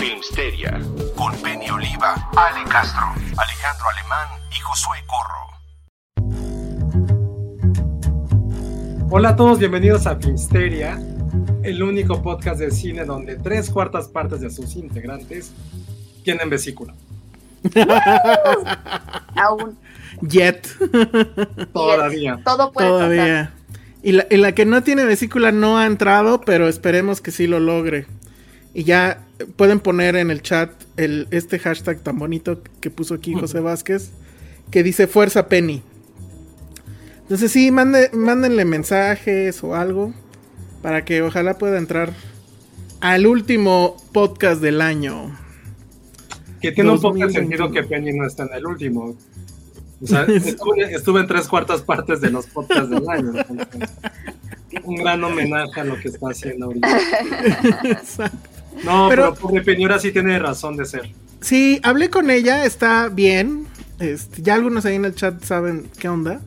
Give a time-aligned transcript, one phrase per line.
[0.00, 0.80] Filmsteria
[1.14, 3.02] con Penny Oliva, Ale Castro,
[3.36, 5.44] Alejandro Alemán y Josué Corro.
[9.10, 10.98] Hola a todos, bienvenidos a Filmsteria,
[11.62, 15.52] el único podcast de cine donde tres cuartas partes de sus integrantes
[16.24, 16.94] tienen vesícula.
[19.36, 19.78] Aún.
[20.22, 20.66] Jet.
[21.74, 22.40] Todavía.
[22.42, 23.06] Todo puede pasar.
[23.06, 23.52] Todavía.
[24.02, 27.46] Y la, y la que no tiene vesícula no ha entrado, pero esperemos que sí
[27.46, 28.06] lo logre.
[28.72, 33.34] Y ya pueden poner en el chat el, este hashtag tan bonito que puso aquí
[33.34, 34.10] José Vázquez,
[34.70, 35.82] que dice Fuerza Penny.
[37.22, 40.12] Entonces sí, mande, mándenle mensajes o algo
[40.82, 42.12] para que ojalá pueda entrar
[43.00, 45.36] al último podcast del año.
[46.60, 47.56] Que tiene un poco de 2021.
[47.58, 49.16] sentido que Penny no está en el último.
[50.02, 53.32] O sea, estuve, estuve en tres cuartas partes de los podcasts del año.
[53.48, 53.90] entonces,
[54.84, 56.98] un gran homenaje a lo que está haciendo ahorita.
[57.84, 58.49] Exacto.
[58.84, 61.10] No, Pero- pero, pobre Penny ahora sí tiene razón de ser.
[61.40, 63.66] Sí, hablé con ella, está bien.
[63.98, 66.40] Este, ya algunos ahí en el chat saben qué onda.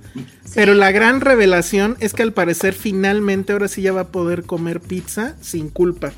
[0.56, 4.44] Pero la gran revelación es que al parecer finalmente ahora sí ya va a poder
[4.44, 6.12] comer pizza sin culpa.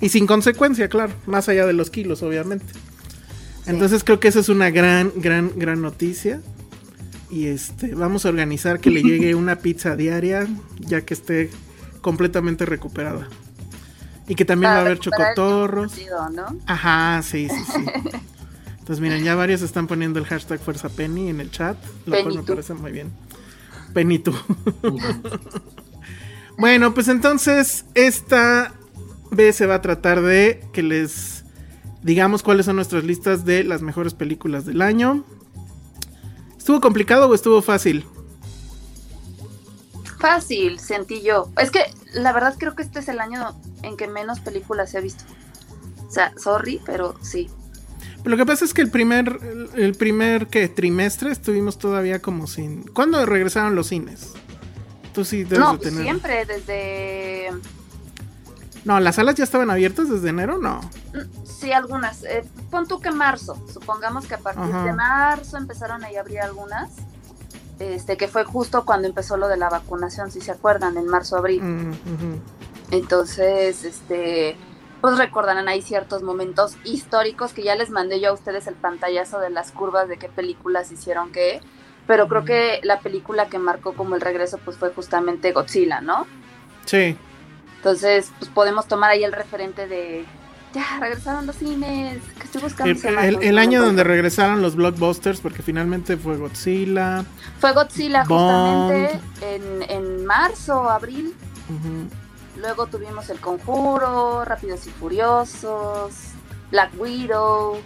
[0.00, 1.12] Y sin consecuencia, claro.
[1.26, 2.66] Más allá de los kilos, obviamente.
[3.66, 6.40] Entonces creo que esa es una gran, gran, gran noticia.
[7.30, 10.48] Y este, vamos a organizar que le llegue una pizza diaria
[10.80, 11.50] ya que esté
[12.00, 13.28] completamente recuperada.
[14.30, 15.92] Y que también va a haber chocotorros.
[16.32, 16.56] ¿no?
[16.64, 17.84] Ajá, sí, sí, sí.
[18.78, 21.76] Entonces, miren, ya varios están poniendo el hashtag Fuerza Penny en el chat,
[22.06, 22.52] lo cual me Penny tú.
[22.52, 23.10] parece muy bien.
[23.92, 24.32] Penny tú.
[26.58, 28.72] bueno, pues entonces, esta
[29.32, 31.44] vez se va a tratar de que les
[32.02, 35.24] digamos cuáles son nuestras listas de las mejores películas del año.
[36.56, 38.06] ¿Estuvo complicado o estuvo fácil?
[40.20, 41.48] Fácil, sentí yo.
[41.56, 41.80] Es que
[42.12, 45.24] la verdad creo que este es el año en que menos películas he visto.
[46.06, 47.50] O sea, sorry, pero sí.
[48.24, 49.38] Lo que pasa es que el primer,
[49.76, 50.68] el, primer ¿qué?
[50.68, 52.82] trimestre estuvimos todavía como sin...
[52.82, 54.34] ¿Cuándo regresaron los cines?
[55.14, 56.02] Tú sí debes no, de tener...
[56.02, 57.50] siempre desde...
[58.84, 60.80] No, las salas ya estaban abiertas desde enero, no.
[61.14, 62.24] mm, Sí, algunas.
[62.24, 63.62] Eh, pon tú que marzo.
[63.72, 64.84] Supongamos que a partir Ajá.
[64.84, 66.90] de marzo empezaron a abrir algunas.
[67.80, 71.38] Este, que fue justo cuando empezó lo de la vacunación, si se acuerdan, en marzo,
[71.38, 71.62] abril.
[71.62, 71.94] Mm.
[72.90, 74.54] Entonces, este,
[75.00, 79.40] pues recordarán ahí ciertos momentos históricos que ya les mandé yo a ustedes el pantallazo
[79.40, 81.62] de las curvas de qué películas hicieron qué,
[82.06, 86.26] pero creo que la película que marcó como el regreso pues fue justamente Godzilla, ¿no?
[86.84, 87.16] Sí.
[87.76, 90.26] Entonces, pues podemos tomar ahí el referente de
[90.72, 93.08] ya regresaron los cines, que estoy buscando.
[93.40, 97.24] El, año donde regresaron los blockbusters, porque finalmente fue Godzilla.
[97.58, 98.92] fue Godzilla Bond.
[98.92, 101.34] justamente en, en marzo, abril.
[102.56, 106.12] Luego tuvimos El Conjuro, Rápidos y Furiosos,
[106.70, 107.80] Black Widow,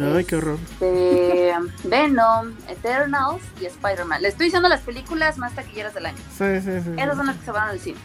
[0.00, 0.58] Ay, qué horror.
[0.62, 1.52] este,
[1.88, 4.22] Venom, Eternals y Spider-Man.
[4.22, 6.18] Le estoy diciendo las películas más taquilleras del año.
[6.36, 6.90] Sí, sí, sí.
[6.96, 7.98] Esas son las que se van al cine.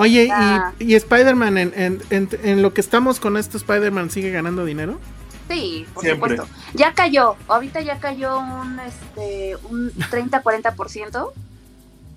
[0.00, 0.72] Oye, Ah.
[0.78, 4.64] ¿y, y Spider-Man, en, en- en- en lo que estamos con esto, Spider-Man sigue ganando
[4.64, 4.98] dinero?
[5.48, 6.36] Sí, por Siempre.
[6.36, 6.56] supuesto.
[6.74, 11.32] Ya cayó, ahorita ya cayó un, este, un 30-40%.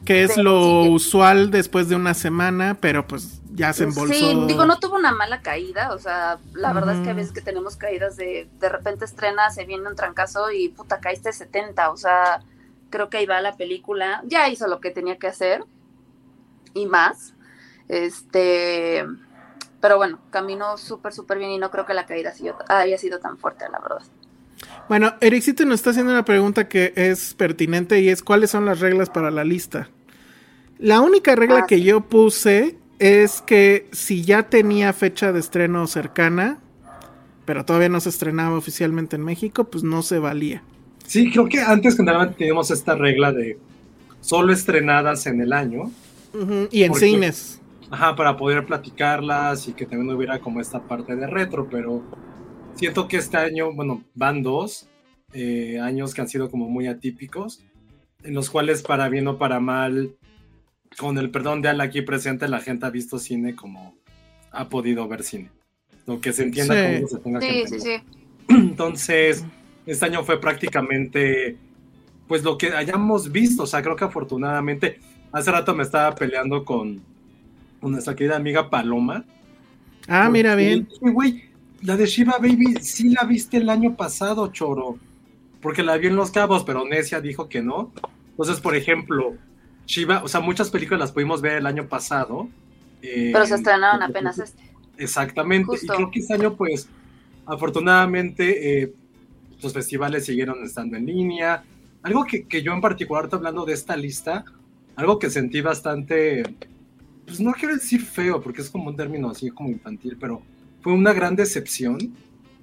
[0.05, 0.89] Que es lo sí.
[0.89, 4.13] usual después de una semana, pero pues ya se embolsó.
[4.13, 7.31] Sí, digo, no tuvo una mala caída, o sea, la verdad es que a veces
[7.31, 11.89] que tenemos caídas de, de repente estrena, se viene un trancazo y puta, caíste 70,
[11.89, 12.41] o sea,
[12.89, 15.63] creo que ahí va la película, ya hizo lo que tenía que hacer
[16.73, 17.33] y más,
[17.87, 19.05] este,
[19.81, 22.33] pero bueno, caminó súper, súper bien y no creo que la caída
[22.69, 24.03] haya sido tan fuerte, la verdad.
[24.87, 28.79] Bueno, Ericito nos está haciendo una pregunta que es pertinente y es ¿cuáles son las
[28.79, 29.89] reglas para la lista?
[30.77, 31.83] La única regla Ah, que sí.
[31.83, 36.59] yo puse es que si ya tenía fecha de estreno cercana,
[37.45, 40.63] pero todavía no se estrenaba oficialmente en México, pues no se valía.
[41.05, 43.59] Sí, creo que antes nada teníamos esta regla de
[44.21, 45.91] solo estrenadas en el año,
[46.71, 47.59] Y en cines.
[47.93, 52.01] Ajá, para poder platicarlas y que también hubiera como esta parte de retro, pero
[52.73, 54.89] siento que este año, bueno, van dos
[55.31, 57.61] eh, años que han sido como muy atípicos,
[58.23, 60.15] en los cuales para bien o para mal,
[60.97, 63.95] con el perdón de Al aquí presente, la gente ha visto cine como
[64.51, 65.51] ha podido ver cine.
[66.07, 66.95] Lo que se entienda Sí.
[66.95, 68.01] como se tenga que Sí, sí, entender.
[68.01, 68.17] sí.
[68.49, 69.45] Entonces,
[69.85, 71.57] este año fue prácticamente,
[72.27, 73.63] pues lo que hayamos visto.
[73.63, 74.99] O sea, creo que afortunadamente,
[75.31, 77.12] hace rato me estaba peleando con
[77.91, 79.25] nuestra querida amiga Paloma.
[80.07, 80.87] Ah, mira bien.
[81.01, 81.43] Güey,
[81.81, 84.97] la de Shiva Baby sí la viste el año pasado, choro.
[85.61, 87.91] Porque la vi en Los Cabos, pero Necia dijo que no.
[88.31, 89.35] Entonces, por ejemplo,
[89.85, 92.49] Shiva, o sea, muchas películas las pudimos ver el año pasado.
[93.01, 94.61] eh, Pero se estrenaron apenas este.
[94.97, 95.67] Exactamente.
[95.67, 95.93] Justo.
[95.93, 96.89] Y creo que este año, pues,
[97.45, 98.93] afortunadamente, eh,
[99.61, 101.63] los festivales siguieron estando en línea.
[102.01, 104.43] Algo que, que yo en particular, estoy hablando de esta lista,
[104.97, 106.43] algo que sentí bastante,
[107.25, 110.41] pues no quiero decir feo, porque es como un término así como infantil, pero
[110.81, 112.13] fue una gran decepción,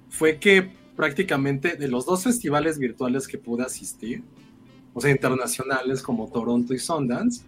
[0.09, 4.23] fue que prácticamente de los dos festivales virtuales que pude asistir,
[4.93, 7.43] o sea, internacionales como Toronto y Sundance,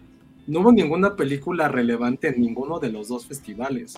[0.46, 3.94] no hubo ninguna película relevante en ninguno de los dos festivales.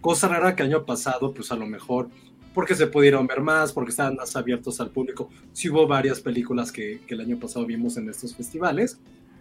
[0.00, 2.08] Cosa rara que el año pasado, pues a lo mejor,
[2.54, 5.28] porque se pudieron ver más, porque estaban más abiertos al público.
[5.52, 8.98] Sí hubo varias películas que, que el año pasado vimos en estos festivales.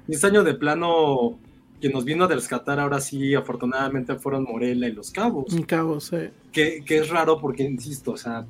[0.08, 1.40] Y este año de plano,
[1.80, 5.54] quien nos vino a rescatar ahora sí, afortunadamente fueron Morelia y Los Cabos.
[5.54, 6.18] En Cabo, sí.
[6.52, 8.46] Que, que es raro porque, insisto, o sea,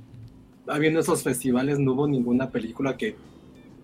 [0.67, 3.15] habiendo esos festivales no hubo ninguna película que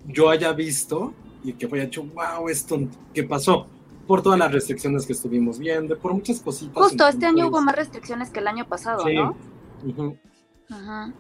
[0.08, 1.14] yo haya visto
[1.44, 2.80] y que haya hecho, wow, esto,
[3.14, 3.68] ¿qué pasó?
[4.08, 6.76] Por todas las restricciones que estuvimos viendo, por muchas cositas.
[6.76, 9.16] Justo, este año hubo más restricciones que el año pasado, Sí.
[9.16, 9.36] ¿no?
[10.70, 11.14] Ajá.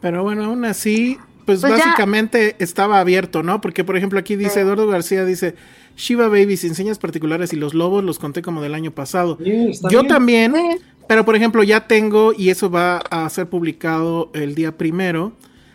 [0.00, 3.60] Pero bueno, aún así, pues, Pues ya- básicamente estaba abierto, ¿no?
[3.60, 4.60] Porque, por ejemplo, aquí dice Sí.
[4.60, 5.54] Eduardo García, dice,
[5.96, 9.36] Shiva Baby sin señas particulares y los lobos los conté como del año pasado.
[9.42, 10.08] Sí, Yo bien.
[10.08, 10.78] también, Sí.
[11.08, 15.32] pero por ejemplo, ya tengo, y eso va a ser publicado el día primero,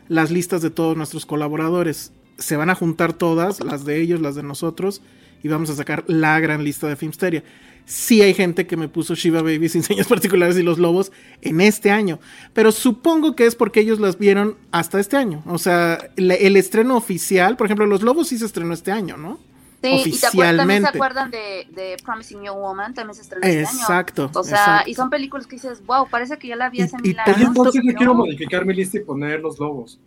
[0.08, 2.12] las listas de todos nuestros colaboradores.
[2.38, 5.02] Se van a juntar todas, las de ellos, las de nosotros,
[5.44, 7.44] y vamos a sacar la gran lista de Filmsteria.
[7.88, 11.62] Sí hay gente que me puso Shiva Baby sin señas particulares y los lobos en
[11.62, 12.20] este año,
[12.54, 15.44] pero supongo que es porque ellos las vieron hasta este año.
[15.46, 19.18] O sea, le- el estreno oficial, por ejemplo, los lobos sí se estrenó este año,
[19.18, 19.40] ¿no?
[19.86, 20.88] Sí, y te acuer- también se Oficialmente.
[20.90, 23.80] acuerdan de, de Promising Young Woman, también se estrenó este año.
[23.80, 24.32] Exacto.
[24.34, 24.90] O sea, exacto.
[24.90, 27.16] y son películas que dices, wow, parece que ya la vi Y- hace y mil
[27.16, 27.48] tanto- años.
[27.48, 30.00] Entonces yo quiero modificar mi lista y poner los lobos.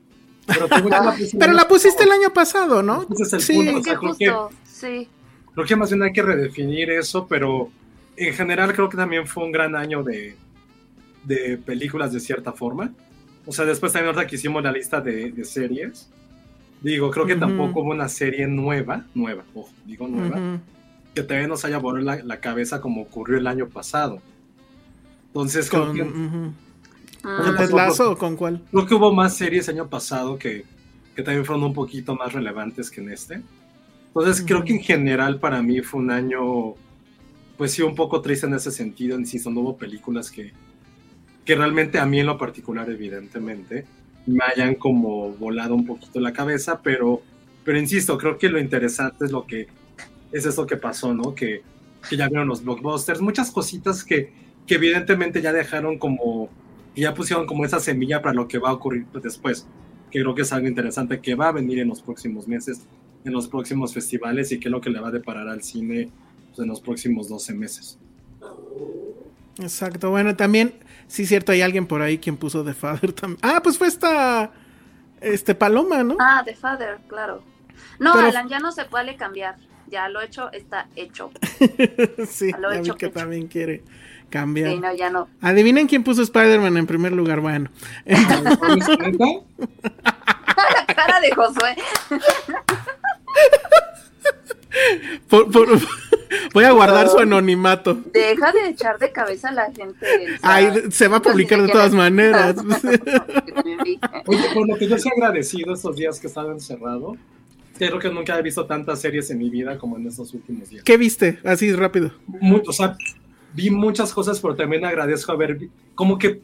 [0.47, 3.07] Pero, la pusiste Pero la pusiste el año pasado, ¿no?
[3.21, 3.55] Es el Sí.
[3.55, 3.71] punto.
[3.71, 5.09] Es o sea, que creo que- sí.
[5.55, 7.71] Creo que más bien hay que redefinir eso, pero
[8.17, 10.37] en general creo que también fue un gran año de,
[11.25, 12.91] de películas de cierta forma.
[13.45, 16.09] O sea, después también ahorita que hicimos la lista de, de series,
[16.81, 20.43] digo, creo que tampoco hubo una serie nueva, nueva, ojo, digo nueva,
[21.15, 24.23] que también nos haya volado la, la cabeza como ocurrió el año pasado.
[25.29, 26.53] Entonces creo Con, que, ujú.
[27.23, 28.63] Mm, ¿Con Ted Lasso o con cuál?
[28.71, 30.65] creo que hubo más series el año pasado que,
[31.15, 33.43] que también fueron un poquito más relevantes que en este.
[34.15, 36.75] Entonces creo que en general para mí fue un año,
[37.57, 39.19] pues sí, un poco triste en ese sentido.
[39.19, 40.53] Insisto, no hubo películas que,
[41.45, 43.87] que realmente a mí en lo particular, evidentemente,
[44.29, 47.23] me hayan como volado un poquito la cabeza, pero,
[47.65, 49.69] pero insisto, creo que lo interesante es lo que
[50.33, 51.35] es eso que pasó, ¿no?
[51.35, 51.63] Que,
[52.09, 54.33] que ya vieron los blockbusters, muchas cositas que,
[54.67, 56.51] que evidentemente ya dejaron como,
[56.95, 59.67] ya pusieron como esa semilla para lo que va a ocurrir pues, después,
[60.11, 62.83] que creo que es algo interesante que va a venir en los próximos meses,
[63.25, 66.11] en los próximos festivales y que es lo que le va a deparar al cine
[66.49, 67.99] pues, en los próximos 12 meses.
[69.59, 70.11] Exacto.
[70.11, 70.75] Bueno, también,
[71.09, 73.41] sí, cierto, hay alguien por ahí quien puso The Father también.
[73.43, 74.51] Ah, pues fue esta.
[75.21, 76.17] Este Paloma, ¿no?
[76.21, 77.43] Ah, The Father, claro.
[77.99, 79.57] No, Pero- Alan, ya no se puede cambiar.
[79.89, 81.33] Ya lo hecho está hecho.
[82.29, 83.19] sí, lo ya vi hecho, que hecho.
[83.19, 83.83] también quiere
[84.31, 84.71] cambiar.
[84.71, 85.29] Sí, no, ya no.
[85.41, 87.41] Adivinen quién puso Spider-Man en primer lugar.
[87.41, 87.69] Bueno.
[88.07, 88.29] La
[90.95, 91.75] cara de Josué.
[95.29, 95.69] Por- por-
[96.55, 97.99] voy a guardar su anonimato.
[98.13, 99.97] Deja de echar de cabeza a la gente.
[100.05, 102.57] o sea, Ay, se va a publicar de todas maneras.
[104.27, 107.17] Oye, por lo que yo soy agradecido estos días que he estado encerrado,
[107.77, 110.85] creo que nunca he visto tantas series en mi vida como en estos últimos días.
[110.85, 111.39] ¿Qué viste?
[111.45, 112.13] Así rápido.
[112.27, 112.97] Mu- o sea,
[113.55, 115.59] vi muchas cosas, pero también agradezco haber,
[115.95, 116.41] como que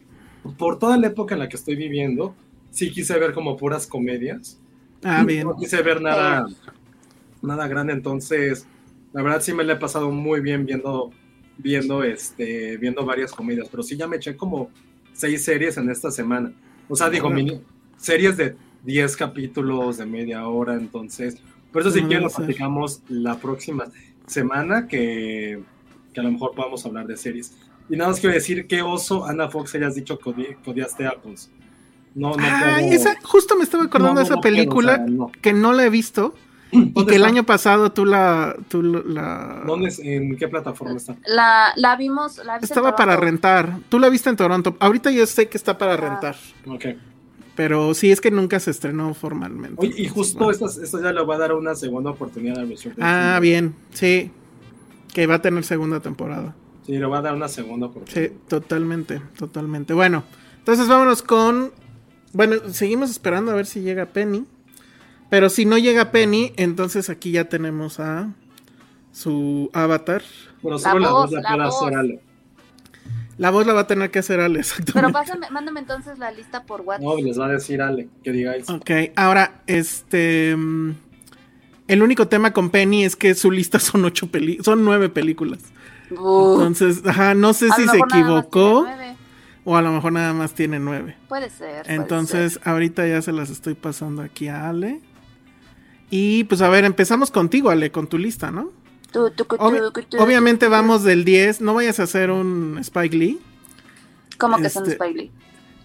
[0.58, 2.34] por toda la época en la que estoy viviendo,
[2.70, 4.58] sí quise ver como puras comedias.
[5.02, 5.46] Ah, bien.
[5.46, 6.46] No quise ver nada,
[7.44, 8.66] nada grande, entonces
[9.12, 11.10] la verdad sí me la he pasado muy bien viendo,
[11.58, 14.70] viendo, este, viendo varias comedias, pero sí ya me eché como
[15.12, 16.52] seis series en esta semana.
[16.88, 17.60] O sea, digo, mini,
[17.96, 21.36] series de 10 capítulos de media hora, entonces,
[21.72, 23.84] por eso si No, quieren lo platicamos la próxima
[24.26, 25.62] semana que,
[26.12, 27.54] que a lo mejor podamos hablar de series.
[27.88, 31.06] Y nada más quiero decir que oso, Ana Fox, hayas dicho que odi- que odiaste
[31.06, 31.50] Apples.
[32.14, 35.06] No, no puedo- esa, justo me estaba acordando No, de esa no película o sea,
[35.06, 35.32] no.
[35.42, 36.34] que no la he visto
[36.74, 38.56] y ¿Dónde que el año pasado tú la...
[38.68, 41.16] Tú la ¿Dónde es- ¿En qué plataforma está?
[41.26, 43.78] La, la vimos, la viste en estaba para rentar.
[43.88, 44.76] Tú la viste en Toronto.
[44.80, 45.96] Ahorita yo sé que está para Ah.
[45.96, 46.36] rentar.
[46.66, 46.84] Ok.
[47.56, 49.76] Pero sí es que nunca se estrenó formalmente.
[49.80, 53.06] Oye, y justo esta, esta ya le va a dar una segunda oportunidad a Resurrection.
[53.06, 53.74] Ah, bien.
[53.92, 54.32] Sí.
[55.12, 56.56] Que va a tener segunda temporada.
[56.84, 58.30] Sí, le va a dar una segunda oportunidad.
[58.32, 59.94] Sí, totalmente, totalmente.
[59.94, 60.24] Bueno,
[60.58, 61.70] entonces vámonos con.
[62.32, 64.44] Bueno, seguimos esperando a ver si llega Penny.
[65.30, 68.32] Pero si no llega Penny, entonces aquí ya tenemos a
[69.12, 70.22] su avatar.
[70.62, 71.82] Bueno, solo la, La voz voz, la la puede voz.
[71.82, 72.20] hacer Ale.
[73.36, 75.12] La voz la va a tener que hacer Ale, Pero exactamente.
[75.12, 77.04] pásame, mándame entonces la lista por WhatsApp.
[77.04, 78.68] No, les va a decir Ale que digáis.
[78.70, 80.56] Ok, ahora, este.
[81.86, 85.60] El único tema con Penny es que su lista son ocho peli son nueve películas.
[86.10, 88.86] Uh, Entonces, ajá, no sé si se equivocó
[89.64, 91.16] o a lo mejor nada más tiene nueve.
[91.28, 91.82] Puede ser.
[91.82, 95.00] puede Entonces, ahorita ya se las estoy pasando aquí a Ale.
[96.16, 98.70] Y pues a ver, empezamos contigo, Ale, con tu lista, ¿no?
[100.18, 103.40] obviamente vamos del 10, no vayas a hacer un Spike Lee.
[104.38, 105.32] ¿Cómo que son este- Spiley?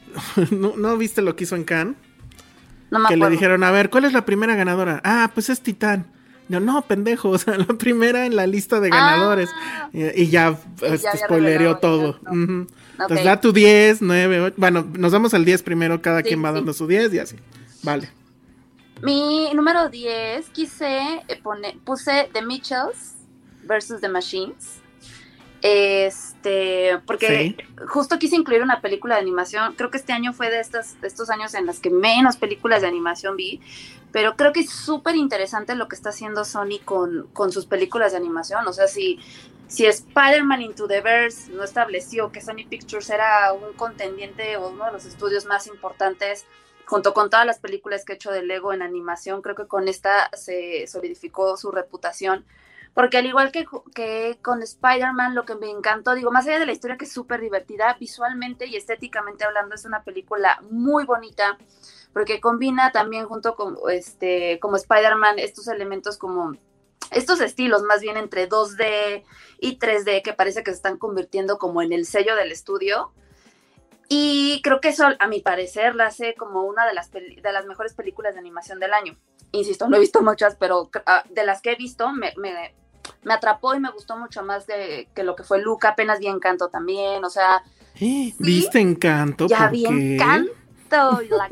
[0.52, 1.96] ¿No, no viste lo que hizo en Cannes?
[2.92, 5.02] No me Que le dijeron, a ver, ¿cuál es la primera ganadora?
[5.04, 6.06] Ah, pues es Titán.
[6.48, 9.50] No, no, pendejo, o sea, la primera en la lista de ganadores.
[9.52, 9.90] Ah.
[9.94, 12.20] Y, y ya, este, había spoilereó todo.
[12.32, 14.56] Entonces da tu 10, 9, 8.
[14.58, 16.56] Bueno, nos damos al 10 primero, cada Sí, quien va sí.
[16.56, 17.36] dando su 10 y así.
[17.82, 18.10] Vale.
[19.02, 23.16] Mi número 10 quise eh, poner, puse The Mitchells
[23.64, 24.82] versus The Machines.
[25.62, 27.56] Este, porque
[27.88, 29.76] justo quise incluir una película de animación.
[29.76, 32.82] Creo que este año fue de, estas, de estos años en los que menos películas
[32.82, 33.62] de animación vi.
[34.12, 38.14] Pero creo que es súper interesante lo que está haciendo Sony con, con sus películas
[38.14, 38.68] de animación.
[38.68, 39.20] O sea, si,
[39.68, 44.86] si Spider-Man Into the Verse no estableció que Sony Pictures era un contendiente o uno
[44.86, 46.46] de los estudios más importantes
[46.90, 49.88] junto con todas las películas que he hecho de Lego en animación, creo que con
[49.88, 52.46] esta se solidificó su reputación.
[52.96, 56.72] Porque al igual que, con Spider-Man, lo que me encantó, digo, más allá de la
[56.72, 61.60] historia que es súper divertida, visualmente y estéticamente hablando, es una película muy bonita,
[62.12, 66.58] porque combina también junto con, este, como Spider-Man, estos elementos como,
[67.12, 69.24] estos estilos más bien entre 2D
[69.60, 73.12] y 3D, que parece que se están convirtiendo como en el sello del estudio.
[74.10, 77.66] Y creo que eso, a mi parecer, la hace como una de las, de las
[77.66, 79.16] mejores películas de animación del año.
[79.52, 82.74] Insisto, no he visto muchas, pero ah, de las que he visto, me, me,
[83.22, 85.90] me atrapó y me gustó mucho más de, que lo que fue Luca.
[85.90, 87.64] Apenas vi Encanto también, o sea,
[88.00, 89.48] ¿Viste Encanto?
[89.48, 90.16] ya ¿Por vi qué?
[90.16, 91.50] Encanto, la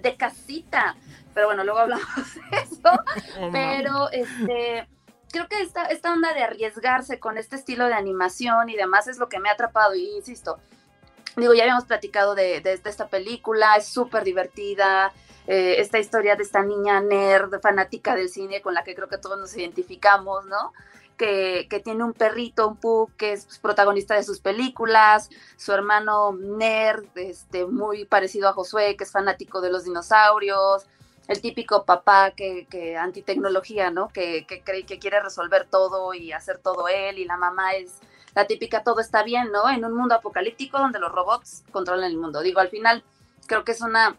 [0.00, 0.96] de casita.
[1.34, 2.06] Pero bueno, luego hablamos
[2.50, 3.02] de eso.
[3.52, 4.88] Pero este
[5.30, 9.18] creo que esta, esta onda de arriesgarse con este estilo de animación y demás es
[9.18, 9.94] lo que me ha atrapado.
[9.94, 10.58] Y insisto,
[11.36, 15.12] digo, ya habíamos platicado de, de- esta película, es súper divertida.
[15.48, 19.18] eh, esta historia de esta niña nerd, fanática del cine, con la que creo que
[19.18, 20.72] todos nos identificamos, ¿no?
[21.16, 26.32] Que, que tiene un perrito, un pug, que es protagonista de sus películas, su hermano
[26.32, 30.84] nerd, este, muy parecido a Josué, que es fanático de los dinosaurios,
[31.28, 34.08] el típico papá que, que antitecnología, ¿no?
[34.08, 37.92] Que, que cree que quiere resolver todo y hacer todo él, y la mamá es
[38.36, 39.68] la típica todo está bien, ¿no?
[39.68, 42.42] En un mundo apocalíptico donde los robots controlan el mundo.
[42.42, 43.02] Digo, al final
[43.46, 44.16] creo que es una,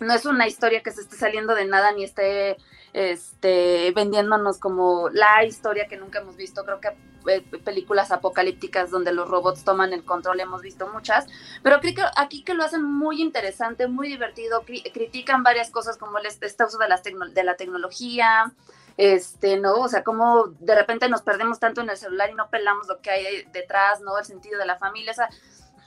[0.00, 2.56] no es una historia que se esté saliendo de nada ni esté
[2.94, 6.64] este, vendiéndonos como la historia que nunca hemos visto.
[6.64, 6.88] Creo que
[7.30, 11.26] eh, películas apocalípticas donde los robots toman el control hemos visto muchas,
[11.62, 15.98] pero creo que aquí que lo hacen muy interesante, muy divertido, cri- critican varias cosas
[15.98, 18.54] como el este, uso de, las de la tecnología,
[19.00, 19.76] este, ¿no?
[19.76, 23.00] O sea, como de repente nos perdemos tanto en el celular y no pelamos lo
[23.00, 24.18] que hay detrás, ¿no?
[24.18, 25.30] El sentido de la familia, o sea,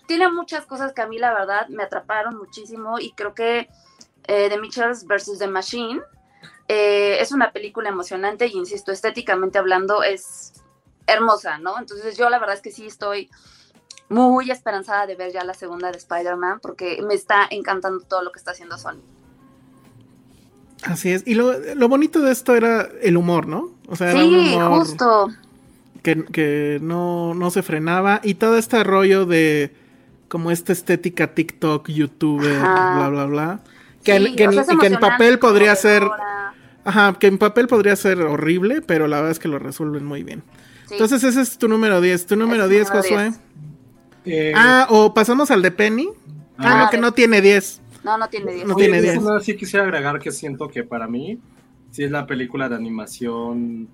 [0.08, 3.70] tiene muchas cosas que a mí la verdad me atraparon muchísimo y creo que
[4.24, 5.38] eh, The Mitchells vs.
[5.38, 6.02] The Machine
[6.68, 10.54] eh, es una película emocionante y insisto, estéticamente hablando es
[11.06, 11.78] hermosa, ¿no?
[11.78, 13.30] Entonces yo la verdad es que sí estoy
[14.10, 18.32] muy esperanzada de ver ya la segunda de Spider-Man porque me está encantando todo lo
[18.32, 19.04] que está haciendo Sony.
[20.86, 21.24] Así es.
[21.26, 23.72] Y lo, lo bonito de esto era el humor, ¿no?
[23.88, 25.30] O sea, era un Sí, humor justo.
[26.02, 28.20] que, que no, no se frenaba.
[28.24, 29.74] Y todo este rollo de
[30.28, 32.96] como esta estética TikTok, youtuber, Ajá.
[32.98, 33.60] bla, bla, bla.
[34.04, 36.04] Que, Sí, en- que o sea, que en papel podría ser.
[36.86, 40.24] Ajá, que en papel podría ser horrible, pero la verdad es que lo resuelven muy
[40.24, 40.44] bien.
[40.88, 40.96] Sí.
[40.96, 42.26] Entonces ese es tu número 10.
[42.26, 43.24] Tu número Es 10, número Josué.
[43.24, 43.40] 10.
[44.26, 46.10] Eh, Ah, o pasamos al de Penny.
[46.58, 47.80] Ah, Ah, no, que no tiene 10.
[48.04, 48.68] No, no tiene 10.
[48.68, 49.16] No oye, tiene de 10.
[49.16, 51.40] eso nada, sí quisiera agregar que siento que para mí
[51.92, 53.88] sí es la película de animación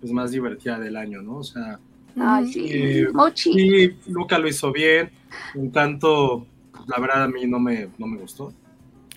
[0.00, 1.36] pues, más divertida del año, ¿no?
[1.38, 1.78] O sea,
[2.18, 2.66] Ay, sí.
[2.70, 3.52] Eh, Mochi.
[3.52, 5.10] sí, Luca lo hizo bien,
[5.54, 6.46] en tanto,
[6.86, 8.52] la verdad a mí no me, no me gustó.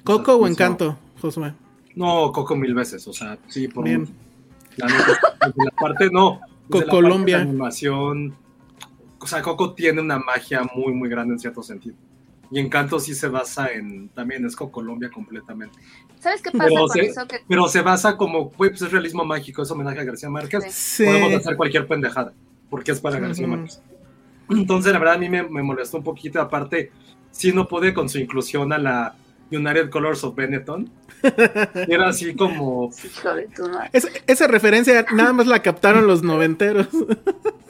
[0.04, 1.54] ¿Coco o Encanto, Josué?
[1.96, 4.02] No, Coco mil veces, o sea, sí, por Bien.
[4.02, 4.14] mucho.
[4.78, 6.32] La, neta, desde la parte, no.
[6.32, 7.38] desde la parte Cocolombia.
[7.38, 8.36] de animación,
[9.20, 11.96] o sea, Coco tiene una magia muy, muy grande en cierto sentido.
[12.52, 15.78] Y Encanto sí se basa en, también es Colombia completamente.
[16.20, 17.28] ¿Sabes qué pasa Pero con se, eso?
[17.28, 20.66] Que pero se basa como, güey, pues es realismo mágico, es homenaje a García Márquez.
[20.74, 21.06] Sí.
[21.06, 22.34] Podemos hacer cualquier pendejada,
[22.70, 23.48] porque es para García.
[23.48, 23.82] Márquez.
[24.50, 26.42] Entonces, la verdad, a mí me, me molestó un poquito.
[26.42, 26.92] Aparte,
[27.32, 29.16] sí no pude con su inclusión a la
[29.52, 30.90] United Colors of Benetton.
[31.88, 32.92] Era así como.
[33.94, 36.88] Es- esa referencia nada más la captaron los noventeros.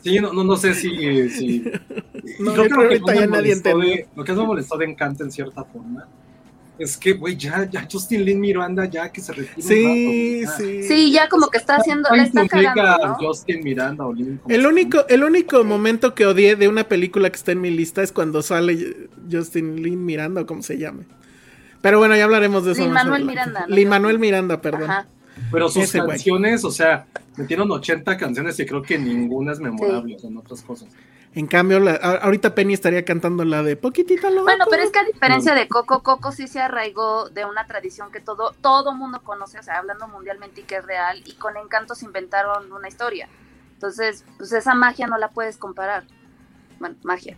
[0.03, 1.29] sí, no, no, no sé si.
[1.29, 1.63] si
[2.39, 4.85] No, yo creo que lo me ya nadie de- Lo que más me molestó de
[4.85, 6.07] Encanto en cierta forma
[6.77, 9.53] es que, güey, ya, ya Justin Lin Miranda, ya que se retire.
[9.57, 10.83] un Sí, rato, sí.
[10.83, 13.15] Sí, ya como que está haciendo, la Ay, está tu meca cagando, ¿no?
[13.15, 17.29] Justin Miranda o Lin, como El único, el único momento que odié de una película
[17.29, 21.03] que está en mi lista es cuando sale Justin Lin Miranda o como se llame.
[21.81, 22.81] Pero bueno, ya hablaremos de eso.
[22.81, 23.25] Lin Manuel.
[23.25, 23.75] Miranda, ¿no?
[23.75, 24.89] Lin Manuel Miranda, perdón.
[24.89, 25.07] Ajá.
[25.51, 27.05] Pero sus Ese canciones, o sea,
[27.37, 30.89] metieron 80 canciones y creo que ninguna es memorable, son otras cosas.
[31.33, 34.43] En cambio, la- a- ahorita Penny estaría cantando la de Poquitita Loco.
[34.43, 38.11] Bueno, pero es que a diferencia de Coco, Coco sí se arraigó de una tradición
[38.11, 41.55] que todo todo mundo conoce, o sea, hablando mundialmente y que es real, y con
[41.55, 43.29] Encanto se inventaron una historia.
[43.75, 46.03] Entonces, pues esa magia no la puedes comparar.
[46.79, 47.37] Bueno, magia.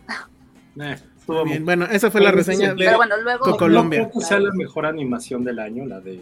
[0.80, 2.84] Eh, estuvo Bien, bueno, esa fue la reseña de...
[2.84, 3.44] Pero bueno, luego...
[3.44, 4.00] Coco- Colombia.
[4.02, 6.20] No creo que sea la mejor animación del año, la de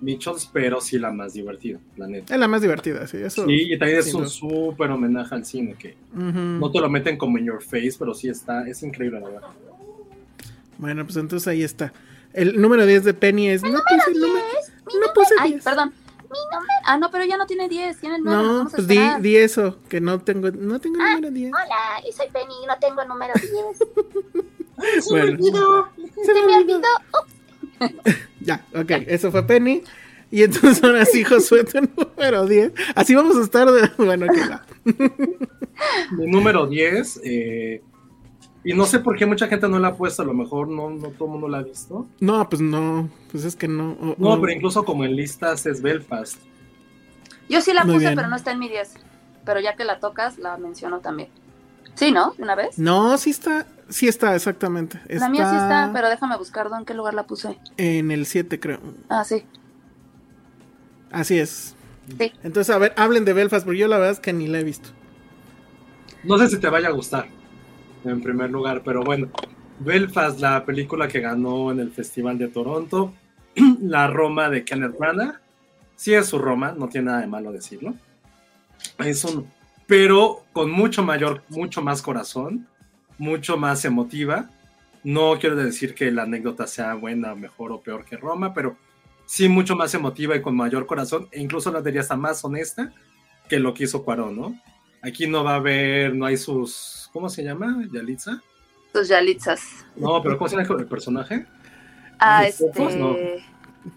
[0.00, 2.32] Mitchells, pero sí la más divertida, la neta.
[2.34, 3.46] Es la más divertida, sí, eso.
[3.46, 7.38] Sí, y también es un súper homenaje al cine, que no te lo meten como
[7.38, 9.48] en your face, pero sí está, es increíble, la verdad.
[10.78, 11.92] Bueno, pues entonces ahí está.
[12.34, 13.62] El número 10 de Penny es...
[13.62, 14.44] No puse el número...
[14.84, 15.64] No puse Ay, 10.
[15.64, 15.92] perdón.
[16.30, 16.72] Mi nombre...
[16.84, 18.36] Ah, no, pero ya no tiene 10, tiene 9.
[18.36, 21.52] No, vamos a pues di, di eso, que no tengo, no tengo el número 10.
[21.52, 23.52] Hola, y soy Penny, no tengo número 10.
[25.08, 25.38] Bueno,
[26.24, 26.80] Se me olvidó.
[28.40, 29.82] ya, ok, eso fue Penny.
[30.30, 32.72] Y entonces ahora sí, Josué, tu número 10.
[32.94, 33.90] Así vamos a estar de...
[33.96, 34.66] Bueno, que va.
[36.12, 37.82] Mi número 10, eh,
[38.66, 40.90] y no sé por qué mucha gente no la ha puesto, a lo mejor no,
[40.90, 42.08] no todo el mundo la ha visto.
[42.18, 43.96] No, pues no, pues es que no.
[44.18, 46.38] No, pero incluso como en listas es Belfast.
[47.48, 48.16] Yo sí la Muy puse, bien.
[48.16, 48.94] pero no está en mi 10.
[49.44, 51.28] Pero ya que la tocas, la menciono también.
[51.94, 52.32] Sí, ¿no?
[52.32, 52.76] ¿De una vez?
[52.76, 55.00] No, sí está, sí está, exactamente.
[55.10, 57.56] La mía sí está, pero déjame buscar en qué lugar la puse.
[57.76, 58.80] En el 7, creo.
[59.08, 59.44] Ah, sí.
[61.12, 61.76] Así es.
[62.18, 62.32] Sí.
[62.42, 64.64] Entonces, a ver, hablen de Belfast, porque yo la verdad es que ni la he
[64.64, 64.88] visto.
[66.24, 67.28] No sé si te vaya a gustar,
[68.06, 69.28] en primer lugar, pero bueno.
[69.78, 73.12] Belfast, la película que ganó en el Festival de Toronto,
[73.82, 75.40] la Roma de Kenneth Branagh.
[75.96, 77.94] Sí es su Roma, no tiene nada de malo decirlo.
[78.98, 79.50] Es un,
[79.86, 82.66] pero con mucho mayor, mucho más corazón,
[83.18, 84.50] mucho más emotiva.
[85.04, 88.76] No quiero decir que la anécdota sea buena, mejor o peor que Roma, pero
[89.26, 92.92] sí mucho más emotiva y con mayor corazón, e incluso la diría hasta más honesta
[93.48, 94.60] que lo que hizo Cuarón, ¿no?
[95.02, 97.84] Aquí no va a haber, no hay sus, ¿cómo se llama?
[97.92, 98.42] Yalitza.
[98.92, 99.84] Tus yalitzas.
[99.96, 101.46] No, pero ¿cómo se llama el personaje?
[102.18, 102.96] Ah, ¿Los este.
[102.96, 103.14] No.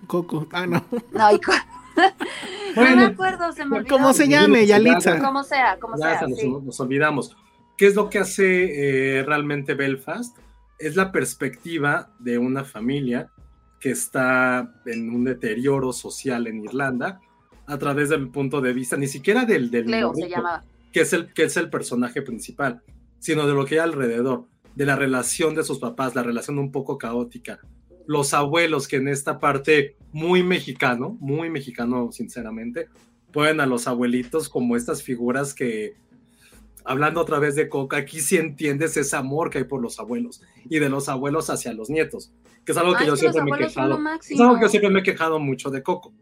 [0.08, 0.48] Coco.
[0.52, 0.84] Ah, no.
[1.13, 1.52] No, y cu-
[2.76, 3.95] no me acuerdo, se me olvidó.
[3.95, 4.65] ¿Cómo se llame?
[4.65, 5.19] Yalitza.
[5.19, 6.28] Como sea, como Ya sea.
[6.28, 6.50] nos, sí.
[6.50, 7.36] nos olvidamos.
[7.78, 10.38] ¿Qué es lo que hace eh, realmente Belfast?
[10.78, 13.30] Es la perspectiva de una familia
[13.80, 17.22] que está en un deterioro social en Irlanda
[17.65, 20.43] a través del punto de vista, ni siquiera del, del Leo se morrito,
[20.91, 22.82] que es, el, que es el personaje principal,
[23.19, 26.71] sino de lo que hay alrededor, de la relación de sus papás, la relación un
[26.71, 27.60] poco caótica,
[28.08, 32.88] los abuelos que en esta parte muy mexicano, muy mexicano sinceramente,
[33.32, 35.93] ponen a los abuelitos como estas figuras que,
[36.84, 40.41] hablando otra vez de Coca, aquí sí entiendes ese amor que hay por los abuelos
[40.69, 42.34] y de los abuelos hacia los nietos,
[42.65, 43.99] que es algo que Ay, yo que siempre me he quejado.
[44.27, 46.13] Es algo que yo siempre me he quejado mucho de Coco,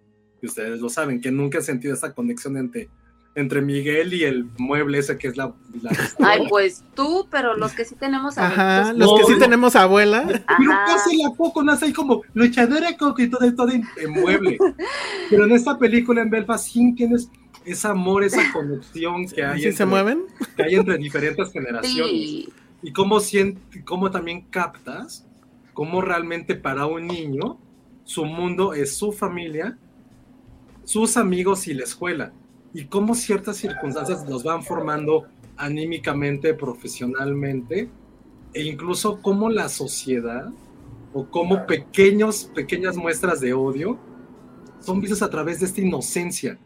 [0.42, 2.90] y ustedes lo saben, que nunca he sentido esta conexión entre,
[3.38, 5.54] entre Miguel y el mueble ese que es la...
[5.82, 9.34] la- Ay, pues tú, pero los que sí tenemos Ajá, abuelitos, los que No, sí
[9.34, 9.40] no.
[9.40, 10.24] tenemos abuela.
[10.28, 10.86] Pero Ajá.
[10.88, 11.64] ¿qué hace la Coco?
[11.64, 14.58] Nace ahí como luchadora Coco y todo, todo en, en mueble.
[15.30, 17.30] Pero en esta película en Belfast sí tienes
[17.64, 20.24] ese amor, esa conexión que hay, ¿Sí se entre, mueven?
[20.56, 22.10] que hay entre diferentes generaciones.
[22.12, 22.50] Sí.
[22.82, 25.26] Y cómo, sient- cómo también captas
[25.74, 27.60] cómo realmente para un niño
[28.04, 29.78] su mundo es su familia,
[30.86, 32.32] sus amigos y la escuela.
[32.74, 35.26] Y cómo ciertas circunstancias los van formando
[35.56, 37.90] anímicamente, profesionalmente,
[38.54, 40.50] e incluso cómo la sociedad
[41.14, 43.98] o cómo pequeños, pequeñas muestras de odio
[44.80, 46.60] son vistas a través de esta inocencia.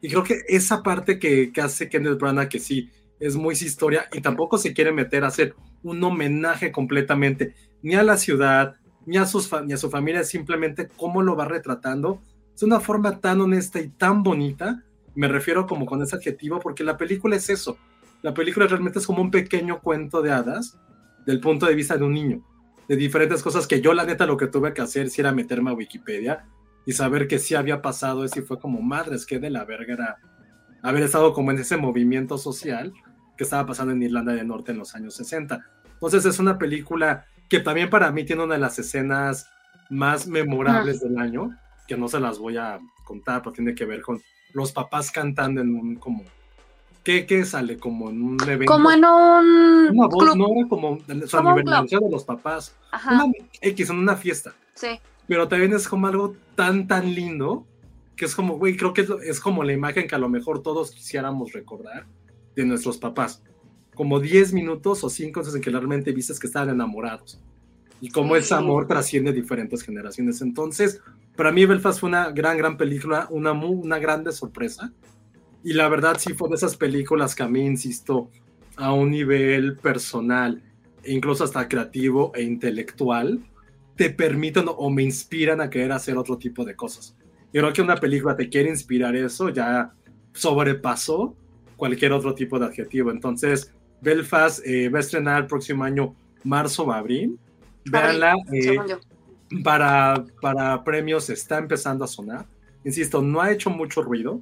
[0.00, 2.90] Y creo que esa parte que, que hace Kenneth Branagh, que sí,
[3.20, 8.02] es muy historia y tampoco se quiere meter a hacer un homenaje completamente ni a
[8.02, 12.20] la ciudad, ni a, sus ni a su familia, simplemente cómo lo va retratando.
[12.54, 14.84] Es una forma tan honesta y tan bonita,
[15.18, 17.76] me refiero como con ese adjetivo, porque la película es eso.
[18.22, 20.78] La película realmente es como un pequeño cuento de hadas
[21.26, 22.40] del punto de vista de un niño,
[22.86, 25.70] de diferentes cosas que yo la neta lo que tuve que hacer si era meterme
[25.70, 26.46] a Wikipedia
[26.86, 29.94] y saber que sí había pasado eso y fue como, madres, que de la verga
[29.94, 30.16] era
[30.84, 32.92] haber estado como en ese movimiento social
[33.36, 35.60] que estaba pasando en Irlanda del Norte en los años 60.
[35.94, 39.50] Entonces es una película que también para mí tiene una de las escenas
[39.90, 41.50] más memorables del año,
[41.88, 44.20] que no se las voy a contar, pero tiene que ver con
[44.52, 46.24] los papás cantando en un como
[47.08, 47.78] ¿Qué, ¿Qué, sale?
[47.78, 48.70] Como en un evento.
[48.70, 49.88] Como en un.
[49.92, 52.76] Una voz, no era como su aniversario de los papás.
[52.90, 53.24] Ajá.
[53.24, 53.32] Una
[53.62, 54.54] X, en una fiesta.
[54.74, 55.00] Sí.
[55.26, 57.66] Pero también es como algo tan, tan lindo
[58.14, 60.60] que es como, güey, creo que es, es, como la imagen que a lo mejor
[60.60, 62.04] todos quisiéramos recordar
[62.54, 63.42] de nuestros papás.
[63.94, 67.40] Como 10 minutos o 5 en que realmente viste que estaban enamorados.
[68.02, 70.42] Y cómo ese amor trasciende diferentes generaciones.
[70.42, 71.00] Entonces,
[71.38, 74.92] para mí Belfast fue una gran, gran película, una, una grande sorpresa.
[75.62, 78.28] Y la verdad sí fue de esas películas que a mí, insisto,
[78.76, 80.60] a un nivel personal,
[81.04, 83.38] e incluso hasta creativo e intelectual,
[83.94, 87.16] te permiten o me inspiran a querer hacer otro tipo de cosas.
[87.52, 89.92] Yo creo que una película te quiere inspirar eso, ya
[90.32, 91.36] sobrepasó
[91.76, 93.12] cualquier otro tipo de adjetivo.
[93.12, 97.38] Entonces, Belfast eh, va a estrenar el próximo año, marzo o abril.
[97.84, 98.34] Véanla.
[98.52, 98.76] Eh,
[99.62, 102.46] para, para premios está empezando a sonar.
[102.84, 104.40] Insisto, no ha hecho mucho ruido,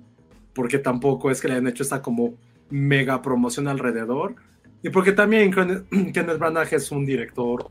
[0.54, 2.34] porque tampoco es que le hayan hecho esta como
[2.70, 4.36] mega promoción alrededor.
[4.82, 5.50] Y porque también
[6.12, 7.70] Kenneth Branagh es un director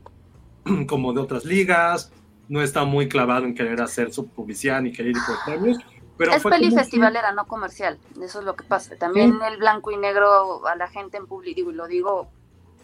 [0.88, 2.12] como de otras ligas,
[2.48, 5.78] no está muy clavado en querer hacer su publicidad ni querer ir por premios.
[6.16, 7.98] Pero es peli festivalera, no comercial.
[8.22, 8.96] Eso es lo que pasa.
[8.96, 12.30] También el blanco y negro a la gente en público, y lo digo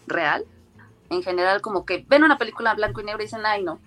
[0.05, 0.45] real,
[1.09, 3.79] en general, como que ven una película blanco y negro y dicen, ay, no.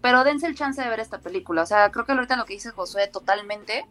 [0.00, 1.62] Pero dense el chance de ver esta película.
[1.62, 3.86] O sea, creo que ahorita lo que dice Josué totalmente.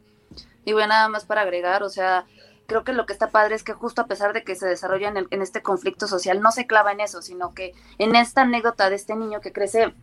[0.63, 2.25] Y voy nada más para agregar, o sea,
[2.65, 5.09] creo que lo que está padre es que justo a pesar de que se desarrolla
[5.09, 8.89] en, en este conflicto social, no se clava en eso, sino que en esta anécdota
[8.89, 9.93] de este niño que crece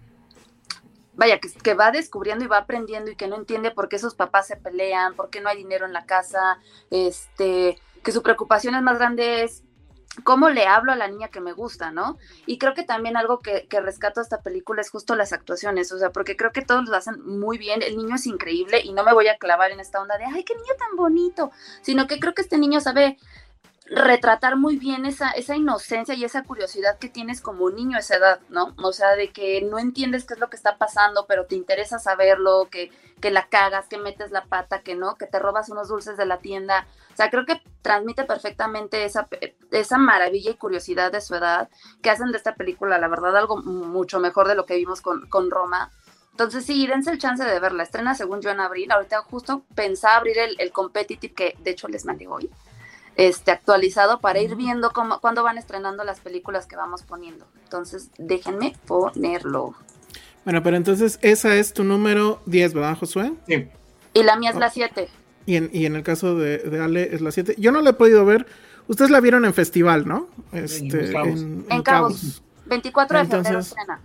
[1.14, 4.14] vaya, que, que, va descubriendo y va aprendiendo y que no entiende por qué sus
[4.14, 6.58] papás se pelean, por qué no hay dinero en la casa,
[6.90, 9.62] este, que su preocupación es más grande es
[10.24, 12.18] cómo le hablo a la niña que me gusta, ¿no?
[12.46, 15.90] Y creo que también algo que, que rescato a esta película es justo las actuaciones,
[15.92, 18.92] o sea, porque creo que todos lo hacen muy bien, el niño es increíble y
[18.92, 22.06] no me voy a clavar en esta onda de, ay, qué niño tan bonito, sino
[22.06, 23.16] que creo que este niño sabe
[23.86, 28.16] retratar muy bien esa, esa inocencia y esa curiosidad que tienes como niño a esa
[28.16, 28.74] edad, ¿no?
[28.82, 31.98] O sea, de que no entiendes qué es lo que está pasando, pero te interesa
[31.98, 32.90] saberlo, que,
[33.20, 36.26] que la cagas, que metes la pata, que no, que te robas unos dulces de
[36.26, 36.86] la tienda.
[37.12, 39.28] O sea, creo que transmite perfectamente esa,
[39.72, 41.68] esa maravilla y curiosidad de su edad
[42.02, 45.28] que hacen de esta película, la verdad, algo mucho mejor de lo que vimos con,
[45.28, 45.90] con Roma.
[46.30, 47.82] Entonces sí, dense el chance de verla.
[47.82, 48.90] Estrena según yo en abril.
[48.90, 52.48] Ahorita justo pensaba abrir el, el competitive que de hecho les mandé hoy
[53.16, 57.46] este, actualizado para ir viendo cómo, cuándo van estrenando las películas que vamos poniendo.
[57.64, 59.74] Entonces, déjenme ponerlo.
[60.44, 63.32] Bueno, pero entonces esa es tu número 10, ¿verdad, Josué?
[63.46, 63.68] Sí.
[64.14, 65.08] Y la mía es la 7.
[65.46, 67.56] Y en, y en el caso de, de, Ale es la 7.
[67.58, 68.46] Yo no la he podido ver.
[68.88, 70.28] Ustedes la vieron en festival, ¿no?
[70.52, 72.42] Este, en, en, Cabos.
[72.66, 74.00] 24 de febrero estrena.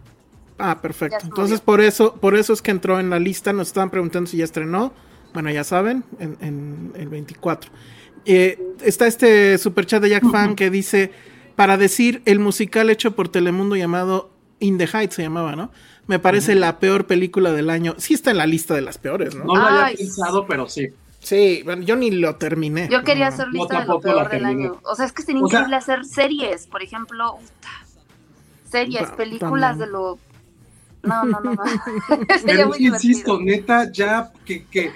[0.59, 1.17] Ah, perfecto.
[1.23, 3.53] Entonces por eso, por eso es que entró en la lista.
[3.53, 4.93] Nos estaban preguntando si ya estrenó.
[5.33, 7.69] Bueno, ya saben, en, en el 24.
[8.29, 11.11] Eh, está este superchat de Jack Fan que dice,
[11.55, 15.71] para decir el musical hecho por Telemundo llamado In the Heights se llamaba, ¿no?
[16.07, 17.95] Me parece la peor película del año.
[17.97, 19.45] Sí está en la lista de las peores, ¿no?
[19.45, 20.89] No lo había pensado, pero sí.
[21.19, 22.89] Sí, bueno, yo ni lo terminé.
[22.91, 24.81] Yo quería hacer lista de lo peor del año.
[24.83, 27.37] O sea, es que es increíble hacer series, por ejemplo,
[28.69, 30.19] series, películas de lo...
[31.03, 31.63] No, no, no, no.
[32.45, 34.91] Pero insisto, neta, ya que, que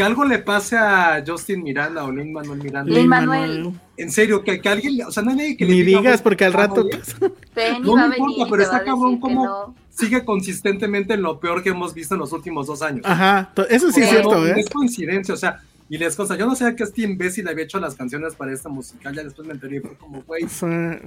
[0.00, 2.90] que algo le pase a Justin Miranda o Lin Manuel Miranda.
[2.90, 3.70] Lin Manuel.
[3.98, 6.46] En serio, que, que alguien, o sea, no hay nadie que Ni le digas porque
[6.46, 6.86] al rato.
[7.82, 12.14] no me importa, pero está cabrón como sigue consistentemente en lo peor que hemos visto
[12.14, 13.02] en los últimos dos años.
[13.04, 14.54] Ajá, eso sí es cierto, ¿eh?
[14.56, 15.60] Es coincidencia, o sea,
[15.90, 18.70] y les cosa, yo no sé que este imbécil había hecho las canciones para esta
[18.70, 20.46] musical, ya después me enteré y fue como, güey,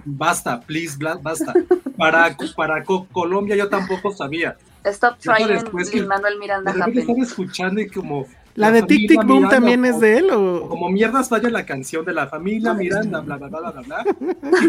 [0.06, 1.52] basta, please, basta.
[1.98, 4.56] Para, para Colombia yo tampoco sabía.
[4.84, 7.00] Stop Trying Lin Manuel Miranda De repente Happening.
[7.00, 8.28] estaba escuchando y como...
[8.56, 11.66] La de Tic Tic Boom Miranda, también es de él o Como mierdas vaya la
[11.66, 14.06] canción de la familia Miranda, bla, bla, bla, bla, bla, bla.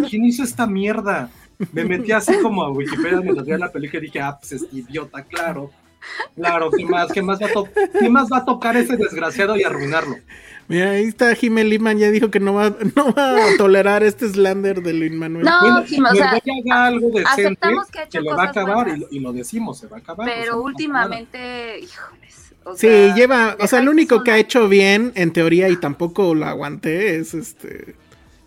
[0.09, 1.29] ¿Quién hizo esta mierda?
[1.73, 4.67] Me metí así como a Wikipedia mientras veía la película y dije, ah, pues es
[4.73, 5.71] idiota, claro.
[6.37, 7.11] Claro, ¿qué más?
[7.13, 7.69] ¿Qué más va a, to-
[7.99, 10.17] ¿qué más va a tocar ese desgraciado y arruinarlo?
[10.69, 14.29] Mira, ahí está Jiménez Liman, ya dijo que no va, no va a tolerar este
[14.29, 15.45] slander de Luis Manuel.
[15.45, 16.41] No, Bueno, Jim, o sea,
[16.87, 19.33] algo decente aceptamos que ha hecho que le va a acabar y lo, y lo
[19.33, 20.27] decimos, se va a acabar.
[20.29, 22.34] o sea, pero últimamente, híjoles.
[22.65, 25.77] O Sí, sea, lleva, o sea, lo único que ha hecho bien, en teoría, y
[25.77, 27.95] tampoco la aguanté, es este,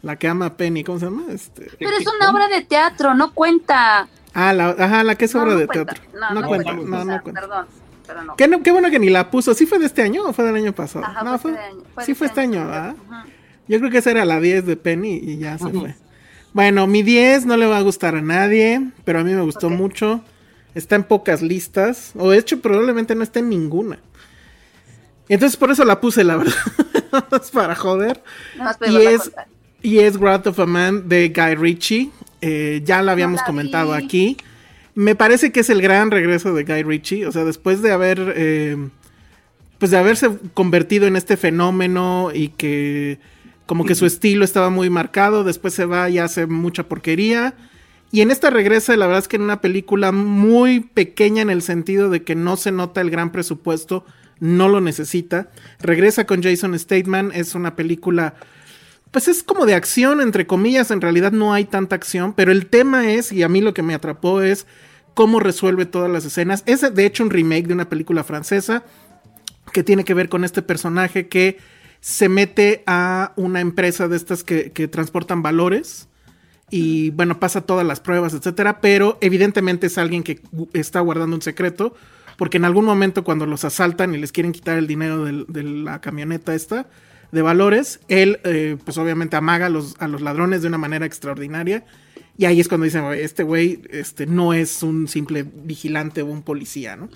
[0.02, 1.24] la que ama a Penny, ¿cómo se llama?
[1.30, 4.08] Este, Pero es una obra de teatro, no cuenta.
[4.34, 5.94] ah, la, ajá, la que es No, obra no de cuenta.
[5.94, 6.10] teatro.
[6.14, 7.42] No, No, no cuenta, cuenta, no, no cuenta.
[7.42, 7.66] Perdón,
[8.06, 8.36] pero no.
[8.36, 9.54] Qué, no- qué bueno que ni la puso.
[9.54, 11.06] ¿Sí fue de este año o fue del año pasado?
[11.06, 12.96] Ajá, no, fue fue, este año, fue sí de fue este este año, año, ¿verdad?
[13.68, 15.96] Yo creo que esa era la 10 de Penny y ya se fue.
[16.54, 19.70] Bueno, mi 10 no le va a gustar a nadie, pero a mí me gustó
[19.70, 20.22] mucho.
[20.74, 24.00] Está en pocas listas, o de hecho probablemente no está en ninguna.
[25.30, 26.54] Entonces por eso la puse, la verdad.
[27.42, 28.24] es para joder.
[28.58, 29.32] Más Y es,
[29.82, 32.12] y es Wrath of a Man de Guy Ritchie.
[32.42, 34.04] Eh, ya lo habíamos la comentado vi.
[34.04, 34.38] aquí.
[34.96, 37.26] Me parece que es el gran regreso de Guy Ritchie.
[37.26, 38.34] O sea, después de haber.
[38.36, 38.90] eh,
[39.80, 43.20] pues de haberse convertido en este fenómeno y que.
[43.66, 45.44] Como que su estilo estaba muy marcado.
[45.44, 47.54] Después se va y hace mucha porquería.
[48.12, 51.62] Y en esta regresa, la verdad es que en una película muy pequeña en el
[51.62, 54.06] sentido de que no se nota el gran presupuesto,
[54.40, 55.50] no lo necesita.
[55.80, 58.36] Regresa con Jason Statham, es una película,
[59.12, 62.68] pues es como de acción, entre comillas, en realidad no hay tanta acción, pero el
[62.68, 64.66] tema es, y a mí lo que me atrapó es
[65.14, 66.64] cómo resuelve todas las escenas.
[66.66, 68.84] Es de hecho un remake de una película francesa
[69.74, 71.58] que tiene que ver con este personaje que
[72.00, 76.08] se mete a una empresa de estas que, que transportan valores
[76.70, 80.42] y bueno, pasa todas las pruebas, etcétera, pero evidentemente es alguien que
[80.74, 81.96] está guardando un secreto,
[82.38, 86.00] porque en algún momento cuando los asaltan y les quieren quitar el dinero de la
[86.00, 86.88] camioneta esta
[87.32, 91.06] de valores, él eh, pues obviamente amaga a los, a los ladrones de una manera
[91.06, 91.84] extraordinaria
[92.38, 96.28] y ahí es cuando dicen, "Oye, este güey este, no es un simple vigilante o
[96.28, 97.10] un policía, ¿no?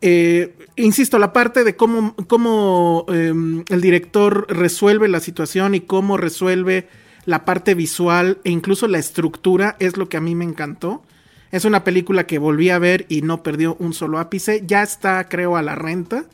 [0.00, 6.16] Eh, insisto, la parte de cómo, cómo em, el director resuelve la situación y cómo
[6.16, 6.88] resuelve
[7.24, 11.02] la parte visual e incluso la estructura es lo que a mí me encantó.
[11.50, 14.62] Es una película que volví a ver y no perdió un solo ápice.
[14.66, 16.26] Ya está, creo, a la renta.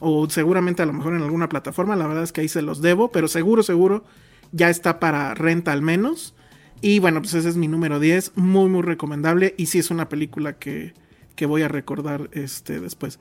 [0.00, 1.96] O seguramente a lo mejor en alguna plataforma.
[1.96, 3.10] La verdad es que ahí se los debo.
[3.12, 4.04] Pero seguro, seguro
[4.52, 6.34] ya está para renta al menos.
[6.80, 8.32] Y bueno, pues ese es mi número 10.
[8.36, 9.54] Muy, muy recomendable.
[9.58, 10.94] Y sí es una película que,
[11.36, 13.18] que voy a recordar este después.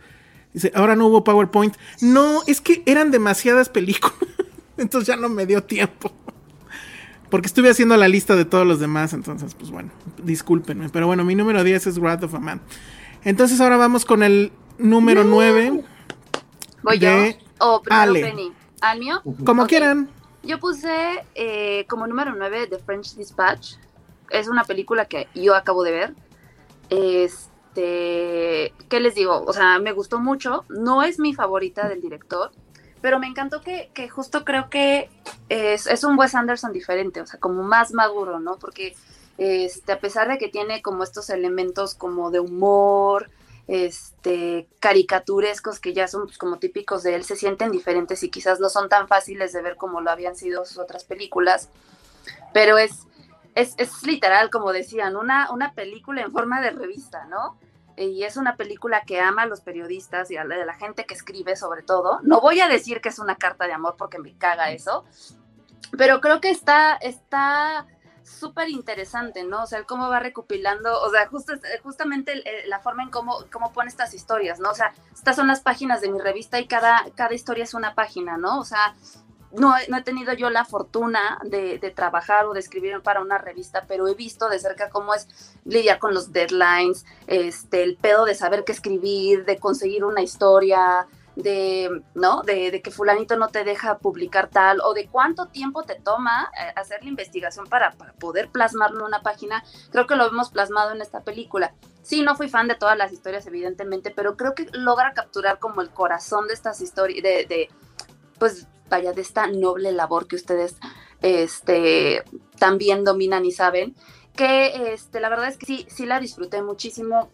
[0.53, 1.75] Dice, ahora no hubo PowerPoint.
[2.01, 4.15] No, es que eran demasiadas películas.
[4.77, 6.11] Entonces ya no me dio tiempo.
[7.33, 9.89] Porque estuve haciendo la lista de todos los demás, entonces, pues bueno,
[10.21, 10.89] discúlpenme.
[10.89, 12.61] Pero bueno, mi número 10 es Wrath of a Man.
[13.23, 15.83] Entonces ahora vamos con el número 9.
[16.83, 17.45] Voy de yo.
[17.57, 18.21] O primero Ale.
[18.21, 18.53] Penny.
[18.81, 19.23] ¿Al mío?
[19.43, 20.11] Como quieran.
[20.43, 23.77] Yo puse eh, como número 9 The French Dispatch.
[24.29, 26.13] Es una película que yo acabo de ver.
[26.91, 29.43] Este, ¿qué les digo?
[29.47, 30.65] O sea, me gustó mucho.
[30.69, 32.51] No es mi favorita del director,
[33.03, 35.09] pero me encantó que, que justo creo que
[35.49, 38.57] es, es un Wes Anderson diferente, o sea, como más maduro, ¿no?
[38.57, 38.95] Porque
[39.37, 43.29] este, a pesar de que tiene como estos elementos como de humor,
[43.67, 48.61] este, caricaturescos que ya son pues, como típicos de él, se sienten diferentes y quizás
[48.61, 51.67] no son tan fáciles de ver como lo habían sido sus otras películas,
[52.53, 53.05] pero es,
[53.53, 57.57] es, es literal, como decían, una, una película en forma de revista, ¿no?
[57.97, 61.05] Y es una película que ama a los periodistas y a la, a la gente
[61.05, 62.19] que escribe sobre todo.
[62.23, 65.05] No voy a decir que es una carta de amor porque me caga eso,
[65.97, 67.85] pero creo que está, está
[68.23, 69.63] súper interesante, ¿no?
[69.63, 71.53] O sea, cómo va recopilando, o sea, justo,
[71.83, 74.71] justamente el- la forma en cómo, cómo pone estas historias, ¿no?
[74.71, 77.95] O sea, estas son las páginas de mi revista y cada, cada historia es una
[77.95, 78.59] página, ¿no?
[78.59, 78.95] O sea,
[79.53, 83.85] no, no he tenido yo la fortuna de, trabajar o de escribir para una revista,
[83.87, 85.27] pero he visto de cerca cómo es
[85.63, 91.07] lidiar con los deadlines, este, el pedo de saber qué escribir, de conseguir una historia,
[91.35, 92.43] de, ¿no?
[92.43, 96.51] De, de que fulanito no te deja publicar tal, o de cuánto tiempo te toma
[96.59, 99.63] eh, hacer la investigación para, para poder plasmarlo en una página.
[99.91, 101.73] Creo que lo hemos plasmado en esta película.
[102.01, 105.81] Sí, no fui fan de todas las historias, evidentemente, pero creo que logra capturar como
[105.81, 107.69] el corazón de estas historias, de, de,
[108.37, 110.75] pues, vaya, de esta noble labor que ustedes,
[111.21, 112.23] este,
[112.59, 113.95] también dominan y saben,
[114.35, 117.31] que, este, la verdad es que sí, sí la disfruté muchísimo.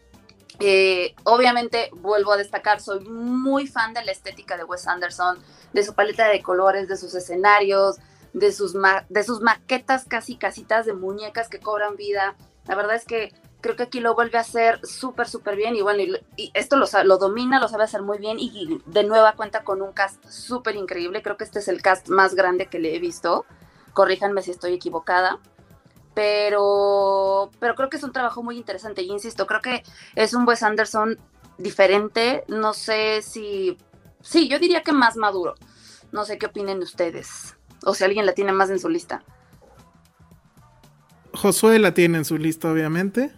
[0.62, 5.38] Eh, obviamente, vuelvo a destacar, soy muy fan de la estética de Wes Anderson,
[5.74, 7.98] de su paleta de colores, de sus escenarios,
[8.32, 8.74] de sus,
[9.10, 12.36] de sus maquetas casi casitas de muñecas que cobran vida.
[12.68, 15.76] La verdad es que Creo que aquí lo vuelve a hacer súper, súper bien.
[15.76, 18.38] Y bueno, y, esto lo, lo, domina, lo sabe hacer muy bien.
[18.40, 21.22] Y, de nueva cuenta con un cast súper increíble.
[21.22, 23.46] Creo que este es el cast más grande que le he visto.
[23.94, 25.40] Corríjanme si estoy equivocada.
[26.14, 29.02] Pero, pero creo que es un trabajo muy interesante.
[29.02, 29.84] Y insisto, creo que
[30.16, 31.18] es un Wes Anderson
[31.58, 32.46] diferente.
[32.48, 33.78] No sé si.
[34.22, 35.56] Sí, yo diría que más maduro.
[36.12, 37.56] No sé qué opinen ustedes.
[37.86, 39.24] O si alguien la tiene más en su lista.
[41.34, 43.32] Josué la tiene en su lista, obviamente.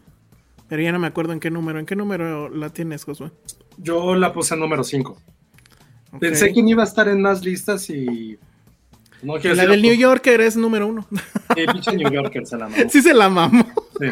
[0.71, 1.79] Pero ya no me acuerdo en qué número.
[1.79, 3.29] ¿En qué número la tienes, Josué?
[3.75, 5.21] Yo la puse en número 5.
[6.17, 8.39] Pensé que iba a estar en más listas y.
[9.21, 11.05] la del New Yorker es número uno.
[11.11, 12.83] Sí, pinche New Yorker se la mamó.
[12.89, 13.67] Sí, se la mamó.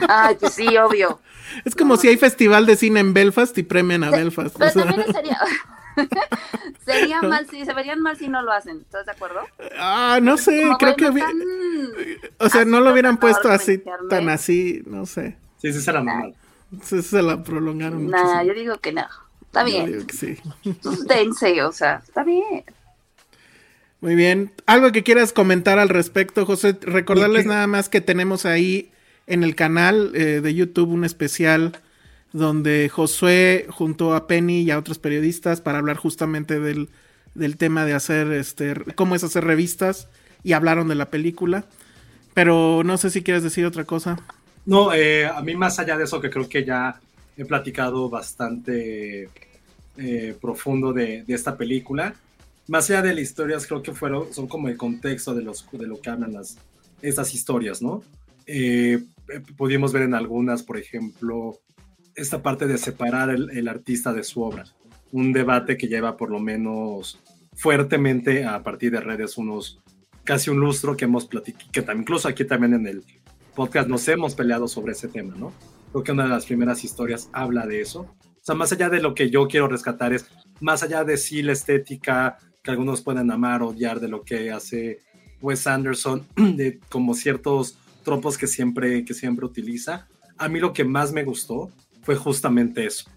[0.09, 1.21] Ay, pues sí, obvio.
[1.63, 4.57] Es como si hay festival de cine en Belfast y premian a Belfast.
[4.59, 5.39] Pero también sería.
[6.85, 9.43] sería mal si se verían mal si no lo hacen, ¿estás de acuerdo?
[9.77, 11.07] Ah, no sé, creo que
[12.37, 15.37] o sea, no lo hubieran puesto así tan así, no sé.
[15.61, 16.33] Sí, sí se la mamó.
[16.83, 18.09] Se, la prolongaron.
[18.09, 19.05] Nah, yo digo que no.
[19.41, 19.87] Está bien.
[19.87, 20.37] Yo digo que sí.
[21.07, 22.63] Dense, o sea, está bien.
[24.01, 24.51] Muy bien.
[24.65, 26.77] ¿Algo que quieras comentar al respecto, José?
[26.81, 28.91] Recordarles nada más que tenemos ahí
[29.27, 31.79] en el canal eh, de YouTube un especial
[32.31, 36.89] donde Josué junto a Penny y a otros periodistas para hablar justamente del,
[37.33, 40.07] del tema de hacer, este, cómo es hacer revistas
[40.43, 41.65] y hablaron de la película.
[42.33, 44.17] Pero no sé si quieres decir otra cosa.
[44.65, 46.99] No, eh, a mí más allá de eso, que creo que ya
[47.37, 49.29] he platicado bastante
[49.97, 52.13] eh, profundo de, esta película,
[52.67, 55.87] más allá de las historias, creo que fueron, son como el contexto de, los, de
[55.87, 56.57] lo que hablan las,
[57.01, 58.03] estas historias, ¿no?
[58.45, 59.03] Eh,
[59.57, 61.59] pudimos ver en algunas, por ejemplo,
[62.15, 64.65] esta parte de separar el, artista de su obra,
[65.11, 67.19] un debate que lleva por lo menos
[67.55, 69.79] fuertemente a partir de redes unos
[70.23, 73.03] casi un lustro que hemos platicado, que incluso aquí también en el
[73.55, 75.53] podcast nos hemos peleado sobre ese tema, ¿no?
[75.91, 78.01] Creo que una de las primeras historias habla de eso.
[78.01, 80.27] O sea, más allá de lo que yo quiero rescatar es,
[80.59, 84.99] más allá de sí la estética que algunos pueden amar odiar de lo que hace
[85.41, 90.07] Wes Anderson, de como ciertos tropos que siempre, que siempre utiliza,
[90.37, 91.69] a mí lo que más me gustó
[92.01, 93.09] fue justamente eso.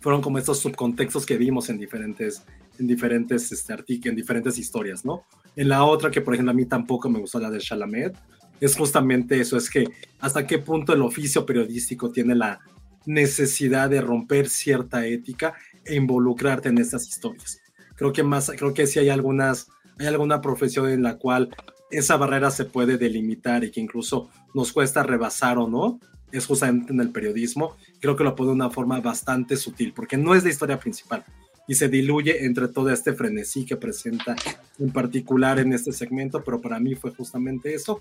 [0.00, 2.42] Fueron como estos subcontextos que vimos en diferentes,
[2.78, 5.24] en diferentes, este, en diferentes historias, ¿no?
[5.56, 8.16] En la otra, que por ejemplo a mí tampoco me gustó la de Chalamet,
[8.60, 9.84] es justamente eso, es que
[10.20, 12.60] hasta qué punto el oficio periodístico tiene la
[13.06, 17.60] necesidad de romper cierta ética e involucrarte en estas historias.
[17.94, 19.68] Creo que más, creo que sí hay algunas,
[19.98, 21.54] hay alguna profesión en la cual
[21.90, 25.98] esa barrera se puede delimitar y que incluso nos cuesta rebasar o no,
[26.30, 27.76] es justamente en el periodismo.
[28.00, 31.24] Creo que lo pone de una forma bastante sutil, porque no es la historia principal
[31.68, 34.34] y se diluye entre todo este frenesí que presenta
[34.78, 38.00] en particular en este segmento, pero para mí fue justamente eso.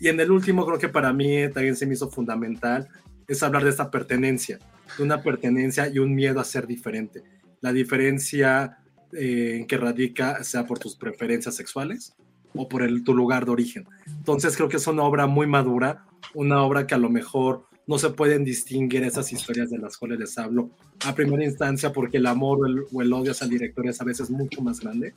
[0.00, 2.88] Y en el último, creo que para mí también se me hizo fundamental,
[3.26, 4.58] es hablar de esta pertenencia,
[4.96, 7.22] de una pertenencia y un miedo a ser diferente.
[7.60, 8.78] La diferencia
[9.12, 12.14] eh, en que radica sea por tus preferencias sexuales
[12.54, 13.86] o por el, tu lugar de origen.
[14.06, 17.98] Entonces creo que es una obra muy madura, una obra que a lo mejor no
[17.98, 20.70] se pueden distinguir esas historias de las cuales les hablo
[21.06, 24.00] a primera instancia porque el amor o el, o el odio hacia el director es
[24.00, 25.14] a veces mucho más grande,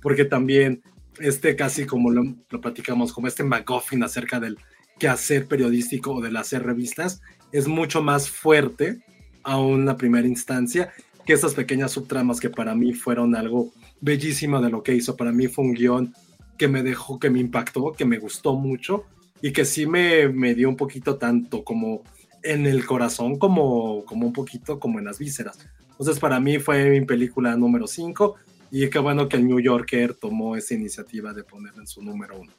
[0.00, 0.80] porque también
[1.20, 2.22] este casi como lo,
[2.60, 4.58] platicamos, como este McGuffin acerca del
[4.98, 7.20] quehacer periodístico o del hacer revistas,
[7.52, 9.00] es mucho más fuerte
[9.42, 10.92] a una primera instancia
[11.24, 15.16] que esas pequeñas subtramas que para mí fueron algo bellísimo de lo que hizo.
[15.16, 16.14] Para mí fue un guion
[16.58, 19.04] que me dejó, que me impactó, que me gustó mucho
[19.40, 22.02] y que sí me, me dio un poquito tanto como
[22.42, 25.58] en el corazón como, como un poquito como en las vísceras.
[25.90, 28.36] Entonces para mí fue mi película número 5
[28.76, 32.36] y qué bueno que el New Yorker tomó esa iniciativa de ponerla en su número
[32.36, 32.50] uno.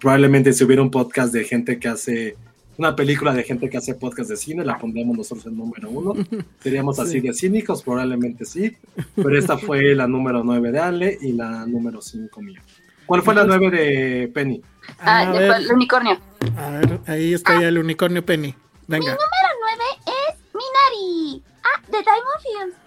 [0.00, 2.36] Probablemente si hubiera un podcast de gente que hace,
[2.78, 6.14] una película de gente que hace podcast de cine, la pondríamos nosotros en número uno.
[6.60, 8.76] Seríamos así de cínicos, probablemente sí.
[9.14, 12.60] Pero esta fue la número nueve de Ale y la número cinco mía.
[13.06, 14.60] ¿Cuál fue la nueve de Penny?
[14.98, 16.18] Ah, el unicornio.
[16.56, 18.52] A ver, ahí está ya el unicornio Penny.
[18.88, 19.12] Venga.
[19.12, 21.44] Mi número nueve es Minari.
[21.62, 22.82] Ah, de Diamond Films.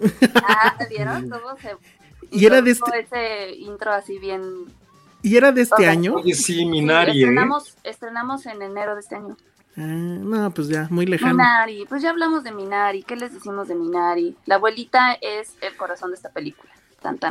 [0.46, 1.74] Ah, ¿vieron cómo se
[2.30, 3.00] y era de este...
[3.00, 4.42] ese intro así bien...
[5.22, 6.16] ¿Y era de este año?
[6.32, 7.12] sí, Minari.
[7.12, 7.24] ¿eh?
[7.24, 9.36] estrenamos, estrenamos en enero de este año.
[9.76, 11.34] Ah, no, pues ya, muy lejano.
[11.34, 13.02] Minari, pues ya hablamos de Minari.
[13.02, 14.34] ¿Qué les decimos de Minari?
[14.46, 16.70] La abuelita es el corazón de esta película.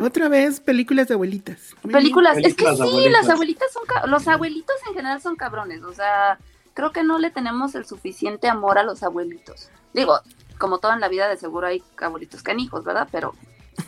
[0.02, 1.76] Otra vez, películas de abuelitas.
[1.84, 6.40] películas, es que sí, las abuelitas son, los abuelitos en general son cabrones, o sea,
[6.74, 9.70] creo que no le tenemos el suficiente amor a los abuelitos.
[9.94, 10.20] Digo,
[10.58, 13.08] como todo en la vida de seguro hay abuelitos canijos, ¿verdad?
[13.12, 13.36] Pero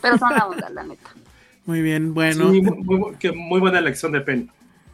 [0.00, 1.10] pero son la onda, la neta.
[1.64, 2.50] Muy bien, bueno.
[2.50, 4.48] muy, buena elección de Penny.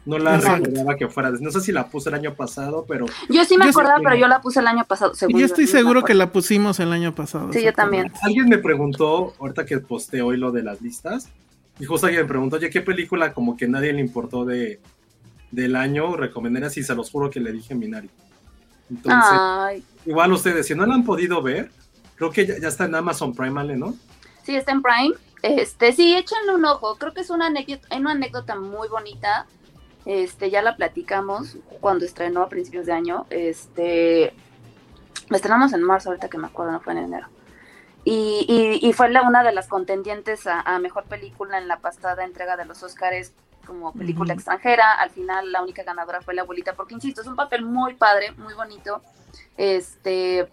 [0.05, 0.65] No la Exacto.
[0.65, 1.31] recordaba que fuera.
[1.31, 4.03] No sé si la puse el año pasado, pero Yo sí me Yo acordaba, sí-
[4.03, 5.13] pero yo la puse el año pasado.
[5.15, 7.51] según Yo estoy seguro que la pusimos el año pasado.
[7.53, 8.11] Sí, yo también.
[8.21, 11.29] alguien me preguntó, ahorita que posté hoy lo de las listas,
[11.79, 14.79] y justo alguien me preguntó, oye, ¿qué película como que nadie le importó de,
[15.51, 16.77] del año recomendarías?
[16.77, 18.09] Y se los juro que le dije Minari.
[18.91, 21.71] Entonces, Ay, igual ustedes, si no la han podido ver,
[22.15, 23.95] creo que ya, ya está en Amazon Prime, ¿ale, ¿no?
[24.49, 25.13] Sí, está en Prime.
[25.43, 26.95] Este, sí, échenle un ojo.
[26.95, 29.45] Creo que es una anécdota, una anécdota muy bonita.
[30.05, 33.27] Este, ya la platicamos cuando estrenó a principios de año.
[33.29, 34.33] Este,
[35.29, 37.27] la estrenamos en marzo, ahorita que me acuerdo, no fue en enero.
[38.05, 38.45] Y,
[38.81, 42.23] y- y fue la, una de las contendientes a, a mejor película en la pasada
[42.23, 43.33] entrega de los Oscars
[43.67, 44.39] como película Ujú.
[44.39, 44.93] extranjera.
[44.93, 48.31] Al final, la única ganadora fue la abuelita, porque insisto, es un papel muy padre,
[48.37, 49.03] muy bonito.
[49.57, 50.49] Este,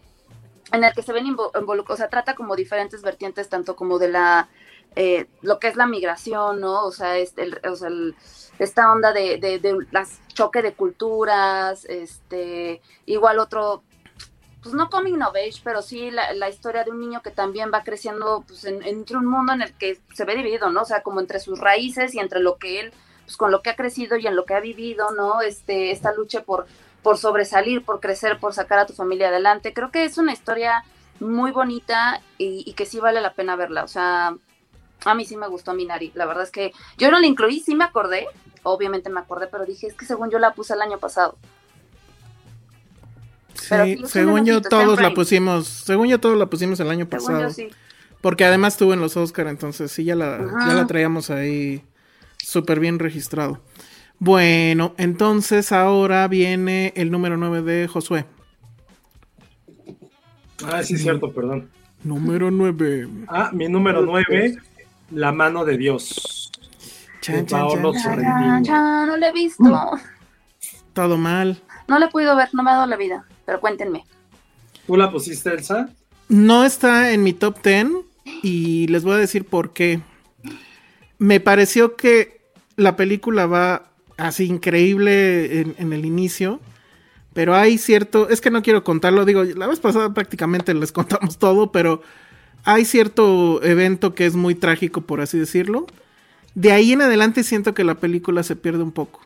[0.73, 4.09] en el que se ven involucrados, o sea, trata como diferentes vertientes, tanto como de
[4.09, 4.49] la,
[4.97, 6.85] eh, lo que es la migración, ¿no?
[6.85, 7.89] O sea, este, el- o sea,
[8.59, 13.83] esta onda de, de, de las choque de culturas, este, igual otro,
[14.63, 17.85] pues no coming of pero sí la, la historia de un niño que también va
[17.85, 20.83] creciendo, pues, en- entre un mundo en el que se ve dividido, ¿no?
[20.83, 22.93] O sea, como entre sus raíces y entre lo que él,
[23.25, 25.41] pues, con lo que ha crecido y en lo que ha vivido, ¿no?
[25.43, 26.67] Este, esta lucha por
[27.03, 29.73] por sobresalir, por crecer, por sacar a tu familia adelante.
[29.73, 30.85] Creo que es una historia
[31.21, 33.85] muy bonita y, y que sí vale la pena verla.
[33.85, 34.37] O sea,
[35.05, 36.11] a mí sí me gustó Minari.
[36.15, 38.27] La verdad es que yo no la incluí, sí me acordé.
[38.65, 41.39] Obviamente me acordé, pero dije, es que según yo la puse el año pasado.
[43.69, 47.27] Pero Sí, según yo todos la pusimos, según yo todos la pusimos el año Según
[47.27, 47.43] pasado.
[47.43, 47.69] yo sí.
[48.21, 51.85] Porque además estuvo en los Oscar, entonces sí ya la, ya la traíamos ahí
[52.39, 53.61] súper bien registrado.
[54.19, 58.25] Bueno, entonces ahora viene el número 9 de Josué.
[60.65, 61.71] Ah, sí, cierto, perdón.
[62.03, 63.09] Número 9.
[63.29, 64.57] Ah, mi número 9,
[65.11, 66.51] La mano de Dios.
[67.21, 67.69] Chan, chan,
[68.03, 68.65] chan.
[68.65, 69.91] Ya, no la he visto.
[70.93, 71.61] Todo mal.
[71.89, 73.27] No la he podido ver, no me ha dado la vida.
[73.45, 74.05] Pero cuéntenme.
[74.87, 75.91] ¿Tú la pusiste, Elsa?
[76.29, 77.89] No está en mi top 10
[78.43, 80.01] y les voy a decir por qué.
[81.19, 82.41] Me pareció que
[82.77, 86.61] la película va así increíble en, el inicio,
[87.33, 91.39] pero hay cierto, es que no quiero contarlo, digo, la vez pasada prácticamente les contamos
[91.39, 92.03] todo, pero
[92.65, 95.87] hay cierto evento que es muy trágico, por así decirlo.
[96.55, 99.21] De ahí en adelante siento que la película se pierde un poco.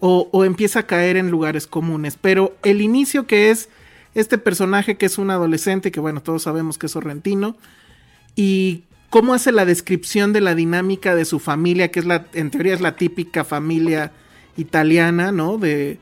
[0.00, 2.18] O, o empieza a caer en lugares comunes.
[2.20, 3.68] Pero el inicio que es
[4.14, 7.56] este personaje que es un adolescente, que bueno, todos sabemos que es sorrentino,
[8.34, 12.50] y cómo hace la descripción de la dinámica de su familia, que es la, en
[12.50, 14.10] teoría es la típica familia
[14.56, 15.58] italiana, ¿no?
[15.58, 15.98] De,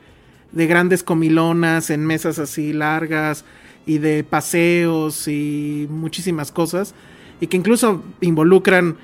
[0.51, 3.45] de grandes comilonas en mesas así largas
[3.85, 6.93] y de paseos y muchísimas cosas,
[7.39, 8.97] y que incluso involucran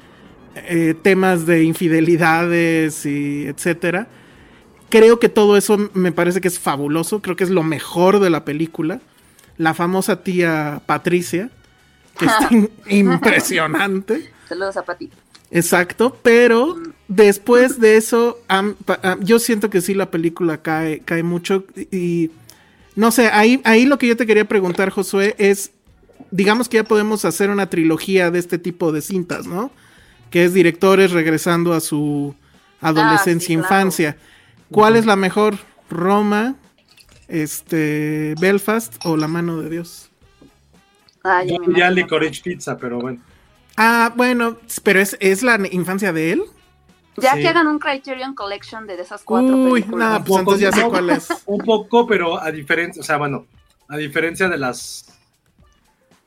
[0.56, 4.08] eh, temas de infidelidades y etcétera.
[4.90, 8.30] Creo que todo eso me parece que es fabuloso, creo que es lo mejor de
[8.30, 9.02] la película.
[9.58, 11.50] La famosa tía Patricia,
[12.18, 14.32] que in- impresionante.
[14.48, 15.10] Saludos a Pati.
[15.52, 16.78] Exacto, pero
[17.08, 18.40] después de eso,
[19.22, 22.32] yo siento que sí la película cae, cae mucho y, y
[22.96, 25.72] no sé, ahí, ahí lo que yo te quería preguntar, Josué, es,
[26.32, 29.72] digamos que ya podemos hacer una trilogía de este tipo de cintas, ¿no?
[30.32, 32.36] Que es directores regresando a su
[32.82, 33.64] adolescencia, Ah, sí, claro.
[33.64, 34.18] infancia.
[34.72, 35.58] ¿Cuál es la mejor?
[35.90, 36.56] ¿Roma,
[37.28, 40.10] este, Belfast o La mano de Dios?
[41.66, 41.92] Diría imagino.
[41.92, 43.22] Licorice Pizza, pero bueno.
[43.78, 46.44] Ah, bueno, pero es, es la infancia de él.
[47.18, 47.42] Ya Sí.
[47.42, 51.10] que hagan un Criterion Collection de esas cuatro Uy, no, pues entonces ya sé cuál
[51.10, 51.28] es.
[51.48, 53.46] Un poco, pero a diferencia, o sea, bueno,
[53.88, 55.18] a diferencia de las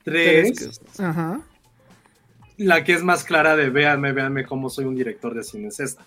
[0.03, 1.41] tres, Ajá.
[2.57, 5.79] la que es más clara de véanme, véanme cómo soy un director de cine es
[5.79, 6.03] esta.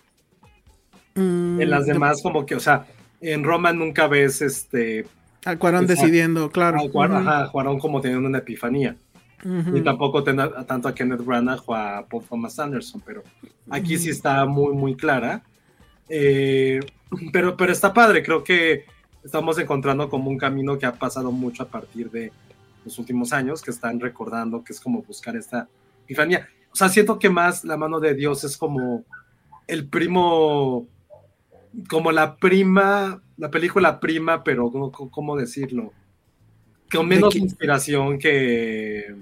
[1.14, 2.86] Mm, En las demás, como que, o sea,
[3.20, 5.06] en Roma nunca ves este
[5.46, 6.78] A Cuarón decidiendo, claro.
[6.80, 8.96] a Cuar- Ujú, ajá, Cuarón como teniendo una epifanía.
[9.44, 13.22] Ni tampoco ten- a- tanto a Kenneth Branagh o a Paul Thomas Anderson, pero
[13.70, 15.42] aquí sí está muy, muy clara.
[16.08, 16.80] Eh,
[17.32, 18.84] pero, pero está padre, creo que
[19.22, 22.32] estamos encontrando como un camino que ha pasado mucho a partir de
[22.84, 25.66] los últimos años, que están recordando que es como buscar esta
[26.04, 26.46] epifanía.
[26.72, 29.04] O sea, siento que más la mano de Dios es como
[29.66, 30.86] el primo,
[31.88, 35.92] como la prima, la película prima, pero ¿cómo, cómo decirlo?
[36.92, 39.14] Con ¿De menos inspiración que,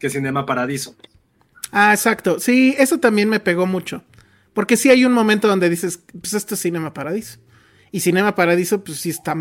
[0.00, 0.96] que Cinema Paradiso.
[1.70, 2.40] Ah, exacto.
[2.40, 4.02] Sí, eso también me pegó mucho.
[4.52, 7.38] Porque sí hay un momento donde dices, pues esto es Cinema Paradiso.
[7.92, 9.36] Y Cinema Paradiso, pues sí está,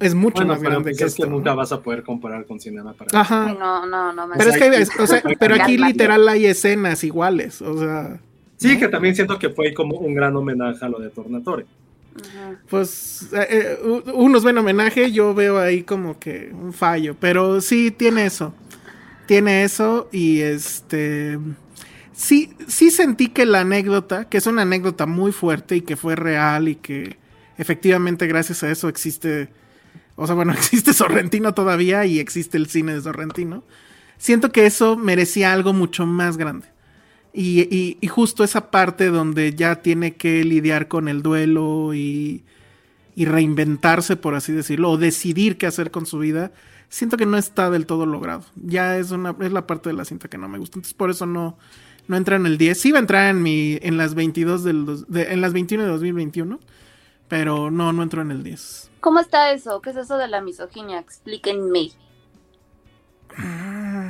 [0.00, 1.30] es mucho Bueno, más pero grande pues que es que esto.
[1.34, 1.56] nunca ¿no?
[1.56, 3.18] vas a poder comparar con Cinema Paradiso.
[3.18, 3.46] Ajá.
[3.48, 4.26] Ay, no, no, no.
[4.28, 7.62] me Pero es que, o sea, pero aquí literal hay escenas iguales.
[7.62, 8.20] O sea,
[8.62, 11.66] Sí, que también siento que fue como un gran homenaje a lo de Tornatore.
[12.68, 13.78] Pues eh, eh,
[14.14, 18.54] unos ven homenaje, yo veo ahí como que un fallo, pero sí tiene eso.
[19.32, 21.38] Tiene eso y este
[22.12, 26.16] sí sí sentí que la anécdota, que es una anécdota muy fuerte y que fue
[26.16, 27.16] real y que
[27.56, 29.48] efectivamente gracias a eso existe
[30.16, 33.64] o sea, bueno, existe Sorrentino todavía y existe el cine de Sorrentino.
[34.18, 36.68] Siento que eso merecía algo mucho más grande.
[37.34, 42.44] Y, y- justo esa parte donde ya tiene que lidiar con el duelo y,
[43.16, 46.52] y reinventarse, por así decirlo, o decidir qué hacer con su vida,
[46.92, 48.44] siento que no está del todo logrado.
[48.56, 50.78] Ya es una es la parte de la cinta que no me gusta.
[50.78, 51.56] Entonces por eso no,
[52.06, 52.78] no entra en el 10.
[52.78, 55.84] Sí va a entrar en mi en las 22 del dos- de- en las 21
[55.84, 56.60] de 2021,
[57.28, 58.90] pero no no entró en el 10.
[59.00, 59.80] ¿Cómo está eso?
[59.80, 60.98] ¿Qué es eso de la misoginia?
[60.98, 61.90] Explíquenme.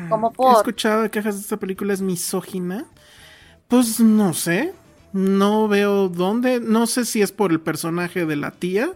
[0.08, 0.56] ¿Cómo He por?
[0.56, 2.84] escuchado quejas de esta película es misógina.
[3.68, 4.72] Pues no sé.
[5.12, 6.60] No veo dónde.
[6.60, 8.90] No sé si es por el personaje de la tía.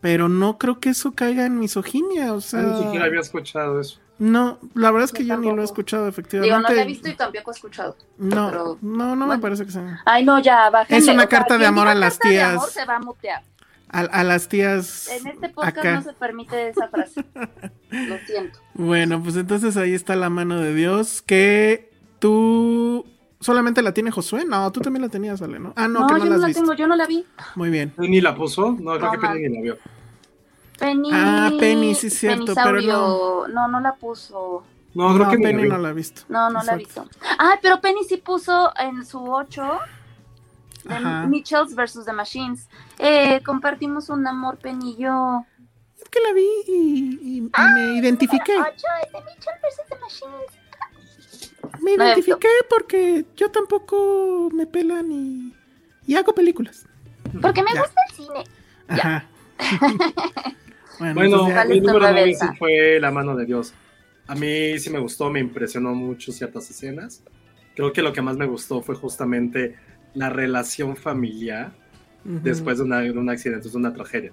[0.00, 2.32] Pero no creo que eso caiga en misoginia.
[2.32, 2.60] O sea.
[2.62, 3.98] Ni siquiera había escuchado eso.
[4.20, 6.68] No, la verdad es que Yo yo, ni lo he escuchado, Digo, efectivamente.
[6.70, 7.96] no la he visto y tampoco he escuchado.
[8.18, 9.40] no, pero- no, no me bueno.
[9.42, 10.00] parece que sea.
[10.04, 10.98] Ay, no, ya, bájenle.
[10.98, 12.50] Es una O sea, carta de amor a las carta de tías.
[12.54, 13.42] amor se va a mutear.
[13.90, 15.08] A, a las tías.
[15.08, 15.94] En este podcast acá.
[15.94, 17.24] no se permite esa frase.
[17.90, 18.58] Lo siento.
[18.74, 21.22] Bueno, pues entonces ahí está la mano de Dios.
[21.22, 23.06] Que tú.
[23.40, 24.44] Solamente la tiene Josué.
[24.44, 25.72] No, tú también la tenías, Ale, ¿no?
[25.76, 26.60] Ah, no, No, que no yo la no la visto.
[26.62, 27.24] tengo, yo no la vi.
[27.54, 27.94] Muy bien.
[27.98, 29.78] Ni la puso, no, creo No, que Penny ni la vio.
[30.78, 31.10] Penny.
[31.12, 33.46] Ah, Penny, sí es cierto, pero Penisaurio.
[33.52, 33.68] no.
[33.68, 34.64] no, la puso.
[34.94, 36.22] No, creo no, que la Penny no la ha visto.
[36.28, 37.08] No, no la he Exacto.
[37.10, 37.26] visto.
[37.38, 39.78] Ah, pero Penny sí puso en su 8
[40.84, 41.26] de Ajá.
[41.26, 42.04] Mitchells vs.
[42.06, 42.68] The Machines.
[42.98, 45.44] Eh, compartimos un amor, Penny y yo.
[45.96, 48.56] Es que la vi y, y- y me identifiqué.
[48.56, 48.68] 8
[49.06, 49.88] es de Mitchells vs.
[49.88, 50.52] The Machines.
[51.92, 55.52] Me No identifiqué porque yo tampoco me pelan y,
[56.06, 56.86] y hago películas.
[57.40, 57.80] Porque me Ya.
[57.80, 58.44] gusta el cine.
[58.88, 59.28] Ajá.
[60.98, 62.50] bueno, Bueno, entonces ya- ¿Cuál mi número 9 reversa?
[62.52, 63.74] sí fue La mano de Dios.
[64.26, 67.22] A mí sí me gustó, me impresionó mucho ciertas escenas.
[67.74, 69.76] Creo que lo que más me gustó fue justamente
[70.14, 71.72] la relación familiar
[72.24, 74.32] después de, una- de un accidente, de una tragedia.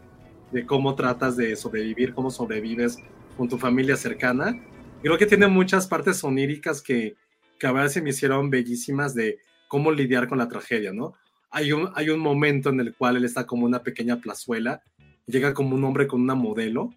[0.52, 2.98] De cómo tratas de sobrevivir, cómo sobrevives
[3.38, 4.60] con tu familia cercana.
[5.02, 7.16] Creo que tiene muchas partes oníricas que,
[7.60, 11.14] que a veces se me hicieron bellísimas de cómo lidiar con la tragedia, ¿no?
[11.52, 14.82] Hay un, hay un momento en el cual él está como una pequeña plazuela,
[15.26, 16.94] llega como un hombre con una modelo,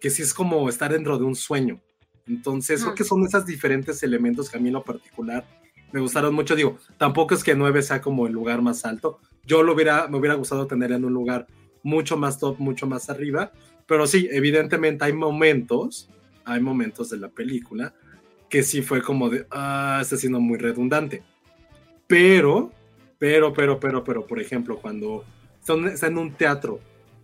[0.00, 1.80] que sí es como estar dentro de un sueño.
[2.26, 2.96] Entonces, creo Mm.
[2.96, 5.46] que son esos diferentes elementos que a mí en lo particular
[5.92, 6.54] me gustaron mucho.
[6.56, 9.20] Digo, tampoco es que 9 sea como el lugar más alto.
[9.46, 11.46] Yo lo hubiera, me hubiera gustado tener en un lugar
[11.82, 13.52] mucho más top, mucho más arriba.
[13.86, 16.08] Pero sí, evidentemente hay momentos,
[16.44, 17.94] hay momentos de la película
[18.54, 21.24] que sí fue como de, ah, está siendo muy redundante.
[22.06, 22.70] Pero,
[23.18, 25.24] pero, pero, pero, pero, por ejemplo, cuando
[25.66, 26.78] son- está en un teatro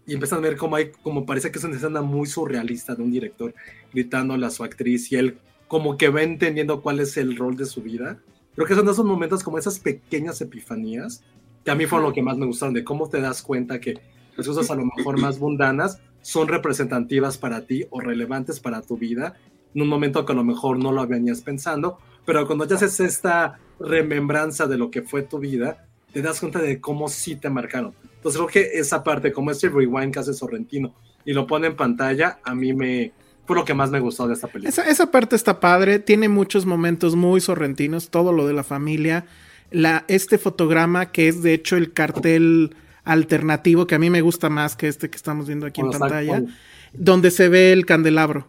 [0.05, 3.05] y empiezan a ver cómo hay, como parece que es una escena muy surrealista de
[3.05, 3.55] un director
[3.93, 7.67] gritándole a su actriz y él como que va entendiendo cuál es el rol de
[7.67, 8.19] su vida.
[8.57, 11.23] Creo que son esos momentos como esas pequeñas epifanías
[11.65, 14.01] que a mí fueron lo que más me gustaron, de cómo te das cuenta que
[14.37, 18.97] las cosas a lo mejor más mundanas son representativas para ti o relevantes para tu
[18.97, 19.37] vida
[19.75, 23.01] en un momento que a lo mejor no lo venías pensando, pero cuando ya haces
[23.01, 27.51] esta remembranza de lo que fue tu vida, te das cuenta de cómo sí te
[27.51, 27.95] marcaron.
[28.17, 30.95] Entonces creo que esa parte, como ese rewind que hace Sorrentino
[31.25, 33.13] y lo pone en pantalla, a mí me
[33.47, 34.69] fue lo que más me gustó de esta película.
[34.69, 39.27] Esa, esa parte está padre, tiene muchos momentos muy sorrentinos, todo lo de la familia,
[39.71, 44.51] la, este fotograma que es de hecho el cartel alternativo que a mí me gusta
[44.51, 46.45] más que este que estamos viendo aquí en pantalla,
[46.93, 48.47] donde se ve el candelabro.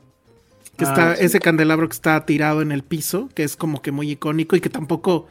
[0.82, 1.25] Que Ah, está, sí.
[1.25, 4.61] ese candelabro que está tirado en el piso, que es como que muy icónico y
[4.61, 5.27] que tampoco,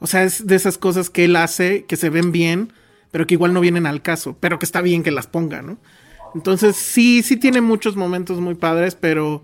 [0.00, 2.72] o sea, es de esas cosas que él hace que se ven bien,
[3.10, 5.78] pero que igual no vienen al caso, pero que está bien que las ponga, ¿no?
[6.34, 9.42] Entonces sí, sí tiene muchos momentos muy padres, pero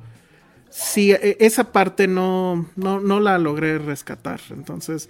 [0.71, 4.41] sí, e- esa parte no, no, no la logré rescatar.
[4.51, 5.09] Entonces,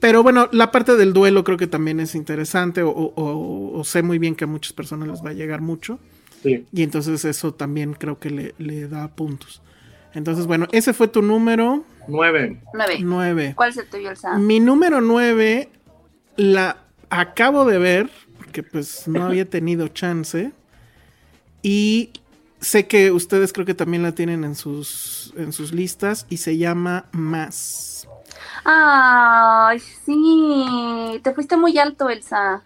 [0.00, 3.84] pero bueno, la parte del duelo creo que también es interesante, o, o- o- o
[3.84, 5.98] sé muy bien que a muchas personas les va a llegar mucho.
[6.42, 6.64] Sí.
[6.72, 9.60] Y entonces eso también creo que le, le da puntos.
[10.14, 12.60] Entonces, bueno, ese fue tu número Nueve.
[12.72, 12.98] 9.
[13.00, 13.52] 9.
[13.54, 14.38] ¿Cuál es el tuyo, Elsa?
[14.38, 15.68] Mi número 9
[16.36, 16.78] la
[17.10, 20.52] acabo de ver, porque pues no había tenido chance.
[21.62, 22.12] Y
[22.60, 26.56] sé que ustedes creo que también la tienen en sus, en sus listas y se
[26.56, 28.08] llama Más.
[28.64, 31.20] Ay, sí.
[31.22, 32.62] Te fuiste muy alto, Elsa.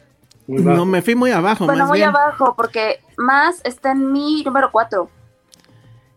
[0.47, 0.62] Muy.
[0.62, 2.11] No me fui muy abajo, bueno, más muy bien.
[2.11, 5.09] abajo, porque más está en mi número 4.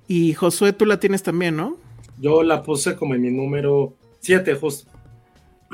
[0.08, 1.78] Y Josué, tú la tienes también, ¿no?
[2.20, 4.92] Yo la puse como en mi número siete, justo.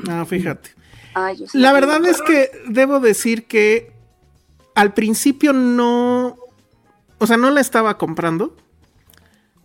[0.08, 0.70] Ah, fíjate.
[1.14, 3.92] Ay, La verdad es que debo decir que
[4.74, 6.36] al principio no,
[7.18, 8.56] o sea, no la estaba comprando,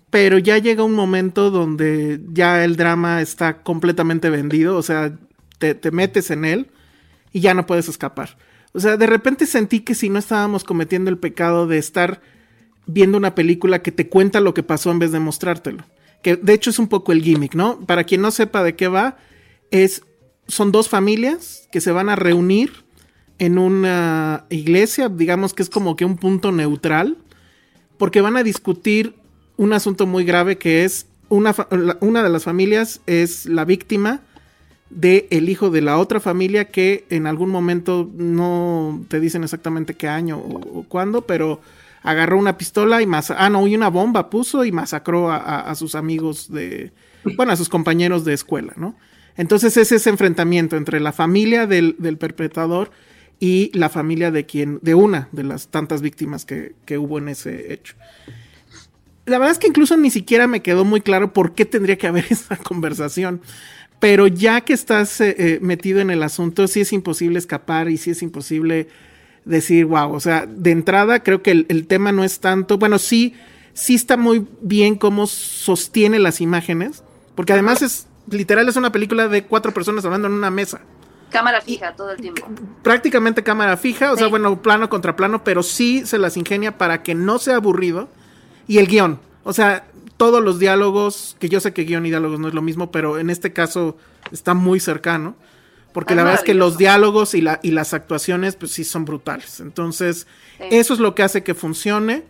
[0.09, 5.17] pero ya llega un momento donde ya el drama está completamente vendido, o sea,
[5.57, 6.71] te, te metes en él
[7.31, 8.37] y ya no puedes escapar.
[8.73, 12.21] O sea, de repente sentí que si no estábamos cometiendo el pecado de estar
[12.87, 15.83] viendo una película que te cuenta lo que pasó en vez de mostrártelo.
[16.23, 17.79] Que de hecho es un poco el gimmick, ¿no?
[17.81, 19.17] Para quien no sepa de qué va,
[19.71, 20.03] es
[20.47, 22.85] son dos familias que se van a reunir
[23.37, 27.17] en una iglesia, digamos que es como que un punto neutral,
[27.97, 29.13] porque van a discutir
[29.57, 31.53] un asunto muy grave que es una,
[31.99, 34.21] una de las familias es la víctima
[34.89, 39.95] de el hijo de la otra familia que en algún momento no te dicen exactamente
[39.95, 41.59] qué año o, cuándo, pero
[42.07, 45.93] agarró una pistola y más, ah no, y una bomba puso y masacró a, sus
[45.93, 46.93] amigos de,
[47.35, 48.95] bueno, a sus compañeros de escuela, ¿no?
[49.35, 52.91] Entonces es ese enfrentamiento entre la familia del, del perpetrador
[53.41, 57.27] y la familia de quien, de una de las tantas víctimas que, que hubo en
[57.27, 57.95] ese hecho.
[59.25, 62.07] La verdad es que incluso ni siquiera me quedó muy claro por qué tendría que
[62.07, 63.41] haber esa conversación.
[63.99, 67.97] Pero ya que estás eh, eh, metido en el asunto, sí es imposible escapar y
[67.97, 68.87] sí es imposible
[69.47, 73.33] decir, wow, o sea, de entrada creo que el, tema no es tanto, bueno, sí,
[73.73, 77.03] sí está muy bien cómo sostiene las imágenes,
[77.35, 80.81] porque además es, literal, es una película de cuatro personas hablando en una mesa.
[81.29, 82.47] Cámara fija todo el tiempo.
[82.83, 87.03] Prácticamente cámara fija, o sea, bueno, plano contra plano, pero sí se las ingenia para
[87.03, 88.07] que no sea aburrido.
[88.65, 92.39] Y el guion, o sea, todos los diálogos, que yo sé que guion y diálogos
[92.39, 93.97] no es lo mismo, pero en este caso
[94.31, 95.35] está muy cercano.
[95.97, 99.03] Porque la verdad es que los diálogos y, la, y las actuaciones, pues sí son
[99.03, 99.59] brutales.
[99.59, 100.27] Entonces,
[100.59, 102.23] eso es lo que hace que funcione.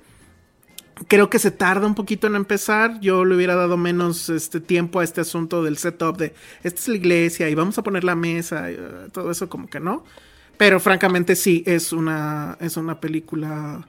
[1.10, 3.02] Creo que se tarda un poquito en empezar.
[3.02, 6.88] Yo le hubiera dado menos este tiempo a este asunto del setup de esta es
[6.88, 10.06] la iglesia y vamos a poner la mesa, y, uh, todo eso como que no.
[10.56, 13.86] Pero francamente sí, es una, es una película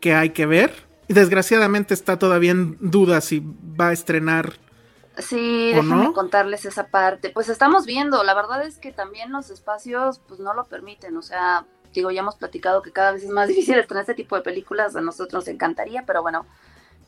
[0.00, 0.74] que hay que ver
[1.08, 3.42] desgraciadamente está todavía en duda si
[3.80, 4.54] va a estrenar.
[5.18, 7.30] Sí, déjenme contarles esa parte.
[7.30, 11.22] Pues estamos viendo, la verdad es que también los espacios pues no lo permiten, o
[11.22, 14.42] sea, digo, ya hemos platicado que cada vez es más difícil estrenar este tipo de
[14.42, 16.46] películas, a nosotros nos encantaría, pero bueno,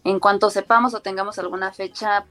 [0.04, 2.24] en cuanto sepamos o tengamos alguna fecha,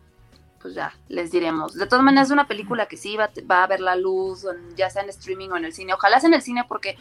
[0.62, 1.76] pues ya les diremos.
[1.76, 4.46] De todas maneras, es una película que sí va, va a ver la luz,
[4.76, 5.94] ya sea en streaming o en el cine.
[5.94, 6.98] Ojalá sea en el cine porque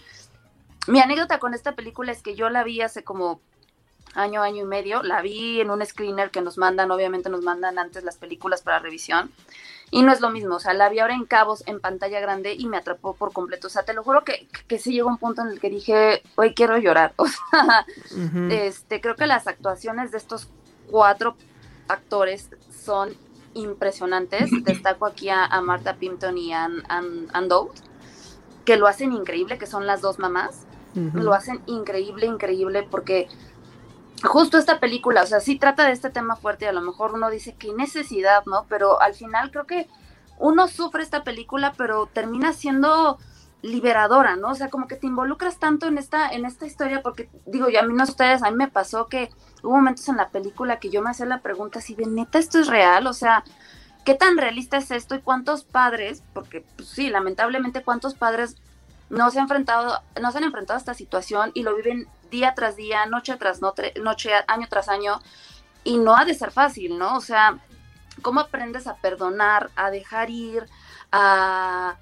[0.87, 3.41] mi anécdota con esta película es que yo la vi hace como
[4.15, 5.03] año, año y medio.
[5.03, 8.79] La vi en un screener que nos mandan, obviamente nos mandan antes las películas para
[8.79, 9.31] revisión.
[9.91, 12.55] Y no es lo mismo, o sea, la vi ahora en cabos, en pantalla grande
[12.55, 13.69] y me atrapó por completo.
[13.69, 16.23] O sea, te lo juro que, que sí llegó un punto en el que dije,
[16.37, 17.15] hoy quiero llorar.
[17.25, 17.87] O sea,
[18.51, 20.49] este, creo que las actuaciones de estos
[20.91, 21.37] cuatro
[21.89, 22.51] actores
[22.85, 23.15] son
[23.55, 24.51] impresionantes.
[24.65, 27.29] Destaco aquí a, Marta Pimpton y a Ann,
[28.65, 30.67] que lo hacen increíble, que son las dos mamás.
[30.95, 33.29] Lo hacen increíble, increíble, porque
[34.23, 37.13] justo esta película, o sea, sí trata de este tema fuerte y a lo mejor
[37.15, 38.67] uno dice qué necesidad, ¿no?
[38.69, 39.89] Pero al final creo que
[40.39, 43.19] uno sufre esta película, pero termina siendo
[43.63, 44.51] liberadora, ¿no?
[44.51, 47.77] O sea, como que te involucras tanto en esta, en esta historia, porque digo, y
[47.77, 49.31] a mí no ustedes, a mí me pasó que
[49.63, 52.59] hubo momentos en la película que yo me hacía la pregunta si de neta esto
[52.59, 53.43] es real, o sea,
[54.05, 58.57] ¿qué tan realista es esto y cuántos padres, porque pues, sí, lamentablemente cuántos padres
[59.11, 62.55] no se han enfrentado, no se han enfrentado a esta situación y lo viven día
[62.55, 65.21] tras día, noche tras noche, año tras año,
[65.85, 67.17] y no ha de ser fácil, ¿no?
[67.17, 67.59] O sea,
[68.23, 70.67] ¿cómo aprendes a perdonar, a dejar ir,
[71.13, 71.97] a,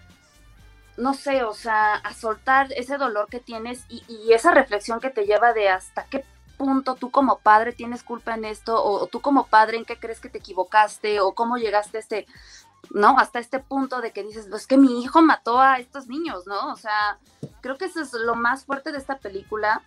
[0.96, 5.26] no sé, o sea, a soltar ese dolor que tienes y, esa reflexión que te
[5.26, 6.24] lleva de hasta qué
[6.56, 10.20] punto tú como padre tienes culpa en esto, o, tú como padre en qué crees
[10.20, 12.26] que te equivocaste, o cómo llegaste a este,
[12.90, 13.18] ¿no?
[13.18, 16.72] Hasta este punto de que dices, pues que mi hijo mató a estos niños, ¿no?
[16.72, 17.18] O sea,
[17.60, 19.82] creo que eso es lo más fuerte de esta película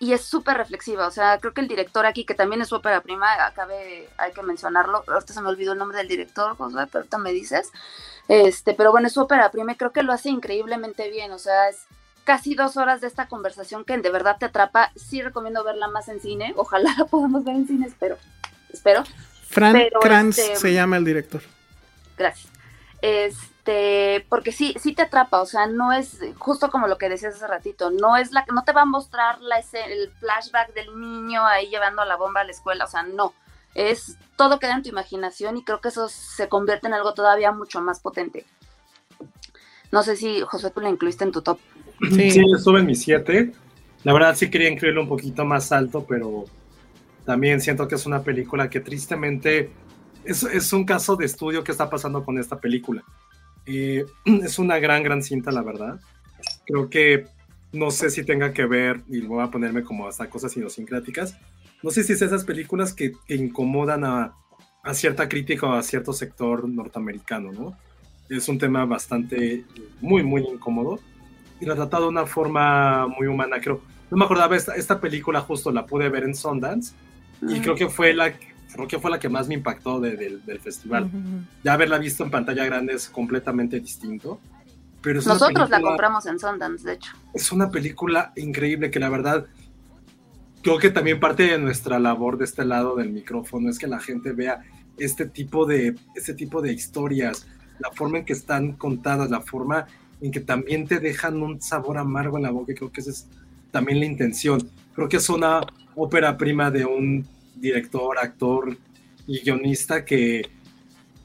[0.00, 2.74] y es súper reflexiva, o sea, creo que el director aquí, que también es su
[2.74, 6.86] ópera prima, acabe, hay que mencionarlo, ahorita se me olvidó el nombre del director, José,
[6.90, 7.70] pero ahorita me dices,
[8.28, 11.38] este, pero bueno, es su ópera prima y creo que lo hace increíblemente bien, o
[11.38, 11.86] sea, es
[12.24, 16.08] casi dos horas de esta conversación que de verdad te atrapa, sí recomiendo verla más
[16.08, 18.18] en cine, ojalá la podamos ver en cine, espero,
[18.72, 19.04] espero.
[19.46, 21.40] Frank Kranz este, se llama el director.
[22.16, 22.52] Gracias.
[23.02, 27.34] Este, porque sí, sí te atrapa, o sea, no es justo como lo que decías
[27.34, 31.44] hace ratito, no es la no te va a mostrar la, el flashback del niño
[31.44, 33.34] ahí llevando la bomba a la escuela, o sea, no.
[33.74, 37.52] Es todo queda en tu imaginación y creo que eso se convierte en algo todavía
[37.52, 38.46] mucho más potente.
[39.90, 41.58] No sé si, José, tú la incluiste en tu top.
[42.10, 43.52] Sí, sí estuve en mi 7.
[44.04, 46.44] La verdad sí quería incluirlo un poquito más alto, pero
[47.24, 49.70] también siento que es una película que tristemente
[50.24, 53.04] es, un caso de estudio que está pasando con esta película.
[53.66, 56.00] Eh, es una gran, gran cinta, la verdad.
[56.66, 57.26] Creo que
[57.72, 61.36] no sé si tenga que ver, y voy a ponerme como hasta cosas idiosincráticas,
[61.82, 64.34] no sé si es esas películas que, que incomodan a,
[64.82, 67.76] a, cierta crítica o a cierto sector norteamericano, ¿no?
[68.28, 69.64] Es un tema bastante,
[70.00, 71.00] muy, muy incómodo
[71.60, 73.82] y lo tratado de una forma muy humana, creo.
[74.10, 76.94] No me acordaba, esta, esta película justo la pude ver en Sundance
[77.42, 78.32] y creo que fue la
[78.74, 81.04] creo que fue la que más me impactó de, de, del festival.
[81.04, 81.46] Uh -huh.
[81.62, 84.40] Ya haberla visto en pantalla grande es completamente distinto.
[85.00, 87.12] Pero es Nosotros película, la compramos en Sundance, de hecho.
[87.32, 89.46] Es una película increíble que la verdad
[90.62, 94.00] creo que también parte de nuestra labor de este lado del micrófono es que la
[94.00, 94.62] gente vea
[94.98, 97.46] este tipo de, este tipo de historias,
[97.78, 99.86] la forma en que están contadas, la forma
[100.20, 103.10] en que también te dejan un sabor amargo en la boca, y creo que esa
[103.10, 103.28] es
[103.70, 104.58] también la intención.
[104.94, 105.60] Creo que es una
[105.94, 107.26] ópera prima de un
[107.64, 108.76] director, actor
[109.26, 110.42] y guionista que,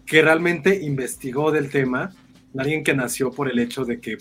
[0.05, 2.11] que realmente investigó del tema,
[2.57, 4.17] alguien que nació por el hecho de que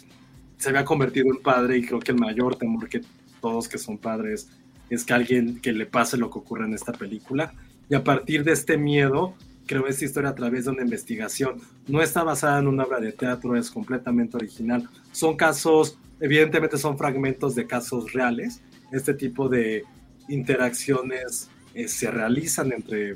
[0.56, 3.00] se había convertido en padre y creo que el mayor temor que
[3.40, 4.48] todos que son padres
[4.90, 7.54] es que alguien que le pase lo que ocurre en esta película
[7.88, 9.34] y a partir de este miedo
[9.66, 11.60] creo esta historia a través de una investigación.
[11.86, 14.88] No está basada en una obra de teatro, es completamente original.
[15.12, 18.62] Son casos, evidentemente son fragmentos de casos reales.
[18.90, 19.84] Este tipo de
[20.28, 23.14] interacciones eh, se realizan entre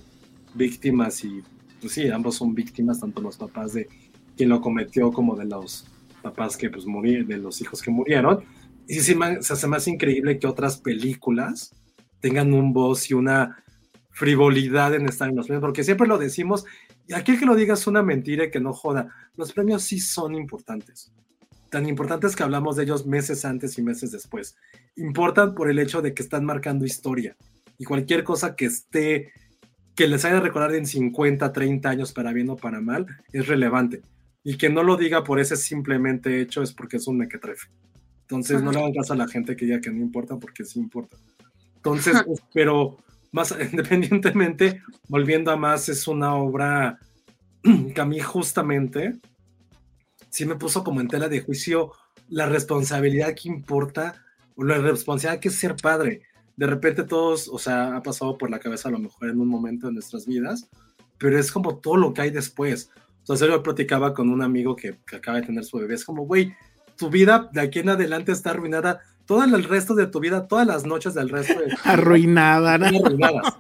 [0.55, 1.43] víctimas y,
[1.81, 3.89] pues sí, ambos son víctimas, tanto los papás de
[4.37, 5.89] quien lo cometió como de los
[6.23, 8.45] papás que pues murieron, de los hijos que murieron.
[8.87, 11.75] Y sí, se hace más increíble que otras películas
[12.21, 13.65] tengan un voz y una
[14.11, 16.65] frivolidad en estar en los premios, porque siempre lo decimos,
[17.09, 19.99] y aquel que lo diga es una mentira y que no joda, los premios sí
[19.99, 21.13] son importantes,
[21.69, 24.55] tan importantes que hablamos de ellos meses antes y meses después.
[24.95, 27.37] Importan por el hecho de que están marcando historia,
[27.79, 29.33] y cualquier cosa que esté,
[29.95, 33.47] que les haya de recordar en 50, 30 años para bien o para mal, es
[33.47, 34.03] relevante.
[34.45, 37.69] Y que no lo diga por ese simplemente hecho es porque es un mequetrefe.
[38.23, 38.65] Entonces Ajá.
[38.65, 41.17] no le hagan caso a la gente que diga que no importa porque sí importa.
[41.77, 42.17] Entonces,
[42.55, 42.97] pero
[43.33, 46.99] más independientemente, volviendo a más, es una obra
[47.95, 49.19] que a mí justamente
[50.31, 51.93] sí me puso como en tela de juicio
[52.29, 56.23] la responsabilidad que importa, o la responsabilidad que es ser padre.
[56.57, 59.49] De repente todos, o sea, ha pasado por la cabeza a lo mejor en un
[59.49, 60.69] momento de nuestras vidas,
[61.19, 62.91] pero es como todo lo que hay después.
[63.21, 66.27] Entonces yo platicaba con un amigo que, que acaba de tener su bebé, es como,
[66.27, 66.55] güey,
[66.97, 70.67] tu vida de aquí en adelante está arruinada todo el resto de tu vida, todas
[70.67, 73.55] las noches del resto de arruinada, están arruinadas.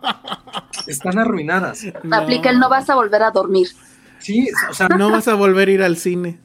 [0.86, 1.84] Están arruinadas.
[2.02, 2.16] No.
[2.16, 3.68] Aplica el no vas a volver a dormir.
[4.18, 6.38] Sí, o sea, no vas a volver a ir al cine.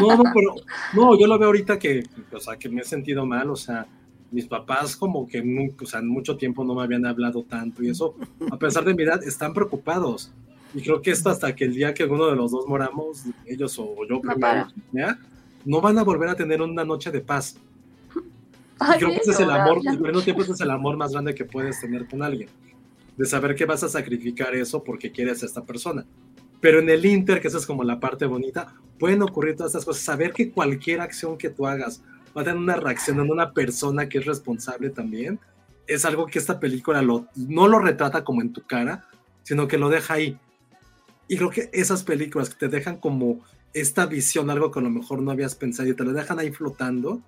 [0.00, 0.54] No, no, pero
[0.94, 3.86] no, yo lo veo ahorita que, o sea, que me he sentido mal, o sea,
[4.34, 7.84] mis papás como que nunca, o sea, en mucho tiempo no me habían hablado tanto
[7.84, 8.16] y eso,
[8.50, 10.32] a pesar de mi edad, están preocupados.
[10.74, 13.78] Y creo que esto hasta que el día que uno de los dos moramos, ellos
[13.78, 15.16] o yo primero, no,
[15.64, 17.56] no van a volver a tener una noche de paz.
[18.80, 20.70] Ay, y creo que ese es el amor, y al mismo tiempo ese es el
[20.70, 22.48] amor más grande que puedes tener con alguien.
[23.16, 26.04] De saber que vas a sacrificar eso porque quieres a esta persona.
[26.60, 29.84] Pero en el Inter, que esa es como la parte bonita, pueden ocurrir todas estas
[29.84, 30.02] cosas.
[30.02, 32.02] Saber que cualquier acción que tú hagas
[32.36, 35.38] va a tener una reacción en una persona que es responsable también,
[35.86, 39.06] es algo que esta película lo, no lo retrata como en tu cara,
[39.42, 40.38] sino que lo deja ahí.
[41.28, 43.40] Y creo que esas películas que te dejan como
[43.72, 46.50] esta visión, algo que a lo mejor no habías pensado y te lo dejan ahí
[46.52, 47.22] flotando,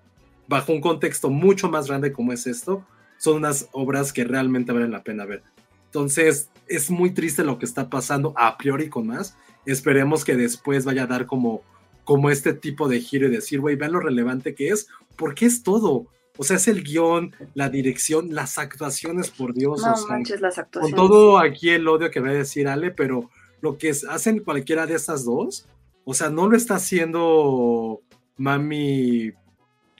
[0.49, 2.87] bajo un contexto mucho más grande como es esto,
[3.19, 5.43] son unas obras que realmente valen la pena ver.
[5.87, 9.37] Entonces, es muy triste lo que está pasando a priori con más.
[9.65, 11.63] Esperemos que después vaya a dar como,
[12.07, 14.87] como este tipo de giro y decir, güey, vean lo relevante que es,
[15.17, 16.07] porque es todo.
[16.39, 19.83] O sea, es el guion, la dirección, las actuaciones, por Dios.
[19.83, 20.97] No o sea, manches las actuaciones.
[20.97, 23.29] Con todo aquí el odio que va a decir Ale, pero
[23.61, 25.67] lo que hacen cualquiera de estas dos,
[26.05, 28.01] o sea, no lo está haciendo
[28.37, 29.33] Mami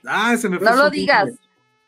[0.07, 1.33] Ah, se me No lo digas.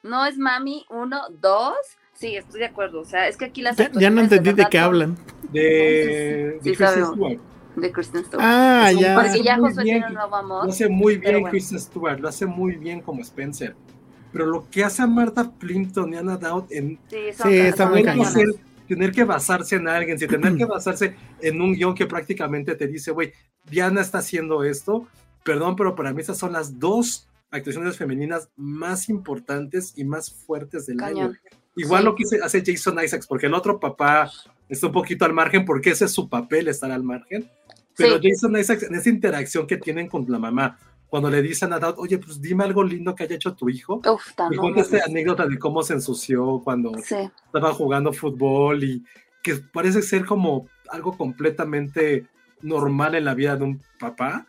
[0.03, 1.77] No es mami, uno, dos.
[2.15, 3.01] Sí, estoy de acuerdo.
[3.01, 3.77] O sea, es que aquí las.
[3.77, 5.17] Ya, ya no entendí de, de qué hablan.
[5.53, 7.41] De, sí, de.
[7.81, 8.45] De Kristen Stewart.
[8.45, 9.15] Ah, ya.
[9.15, 10.65] Porque ya muy Josué bien, tiene un nuevo amor.
[10.65, 11.51] Lo hace muy bien bueno.
[11.51, 13.75] Kristen Stewart, lo hace muy bien como Spencer.
[14.33, 17.91] Pero lo que hace a Martha Plimpton y Anna Dowd en Sí, son, Sí, son
[17.91, 18.03] muy
[18.89, 22.75] tener que, tener basarse en alguien, si tener que basarse en un guion que prácticamente
[22.75, 23.33] te dice, güey,
[23.71, 25.07] Diana está haciendo esto,
[25.45, 30.87] perdón, pero para mí esas son las dos actuaciones femeninas más importantes y más fuertes
[30.87, 31.29] del año.
[31.29, 31.39] Cañón.
[31.77, 32.07] Igual Sí.
[32.07, 34.31] lo que hace Jason Isaacs, porque el otro papá
[34.69, 37.51] está un poquito al margen, porque ese es su papel, estar al margen.
[37.97, 38.29] Pero Sí.
[38.31, 41.95] Jason Isaacs, en esa interacción que tienen con la mamá, cuando le dicen a Dad,
[41.99, 45.47] oye, pues dime algo lindo que haya hecho tu hijo, Uf, y cuenta esta anécdota
[45.47, 47.17] de cómo se ensució cuando Sí.
[47.47, 49.05] estaba jugando fútbol y
[49.43, 52.27] que parece ser como algo completamente
[52.61, 54.47] normal en la vida de un papá.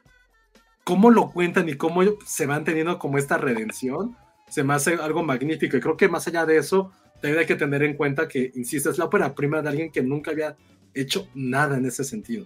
[0.84, 4.16] ¿Cómo lo cuentan y cómo se van teniendo como esta redención?
[4.50, 5.78] se me hace algo magnífico.
[5.78, 6.92] Y creo que más allá de eso,
[7.22, 10.02] también hay que tener en cuenta que, insisto, es la ópera prima de alguien que
[10.02, 10.56] nunca había
[10.94, 12.46] hecho nada en ese sentido.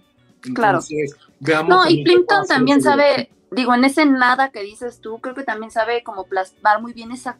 [0.54, 0.80] claro.
[1.68, 5.70] no, y Plimpton también sabe, digo, en ese nada que dices tú, creo que también
[5.70, 7.38] sabe como plasmar muy bien esa,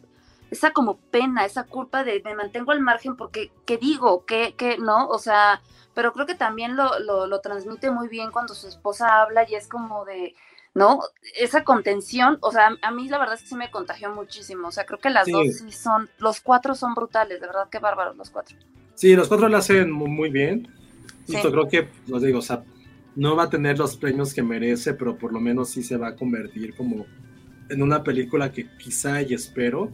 [0.51, 4.25] esa como pena, esa culpa de me mantengo al margen porque, ¿qué digo?
[4.25, 5.09] ¿Qué, qué no?
[5.09, 5.61] O sea,
[5.95, 9.55] pero creo que también lo, lo, lo transmite muy bien cuando su esposa habla y
[9.55, 10.35] es como de,
[10.75, 11.01] ¿no?
[11.39, 14.73] Esa contención, o sea, a mí la verdad es que sí me contagió muchísimo, o
[14.73, 18.17] sea, creo que las dos sí son, los cuatro son brutales, de verdad, qué bárbaros
[18.17, 18.57] los cuatro.
[18.95, 20.69] Sí, los cuatro lo hacen muy, bien.
[21.27, 21.37] Sí.
[21.41, 22.65] creo que, los digo, o sea,
[23.17, 26.09] no va a tener los premios que merece, pero por lo menos sí se va
[26.09, 27.07] a convertir como
[27.71, 29.91] en una película que quizá y espero,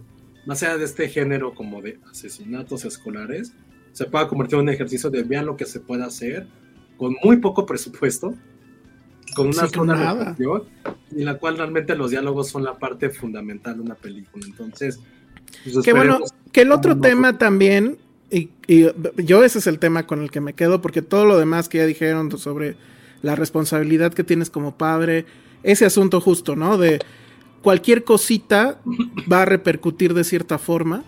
[0.47, 3.53] más allá de este género como de asesinatos escolares,
[3.93, 6.47] se pueda convertir en un ejercicio de vean lo que se puede hacer
[6.97, 8.35] con muy poco presupuesto
[9.35, 13.95] con una sola en la cual realmente los diálogos son la parte fundamental de una
[13.95, 14.47] película.
[14.47, 15.01] Entonces,
[15.64, 16.20] pues que bueno,
[16.53, 17.99] que el otro tema también,
[18.31, 18.51] y,
[19.16, 21.78] yo ese es el tema con el que me quedo, porque todo lo demás que
[21.78, 22.76] ya dijeron sobre
[23.22, 25.26] la responsabilidad que tienes como padre,
[25.62, 26.78] ese asunto justo, ¿no?
[26.78, 27.01] De
[27.62, 28.81] cualquier cosita
[29.31, 31.05] va a repercutir de cierta forma.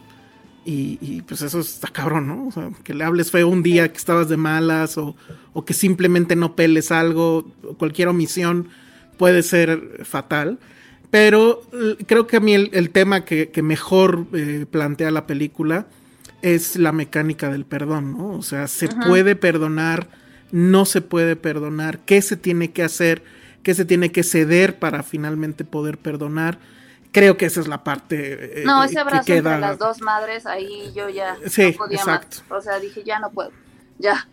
[0.64, 2.46] Y, pues eso está cabrón, ¿no?
[2.46, 5.16] O sea, que le hables feo un día que estabas de malas o,
[5.66, 8.68] que simplemente no peles algo, cualquier omisión
[9.16, 10.58] puede ser fatal.
[11.10, 11.62] Pero
[12.06, 15.86] creo que a mí el, tema que, mejor eh, plantea la película
[16.42, 18.30] es la mecánica del perdón, ¿no?
[18.30, 20.08] O sea, se puede perdonar,
[20.52, 23.22] no se puede perdonar, qué se tiene que hacer,
[23.62, 26.58] qué se tiene que ceder para finalmente poder perdonar
[27.12, 29.54] creo que esa es la parte eh, no ese abrazo que queda...
[29.54, 32.38] entre las dos madres ahí yo ya no podía exacto.
[32.48, 33.52] más o sea dije ya no puedo
[33.98, 34.26] ya.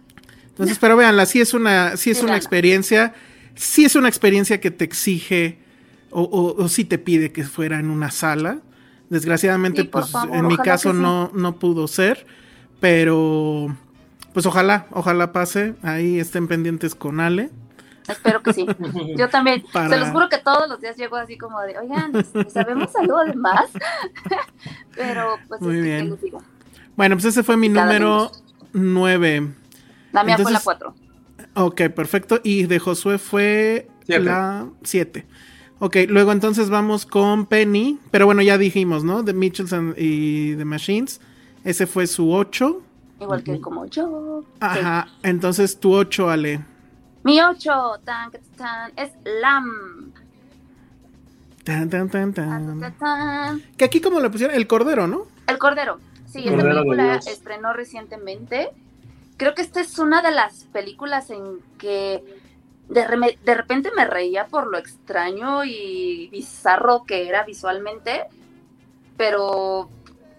[0.48, 3.14] Entonces pero véanla sí es una sí es una experiencia
[3.56, 5.60] sí es una experiencia que te exige
[6.12, 8.62] o, o, sí te pide que fuera en una sala.
[9.10, 12.26] Desgraciadamente pues en mi caso no no pudo ser
[12.80, 13.76] pero
[14.34, 15.76] pues ojalá ojalá pase.
[15.84, 17.52] Ahí estén pendientes con Ale
[18.10, 18.66] Espero que sí.
[19.18, 19.64] Yo también.
[19.74, 23.24] Se los juro que todos los días llego así como de, oigan, este, ¿sabemos algo
[23.24, 23.70] de más?
[24.96, 26.18] Pero pues Muy bien.
[26.96, 28.32] Bueno, pues ese fue mi número
[28.74, 29.48] 9.
[30.12, 30.94] La mía fue la 4.
[31.56, 32.40] Ok, perfecto.
[32.44, 35.26] Y de Josué fue la 7.
[35.80, 38.00] Ok, luego entonces vamos con Penny.
[38.12, 39.24] Pero bueno, ya dijimos, ¿no?
[39.24, 41.22] De Mitchells y The Machines.
[41.64, 42.82] Ese fue su 8.
[43.22, 44.44] Igual que como yo.
[44.60, 46.66] Ajá, entonces tu 8, Ale.
[47.24, 50.14] Mi 8 tan, tan, es Lam.
[51.64, 53.62] Tan, tan, tan, tan.
[53.78, 55.28] Que aquí como le pusieron, el Cordero, ¿no?
[55.48, 56.00] El Cordero.
[56.26, 58.70] Sí, esta película estrenó recientemente.
[59.38, 62.24] Creo que esta es una de las películas en que
[62.88, 68.26] de, de repente me reía por lo extraño y bizarro que era visualmente,
[69.18, 69.90] pero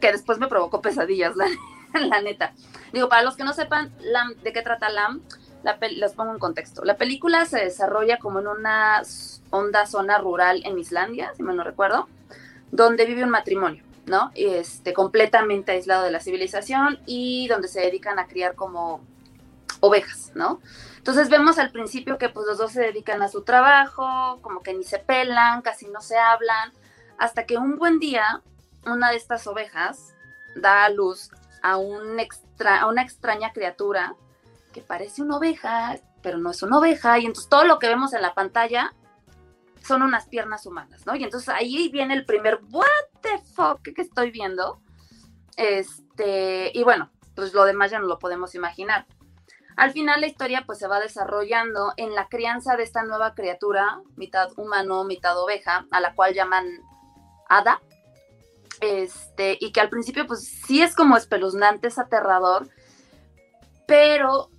[0.00, 1.46] que después me provocó pesadillas, la,
[1.94, 2.52] la neta.
[2.92, 5.20] Digo, para los que no sepan Lam, de qué trata Lam,
[5.62, 5.78] la
[6.10, 6.84] pongo en contexto.
[6.84, 9.02] La película se desarrolla como en una
[9.50, 12.08] honda zona rural en Islandia, si me no recuerdo,
[12.70, 14.30] donde vive un matrimonio, ¿no?
[14.34, 19.00] Este, completamente aislado de la civilización y donde se dedican a criar como
[19.80, 20.60] ovejas, ¿no?
[20.98, 24.74] Entonces vemos al principio que pues los dos se dedican a su trabajo, como que
[24.74, 26.72] ni se pelan, casi no se hablan,
[27.18, 28.42] hasta que un buen día
[28.86, 30.14] una de estas ovejas
[30.56, 31.30] da a luz
[31.62, 34.14] a, un extra, a una extraña criatura
[34.72, 38.12] que parece una oveja, pero no es una oveja, y entonces todo lo que vemos
[38.12, 38.92] en la pantalla
[39.82, 41.16] son unas piernas humanas, ¿no?
[41.16, 42.86] Y entonces ahí viene el primer what
[43.22, 44.80] the fuck que estoy viendo.
[45.56, 49.06] Este, y bueno, pues lo demás ya no lo podemos imaginar.
[49.76, 54.00] Al final la historia pues se va desarrollando en la crianza de esta nueva criatura,
[54.16, 56.66] mitad humano, mitad oveja, a la cual llaman
[57.48, 57.80] Ada.
[58.80, 62.68] Este, y que al principio pues sí es como espeluznante, es aterrador,
[63.86, 64.50] pero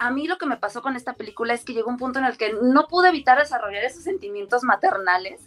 [0.00, 2.24] a mí lo que me pasó con esta película es que llegó un punto en
[2.24, 5.42] el que no pude evitar desarrollar esos sentimientos maternales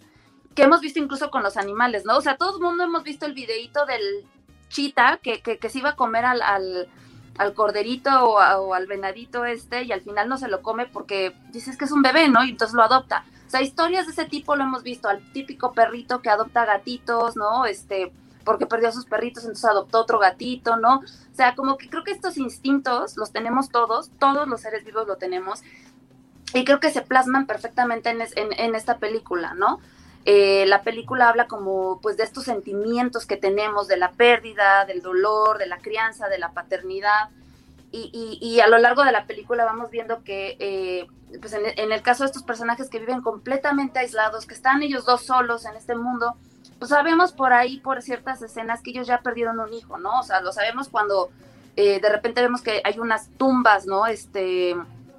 [0.54, 2.16] que hemos visto incluso con los animales, ¿no?
[2.16, 4.28] O sea, todo el mundo hemos visto el videíto del
[4.70, 9.92] chita que, que, se iba a comer al, al, corderito o, al venadito este y
[9.92, 12.44] al final no se lo come porque dices que es un bebé, ¿no?
[12.44, 13.26] Y entonces lo adopta.
[13.48, 17.36] O sea, historias de ese tipo lo hemos visto, al típico perrito que adopta gatitos,
[17.36, 17.66] ¿no?
[17.66, 18.12] Este,
[18.44, 20.98] porque perdió a sus perritos, entonces adoptó otro gatito, ¿no?
[21.00, 25.08] O sea, como que creo que estos instintos los tenemos todos, todos los seres vivos
[25.08, 25.62] lo tenemos,
[26.54, 29.80] y creo que se plasman perfectamente en, esta película, ¿no?
[30.26, 35.02] Eh, la película habla como pues de estos sentimientos que tenemos, de la pérdida, del
[35.02, 37.30] dolor, de la crianza, de la paternidad,
[37.96, 41.08] y, a lo largo de la película vamos viendo que, eh,
[41.40, 45.06] pues en, en, el caso de estos personajes que viven completamente aislados, que están ellos
[45.06, 46.36] dos solos en este mundo,
[46.84, 50.20] pues sabemos por ahí, por ciertas escenas, que ellos ya perdieron un hijo, ¿no?
[50.20, 51.30] O sea, lo sabemos cuando
[51.78, 54.06] eh, de repente vemos que hay unas tumbas, ¿no?
[54.06, 54.76] Este,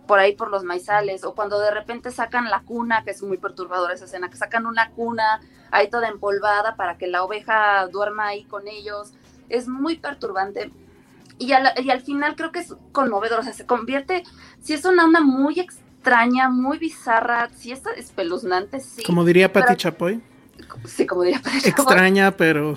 [0.07, 3.39] por ahí por los maizales, o cuando de repente sacan la cuna, que es muy
[3.39, 5.41] perturbadora esa escena, que sacan una cuna
[5.71, 9.15] ahí toda empolvada para que la oveja duerma ahí con ellos,
[9.49, 10.71] es muy perturbante.
[11.39, 14.23] Y al, y al final creo que es conmovedor, o sea, se convierte,
[14.61, 19.03] si es una onda muy extraña, muy bizarra, si es espeluznante, sí.
[19.03, 20.23] Como diría Patti Chapoy.
[20.85, 21.41] Sí, como diría.
[21.65, 22.77] Extraña, pero...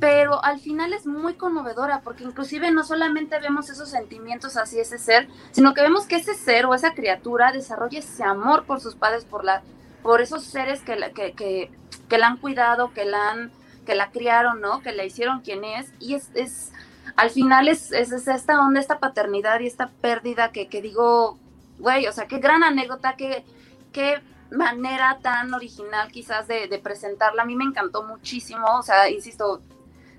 [0.00, 4.98] pero al final es muy conmovedora porque inclusive no solamente vemos esos sentimientos hacia ese
[4.98, 8.94] ser, sino que vemos que ese ser o esa criatura desarrolla ese amor por sus
[8.94, 9.62] padres, por la,
[10.02, 11.70] por esos seres que la, que, que,
[12.08, 13.52] que la han cuidado, que la han,
[13.86, 14.80] que la criaron, ¿no?
[14.80, 16.72] Que la hicieron quien es, y es, es
[17.16, 21.38] al final es, es, esta onda, esta paternidad y esta pérdida que, que digo,
[21.78, 23.44] güey, o sea, qué gran anécdota, qué,
[23.92, 24.20] qué
[24.50, 27.42] manera tan original quizás de, de, presentarla.
[27.42, 29.62] A mí me encantó muchísimo, o sea, insisto,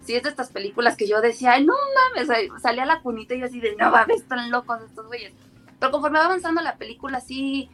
[0.04, 1.74] si es de estas películas que yo decía, ay, no
[2.14, 2.30] mames,
[2.62, 5.34] salía la cunita y yo así de, no mames, están locos estos güeyes.
[5.80, 7.70] Pero conforme va avanzando la película, sí,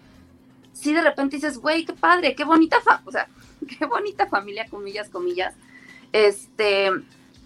[0.73, 3.27] sí de repente dices, güey, qué padre, qué bonita, fa o sea,
[3.67, 5.55] qué bonita familia, comillas, comillas.
[6.11, 6.91] Este,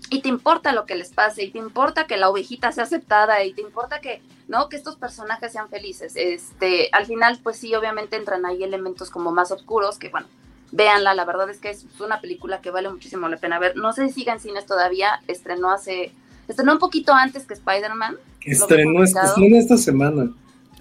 [0.09, 3.43] y te importa lo que les pase, y te importa que la ovejita sea aceptada,
[3.43, 4.69] y te importa que, ¿no?
[4.69, 6.13] Que estos personajes sean felices.
[6.15, 10.27] Este, al final, pues sí, obviamente entran ahí elementos como más oscuros, que bueno,
[10.71, 13.75] véanla, la verdad es que es una película que vale muchísimo la pena ver.
[13.75, 16.11] No sé si siga en cines todavía, estrenó hace,
[16.47, 18.17] estrenó un poquito antes que Spider-Man.
[18.41, 20.31] Estrenó, estrenó esta semana.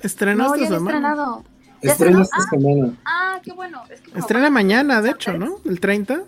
[0.00, 0.96] Estrenó no, esta ya semana.
[0.98, 1.44] Estrenado.
[1.80, 2.94] Estrena esta ah, semana.
[3.04, 3.82] Ah, qué bueno.
[3.90, 5.58] Es que Estrena mañana, de hecho, ¿no?
[5.64, 6.22] El 30.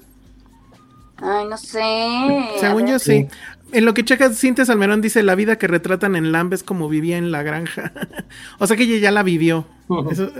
[1.19, 2.51] Ay, no sé.
[2.61, 3.29] Según yo sí.
[3.73, 7.19] En lo que checas, Cintia Salmerón dice la vida que retratan en Lambes como vivía
[7.19, 7.93] en la granja.
[8.59, 9.67] o sea que ella ya la vivió.
[10.11, 10.31] Eso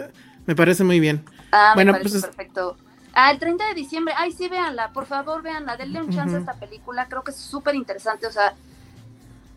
[0.47, 1.25] me parece muy bien.
[1.53, 2.77] Ah, bueno, me parece pues perfecto.
[3.15, 4.15] Ah, el 30 de diciembre.
[4.17, 4.93] Ay, sí, véanla.
[4.93, 5.77] Por favor, véanla.
[5.77, 7.07] Denle un chance a esta película.
[7.09, 8.27] Creo que es súper interesante.
[8.27, 8.55] O sea,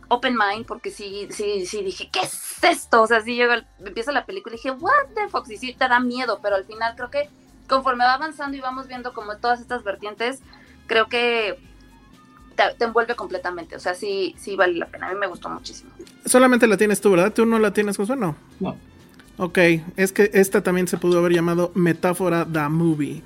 [0.09, 3.01] open mind, porque sí, sí, sí dije, ¿qué es esto?
[3.01, 5.87] O sea, sí llega, empieza la película y dije, what the fuck, y sí te
[5.87, 7.29] da miedo, pero al final creo que
[7.67, 10.41] conforme va avanzando y vamos viendo como todas estas vertientes,
[10.89, 11.57] creo que
[12.55, 15.47] te, te, envuelve completamente, o sea, sí, sí vale la pena, a mí me gustó
[15.49, 15.91] muchísimo.
[16.25, 17.31] Solamente la tienes tú, ¿verdad?
[17.31, 18.17] ¿Tú no la tienes, Josué?
[18.17, 18.35] No.
[18.59, 18.75] No.
[19.37, 19.57] Ok,
[19.95, 23.23] es que esta también se pudo haber llamado Metáfora the Movie.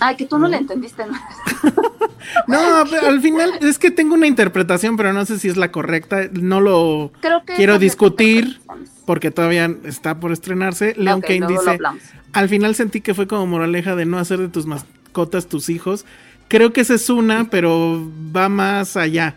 [0.00, 0.48] Ay, que tú no, ¿No?
[0.48, 1.12] le entendiste, ¿no?
[2.48, 2.58] no,
[3.06, 6.22] al final es que tengo una interpretación, pero no sé si es la correcta.
[6.32, 7.12] No lo
[7.44, 8.60] quiero discutir
[9.06, 10.94] porque todavía está por estrenarse.
[10.96, 11.78] Leon okay, Kane dice,
[12.32, 16.04] al final sentí que fue como moraleja de no hacer de tus mascotas tus hijos.
[16.52, 19.36] Creo que esa es una, pero va más allá.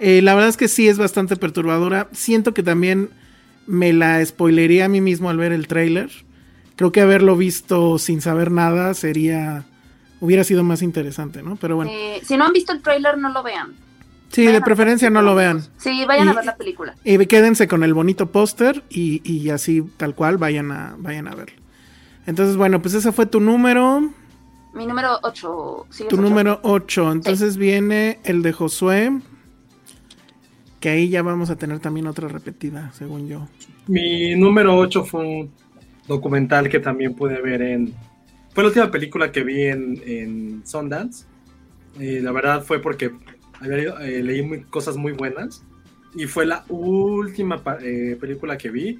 [0.00, 2.08] Eh, la verdad es que sí es bastante perturbadora.
[2.10, 3.10] Siento que también
[3.68, 6.10] me la spoilería a mí mismo al ver el tráiler.
[6.74, 9.66] Creo que haberlo visto sin saber nada sería
[10.18, 11.54] hubiera sido más interesante, ¿no?
[11.54, 11.92] Pero bueno.
[11.94, 13.76] Eh, si no han visto el tráiler, no lo vean.
[14.32, 15.62] Sí, vayan de preferencia no lo vean.
[15.76, 16.96] Sí, vayan y, a ver la película.
[17.04, 21.36] Y quédense con el bonito póster y, y, así tal cual vayan a, vayan a
[21.36, 21.62] verlo.
[22.26, 24.12] Entonces, bueno, pues ese fue tu número.
[24.78, 25.86] Mi número 8.
[25.90, 26.22] Sí, tu 8.
[26.22, 27.12] número 8.
[27.12, 27.58] Entonces sí.
[27.58, 29.20] viene el de Josué.
[30.80, 33.48] Que ahí ya vamos a tener también otra repetida, según yo.
[33.88, 35.50] Mi número 8 fue un
[36.06, 37.94] documental que también pude ver en
[38.54, 41.26] fue la última película que vi en, en Sundance.
[41.98, 43.12] Y la verdad fue porque
[43.60, 45.64] había, eh, leí muy, cosas muy buenas.
[46.14, 48.98] Y fue la última eh, película que vi.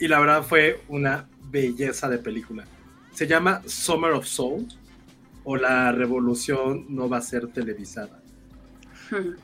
[0.00, 2.64] Y la verdad fue una belleza de película.
[3.12, 4.66] Se llama Summer of Soul.
[5.50, 8.20] O La Revolución no va a ser televisada.
[9.10, 9.36] Hmm.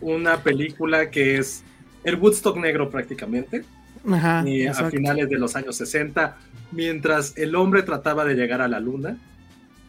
[0.00, 1.62] Una película que es
[2.04, 3.64] el Woodstock negro prácticamente.
[4.10, 6.38] Ajá, y a finales de los años 60
[6.72, 9.18] mientras el hombre trataba de llegar a la luna,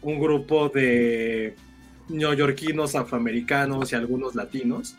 [0.01, 1.55] un grupo de
[2.09, 4.97] neoyorquinos, afroamericanos y algunos latinos,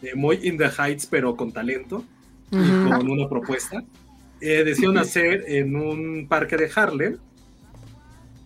[0.00, 2.06] eh, muy in the heights pero con talento
[2.52, 2.86] uh -huh.
[2.86, 3.84] y con una propuesta,
[4.40, 7.18] eh, decidieron hacer en un parque de Harlem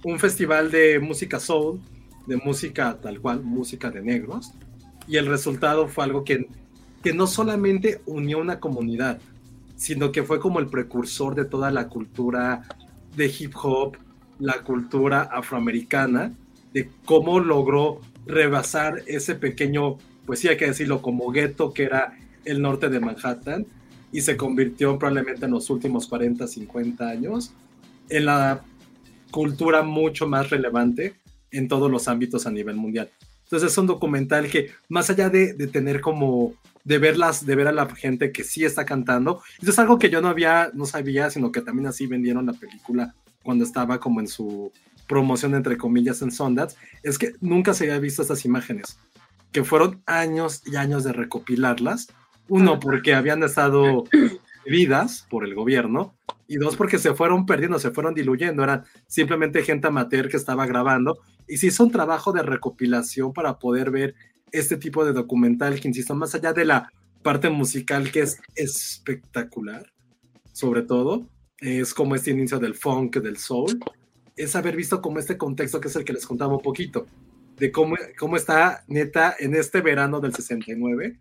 [0.04, 1.80] un festival de música soul,
[2.26, 4.52] de música tal cual, música de negros,
[5.06, 6.46] y el resultado fue algo que,
[7.02, 9.18] que no solamente unió una comunidad,
[9.76, 12.62] sino que fue como el precursor de toda la cultura
[13.16, 13.96] de hip hop,
[14.38, 16.32] la cultura afroamericana,
[16.72, 19.96] de cómo logró rebasar ese pequeño,
[20.26, 23.66] pues sí hay que decirlo, como gueto que era el norte de Manhattan
[24.12, 27.52] y se convirtió probablemente en los últimos 40, 50 años
[28.08, 28.62] en la
[29.30, 31.14] cultura mucho más relevante
[31.50, 33.10] en todos los ámbitos a nivel mundial.
[33.44, 36.54] Entonces es un documental que más allá de, de tener como
[36.84, 39.42] de verlas, de ver a la gente que sí está cantando.
[39.60, 42.52] Eso es algo que yo no había, no sabía, sino que también así vendieron la
[42.52, 44.72] película cuando estaba como en su
[45.08, 48.98] promoción entre comillas en Sundance, es que nunca se había visto estas imágenes,
[49.50, 52.08] que fueron años y años de recopilarlas.
[52.48, 54.04] Uno, porque habían estado
[54.66, 56.14] vidas por el gobierno,
[56.48, 60.66] y dos, porque se fueron perdiendo, se fueron diluyendo, eran simplemente gente amateur que estaba
[60.66, 64.14] grabando, y se hizo un trabajo de recopilación para poder ver
[64.50, 66.90] este tipo de documental que, insisto, más allá de la
[67.22, 69.92] parte musical que es espectacular,
[70.52, 71.28] sobre todo,
[71.58, 73.78] es como este inicio del funk, del soul,
[74.34, 77.06] es haber visto como este contexto que es el que les contaba un poquito,
[77.58, 81.18] de cómo, cómo está neta en este verano del 69,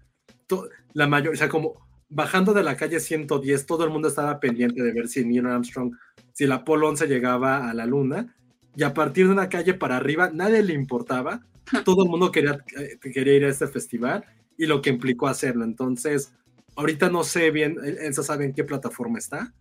[0.93, 4.81] la mayor, o sea, como bajando de la calle 110, todo el mundo estaba pendiente
[4.81, 5.93] de ver si Neil Armstrong,
[6.33, 8.35] si el Apolo 11 llegaba a la luna,
[8.75, 11.41] y a partir de una calle para arriba, nadie le importaba,
[11.85, 14.23] todo el mundo quería, eh, quería ir a este festival
[14.57, 15.63] y lo que implicó hacerlo.
[15.63, 16.33] Entonces,
[16.75, 19.53] ahorita no sé bien, Elsa sabe en qué plataforma está,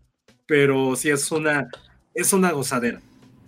[0.46, 1.68] pero sí es una,
[2.14, 3.00] es una gozadera.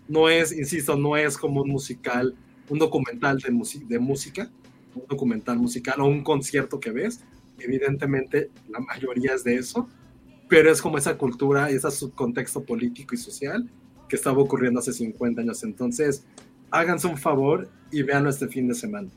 [0.09, 2.35] No es, insisto, no es como un musical,
[2.69, 3.53] un documental de,
[3.87, 4.51] de música,
[4.95, 7.21] un documental musical o un concierto que ves.
[7.61, 9.89] Evidentemente, la mayoría es de eso,
[10.49, 13.69] pero es como esa cultura, ese contexto político y social
[14.09, 15.63] que estaba ocurriendo hace 50 años.
[15.63, 16.25] Entonces,
[16.71, 19.09] háganse un favor y véanlo este fin de semana.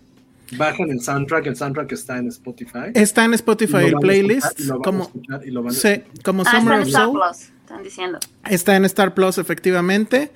[0.58, 2.92] Bajen el soundtrack, el soundtrack está en Spotify.
[2.94, 4.60] Está en Spotify el playlist.
[4.84, 5.10] como,
[5.70, 7.20] sí, como ah, Summer está of en Star Soul.
[7.20, 8.20] Plus, están diciendo.
[8.50, 10.30] Está en Star Plus, efectivamente.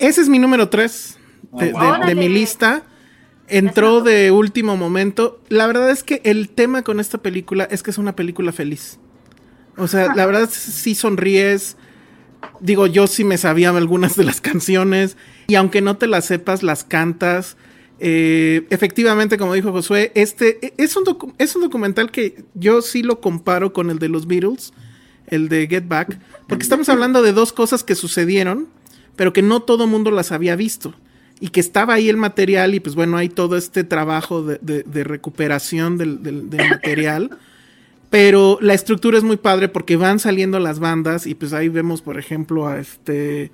[0.00, 2.06] Ese es mi número 3 de, Oh, de- wow.
[2.06, 2.82] de mi lista.
[3.52, 5.38] Entró de último momento.
[5.48, 8.98] La verdad es que el tema con esta película es que es una película feliz.
[9.76, 11.76] O sea, la verdad sí sonríes.
[12.60, 15.18] Digo, yo sí me sabía algunas de las canciones.
[15.48, 17.58] Y aunque no te las sepas, las cantas.
[17.98, 21.04] Eh, efectivamente, como dijo Josué, este es un,
[21.36, 24.72] es un documental que yo sí lo comparo con el de los Beatles,
[25.26, 28.68] el de Get Back, porque estamos hablando de dos cosas que sucedieron,
[29.14, 30.94] pero que no todo mundo las había visto.
[31.44, 34.84] Y que estaba ahí el material y pues bueno, hay todo este trabajo de, de-
[34.84, 37.30] de recuperación del, del- del material.
[38.10, 42.00] Pero la estructura es muy padre porque van saliendo las bandas y pues ahí vemos,
[42.02, 43.50] por ejemplo, a este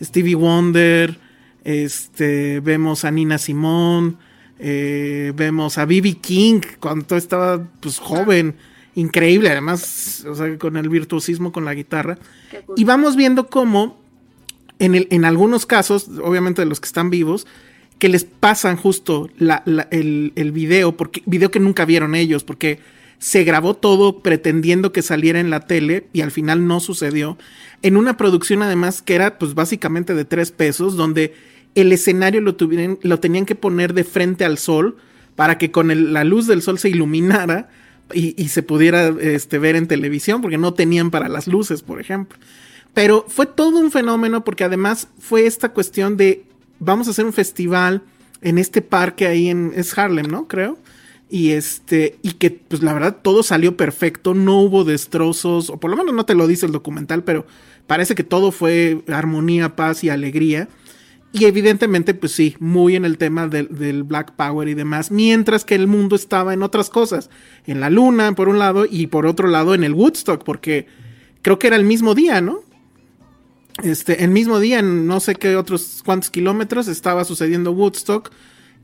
[0.00, 1.18] Stevie Wonder,
[1.64, 4.14] este, vemos a Nina Simone,
[4.58, 6.14] eh, vemos a B.B.
[6.20, 8.54] King cuando estaba pues joven,
[8.94, 12.18] increíble, además, o sea, con el virtuosismo con la guitarra.
[12.76, 14.01] Y vamos viendo cómo,
[14.84, 17.46] en, algunos casos, obviamente de los que están vivos,
[17.98, 19.30] que les pasan justo
[19.90, 22.80] el, el video, porque, video que nunca vieron ellos, porque
[23.22, 27.38] se grabó todo pretendiendo que saliera en la tele y al final no sucedió.
[27.82, 31.32] En una producción además que era pues básicamente de tres pesos, donde
[31.76, 34.96] el escenario lo, tenían que poner de frente al sol
[35.36, 37.70] para que con el- la luz del sol se iluminara
[38.12, 42.00] y, y se pudiera este, ver en televisión, porque no tenían para las luces, por
[42.00, 42.36] ejemplo.
[42.94, 46.44] Pero fue todo un fenómeno porque además fue esta cuestión de
[46.78, 48.02] vamos a hacer un festival
[48.42, 50.46] en este parque ahí en es Harlem, ¿no?
[50.48, 50.78] Creo.
[51.30, 55.90] Y este y que pues la verdad todo salió perfecto, no hubo destrozos o por
[55.90, 57.46] lo menos no te lo dice el documental, pero
[57.86, 60.68] parece que todo fue armonía, paz y alegría.
[61.34, 65.64] Y evidentemente, pues sí, muy en el tema del, del Black Power y demás, mientras
[65.64, 67.30] que el mundo estaba en otras cosas,
[67.66, 70.88] en la luna, por un lado, y por otro lado en el Woodstock, porque
[71.40, 72.60] creo que era el mismo día, ¿no?
[73.82, 78.30] Este, el mismo día, en no sé qué otros cuántos kilómetros, estaba sucediendo Woodstock,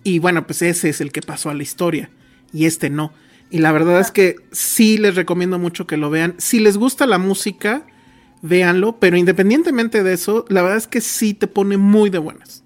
[0.02, 2.10] y bueno, pues ese es el que pasó a la historia,
[2.52, 3.12] y este no.
[3.50, 6.34] Y la verdad es que sí les recomiendo mucho que lo vean.
[6.38, 7.86] Si les gusta la música,
[8.42, 12.64] véanlo, pero independientemente de eso, la verdad es que sí te pone muy de buenas.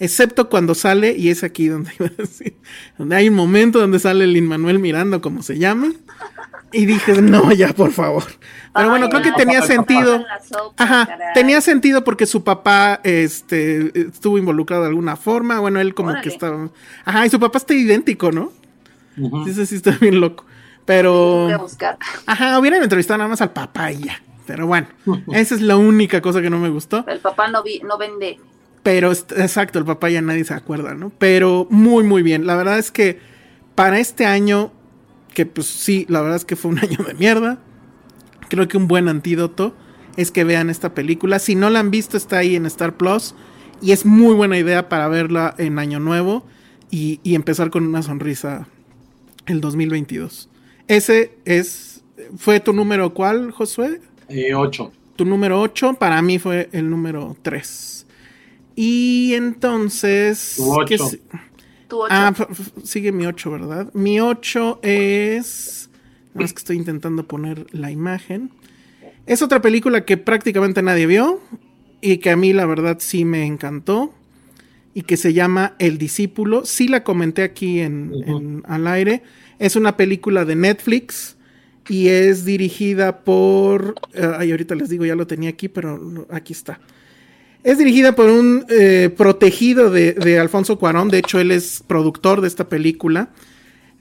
[0.00, 2.56] Excepto cuando sale, y es aquí donde iba a decir,
[2.98, 5.92] donde hay un momento donde sale Lin Manuel Mirando, como se llame,
[6.72, 8.24] y dije, no, ya, por favor.
[8.74, 10.24] Pero bueno, Ay, creo que tenía sentido.
[10.46, 11.34] sopa, Ajá, caray.
[11.34, 15.60] tenía sentido porque su papá este, estuvo involucrado de alguna forma.
[15.60, 16.68] Bueno, él como que estaba.
[17.04, 18.52] Ajá, y su papá está idéntico, ¿no?
[19.18, 19.46] Ujú.
[19.46, 20.44] Sí, sí, sí, está bien loco.
[20.84, 21.44] Pero.
[21.44, 21.98] Voy a buscar.
[22.26, 24.22] Ajá, hubieran entrevistado nada más al papá y ya.
[24.46, 24.88] Pero bueno,
[25.32, 27.04] esa es la única cosa que no me gustó.
[27.08, 28.38] El papá no, vi, no vende.
[28.82, 31.10] Pero exacto, el papá ya nadie se acuerda, ¿no?
[31.18, 32.46] Pero muy, muy bien.
[32.46, 33.20] La verdad es que
[33.74, 34.72] para este año,
[35.38, 37.60] que pues sí, la verdad es que fue un año de mierda.
[38.48, 39.72] Creo que un buen antídoto
[40.16, 41.38] es que vean esta película.
[41.38, 43.36] Si no la han visto, está ahí en Star Plus.
[43.80, 46.44] Y es muy buena idea para verla en Año Nuevo
[46.90, 48.66] y, empezar con una sonrisa
[49.46, 50.50] el 2022.
[50.88, 52.02] Ese es.
[52.36, 54.00] ¿Fue tu número cuál, Josué?
[54.28, 54.90] Eh, 8.
[55.14, 58.06] Tu número 8, para mí fue el número 3.
[58.74, 60.54] Y entonces.
[60.56, 60.74] Tu
[61.88, 62.02] tu.
[62.10, 62.34] Ah,
[62.84, 63.90] sigue mi 8, ¿verdad?
[63.94, 65.90] Mi 8 es.
[66.34, 68.50] No es que estoy intentando poner la imagen.
[69.26, 71.40] Es otra película que prácticamente nadie vio.
[72.00, 74.14] Y que a mí, la verdad, sí me encantó.
[74.94, 76.64] y que se llama El discípulo.
[76.64, 79.22] Sí la comenté aquí en, en- al aire.
[79.58, 81.36] Es una película de Netflix
[81.88, 83.94] y es dirigida por...
[84.12, 86.80] eh, ay, ahorita les digo, ya lo tenía aquí, pero aquí está.
[87.68, 91.10] Es dirigida por un eh, protegido de, Alfonso Cuarón.
[91.10, 93.28] De hecho, él es productor de esta película.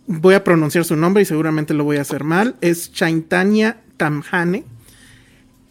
[0.05, 2.55] Voy a pronunciar su nombre y seguramente lo voy a hacer mal.
[2.61, 4.63] Es Chaitanya Tamhane.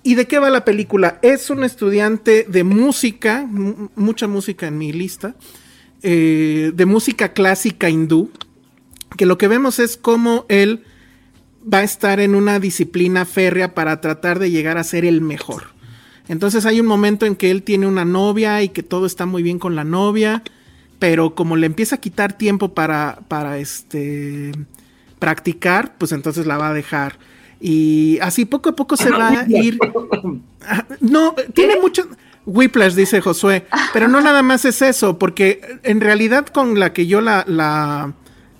[0.02, 1.18] ¿Y de qué va la película?
[1.22, 5.34] Es un estudiante de música, mu- mucha música en mi lista,
[6.02, 8.30] eh, de música clásica hindú,
[9.16, 10.84] que lo que vemos es cómo él
[11.64, 15.74] va a estar en una disciplina férrea para tratar de llegar a ser el mejor.
[16.28, 19.42] Entonces hay un momento en que él tiene una novia y que todo está muy
[19.42, 20.42] bien con la novia,
[20.98, 24.52] pero como le empieza a quitar tiempo para, para este
[25.18, 27.18] practicar, pues entonces la va a dejar.
[27.60, 29.78] Y así poco a poco se va a ir.
[30.66, 32.06] Ah, No, tiene mucho.
[32.44, 33.66] Whiplash, dice Josué.
[33.92, 38.14] Pero no nada más es eso, porque en realidad con la que yo la, la,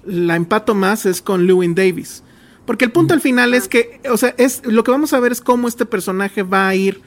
[0.05, 2.22] la empato más es con Lewin Davis.
[2.64, 5.30] Porque el punto al final es que, o sea, es lo que vamos a ver
[5.30, 7.01] es cómo este personaje va a ir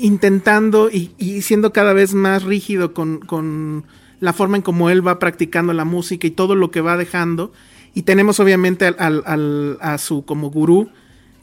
[0.00, 3.84] intentando y, y siendo cada vez más rígido con, con
[4.20, 7.52] la forma en cómo él va practicando la música y todo lo que va dejando.
[7.94, 10.90] Y tenemos obviamente al, al- a su como gurú,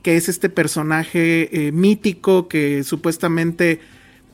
[0.03, 3.79] que es este personaje eh, mítico que supuestamente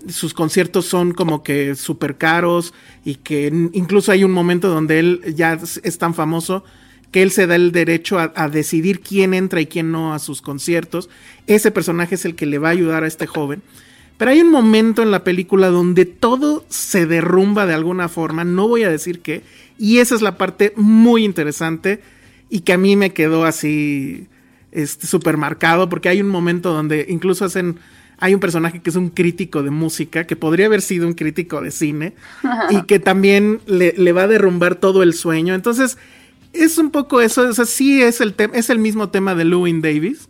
[0.08, 2.74] sus conciertos son como que súper caros
[3.04, 6.64] y que incluso hay un momento donde él ya es es tan famoso
[7.12, 10.20] que él se da el derecho a, a decidir quién entra y quién no a
[10.20, 11.10] sus conciertos.
[11.48, 13.62] Ese personaje es el que le va a ayudar a este joven.
[14.18, 18.68] Pero hay un momento en la película donde todo se derrumba de alguna forma, no
[18.68, 19.44] voy a decir qué,
[19.78, 22.02] y esa es la parte muy interesante
[22.50, 24.28] y que a mí me quedó así
[24.72, 27.80] este súper marcado porque hay un momento donde incluso hacen
[28.20, 31.62] hay un personaje que es un crítico de música que podría haber sido un crítico
[31.62, 32.14] de cine
[32.70, 35.54] y que también le, le va a derrumbar todo el sueño.
[35.54, 35.98] Entonces,
[36.54, 39.46] es un poco eso, o sea, sí es el tema, es el mismo tema de
[39.46, 40.30] Lewin Davis.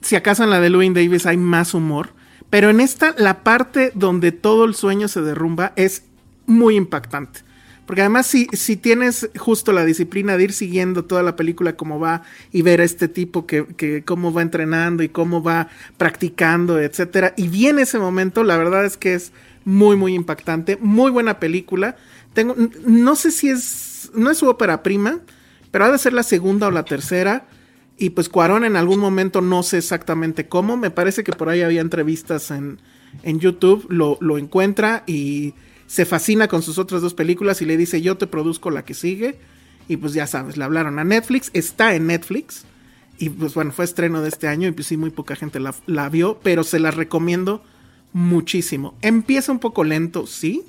[0.00, 2.10] Si acaso en la de Lewin Davis hay más humor,
[2.50, 6.04] pero en esta la parte donde todo el sueño se derrumba es
[6.46, 7.40] muy impactante.
[7.86, 12.00] Porque además si, si tienes justo la disciplina de ir siguiendo toda la película como
[12.00, 15.68] va y ver a este tipo que, que cómo va entrenando y cómo va
[15.98, 19.32] practicando, etcétera, y viene ese momento, la verdad es que es
[19.64, 21.96] muy muy impactante, muy buena película.
[22.32, 22.56] Tengo
[22.86, 25.20] no sé si es no es su ópera prima,
[25.70, 27.46] pero ha de ser la segunda o la tercera.
[27.96, 30.76] Y pues Cuarón en algún momento no sé exactamente cómo.
[30.76, 32.80] Me parece que por ahí había entrevistas en,
[33.22, 33.86] en YouTube.
[33.88, 35.54] Lo, lo encuentra y
[35.86, 38.94] se fascina con sus otras dos películas y le dice yo te produzco la que
[38.94, 39.38] sigue.
[39.86, 41.50] Y pues ya sabes, le hablaron a Netflix.
[41.52, 42.64] Está en Netflix.
[43.18, 46.08] Y pues bueno, fue estreno de este año y pues sí, muy poca gente la,
[46.08, 46.40] vio.
[46.42, 47.62] Pero se la recomiendo
[48.12, 48.94] muchísimo.
[49.02, 50.64] Empieza un poco lento, sí.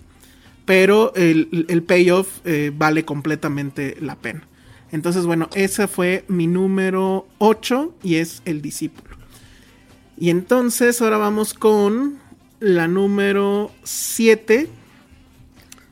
[0.65, 4.47] Pero el, el payoff eh, vale completamente la pena.
[4.95, 9.17] Entonces, bueno, esa fue mi número 8 y es El Discípulo.
[10.17, 12.17] Y entonces ahora vamos con
[12.61, 14.69] la número 7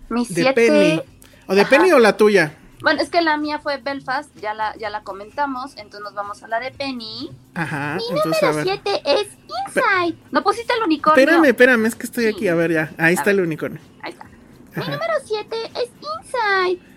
[0.08, 0.54] Mi de siete.
[0.54, 1.02] Penny.
[1.48, 1.70] ¿O de Ajá.
[1.70, 2.56] Penny o la tuya?
[2.82, 6.42] Bueno, es que la mía fue Belfast, ya la, ya la comentamos, entonces nos vamos
[6.42, 7.30] a la de Penny.
[7.56, 8.64] Ajá, Mi número ver.
[8.64, 9.28] 7 es
[9.68, 10.18] Inside.
[10.32, 11.22] ¿No pusiste el unicornio?
[11.22, 12.30] Espérame, espérame, es que estoy Sí.
[12.30, 12.48] aquí.
[12.48, 12.94] A ver, ya.
[12.98, 13.82] Ahí A está el unicornio.
[14.02, 14.26] Ahí está.
[14.78, 16.93] Mi número 7 es Inside.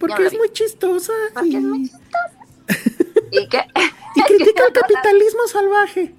[0.00, 1.12] Porque es muy chistosa.
[1.34, 2.30] Porque y, es muy chistosa.
[3.30, 3.58] ¿Y qué?
[4.16, 6.14] y critica el capitalismo salvaje.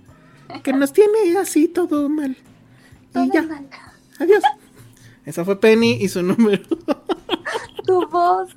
[0.64, 2.38] Que nos tiene así todo mal.
[3.16, 3.46] Y ya.
[4.20, 4.44] Adiós.
[5.26, 6.64] Esa fue Penny y su número.
[7.86, 8.50] Tu voz.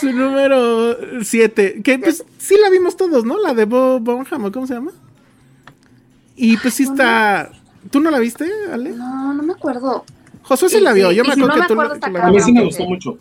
[0.00, 1.82] Su número 7.
[1.82, 3.38] Que pues sí la vimos todos, ¿no?
[3.38, 4.90] La de Bob Bonham, ¿o ¿cómo se llama?
[6.34, 7.52] Y pues sí está.
[7.90, 8.90] ¿Tú no la viste, Ale?
[8.90, 10.04] No, no me acuerdo.
[10.50, 11.12] Josué sí Y la vio.
[11.12, 12.40] Yo me si acuerdo no que tú, me la- acuerdo, tú está la A mí
[12.40, 13.18] sí me gustó mucho.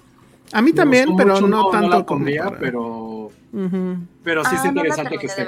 [0.52, 2.26] A mí también, pero mucho, no tanto como.
[2.60, 3.30] pero,
[4.24, 5.48] pero sí Ah, es no interesante que esté.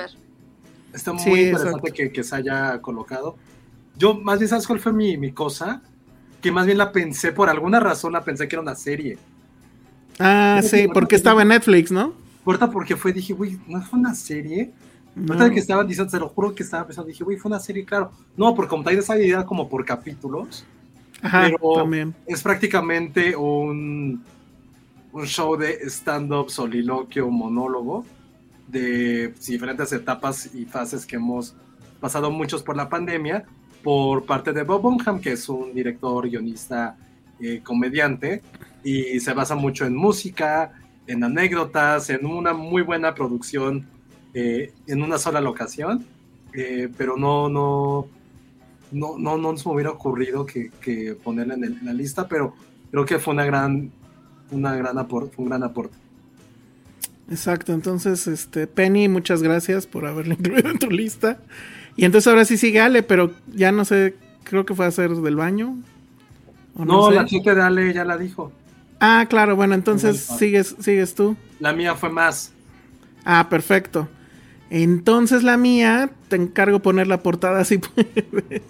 [0.94, 3.36] Está muy Sí, interesante que, que se haya colocado.
[3.98, 5.82] Yo, más bien, ¿sabes cuál fue mi, mi cosa?
[6.40, 9.18] Que más bien la pensé, por alguna razón la pensé que era una serie.
[10.20, 12.14] Ah, sí, porque estaba en Netflix, ¿no?
[12.44, 14.72] Corta porque fue, dije, güey, ¿no fue una serie?
[15.16, 15.34] No.
[15.34, 17.86] Ahorita que estaban diciendo, te lo juro que estaba pensando, dije, güey, fue una serie,
[17.86, 18.12] claro.
[18.38, 20.64] No, porque como tal esa idea como por capítulos,
[21.22, 22.16] Ajá, pero también.
[22.26, 24.24] es prácticamente un,
[25.12, 28.06] un show de stand-up, soliloquio, monólogo,
[28.68, 31.56] de diferentes etapas y fases que hemos
[32.00, 33.46] pasado muchos por la pandemia,
[33.84, 36.96] por parte de Bob Bonham, que es un director, guionista,
[37.40, 38.42] eh, comediante,
[38.84, 40.72] y se basa mucho en música,
[41.08, 43.88] en anécdotas, en una muy buena producción
[44.34, 46.06] eh, en una sola locación,
[46.54, 48.08] eh, pero no, no,
[48.92, 52.54] no, no, no nos hubiera ocurrido que, que ponerla en, el- en la lista, pero
[52.92, 53.92] creo que fue una gran,
[54.52, 55.98] una gran aporte, fue un gran aporte.
[57.30, 61.40] Exacto, entonces, este, Penny, muchas gracias por haberla incluido en tu lista.
[61.96, 65.12] Y entonces ahora sí sigue Ale, pero ya no sé, creo que fue a hacer
[65.12, 65.78] del baño.
[66.76, 67.16] No, sé.
[67.16, 68.52] la chica de Ale ya la dijo.
[69.00, 71.36] Ah, claro, bueno, entonces sigues, sigues tú.
[71.60, 72.54] La mía fue más.
[73.26, 74.08] Ah, perfecto.
[74.70, 78.62] Entonces la mía, te encargo poner la portada si puedes.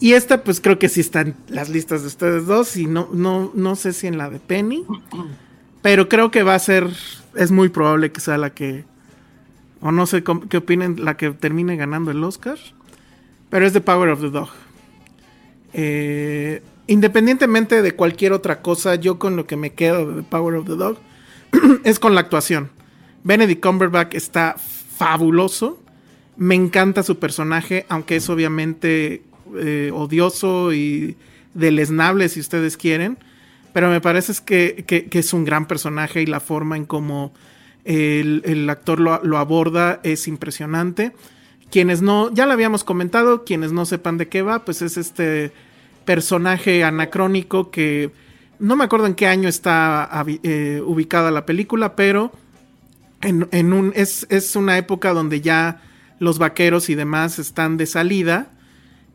[0.00, 2.76] Y esta, pues creo que sí está en las listas de ustedes dos.
[2.76, 4.84] Y no, no, no sé si en la de Penny.
[5.82, 6.88] Pero creo que va a ser.
[7.36, 8.84] Es muy probable que sea la que.
[9.80, 12.58] O no sé qué opinen, la que termine ganando el Oscar.
[13.50, 14.48] Pero es The Power of the Dog.
[15.74, 20.54] Eh, independientemente de cualquier otra cosa, yo con lo que me quedo de The Power
[20.54, 20.98] of the Dog
[21.84, 22.70] es con la actuación.
[23.24, 25.80] Benedict Cumberbatch está fabuloso.
[26.38, 29.22] Me encanta su personaje, aunque es obviamente
[29.58, 31.16] eh, odioso y
[31.54, 33.18] deleznable si ustedes quieren.
[33.72, 37.32] Pero me parece que, que- es un gran personaje y la forma en cómo
[37.84, 41.12] el, el actor lo, lo aborda es impresionante.
[41.70, 45.52] Quienes no, ya lo habíamos comentado, quienes no sepan de qué va, pues es este
[46.06, 48.10] personaje anacrónico que
[48.60, 50.08] no me acuerdo en qué año está
[50.42, 52.32] eh, ubicada la película, pero
[53.20, 55.82] en, en un, es, es una época donde ya
[56.18, 58.50] los vaqueros y demás están de salida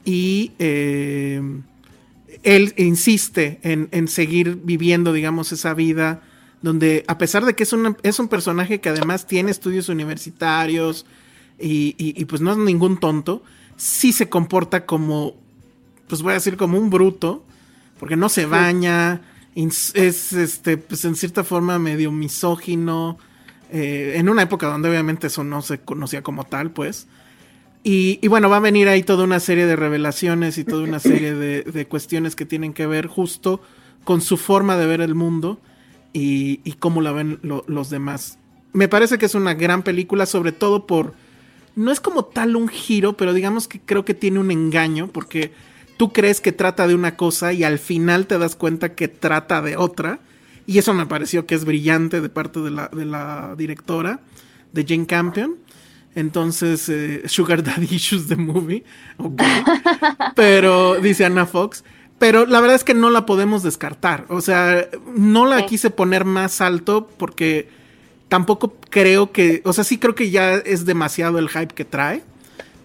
[0.05, 1.41] y eh,
[2.43, 6.21] él insiste en, en seguir viviendo, digamos, esa vida
[6.61, 11.05] donde a pesar de que es, una- es un personaje que además tiene estudios universitarios
[11.59, 13.43] y, y- y, pues no es ningún tonto,
[13.77, 15.35] sí se comporta como,
[16.07, 17.45] pues voy a decir como un bruto,
[17.99, 19.21] porque no se baña,
[19.93, 23.17] es este, pues en cierta forma medio misógino,
[23.73, 27.07] eh, en una época donde obviamente eso no se conocía como tal, pues.
[27.83, 31.33] Y, bueno, va a venir ahí toda una serie de revelaciones y toda una serie
[31.33, 33.61] de, cuestiones que tienen que ver justo
[34.05, 35.59] con su forma de ver el mundo
[36.13, 38.37] y, cómo la ven lo- los demás.
[38.71, 41.13] Me parece que es una gran película, sobre todo por...
[41.75, 45.51] No es como tal un giro, pero digamos que creo que tiene un engaño, porque
[45.97, 49.61] tú crees que trata de una cosa y al final te das cuenta que trata
[49.61, 50.19] de otra.
[50.65, 54.21] Y eso me pareció que es brillante de parte de la, de la directora,
[54.71, 55.57] de Jane Campion.
[56.15, 58.83] Entonces, eh, Sugar Daddy Issues the Movie.
[59.17, 59.41] ok.
[60.35, 61.83] Pero, dice Anna Fox.
[62.19, 64.25] Pero la verdad es que no la podemos descartar.
[64.29, 67.67] O sea, no la quise poner más alto porque
[68.29, 69.61] tampoco creo que.
[69.65, 72.23] O sea, sí creo que ya es demasiado el hype que trae.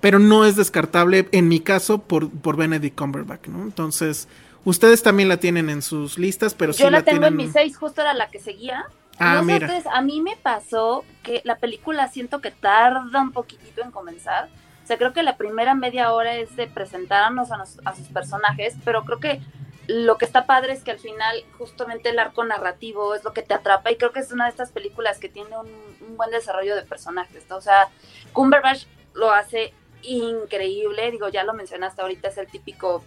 [0.00, 3.62] Pero no es descartable, en mi caso, por, por Benedict Cumberbatch, ¿no?
[3.62, 4.28] Entonces,
[4.64, 7.40] ustedes también la tienen en sus listas, pero sí Yo la la tengo tienen.
[7.40, 8.86] en mis seis, justo era la que seguía.
[9.18, 9.66] Ah, mira.
[9.66, 14.48] ustedes, a mí me pasó que la película siento que tarda un poquitito en comenzar.
[14.84, 18.06] O sea, creo que la primera media hora es de presentarnos a, nos- a sus
[18.08, 19.40] personajes, pero creo que
[19.88, 23.42] lo que está padre es que al final justamente el arco narrativo es lo que
[23.42, 25.66] te atrapa y creo que es una de estas películas que tiene un,
[26.06, 27.44] un buen desarrollo de personajes.
[27.48, 27.56] ¿no?
[27.56, 27.88] O sea,
[28.34, 29.72] Cumberbatch lo hace
[30.02, 33.04] increíble, digo, ya lo mencionaste ahorita, es el típico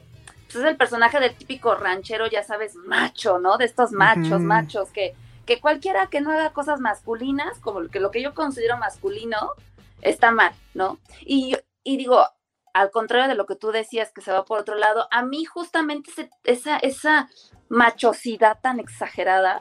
[0.60, 3.57] es el personaje del típico ranchero, ya sabes, macho, ¿no?
[3.57, 5.15] De estos machos, machos, que,
[5.45, 9.53] que cualquiera que no haga cosas masculinas, como lo que, lo que yo considero masculino,
[10.02, 10.99] está mal, ¿no?
[11.22, 12.26] Y, y digo,
[12.73, 15.45] al contrario de lo que tú decías, que se va por otro lado, a mí
[15.45, 17.30] justamente ese- esa, esa
[17.69, 19.60] machosidad tan exagerada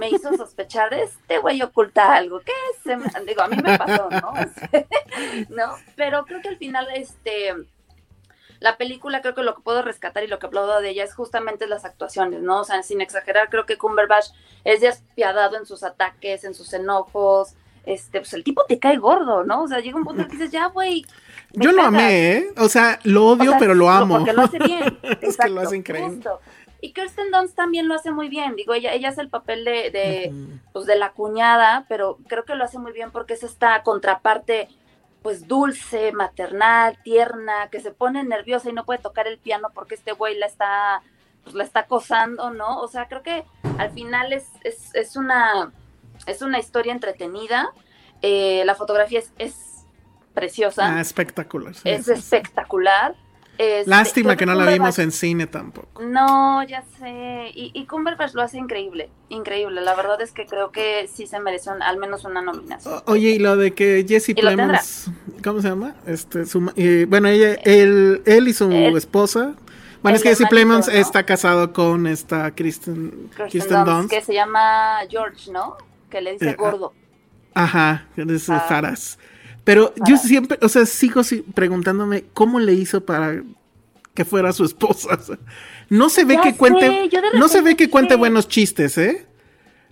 [0.00, 2.52] me hizo sospechar, este güey oculta algo, ¿qué
[2.84, 3.24] es?
[3.26, 4.32] Digo, a mí me pasó, ¿no?
[5.48, 5.74] ¿No?
[5.96, 7.54] Pero creo que al final, este
[8.60, 11.14] la película creo que lo que puedo rescatar y lo que aplaudo de ella es
[11.14, 12.60] justamente las actuaciones, ¿no?
[12.60, 14.26] O sea, sin exagerar, creo que Cumberbatch
[14.64, 17.54] es despiadado en sus ataques, en sus enojos.
[17.86, 19.62] Este, pues el tipo te cae gordo, ¿no?
[19.62, 21.06] O sea, llega un punto en que dices, ya, güey.
[21.52, 21.88] Yo lo cagas".
[21.94, 22.48] amé, ¿eh?
[22.58, 24.18] O sea, lo O odio, sea, pero lo amo.
[24.18, 24.98] Porque lo hace bien.
[25.22, 26.16] Es que lo hace increíble.
[26.16, 26.40] justo.
[26.80, 28.54] Y Kirsten Dunst también lo hace muy bien.
[28.56, 30.32] Digo, ella, ella hace el papel de, de,
[30.72, 34.68] pues, de la cuñada, pero creo que lo hace muy bien porque es esta contraparte,
[35.22, 39.94] pues dulce, maternal, tierna, que se pone nerviosa y no puede tocar el piano porque
[39.96, 41.02] este güey la está,
[41.42, 42.80] pues la está acosando, ¿no?
[42.80, 43.44] O sea, creo que
[43.78, 45.72] al final es, es, es una,
[46.26, 47.72] es una historia entretenida.
[48.22, 49.84] Eh, la fotografía es, es
[50.34, 51.74] preciosa, Ah, espectacular.
[51.74, 52.20] sí, es sí, sí.
[53.58, 56.00] Este, Lástima que no la vimos en cine tampoco.
[56.02, 57.50] no, ya sé.
[57.54, 59.80] Y, y Cumberbatch lo hace increíble, increíble.
[59.80, 62.94] La verdad es que creo que sí se merece un- al menos una nominación.
[62.94, 65.10] O- Oye, y lo de que Jesse Plemons,
[65.42, 65.96] ¿cómo se llama?
[66.06, 69.54] Este, su eh, bueno, ella, él, él y su esposa.
[70.02, 70.92] Bueno, es que Jesse Plemons ¿no?
[70.94, 74.10] está casado con esta Kristen, Kristen Dunst, Dunst.
[74.10, 75.76] que se llama George, ¿no?
[76.08, 76.94] Que le dice Eh, ah, gordo.
[77.54, 78.60] Ajá, es Ah.
[78.68, 79.18] Faras.
[79.68, 83.42] Pero yo siempre, o sea, sigo si- preguntándome cómo le hizo para
[84.14, 85.10] que fuera su esposa.
[85.20, 85.38] O sea,
[85.90, 89.26] no se ve Ya que sé, cuente, no se ve que cuente buenos chistes, ¿eh?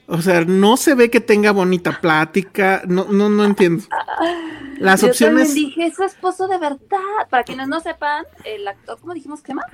[0.07, 3.85] O sea, no se ve que tenga bonita plática, no, no, no entiendo.
[4.78, 6.78] Las Yo opciones, dije, es su esposo de verdad.
[7.28, 9.66] Para quienes no sepan, el actor, ¿cómo dijimos que se llama?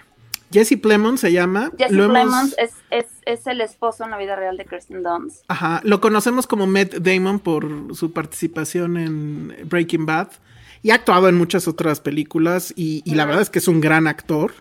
[0.52, 1.70] Jesse Plemons se llama.
[1.78, 5.02] Jesse lo hemos- Plemons es, es, es el esposo en la vida real de Kirsten
[5.02, 5.44] Dunst.
[5.48, 10.28] Ajá, lo conocemos como Matt Damon por su participación en Breaking Bad
[10.82, 13.80] y ha actuado en muchas otras películas y, y la verdad es que es un
[13.80, 14.52] gran actor.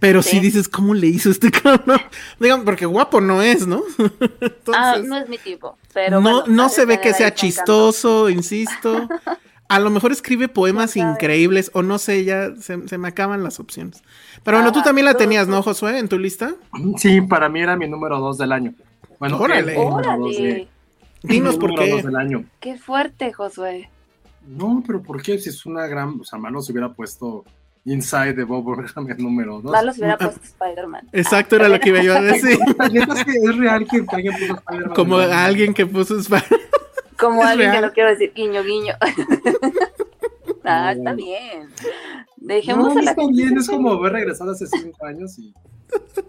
[0.00, 0.40] Pero si Sí.
[0.40, 2.00] dices, ¿cómo le hizo este cabrón?
[2.38, 3.82] Digamos, porque guapo no es, ¿no?
[3.98, 8.28] Entonces, ah, no es mi tipo, pero no, bueno, no se ve que sea chistoso,
[8.28, 9.08] insisto.
[9.68, 13.58] A lo mejor escribe poemas increíbles o no sé, ya se, se me acaban las
[13.60, 14.02] opciones.
[14.44, 16.54] Pero bueno, tú también la tenías, ¿no, Josué, en tu lista?
[16.98, 18.74] Sí, para mí era mi número dos del año.
[19.18, 19.76] Bueno, Órale.
[19.76, 20.68] Órale, de-
[21.22, 21.90] Dinos por qué.
[21.90, 22.44] dos del año.
[22.60, 23.88] qué fuerte, Josué.
[24.46, 25.38] No, pero ¿por qué?
[25.38, 26.20] Si es una gran.
[26.20, 27.44] O sea, Malo se hubiera puesto
[27.86, 29.72] Inside de Bob Burnham el número dos.
[29.72, 31.08] Malo se hubiera Ah, puesto Spider-Man.
[31.12, 32.58] Exacto, era lo que iba yo a decir.
[33.42, 36.44] Es real que alguien puso Spider-Man Como alguien que puso Sp-
[37.18, 37.80] Como Es alguien real.
[37.82, 38.92] que no quiero decir guiño, guiño.
[40.64, 41.16] ah, está No.
[41.16, 41.68] bien.
[42.36, 45.52] Dejemos no a la está bien, es como haber regresado hace cinco años y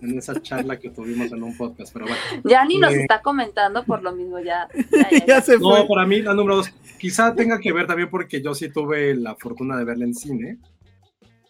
[0.02, 2.20] en esa charla que tuvimos en un podcast, pero bueno.
[2.44, 3.02] Ya ni nos Eh.
[3.02, 4.68] está comentando por lo mismo, ya.
[4.92, 5.42] ya, ya, ya ya.
[5.42, 5.80] se fue.
[5.80, 9.16] No, para mí la número dos, quizá tenga que ver también porque yo sí tuve
[9.16, 10.60] la fortuna de verla en cine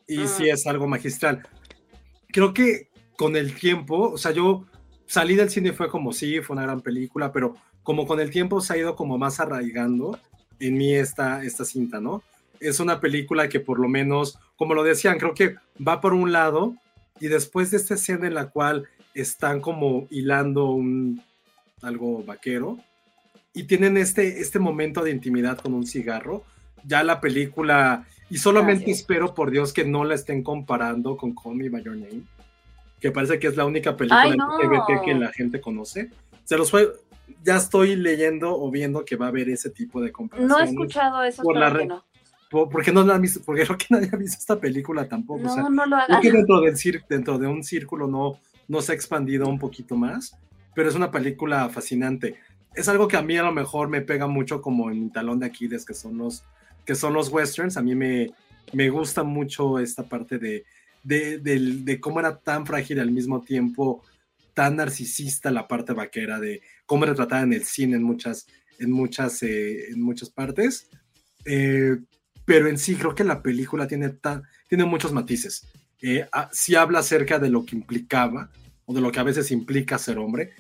[0.08, 0.28] y Ah.
[0.28, 1.48] sí es algo magistral.
[2.32, 4.66] Creo que con el tiempo, o sea, yo
[5.08, 8.30] salí del cine y fue como sí, fue una gran película, pero como con el
[8.32, 10.18] tiempo se ha ido como más arraigando
[10.60, 12.24] en mí esta, esta cinta, ¿no?
[12.68, 15.56] Es una película que por lo menos, como lo decían, creo que
[15.86, 16.76] va por un lado
[17.20, 21.22] y después de esta escena en la cual están como hilando un
[21.82, 22.78] algo vaquero
[23.54, 26.44] y tienen este, este momento de intimidad con un cigarro,
[26.84, 31.56] ya la película, y solamente espero por Dios que no la estén comparando con Call
[31.56, 32.24] Me By Your Name,
[33.00, 34.58] que parece que es la única película Ay, no.
[34.60, 36.10] LGBT que la gente conoce.
[36.44, 36.92] Se los fue,
[37.44, 40.68] ya estoy leyendo o viendo que va a haber ese tipo de No comparaciones.
[40.68, 42.04] he escuchado eso, por la no.
[42.50, 43.42] ¿Por, qué no la visto?
[43.44, 45.48] Porque creo que nadie ha visto esta película tampoco.
[45.48, 46.22] o sea, No, no lo Creo hagan.
[46.22, 49.96] que dentro, del cir- dentro de un círculo no, no se ha expandido un poquito
[49.98, 50.38] más,
[50.74, 52.36] pero es una película fascinante.
[52.76, 55.40] Es algo que a mí a lo mejor me pega mucho como en mi talón
[55.40, 56.44] de Aquiles, que son los,
[56.86, 57.78] que son los westerns.
[57.78, 58.32] A mí me,
[58.74, 60.66] me gusta mucho esta parte de,
[61.04, 64.04] de, del- de cómo era tan frágil al mismo tiempo
[64.54, 68.48] tan narcisista la parte vaquera, de cómo retratada en el cine en muchas,
[68.80, 70.88] en muchas, eh, en muchas partes.
[71.44, 71.98] Eh,
[72.46, 75.68] pero en sí creo que la película tiene, tan, tiene muchos matices.
[76.02, 78.50] Eh, ah, sí habla acerca de lo que implicaba
[78.86, 80.52] o de lo que a veces implica ser hombre.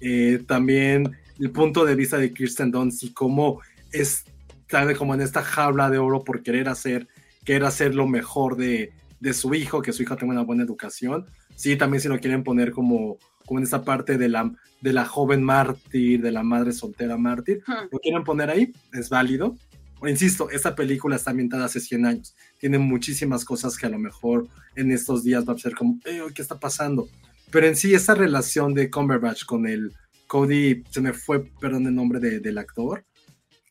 [0.00, 3.60] Eh, también el punto de vista de Kirsten Dunst y cómo
[3.92, 7.08] está como en esta jaula de oro por querer hacer,
[7.44, 11.26] querer hacer lo mejor de, de su hijo, que su hijo tenga una buena educación.
[11.54, 14.50] Sí, también si lo quieren poner como, como en esta parte de la,
[14.80, 17.88] de la joven mártir, de la madre soltera mártir, Hmm.
[17.92, 19.56] lo quieren poner ahí, es válido.
[20.06, 22.34] Insisto, esta película está ambientada hace 100 años.
[22.58, 26.22] Tiene muchísimas cosas que a lo mejor en estos días va a ser como, "Eh,
[26.34, 27.08] ¿qué está pasando?
[27.50, 29.92] Pero en sí, esa relación de Cumberbatch con el
[30.26, 33.04] Cody, se me fue, perdón, el nombre de- del actor,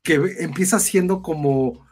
[0.03, 1.87] que empieza siendo como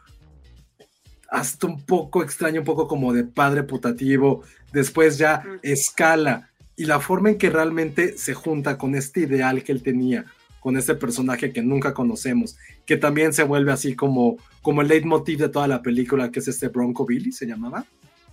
[1.30, 4.42] hasta un poco extraño, un poco como de padre putativo,
[4.72, 9.72] después ya escala y la forma en que realmente se junta con este ideal que
[9.72, 10.24] él tenía,
[10.60, 12.56] con este personaje que nunca conocemos,
[12.88, 16.48] que también se vuelve así como, como el leitmotiv de toda la película, que es
[16.48, 17.84] este Bronco Billy, se llamaba,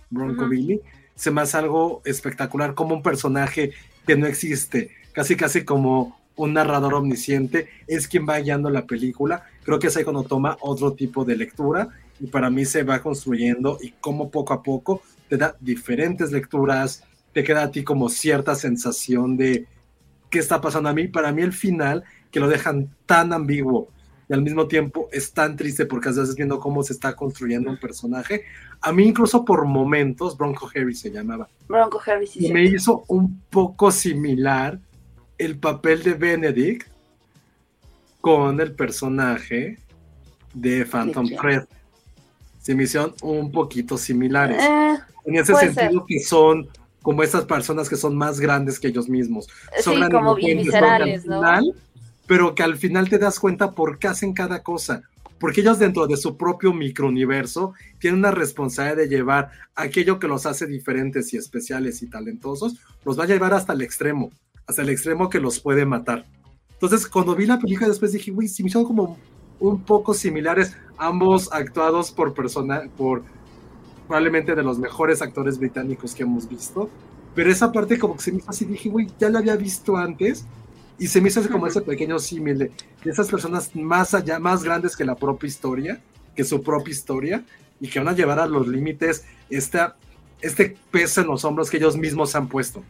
[0.08, 0.48] Bronco.
[0.48, 0.80] Billy,
[1.14, 3.72] se me hace algo espectacular, como un personaje
[4.06, 9.44] que no existe, casi casi como un narrador omnisciente, es quien va guiando la película,
[9.62, 13.02] creo que es ahí cuando toma otro tipo de lectura y para mí se va
[13.02, 17.04] construyendo y como poco a poco te da diferentes lecturas,
[17.34, 19.66] te queda a ti como cierta sensación de
[20.30, 21.08] qué está pasando a mí.
[21.08, 23.90] Para mí el final, que lo dejan tan ambiguo
[24.28, 27.78] y al mismo tiempo es tan triste porque estás viendo cómo se está construyendo un
[27.78, 28.42] personaje.
[28.80, 33.04] A mí incluso por momentos, Bronco Harry se llamaba, Bronco Harry, sí, y me hizo
[33.08, 34.78] un poco similar
[35.38, 36.88] el papel de Benedict
[38.20, 39.78] con el personaje
[40.54, 41.28] de Phantom?
[41.40, 41.66] Thread.
[42.60, 44.60] Se me hicieron un poquito similares.
[44.62, 44.96] Eh,
[45.26, 46.68] En ese sentido que son
[47.02, 49.48] como estas personas que son más grandes que ellos mismos.
[49.80, 51.36] Son sí, como son viscerales, ¿no?
[51.38, 51.74] final-
[52.26, 55.02] Pero que al final te das cuenta por qué hacen cada cosa.
[55.38, 60.46] Porque ellos dentro de su propio microuniverso tienen una responsabilidad de llevar aquello que los
[60.46, 64.30] hace diferentes y especiales y talentosos, los va a llevar hasta el extremo,
[64.66, 66.24] hasta el extremo que los puede matar.
[66.72, 69.18] Entonces, cuando vi la película después dije, güey, sí me hicieron como
[69.60, 73.22] un poco similares, ambos actuados por persona, por
[74.06, 76.88] probablemente de los mejores actores británicos que hemos visto.
[77.34, 79.96] Pero esa parte como que se me hizo así, dije, güey, ya la había visto
[79.96, 80.46] antes.
[80.98, 82.70] Y se me hizo como ese pequeño símil de,
[83.04, 86.00] esas personas más allá, más grandes que la propia historia,
[86.34, 87.44] que su propia historia,
[87.80, 89.96] y que van a llevar a los límites esta,
[90.40, 92.82] este peso en los hombros que ellos mismos se han puesto.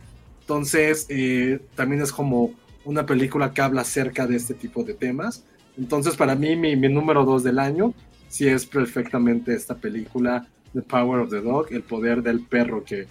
[0.42, 2.52] Entonces, eh, también es como
[2.84, 5.44] una película que habla acerca de este tipo de temas.
[5.76, 7.92] Entonces, para mí, mi, mi número dos del año,
[8.28, 13.08] sí es perfectamente esta película, The Power of the Dog, el poder del perro, que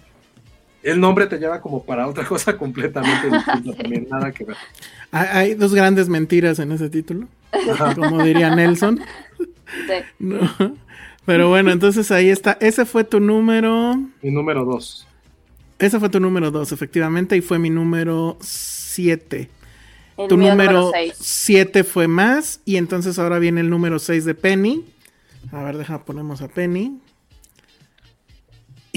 [0.90, 4.56] el nombre te lleva como para otra cosa completamente distinta también, nada que ver.
[5.10, 7.28] Hay, hay dos grandes mentiras en ese título,
[7.94, 9.00] como diría Nelson.
[9.66, 9.94] Sí.
[10.20, 10.38] No.
[11.24, 12.56] Pero bueno, entonces ahí está.
[12.60, 13.96] Ese fue tu número.
[14.22, 15.08] Mi número dos.
[15.78, 19.50] Ese fue tu número 2, efectivamente, y fue mi número 7.
[20.16, 21.14] El Tu número seis.
[21.18, 24.84] 7 fue más, y entonces ahora viene el número 6 de Penny.
[25.52, 26.98] A ver, deja, ponemos a Penny.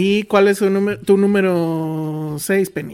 [0.02, 2.94] ¿Y cuál es su número, tu número 6, Penny?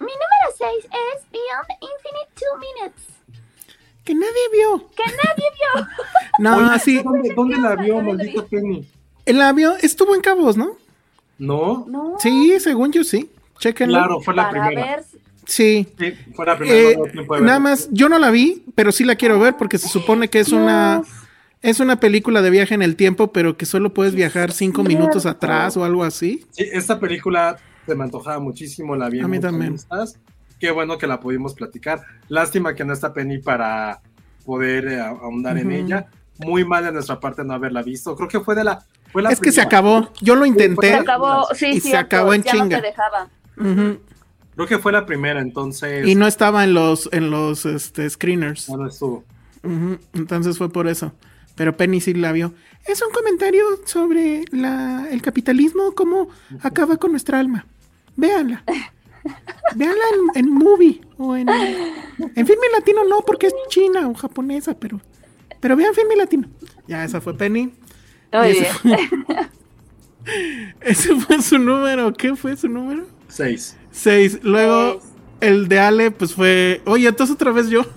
[0.00, 3.02] Mi número 6 es Beyond Infinite Two Minutes.
[4.04, 4.88] Que nadie vio.
[4.96, 5.86] Que nadie vio.
[6.38, 7.02] No, Oye, así.
[7.02, 8.88] ¿Dónde, dónde la vio, maldita Penny?
[9.26, 10.76] El avión estuvo en Cabos, ¿no?
[11.38, 12.16] No, No.
[12.18, 13.30] Sí, según yo sí.
[13.58, 13.98] Chequenlo.
[13.98, 14.96] claro, fue la para primera.
[14.96, 15.04] ver.
[15.44, 15.86] Sí.
[15.98, 16.78] Sí, fue la primera.
[16.78, 16.98] Eh,
[17.28, 20.30] no nada más, yo no la vi, pero sí la quiero ver porque se supone
[20.30, 21.02] que es una
[21.62, 25.26] es una película de viaje en el tiempo, pero que solo puedes viajar cinco minutos
[25.26, 26.44] atrás o algo así.
[26.50, 29.72] Sí, esta película se me antojaba muchísimo, la vi en A mí muchas también.
[29.72, 30.18] listas.
[30.58, 32.02] Qué bueno que la pudimos platicar.
[32.28, 34.00] Lástima que no está Penny para
[34.44, 36.06] poder eh, ahondar en ella.
[36.38, 38.14] Muy mal de nuestra parte no haberla visto.
[38.16, 38.82] Creo que fue de la.
[39.12, 40.10] Fue la Es que se acabó.
[40.20, 40.94] Yo lo Se intenté.
[40.94, 42.76] acabó, sí, Y se acabó en ya chinga.
[42.76, 43.28] no te dejaba.
[43.58, 44.00] Ujú.
[44.54, 46.06] Creo que fue la primera, entonces.
[46.06, 48.68] Y no estaba en los en los este, screeners.
[48.68, 49.24] no, no estuvo.
[50.14, 51.12] Entonces fue por eso.
[51.60, 52.54] Pero Penny sí la vio.
[52.86, 56.30] Es un comentario sobre la, el capitalismo, cómo
[56.62, 57.66] acaba con nuestra alma.
[58.16, 58.64] Véanla.
[59.76, 60.04] Véanla
[60.36, 65.02] en, en movie o en, en filme latino, no, porque es china o japonesa, pero,
[65.60, 66.48] pero vean filme latino.
[66.88, 67.74] Ya, esa fue Penny.
[68.32, 68.44] Bien.
[68.46, 68.96] ese fue-
[70.80, 72.10] Ese fue su número.
[72.14, 73.06] ¿Qué fue su número?
[73.28, 73.76] Seis.
[73.90, 74.38] Seis.
[74.42, 75.12] Luego, Seis.
[75.42, 76.80] el de Ale, pues fue.
[76.86, 77.84] Oye, entonces otra vez yo.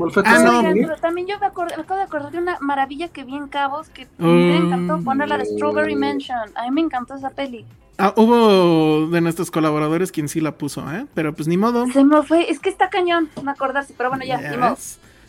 [0.00, 0.62] ¿Cuál fue tu Ah, no.
[0.72, 3.48] pero también yo me, acordé- me acabo de acordar de una maravilla que vi en
[3.48, 4.26] Cabos que Mm.
[4.26, 6.38] me encantó ponerla de Strawberry Mansion.
[6.56, 7.64] A mí me encantó esa peli.
[7.98, 11.04] Ah, hubo de nuestros colaboradores quien sí la puso, ¿eh?
[11.14, 11.86] Pero pues ni modo.
[11.92, 14.76] Se me fue, es que está cañón no acordarse, pero bueno, ya, Ya ni modo.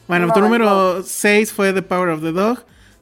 [0.07, 2.59] Bueno, Ni tu número 6 fue The Power of the Dog.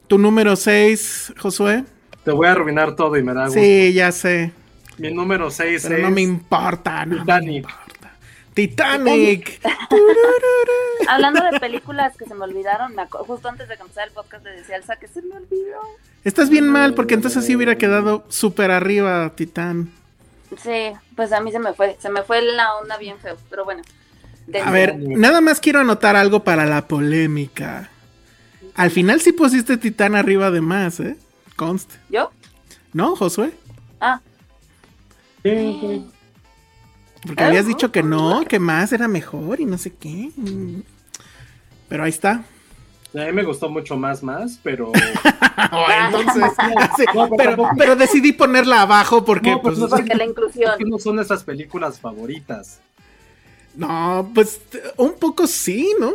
[0.08, 1.84] Tu número 6, Josué.
[2.24, 3.60] Te voy a arruinar todo y me da gusto.
[3.60, 4.52] Sí, ya sé.
[4.98, 6.02] Mi número seis Pero es.
[6.02, 7.06] no me importa.
[7.06, 7.56] No me Titanic.
[7.64, 7.89] importa.
[8.68, 9.58] Titanic.
[11.08, 14.50] Hablando de películas que se me olvidaron, me justo antes de comenzar el podcast le
[14.52, 15.80] decía Elsa que se me olvidó.
[16.24, 19.90] Estás bien mal porque entonces sí hubiera quedado súper arriba, Titán.
[20.62, 23.64] Sí, pues a mí se me fue, se me fue la onda bien feo, pero
[23.64, 23.82] bueno.
[24.62, 27.88] A ver, nada más quiero anotar algo para la polémica.
[28.74, 31.16] Al final sí pusiste Titán arriba de más, ¿eh?
[31.56, 31.94] Conste.
[32.10, 32.30] ¿Yo?
[32.92, 33.52] ¿No, Josué?
[34.00, 34.20] Ah,
[35.42, 36.04] Sí,
[37.26, 40.30] Porque habías dicho que no, que más era mejor y no sé qué.
[41.88, 42.44] Pero ahí está.
[43.12, 44.92] A mí me gustó mucho más, más, pero.
[46.06, 46.44] Entonces,
[46.96, 50.24] sí, No, pero pero, tampoco- pero decidí ponerla abajo porque, No, pues, pues, porque la
[50.24, 50.72] inclusión.
[50.86, 52.80] no son nuestras películas favoritas.
[53.74, 54.60] no, pues
[54.96, 56.12] un poco sí, ¿no?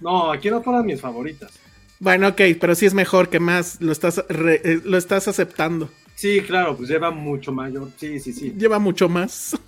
[0.00, 1.50] No, aquí no fueron mis favoritas.
[1.98, 5.90] Bueno, ok, pero sí es mejor que más lo estás, re- eh, lo estás aceptando.
[6.20, 7.88] Sí, claro, pues lleva mucho mayor.
[7.96, 8.52] Sí, sí, sí.
[8.54, 9.58] Lleva mucho más.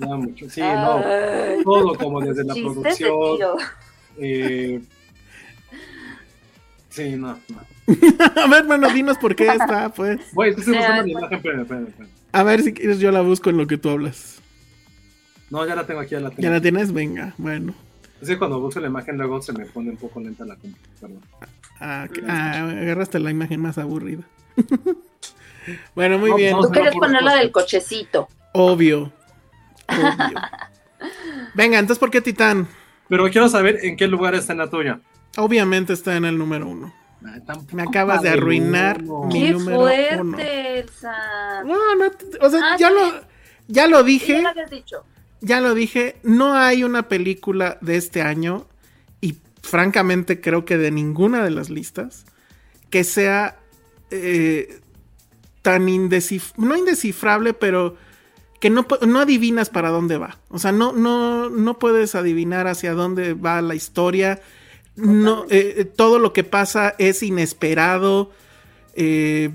[0.00, 0.50] Lleva mucho.
[0.50, 1.00] Sí, no.
[1.62, 3.58] Todo como desde la producción.
[4.18, 4.82] eh,
[6.88, 7.60] sí, no, no.
[8.42, 10.18] a ver, hermano, dinos por qué está, pues.
[10.32, 12.10] Güey, estoy buscando a la ver, imagen, espérame, espérame, espérame.
[12.32, 14.42] A ver si quieres yo la busco en lo que tú hablas.
[15.48, 16.42] No, ya la tengo aquí, ya la tengo.
[16.42, 16.92] ¿Ya la tienes?
[16.92, 17.72] Venga, bueno.
[18.20, 21.20] Es que cuando busco la imagen luego se me pone un poco lenta la computadora.
[21.78, 24.24] Ah, ah, agarraste la imagen más aburrida.
[25.94, 26.56] bueno, muy No, bien.
[26.60, 27.40] Tú querías puras poner la cosas.
[27.40, 28.28] del cochecito.
[28.52, 29.12] Obvio.
[29.88, 30.32] Obvio.
[31.54, 32.68] Venga, entonces, ¿por qué Titán?
[33.08, 35.00] Pero quiero saber en qué lugar está en la tuya.
[35.36, 36.94] Obviamente está en el número uno.
[37.26, 40.38] Ay, tampoco Me acabas de arruinar mi ¡Qué número fuerte, uno.
[40.38, 41.62] Elsa!
[41.64, 42.10] No, no,
[42.40, 42.94] o sea, Ah, ya sí.
[42.94, 43.20] lo,
[43.68, 45.04] ya lo Ya dije, lo habías dicho.
[45.40, 46.16] ya lo dije.
[46.22, 48.66] No hay una película de este año
[49.20, 52.24] y francamente creo que de ninguna de las listas
[52.90, 53.58] que sea
[54.10, 54.80] eh,
[55.64, 57.96] tan indescifrable, no indescifrable, pero
[58.60, 60.36] que no, no adivinas para dónde va.
[60.50, 64.42] O sea, no, no, no puedes adivinar hacia dónde va la historia.
[64.94, 68.30] No, eh, eh, todo lo que pasa es inesperado.
[68.94, 69.52] Eh,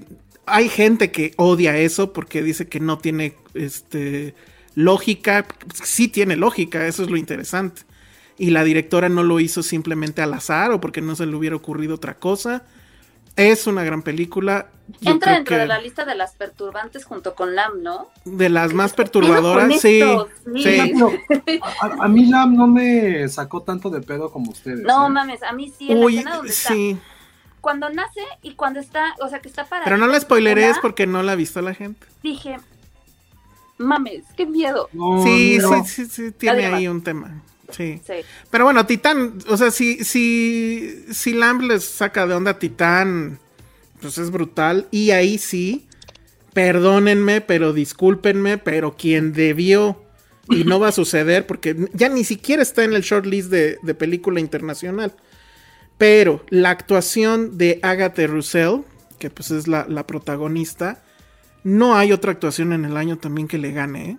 [0.47, 4.33] hay gente que odia eso porque dice que no tiene este,
[4.73, 5.45] lógica.
[5.73, 7.83] Sí tiene lógica, eso es lo interesante.
[8.39, 11.55] Y la directora no lo hizo simplemente al azar o porque no se le hubiera
[11.55, 12.63] ocurrido otra cosa.
[13.35, 14.67] Es una gran película.
[15.01, 18.09] Yo Entra dentro que de la lista de las perturbantes junto con Lam, ¿no?
[18.25, 19.99] de las más perturbadoras, sí.
[20.01, 20.63] esto, sí.
[20.63, 21.59] sí.
[21.81, 24.81] A, a mí Lam no me sacó tanto de pedo como ustedes.
[24.81, 25.09] No ¿eh?
[25.09, 26.73] mames, a mí sí, en Uy, la escena donde está.
[26.73, 26.97] sí.
[27.61, 29.83] Cuando nace y cuando está, o sea, que está para.
[29.83, 32.07] Pero no la spoileres porque no la ha visto la gente.
[32.23, 32.57] Dije,
[33.77, 34.89] mames, qué miedo.
[34.93, 35.83] No, Sí, no.
[35.83, 37.43] sí, sí, sí, tiene ahí un tema.
[37.71, 38.01] Sí.
[38.05, 38.13] Sí.
[38.49, 43.39] Pero bueno, Titán, o sea, si, si, si Lamb les saca de onda Titán,
[44.01, 44.87] pues es brutal.
[44.91, 45.87] Y ahí sí,
[46.53, 50.03] perdónenme, pero discúlpenme, pero quien debió,
[50.49, 53.93] y no va a suceder porque ya ni siquiera está en el shortlist de, de
[53.93, 55.13] película internacional.
[55.97, 58.81] Pero la actuación de Agatha Russell,
[59.19, 61.03] que pues es la, la protagonista,
[61.63, 64.11] no hay otra actuación en el año también que le gane.
[64.11, 64.17] ¿eh?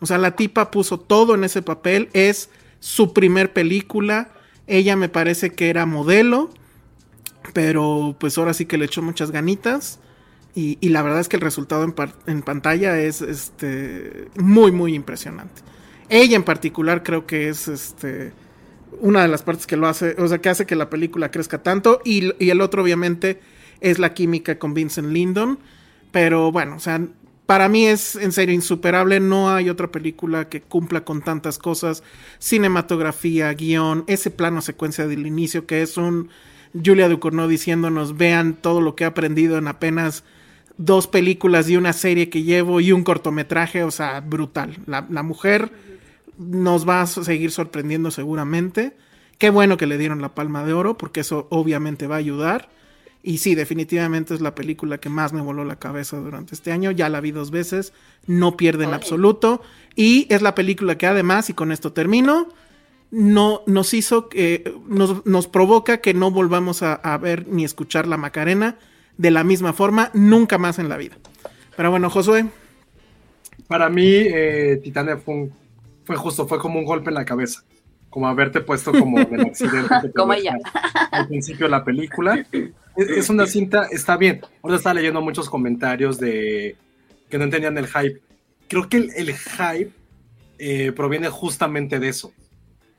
[0.00, 2.08] O sea, la tipa puso todo en ese papel.
[2.12, 2.48] Es
[2.80, 4.30] su primer película.
[4.66, 6.50] Ella me parece que era modelo.
[7.52, 10.00] Pero pues ahora sí que le echó muchas ganitas.
[10.54, 11.84] Y, la verdad es que el resultado
[12.26, 15.62] en pantalla es este, muy, muy impresionante.
[16.08, 18.32] Ella en particular creo que es este,
[19.00, 21.62] una de las partes que lo hace, o sea, que hace que la película crezca
[21.62, 22.00] tanto.
[22.04, 23.40] Y, y el otro, obviamente,
[23.80, 25.60] es la química con Vincent Lindon.
[26.10, 27.00] Pero bueno, o sea,
[27.48, 29.20] para mí es en serio insuperable.
[29.20, 32.02] No hay otra película que cumpla con tantas cosas:
[32.38, 36.28] cinematografía, guion, ese plano secuencia del inicio que es un
[36.74, 40.24] Julia Ducournau diciéndonos: vean todo lo que he aprendido en apenas
[40.76, 43.82] dos películas y una serie que llevo y un cortometraje.
[43.82, 44.76] O sea, brutal.
[44.84, 45.72] La, la mujer
[46.36, 48.94] nos va a seguir sorprendiendo seguramente.
[49.38, 52.68] Qué bueno que le dieron la palma de oro, porque eso obviamente va a ayudar.
[53.22, 56.90] Y sí, definitivamente es la película que más me voló la cabeza durante este año.
[56.92, 57.92] Ya la vi dos veces,
[58.26, 59.60] no pierde en absoluto.
[59.96, 62.48] Y es la película que además, y con esto termino,
[63.10, 68.06] no, nos hizo que, nos, nos provoca que no volvamos a, a ver ni escuchar
[68.06, 68.76] la Macarena
[69.16, 71.16] de la misma forma, nunca más en la vida.
[71.76, 72.46] Pero bueno, Josué,
[73.66, 75.52] Para mí, eh, Titania fue, un-
[76.04, 77.62] fue justo, fue como un golpe en la cabeza.
[78.10, 80.10] Como haberte puesto como en el accidente.
[80.16, 80.56] Como ella.
[81.10, 82.46] Al principio de la película.
[82.98, 84.40] Es, es una cinta, está bien.
[84.60, 86.76] Ahora estaba leyendo muchos comentarios de
[87.30, 88.20] que no entendían el hype.
[88.66, 89.92] Creo que el, el hype
[90.58, 92.32] eh, proviene justamente de eso.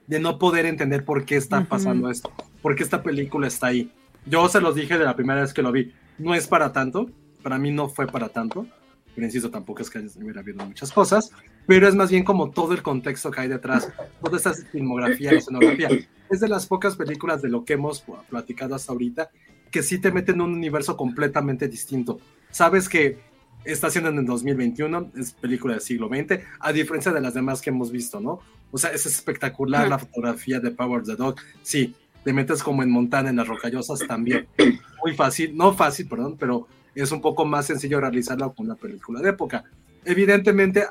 [0.07, 2.31] De no poder entender por qué está pasando esto.
[2.61, 3.91] Por qué esta película está ahí.
[4.25, 5.93] Yo se los dije de la primera vez que lo vi.
[6.17, 7.09] No es para tanto.
[7.43, 8.65] Para mí no fue para tanto.
[9.13, 11.31] Pero insisto, tampoco es que hubiera habido muchas cosas.
[11.67, 13.91] Pero es más bien como todo el contexto que hay detrás.
[14.23, 15.89] Toda esta filmografía, escenografía.
[16.29, 19.29] Es de las pocas películas de lo que hemos platicado hasta ahorita
[19.71, 22.19] que sí te meten en un universo completamente distinto.
[22.51, 23.17] Sabes que
[23.63, 27.61] está haciendo en el 2021, es película del siglo XX, a diferencia de las demás
[27.61, 28.39] que hemos visto, ¿no?
[28.71, 31.35] O sea, es espectacular la fotografía de Power of the Dog.
[31.61, 34.47] Sí, te metes como en Montana, en las rocallosas también.
[35.03, 39.21] Muy fácil, no fácil, perdón, pero es un poco más sencillo realizarlo con una película
[39.21, 39.63] de época.
[40.05, 40.85] Evidentemente,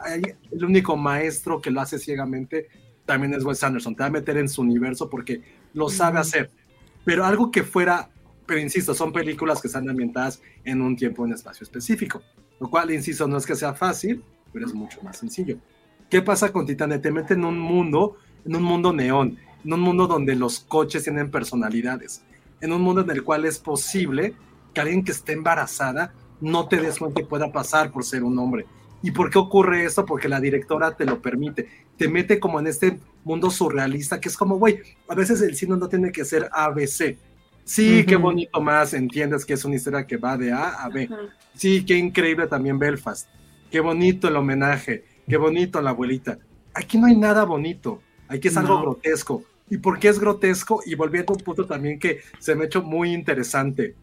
[0.51, 2.69] el único maestro que lo hace ciegamente
[3.05, 3.95] también es Wes Anderson.
[3.95, 5.41] Te va a meter en su universo porque
[5.75, 6.51] lo sabe hacer.
[7.05, 8.11] Pero algo que fuera,
[8.49, 12.23] pero insisto, son películas que están ambientadas en un tiempo, en un espacio específico.
[12.59, 15.59] Lo cual, insisto, no es que sea fácil, pero es mucho más sencillo.
[16.09, 17.03] ¿Qué pasa con Titanic?
[17.03, 18.16] Te mete en un mundo,
[18.47, 22.23] en un mundo neón, en un mundo donde los coches tienen personalidades,
[22.62, 24.35] en un mundo en el cual es posible
[24.73, 28.39] que alguien que esté embarazada no te des cuenta y pueda pasar por ser un
[28.39, 28.65] hombre.
[29.03, 30.07] ¿Y por qué ocurre esto?
[30.07, 31.69] Porque la directora te lo permite.
[31.99, 35.77] Te mete como en este mundo surrealista que es como, güey, a veces el cine
[35.77, 37.19] no tiene que ser ABC.
[37.69, 41.09] Sí, qué bonito más, entiendes que es una historia que va de A a B.
[41.55, 43.28] Sí, qué increíble también Belfast.
[43.70, 45.05] Qué bonito el homenaje.
[45.28, 46.39] Qué bonito la abuelita.
[46.73, 48.01] Aquí no hay nada bonito.
[48.28, 48.81] Aquí es algo No.
[48.81, 49.43] grotesco.
[49.69, 50.81] ¿Y por qué es grotesco?
[50.86, 53.95] Y volviendo a un punto también que se me ha hecho muy interesante,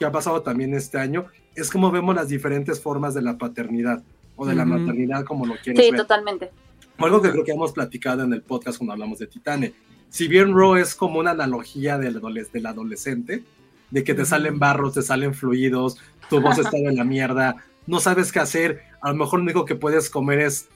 [0.00, 4.02] que ha pasado también este año, es como vemos las diferentes formas de la paternidad
[4.34, 6.00] o de la maternidad, como lo quieres Sí, ver.
[6.00, 6.50] totalmente.
[6.98, 9.74] Algo que creo que hemos platicado en el podcast cuando hablamos de Titane.
[10.12, 13.44] Si bien Raw es como una analogía del, adoles- del adolescente,
[13.90, 15.96] de que te salen barros, te salen fluidos,
[16.28, 17.56] tu voz está de la mierda,
[17.86, 20.68] no sabes qué hacer, a lo mejor lo único que puedes comer es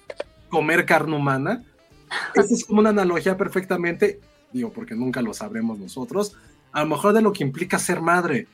[0.49, 1.63] comer carne humana.
[2.35, 4.21] Esta es como una analogía perfectamente,
[4.55, 6.35] digo, porque nunca lo sabremos nosotros,
[6.73, 8.47] a lo mejor de lo que implica ser madre,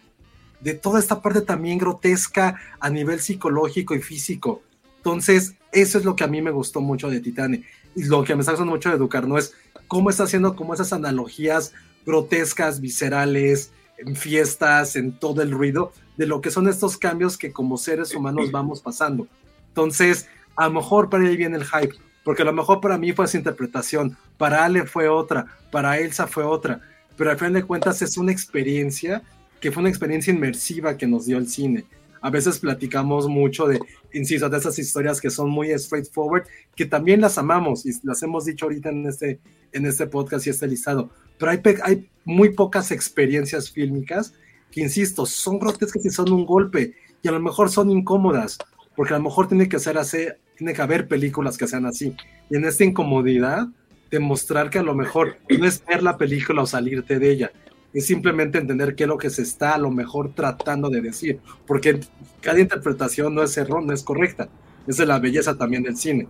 [0.61, 4.63] de toda esta parte también grotesca a nivel psicológico y físico.
[4.97, 7.63] Entonces, eso es lo que a mí me gustó mucho de Titane.
[7.95, 9.55] Y lo que me está gustando mucho de Educar no es
[9.89, 11.73] cómo está haciendo como esas analogías
[12.05, 17.53] grotescas, viscerales, en fiestas, en todo el ruido, de lo que son estos cambios que
[17.53, 19.27] como seres humanos vamos pasando.
[19.69, 21.95] Entonces, a lo mejor para ahí viene el hype,
[22.25, 26.27] porque a lo mejor para mí fue esa interpretación, para Ale fue otra, para Elsa
[26.27, 26.81] fue otra,
[27.17, 29.23] pero al final de cuentas es una experiencia
[29.61, 31.85] que fue una experiencia inmersiva que nos dio el cine.
[32.23, 33.81] A veces platicamos mucho de,
[34.15, 36.45] insisto, de esas historias que son muy straightforward,
[36.75, 39.41] que también las amamos y las hemos dicho ahorita en este,
[39.73, 41.11] en este podcast y este listado.
[41.39, 44.35] Pero hay, hay muy pocas experiencias fílmicas
[44.71, 48.59] que, insisto, son grotescas y son un golpe y a lo mejor son incómodas,
[48.97, 52.15] porque a lo mejor tiene que ser así, tiene que haber películas que sean así.
[52.49, 53.67] Y en esta incomodidad,
[54.11, 57.53] demostrar que a lo mejor no es ver la película o salirte de ella,
[57.93, 61.41] es simplemente entender qué es lo que se está a lo mejor tratando de decir,
[61.67, 62.01] porque
[62.41, 64.49] cada interpretación no es error, no es correcta.
[64.87, 66.27] Esa es la belleza también del cine,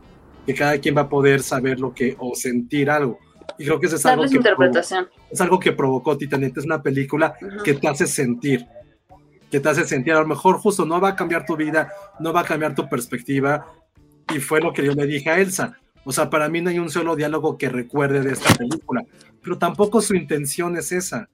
[0.46, 3.18] que cada quien va a poder saber lo que o sentir algo.
[3.58, 5.08] Y creo que eso es algo que, interpretación.
[5.30, 7.34] es algo que provocó Titanic, es una película
[7.64, 8.66] que te hace sentir,
[9.50, 12.32] que te hace sentir, a lo mejor justo no va a cambiar tu vida, no
[12.32, 13.66] va a cambiar tu perspectiva,
[14.34, 15.78] y fue lo que yo le dije a Elsa.
[16.04, 19.04] O sea, para mí no hay un solo diálogo que recuerde de esta película,
[19.42, 21.28] pero tampoco su intención es esa.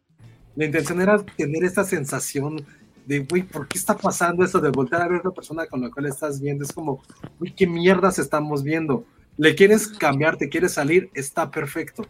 [0.59, 2.66] La intención era tener esta sensación
[3.06, 5.80] de, güey, ¿por qué está pasando esto de volver a ver a otra persona con
[5.80, 6.64] la cual estás viendo?
[6.64, 7.01] Es como,
[7.39, 9.05] güey, ¿qué mierdas estamos viendo?
[9.36, 12.09] Le quieres cambiar, te quieres salir, está perfecto.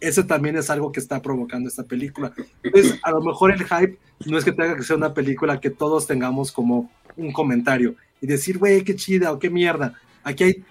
[0.00, 2.32] Eso también es algo que está provocando esta película.
[2.64, 3.96] Entonces, a lo mejor el hype
[4.26, 8.26] no es que tenga que ser una película que todos tengamos como un comentario y
[8.26, 9.94] decir, güey, qué chida o qué mierda.
[10.24, 10.64] Aquí hay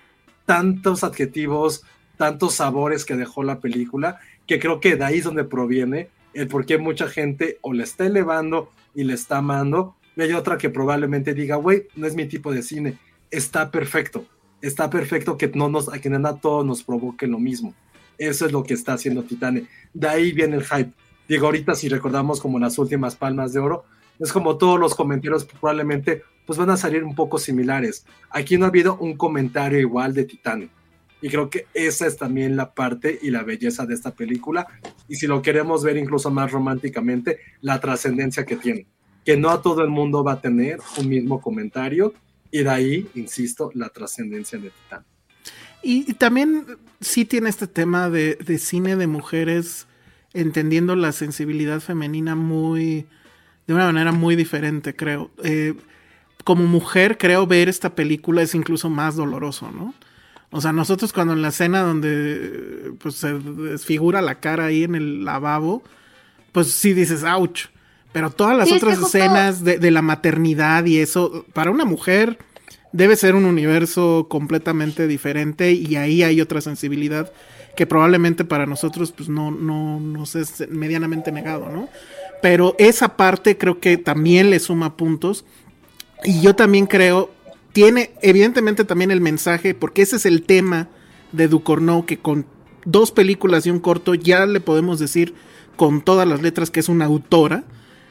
[0.45, 1.83] tantos adjetivos,
[2.17, 6.47] tantos sabores que dejó la película, que creo que de ahí es donde proviene el
[6.47, 10.57] por qué mucha gente o le está elevando y le está amando, y hay otra
[10.57, 12.97] que probablemente diga, güey, no es mi tipo de cine,
[13.31, 14.25] está perfecto,
[14.61, 17.73] está perfecto que no nos, a que nada todo nos provoque lo mismo.
[18.17, 19.67] Eso es lo que está haciendo Titane.
[19.93, 20.91] De ahí viene el hype.
[21.27, 23.85] Digo, ahorita si recordamos como las últimas palmas de oro,
[24.19, 28.05] es como todos los comentarios probablemente pues van a salir un poco similares.
[28.29, 30.69] Aquí no ha habido un comentario igual de Titane.
[31.23, 34.67] Y creo que esa es también la parte y la belleza de esta película.
[35.07, 38.87] Y si lo queremos ver incluso más románticamente, la trascendencia que tiene.
[39.23, 42.13] Que no a todo el mundo va a tener un mismo comentario.
[42.51, 45.05] Y de ahí, insisto, la trascendencia de Titán.
[45.81, 46.65] Y, también
[46.99, 49.87] sí tiene este tema de, cine de mujeres
[50.33, 53.07] entendiendo la sensibilidad femenina muy,
[53.65, 55.31] de una manera muy diferente, creo.
[55.41, 55.73] Eh,
[56.43, 59.93] como mujer, creo ver esta película es incluso más doloroso, ¿no?
[60.53, 64.93] O sea, nosotros cuando en la escena donde pues, se desfigura la cara ahí en
[64.93, 65.83] el lavabo,
[66.51, 67.65] pues sí dices, ouch.
[68.11, 72.37] Pero todas las otras escenas de, la maternidad y eso, para una mujer
[72.91, 77.33] debe ser un universo completamente diferente y ahí hay otra sensibilidad
[77.75, 81.89] que probablemente para nosotros pues no, no nos es medianamente negado, ¿no?
[82.43, 85.45] Pero esa parte creo que también le suma puntos
[86.23, 87.31] y yo también creo,
[87.73, 90.87] tiene evidentemente también el mensaje, porque ese es el tema
[91.31, 92.45] de Ducorneau, que con
[92.85, 95.33] dos películas y un corto ya le podemos decir
[95.75, 97.63] con todas las letras que es una autora.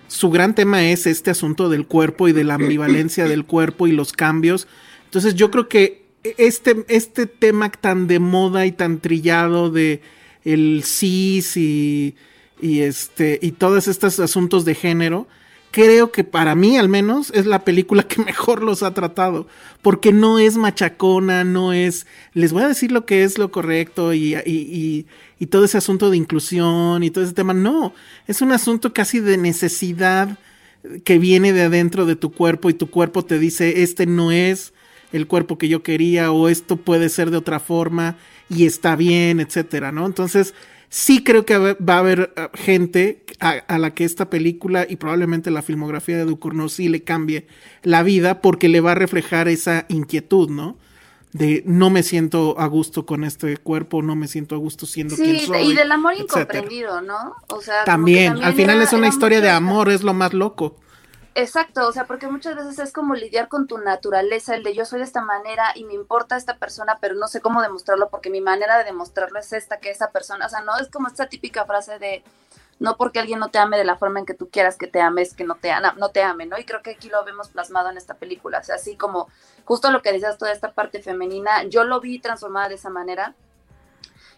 [0.09, 3.93] Su gran tema es este asunto del cuerpo y de la ambivalencia del cuerpo y
[3.93, 4.67] los cambios.
[5.05, 10.03] Entonces yo creo que este, este tema tan de moda y tan trillado de
[10.45, 12.17] el cis y,
[12.61, 15.29] y, este, y todos estos asuntos de género,
[15.73, 19.49] creo que para mí al menos es la película que mejor los ha tratado,
[19.81, 24.15] porque no es machacona, no es, les voy a decir lo que es lo correcto
[24.15, 25.07] y, y,
[25.51, 27.93] todo ese asunto de inclusión y todo ese tema, no,
[28.29, 30.39] es un asunto casi de necesidad
[31.05, 34.73] que viene de adentro de tu cuerpo y tu cuerpo te dice, este no es
[35.13, 38.17] el cuerpo que yo quería o esto puede ser de otra forma
[38.49, 40.07] y está bien, etcétera, ¿no?
[40.07, 40.55] Entonces,
[40.95, 45.51] Sí creo que va a haber uh, gente a, la que esta película y probablemente
[45.51, 47.47] la filmografía de Ducournau sí le cambie
[47.83, 50.77] la vida porque le va a reflejar esa inquietud, ¿no?
[51.33, 55.17] de no me siento a gusto con este cuerpo, no me siento a gusto siendo
[55.17, 55.71] quien soy.
[55.71, 57.37] y del amor incomprendido, ¿no?
[57.49, 60.77] O sea, también, al final es una historia de amor, es lo más loco.
[61.35, 64.85] Exacto, o sea, porque muchas veces es como lidiar con tu naturaleza, el de yo
[64.85, 68.29] soy de esta manera y me importa esta persona, pero no sé cómo demostrarlo porque
[68.29, 71.29] mi manera de demostrarlo es esta, que esa persona, o sea, no es como esta
[71.29, 72.23] típica frase de
[72.81, 75.01] no porque alguien no te ame de la forma en que tú quieras que te
[75.01, 76.59] ames, que no te, no te ame, ¿no?
[76.59, 79.29] Y creo que aquí lo vemos plasmado en esta película, o sea, así como
[79.65, 83.35] justo lo que decías, toda esta parte femenina, yo lo vi transformada de esa manera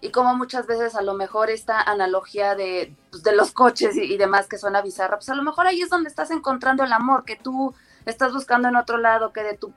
[0.04, 4.18] y como muchas veces a lo mejor esta analogía de, pues, de los coches y,
[4.18, 7.24] demás que suena bizarra, pues a lo mejor ahí es donde estás encontrando el amor
[7.24, 7.74] que tú
[8.04, 9.72] estás buscando en otro lado, que de tu,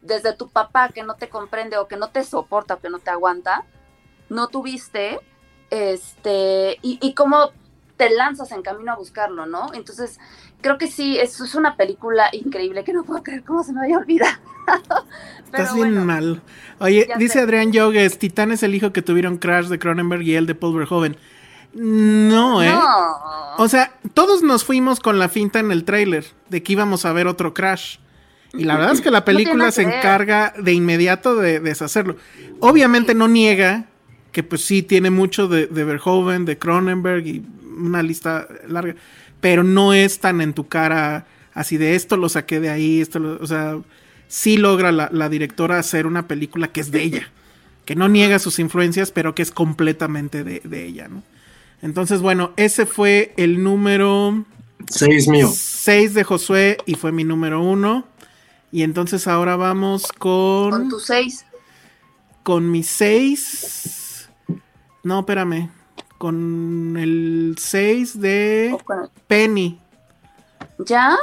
[0.00, 3.00] desde tu papá que no te comprende o que no te soporta o que no
[3.00, 3.64] te aguanta,
[4.28, 5.18] no tuviste,
[5.70, 7.50] este, y, y como
[7.96, 9.74] te lanzas en camino a buscarlo, ¿no?
[9.74, 10.20] Entonces,
[10.62, 13.80] creo que sí, es, es una película increíble que no puedo creer cómo se me
[13.80, 14.38] había olvidado.
[15.50, 16.42] Pero Estás bien bueno, mal.
[16.78, 17.40] Oye, dice sé.
[17.40, 20.78] Adrián Yogues, Titán es el hijo que tuvieron Crash de Cronenberg y él de Paul
[20.78, 21.16] Verhoeven.
[21.74, 22.70] No, ¿eh?
[22.70, 23.16] No.
[23.58, 27.12] O sea, todos nos fuimos con la finta en el tráiler de que íbamos a
[27.12, 27.98] ver otro Crash.
[28.54, 32.16] Y la verdad es que la película se encarga de inmediato de deshacerlo.
[32.60, 33.86] Obviamente no niega
[34.32, 37.44] que pues sí tiene mucho de, de Verhoeven, de Cronenberg y
[37.76, 38.94] una lista larga,
[39.42, 43.18] pero no es tan en tu cara así de esto lo saqué de ahí, esto
[43.18, 43.76] lo- o sea,
[44.28, 47.30] sí logra la, la directora hacer una película que es de ella,
[47.84, 51.22] que no niega sus influencias, pero que es completamente de, de ella, ¿no?
[51.82, 54.44] Entonces, bueno, ese fue el número
[54.88, 55.50] Seis mío.
[55.52, 58.06] 6 de Josué y fue mi número 1.
[58.70, 61.44] Y entonces ahora vamos con, Con tu seis.
[62.42, 64.28] con mi 6.
[65.02, 65.70] No, espérame.
[66.22, 68.78] Con el 6 de
[69.26, 69.80] Penny.
[70.86, 71.16] ¿Ya?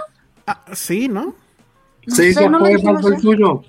[0.45, 1.35] Ah, sí, ¿no?
[2.05, 3.63] Seis sé, ya no fue, falta el tuyo.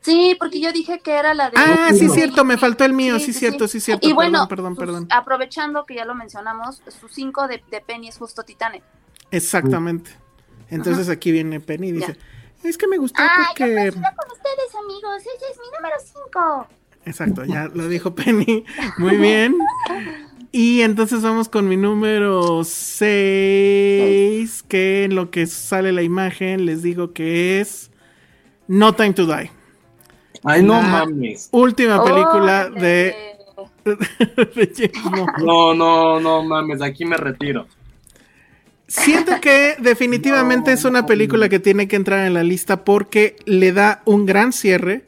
[0.00, 1.56] Sí, porque yo dije que era la de.
[1.56, 3.20] Ah, sí, cierto, me faltó el mío.
[3.20, 3.78] Sí, Sí, sí, cierto, sí.
[3.78, 4.08] sí, cierto.
[4.08, 5.08] Y bueno, perdón, perdón, sus- perdón.
[5.22, 8.82] aprovechando que ya lo mencionamos, su 5 de, de Penny es justo Titanic.
[9.30, 10.10] Exactamente.
[10.70, 12.16] Entonces aquí viene Penny y dice:
[12.64, 13.74] Es que me gustó Ay, yo porque.
[13.76, 15.20] coincido con ustedes, amigos.
[15.20, 16.66] Ese es mi número 5.
[17.04, 18.64] Exacto, ya lo dijo Penny.
[18.98, 19.56] Muy bien.
[20.50, 26.82] Y entonces vamos con mi número 6, que en lo que sale la imagen les
[26.82, 27.90] digo que es
[28.66, 29.50] No Time to Die.
[30.44, 31.48] Ay, no La mames.
[31.52, 33.14] Última película de,
[33.84, 35.22] de James.
[35.44, 36.80] No, no, no mames.
[36.80, 37.66] Aquí me retiro.
[38.86, 43.72] Siento que definitivamente es una película que tiene que entrar en la lista porque le
[43.72, 45.04] da un gran cierre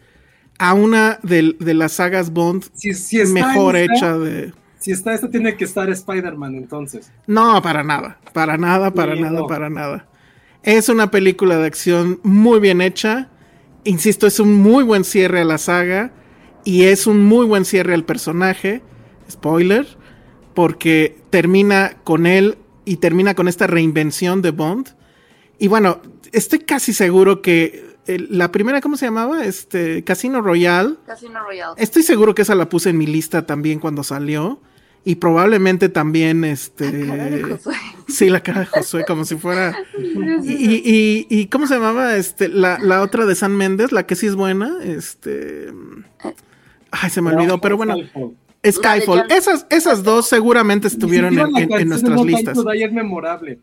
[0.59, 4.53] a una de, de las sagas Bond Si, si está mejor esta, hecha de...
[4.81, 7.13] Si está esta, tiene que estar Spider-Man entonces.
[7.27, 9.47] No, para nada, para nada, para Sí, nada, no.
[9.47, 10.09] para nada.
[10.63, 13.29] Es una película de acción muy bien hecha.
[13.85, 16.13] Insisto, es un muy buen cierre a la saga
[16.65, 18.83] y es un muy buen cierre al personaje.
[19.31, 19.87] Spoiler,
[20.55, 24.89] porque termina con él y termina con esta reinvención de Bond.
[25.59, 26.01] Y bueno,
[26.33, 29.45] estoy casi seguro que el- la primera, ¿cómo se llamaba?
[29.45, 30.97] Este Casino Royale.
[31.07, 31.75] Casino Royale.
[31.77, 34.61] Estoy seguro que esa la puse en mi lista también cuando salió.
[35.03, 37.07] Y probablemente también este.
[37.07, 37.75] Cara de Josué.
[38.09, 39.75] Sí, la cara de Josué, como si fuera.
[40.43, 42.17] Y, y, y- ¿cómo se llamaba?
[42.17, 44.77] Este, la, la otra de San Méndez, la que sí es buena.
[44.83, 45.73] Este.
[46.91, 47.95] Ay, se me olvidó, pero bueno.
[48.69, 49.25] Skyfall.
[49.29, 52.59] La Esas, esas dos seguramente estuvieron en, la en- en nuestras listas.
[52.75, 53.59] es memorable.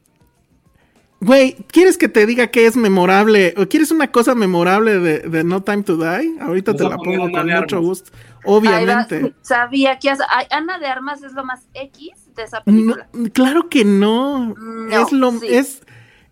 [1.19, 3.53] Güey, ¿quieres que te diga que es memorable?
[3.57, 6.35] ¿O quieres una cosa memorable de, de No Time to Die?
[6.39, 8.11] Ahorita Vas te la pongo con mucho gusto.
[8.47, 9.21] Obviamente.
[9.21, 10.11] va, sabía que
[10.49, 13.07] Ana de Armas es lo más X de esa No, película.
[13.33, 14.53] claro que no.
[14.55, 15.47] No, es lo sí.
[15.49, 15.81] es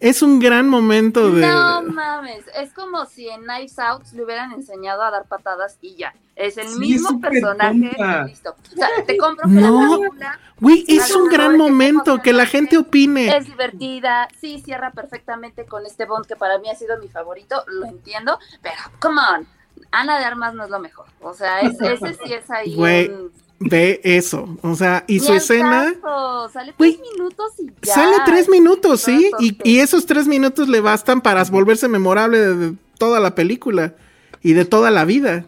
[0.02, 4.52] es un gran momento de No mames, es como si en Knives Out le hubieran
[4.52, 6.14] enseñado a dar patadas y ya.
[6.36, 8.56] Es el Sí, mismo personaje y listo.
[8.74, 9.82] O sea, te compro que No.
[9.82, 13.36] la película Güey, es un gran momento que la gente opine.
[13.38, 17.64] es divertida, sí cierra perfectamente con este Bond que para mí ha sido mi favorito,
[17.68, 19.48] lo entiendo, pero come on,
[19.92, 21.06] Ana de Armas no es lo mejor.
[21.22, 22.76] O sea, es- ese sí es ahí.
[22.76, 27.72] Güey, un- Ve eso, o sea, y su escena caso, Sale Güey, tres minutos y
[27.88, 27.94] ya.
[27.94, 33.22] sale tres minutos, sí, y, esos tres minutos le bastan para volverse memorable de, toda
[33.22, 33.94] la película
[34.42, 35.46] y de toda la vida.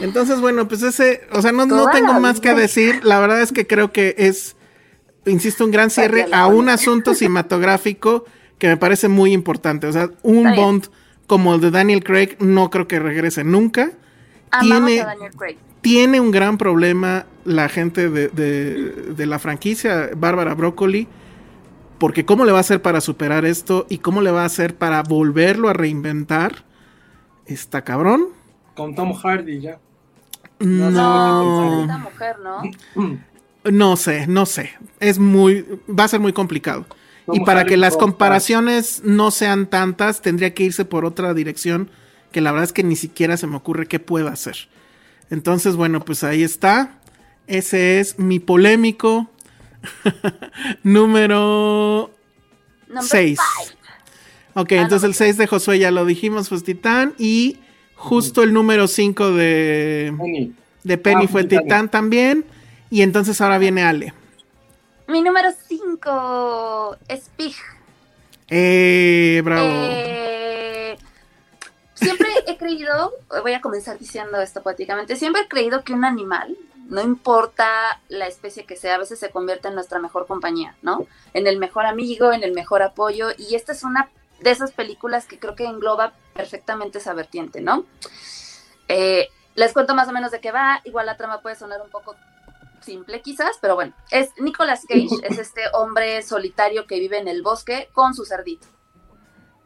[0.00, 3.02] Entonces, bueno, pues ese, o sea, no, tengo más que decir.
[3.02, 4.56] La verdad es que creo que es,
[5.26, 8.24] insisto, un gran cierre a un asunto cinematográfico
[8.58, 9.86] que me parece muy importante.
[9.86, 10.54] O sea, un.
[10.54, 10.88] Bond
[11.28, 13.92] como el de Daniel Craig no creo que regrese nunca.
[14.50, 15.56] Amamos tiene- a Daniel Craig.
[15.80, 21.06] Tiene un gran problema la gente de, de- de la franquicia, Bárbara Broccoli,
[21.98, 24.74] porque cómo le va a hacer para superar esto y cómo le va a hacer
[24.76, 26.64] para volverlo a reinventar.
[27.46, 28.26] Está cabrón.
[28.74, 29.78] Con Tom Hardy ya.
[30.58, 32.62] No, Esta mujer, ¿no?
[33.70, 34.70] no sé, no sé.
[35.00, 36.86] Es muy, va a ser muy complicado.
[37.32, 41.90] Y para que las comparaciones no sean tantas, tendría que irse por otra dirección
[42.32, 44.56] que la verdad es que ni siquiera se me ocurre qué pueda hacer.
[45.30, 46.98] Entonces, bueno, pues ahí está.
[47.46, 49.30] Ese es mi polémico
[50.82, 52.10] número
[52.88, 53.38] Number 6.
[53.38, 53.76] five.
[54.54, 57.14] Ok, Ah, entonces no, el 6 de Josué ya lo dijimos, fue Titán.
[57.18, 57.58] Y
[57.94, 60.52] justo el número 5 de, Penny.
[60.84, 61.44] de Penny Ah, fue.
[61.44, 62.44] Titán también.
[62.90, 64.14] Y entonces ahora viene Ale.
[65.08, 67.56] Mi número 5 es Pig.
[68.46, 69.66] Eh, bravo.
[69.66, 70.98] Eh,
[71.94, 76.56] siempre he creído, voy a comenzar diciendo esto poéticamente, siempre he creído que un animal
[76.90, 81.06] no importa la especie que sea, a veces se convierte en nuestra mejor compañía, ¿no?
[81.32, 84.10] En el mejor amigo, en el mejor apoyo, y esta es una
[84.40, 87.86] de esas películas que creo que engloba perfectamente esa vertiente, ¿no?
[88.88, 91.90] Eh, les cuento más o menos de qué va, igual la trama puede sonar un
[91.90, 92.14] poco
[92.88, 97.42] simple quizás, pero bueno, es Nicolas Cage, es este hombre solitario que vive en el
[97.42, 98.66] bosque con su cerdito.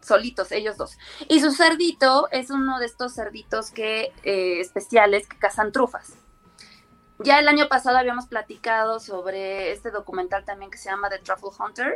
[0.01, 0.99] Solitos, ellos dos.
[1.29, 6.15] Y su cerdito es uno de estos cerditos que, eh, especiales que cazan trufas.
[7.21, 11.51] Ya el año pasado habíamos platicado sobre este documental también que se llama The Truffle
[11.57, 11.95] Hunter,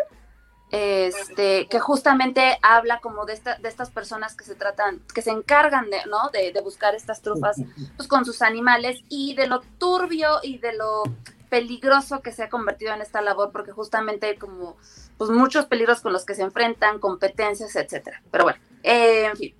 [0.70, 5.30] este, que justamente habla como de, esta, de estas personas que se tratan, que se
[5.30, 6.30] encargan de, ¿no?
[6.32, 7.56] de, de buscar estas trufas
[7.96, 11.04] pues, con sus animales y de lo turbio y de lo
[11.48, 14.76] peligroso que se ha convertido en esta labor, porque justamente hay como
[15.16, 18.20] pues, muchos peligros con los que se enfrentan, competencias, etcétera.
[18.30, 19.54] Pero bueno, eh, en fin,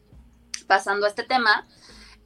[0.67, 1.67] pasando a este tema,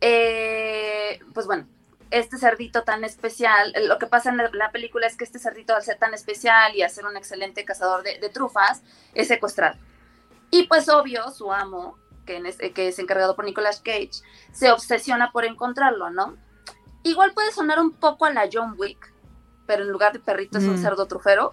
[0.01, 1.67] eh, pues bueno,
[2.11, 5.83] este cerdito tan especial, lo que pasa en la película es que este cerdito al
[5.83, 8.83] ser tan especial y a ser un excelente cazador de, trufas,
[9.15, 9.77] es secuestrado.
[10.51, 11.97] Y pues obvio, su amo,
[12.27, 12.43] que,
[12.75, 14.11] que es encargado por Nicolas Cage,
[14.53, 16.37] se obsesiona por encontrarlo, ¿no?
[17.03, 19.13] Igual puede sonar un poco a la John Wick,
[19.67, 20.83] pero en lugar de perrito es un mm.
[20.83, 21.53] cerdo trufero,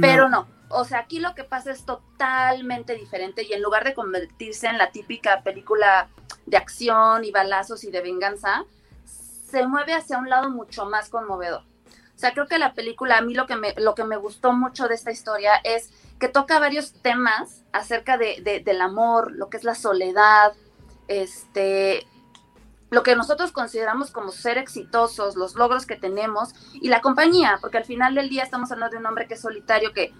[0.00, 0.46] pero no.
[0.68, 4.78] O sea, aquí lo que pasa es totalmente diferente y en lugar de convertirse en
[4.78, 6.08] la típica película
[6.46, 8.64] de acción y balazos y de venganza,
[9.50, 11.62] se mueve hacia un lado mucho más conmovedor.
[12.14, 14.52] O sea, creo que la película, a mí lo que me, lo que me gustó
[14.52, 19.56] mucho de esta historia es que toca varios temas acerca de, del amor, lo que
[19.56, 20.52] es la soledad,
[21.08, 22.06] este,
[22.90, 27.78] lo que nosotros consideramos como ser exitosos, los logros que tenemos y la compañía, porque
[27.78, 30.12] al final del día estamos hablando de un hombre que es solitario, que,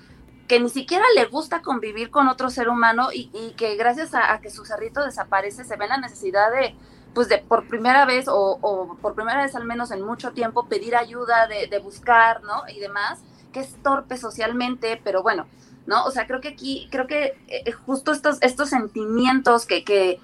[0.48, 3.28] que ni siquiera le gusta convivir con otro ser humano y,
[3.58, 6.74] que gracias a, a, que su cerrito desaparece se ve la necesidad de,
[7.14, 10.96] pues de por primera vez o, por primera vez al menos en mucho tiempo pedir
[10.96, 12.62] ayuda, de, buscar, ¿no?
[12.68, 13.20] Y demás,
[13.52, 15.46] que es torpe socialmente, pero bueno,
[15.86, 16.04] ¿no?
[16.04, 20.20] O sea, creo que aquí, creo que eh, justo estos, estos sentimientos que, que,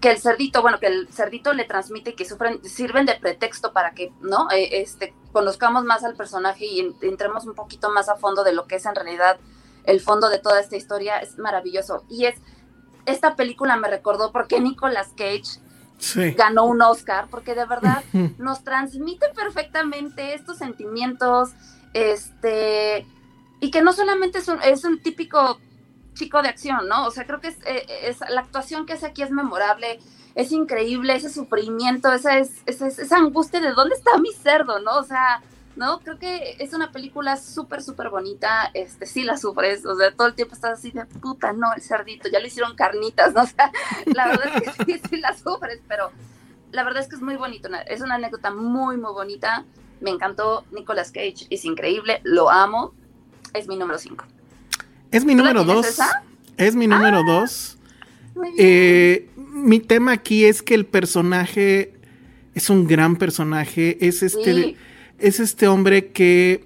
[0.00, 3.72] que el cerdito, bueno, que el cerdito le transmite y que sufren, sirven de pretexto
[3.72, 4.50] para que, ¿no?
[4.50, 8.66] Eh, este, conozcamos más al personaje y entremos un poquito más a fondo de lo
[8.66, 9.38] que es en realidad
[9.84, 12.04] el fondo de toda esta historia, es maravilloso.
[12.08, 12.36] Y es,
[13.06, 15.60] esta película me recordó porque Nicolas Cage
[16.36, 18.02] ganó un Oscar, porque de verdad
[18.38, 21.50] nos transmite perfectamente estos sentimientos,
[21.92, 23.06] este,
[23.60, 25.60] y que no solamente es un, es un típico
[26.14, 27.06] chico de acción, ¿no?
[27.06, 29.98] O sea, creo que es, eh, es, la actuación que hace aquí es memorable,
[30.34, 34.96] es increíble, ese sufrimiento, esa, es, esa, esa angustia de dónde está mi cerdo, ¿no?
[34.98, 35.42] O sea,
[35.76, 36.00] ¿no?
[36.00, 40.28] Creo que es una película súper, súper bonita, este, sí la sufres, o sea, todo
[40.28, 43.42] el tiempo estás así de puta, no, el cerdito, ya le hicieron carnitas, ¿no?
[43.42, 43.72] O sea,
[44.06, 46.10] la verdad es que sí, sí la sufres, pero
[46.72, 49.64] la verdad es que es muy bonito, es una anécdota muy, muy bonita,
[50.00, 52.92] me encantó, Nicolas Cage es increíble, lo amo,
[53.54, 54.24] es mi número 5.
[55.10, 55.98] Es mi número 2,
[56.56, 57.78] es mi número 2.
[58.56, 61.92] Eh, mi tema aquí es que el personaje
[62.54, 64.76] es un gran personaje, es este
[65.22, 66.64] es este hombre que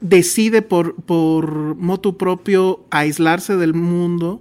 [0.00, 4.40] decide por, por motu propio aislarse del mundo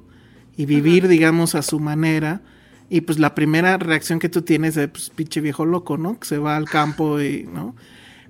[0.56, 2.42] y vivir, digamos, a su manera.
[2.90, 6.20] Y pues la primera reacción que tú tienes es, pues, pinche viejo loco, ¿no?
[6.20, 7.76] Que se va al campo y, ¿no?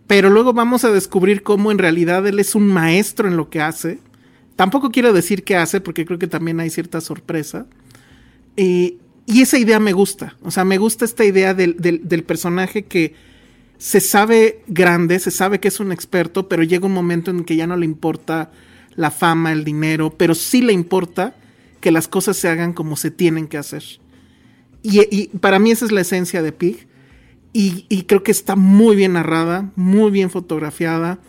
[0.07, 3.61] Pero luego vamos a descubrir cómo en realidad él es un maestro en lo que
[3.61, 3.99] hace.
[4.55, 7.65] Tampoco quiero decir qué hace, porque creo que también hay cierta sorpresa.
[8.55, 8.97] y
[9.27, 10.37] esa idea me gusta.
[10.43, 13.13] O sea, me gusta esta idea del, del personaje que
[13.77, 17.55] se sabe grande, se sabe que es un experto, pero llega un momento en que
[17.55, 18.51] ya no le importa
[18.95, 21.35] la fama, el dinero, pero sí le importa
[21.81, 23.83] que las cosas se hagan como se tienen que hacer.
[24.81, 26.87] Y, para mí esa es la esencia de Pig.
[27.53, 31.19] Y, creo que está muy bien narrada, muy bien fotografiada.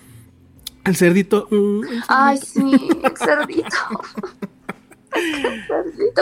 [0.85, 1.49] El cerdito.
[1.51, 3.77] Uh, Ay, sí, el cerdito.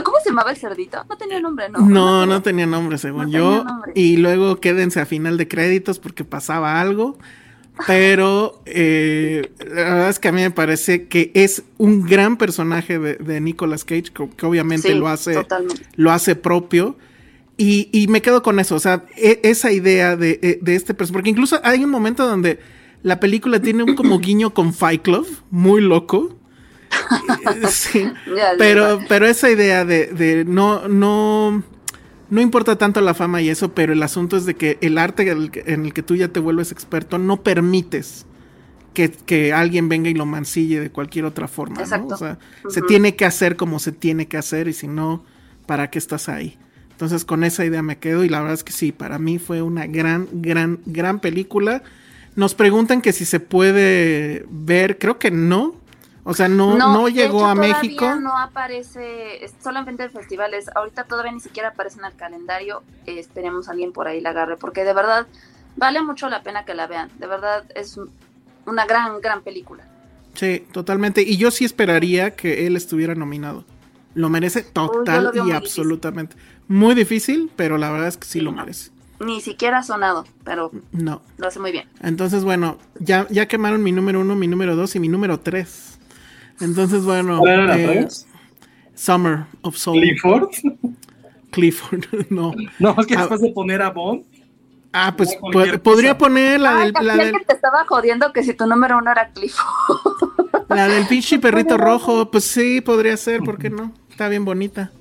[0.04, 1.04] ¿Cómo se llamaba el cerdito?
[1.08, 1.80] No tenía nombre, ¿no?
[1.80, 3.64] No, no tenía, nombre, según yo.
[3.94, 7.18] Y luego quédense a final de créditos porque pasaba algo.
[7.86, 12.98] Pero eh, la verdad es que a mí me parece que es un gran personaje
[12.98, 15.44] de, Nicolas Cage, que, obviamente lo, hace,
[15.96, 16.96] lo hace propio.
[17.56, 21.18] Y, me quedo con eso, o sea, e, esa idea de, e, de este personaje.
[21.18, 22.58] Porque incluso hay un momento donde
[23.02, 26.36] la película tiene un como guiño con Fight Club, muy loco.
[27.70, 28.10] sí.
[28.58, 31.62] pero, pero esa idea de, no, no,
[32.30, 35.30] no importa tanto la fama y eso, pero el asunto es de que el arte
[35.30, 38.26] en el que tú ya te vuelves experto no permites
[38.94, 41.82] que, alguien venga y lo mancille de cualquier otra forma.
[41.82, 42.38] O sea,
[42.68, 45.24] se tiene que hacer como se tiene que hacer y si no,
[45.66, 46.56] ¿para qué estás ahí?
[46.92, 49.62] Entonces con esa idea me quedo y la verdad es que sí, para mí fue
[49.62, 51.82] una gran, gran, gran película.
[52.36, 55.74] Nos preguntan que si se puede ver, creo que no.
[56.26, 58.14] O sea, no, llegó hecho, a México.
[58.16, 60.70] No aparece, solamente en festivales.
[60.74, 62.82] Ahorita todavía ni siquiera aparece en el calendario.
[63.06, 65.26] Eh, esperemos alguien por ahí la agarre, porque de verdad
[65.76, 67.10] vale mucho la pena que la vean.
[67.18, 68.10] De verdad es un-
[68.66, 69.84] una gran, gran película.
[70.34, 71.22] Sí, totalmente.
[71.22, 73.64] Y yo sí esperaría que él estuviera nominado.
[74.14, 76.36] Lo merece total lo y absolutamente.
[76.68, 78.90] Muy difícil, pero la verdad es que sí lo merece.
[79.20, 81.20] Ni siquiera ha sonado, pero No.
[81.36, 81.88] lo hace muy bien.
[82.00, 85.93] Entonces, bueno, ya, ya quemaron mi número uno, mi número dos y mi número tres.
[86.60, 87.38] Entonces, bueno.
[87.38, 88.08] ¿Cuál era la eh?
[88.94, 90.00] Summer of Soul.
[90.00, 90.48] ¿Clifford?
[91.50, 92.54] Clifford, no.
[92.78, 93.20] No, es que Ah.
[93.20, 94.22] después de poner a Bond,
[94.96, 95.50] Ah, pues po-
[95.82, 96.18] podría cosa.
[96.18, 99.10] poner la Ay, del, la, del, que te estaba jodiendo que si tu número uno
[99.10, 100.68] era Clifford.
[100.68, 102.30] la del pinche perrito rojo.
[102.30, 103.92] Pues sí, podría ser, ¿por qué no?
[104.10, 104.92] Está bien bonita.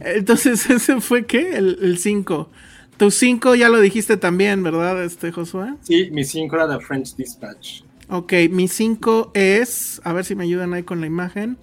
[0.00, 1.56] Entonces, ese fue qué?
[1.56, 2.48] El 5.
[2.96, 5.74] Tu 5 ya lo dijiste también, ¿verdad, este Josué?
[5.82, 7.82] sí, mi 5 era The French Dispatch.
[8.08, 10.00] Ok, mi 5 es.
[10.04, 11.58] A ver si me ayudan ahí con la imagen.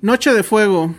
[0.00, 0.94] Noche de Fuego.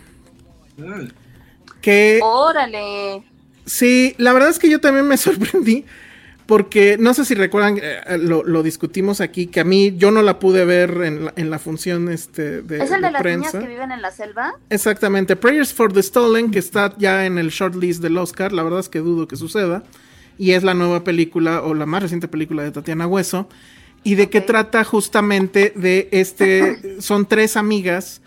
[1.80, 3.24] Que Órale.
[3.66, 5.84] Sí, la verdad es que yo también me sorprendí
[6.46, 10.22] porque no sé si recuerdan, eh, lo, lo discutimos aquí, que a mí yo no
[10.22, 13.22] la pude ver en la, en la función este, de, ¿Es el de de las
[13.22, 13.58] prensa.
[13.58, 14.54] niñas que viven en la selva?
[14.68, 18.80] Exactamente, Prayers for the Stolen, que está ya en el shortlist del Oscar, la verdad
[18.80, 19.84] es que dudo que suceda,
[20.36, 23.48] y es la nueva película o la más reciente película de Tatiana Hueso,
[24.04, 28.20] y de qué trata justamente de este, son tres amigas,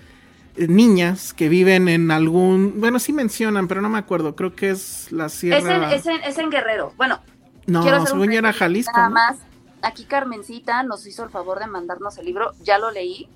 [0.56, 4.69] eh, niñas, que viven en algún, bueno, sí mencionan, pero no me acuerdo, creo que
[4.69, 5.93] es la Es en, sierra...
[5.93, 6.93] es, en, es en Guerrero.
[6.97, 7.19] Bueno,
[7.68, 8.91] No, según era Jalisco.
[8.95, 9.14] Nada ¿no?
[9.15, 9.38] más,
[9.81, 13.27] aquí Carmencita nos hizo el favor de mandarnos el libro, ya lo leí.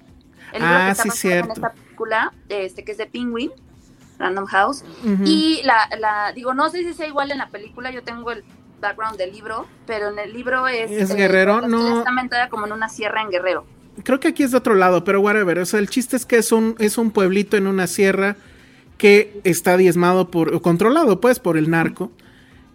[0.54, 1.46] El libro Ah, que está sí, cierto.
[1.46, 3.52] en esta película, este que es de Penguin,
[4.18, 4.84] Random House.
[5.26, 8.44] Y la, la, digo, no sé si sea igual en la película, yo tengo el
[8.80, 10.92] background del libro, pero en el libro es...
[10.92, 11.62] ¿Es Guerrero?
[11.62, 12.00] la No.
[12.00, 13.66] Está como en una sierra en Guerrero.
[14.04, 15.60] Creo que aquí es de otro lado, pero whatever.
[15.60, 18.38] O sea, el chiste es que es un, es un pueblito en una sierra
[18.98, 22.12] que está diezmado por, o controlado pues por el narco.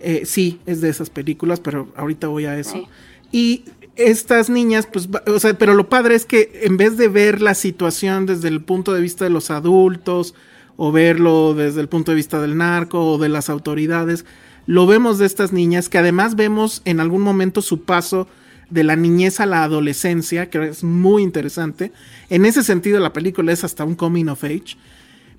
[0.00, 2.72] Eh, sí, es de esas películas, pero ahorita voy a eso.
[2.72, 2.86] Sí.
[3.32, 3.64] Y
[3.96, 7.54] estas niñas, pues, o sea, pero lo padre es que en vez de ver la
[7.54, 10.34] situación desde el punto de vista de los adultos,
[10.76, 14.24] o verlo desde el punto de vista del narco o de las autoridades,
[14.66, 18.26] lo vemos de estas niñas, que además vemos en algún momento su paso
[18.70, 21.92] de la niñez a la adolescencia, que es muy interesante.
[22.30, 24.76] En ese sentido, la película es hasta un coming of age.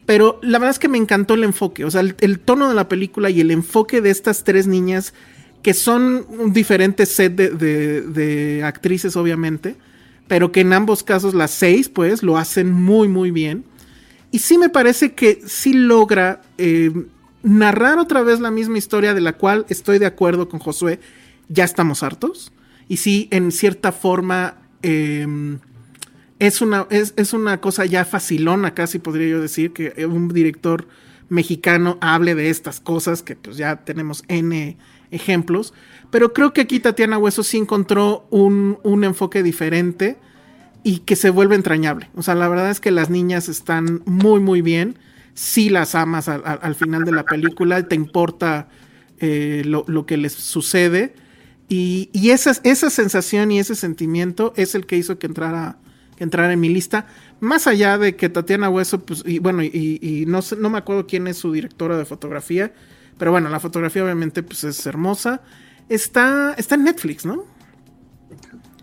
[0.05, 2.87] Pero la verdad es que me encantó el enfoque, o sea, el, tono de la
[2.87, 5.15] película y el enfoque de estas tres niñas,
[5.63, 9.75] que son un diferente set de, de- de actrices, obviamente,
[10.27, 13.63] pero que en ambos casos, las seis, pues, lo hacen muy, muy bien.
[14.31, 16.91] Y sí me parece que sí logra eh,
[17.45, 20.99] narrar otra vez la misma historia de la cual estoy de acuerdo con Josué,
[21.47, 22.51] ya estamos hartos.
[22.87, 25.57] Y sí, en cierta forma, eh,
[26.39, 30.87] es, una, es, es una cosa ya facilona, casi podría yo decir, que un director
[31.29, 34.77] mexicano hable de estas cosas, que pues ya tenemos N
[35.11, 35.73] ejemplos.
[36.09, 40.17] Pero creo que aquí Tatiana Hueso sí encontró un, un enfoque diferente
[40.83, 42.09] y que se vuelve entrañable.
[42.15, 44.97] O sea, la verdad es que las niñas están muy, muy bien.
[45.35, 48.69] Sí las amas al, al- al final de la película, te importa
[49.19, 51.13] eh, lo, lo que les sucede.
[51.69, 55.77] Y, y esa, esa sensación y ese sentimiento es el que hizo que entrara,
[56.17, 57.07] que entrara en mi lista.
[57.41, 60.77] Más allá de que Tatiana Hueso, pues, y bueno, y, y no, sé, no me
[60.79, 62.73] acuerdo quién es su directora de fotografía,
[63.17, 65.41] pero bueno, la fotografía obviamente pues, es hermosa.
[65.89, 67.45] Está, está en Netflix, ¿no?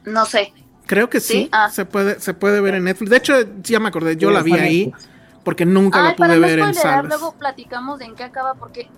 [0.04, 0.52] No sé.
[0.86, 1.70] Creo que sí, Sí, ah.
[1.70, 3.10] se puede se puede ver en Netflix.
[3.10, 5.11] De hecho, ya me acordé, yo Sí, la vi ahí Netflix.
[5.44, 7.08] Porque nunca Ay, la pude para no ver en salas.
[7.08, 8.88] luego platicamos de en qué acaba, porque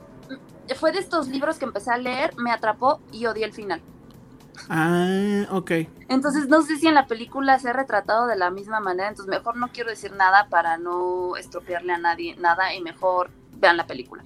[0.76, 3.82] fue de estos libros que empecé a leer, me atrapó y odié el final.
[4.68, 5.72] Ah, ok.
[6.08, 9.30] Entonces no sé si en la película se ha retratado de la misma manera, entonces
[9.30, 13.86] mejor no quiero decir nada para no estropearle a nadie nada y mejor vean la
[13.86, 14.24] película.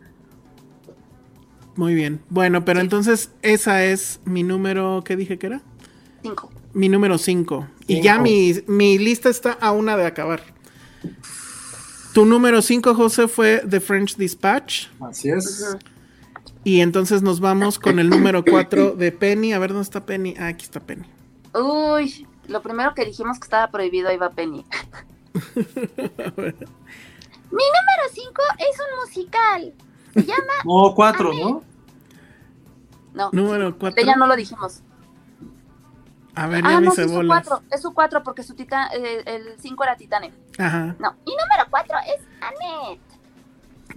[1.76, 2.20] Muy bien.
[2.28, 2.86] Bueno, pero Sí.
[2.86, 5.62] entonces esa es mi número, ¿qué dije que era?
[6.22, 6.50] Cinco.
[6.72, 7.66] Mi número 5.
[7.86, 8.04] Y Cinco.
[8.04, 10.42] ya mi, mi lista está a una de acabar.
[12.18, 14.88] Tu número 5, José, fue The French Dispatch.
[15.00, 15.76] Así es.
[16.64, 19.52] Y entonces nos vamos con el número 4 de Penny.
[19.52, 20.34] A ver, ¿dónde está Penny?
[20.36, 21.06] Ah, aquí está Penny.
[21.54, 24.66] Uy, lo primero que dijimos que estaba prohibido iba Penny.
[25.32, 25.52] Mi
[26.34, 26.58] número
[28.12, 29.72] 5 es un musical.
[30.14, 31.62] Se llama No, cuatro, ¿no?
[33.14, 34.02] No, Número 4.
[34.02, 34.82] ella no lo dijimos.
[36.39, 37.02] A ver, ya Ah, no, es su
[37.73, 40.32] es su cuatro porque su tita, eh, el cinco era Titanic.
[40.56, 40.94] Ajá.
[41.01, 43.01] No, Mi número 4 es Annette.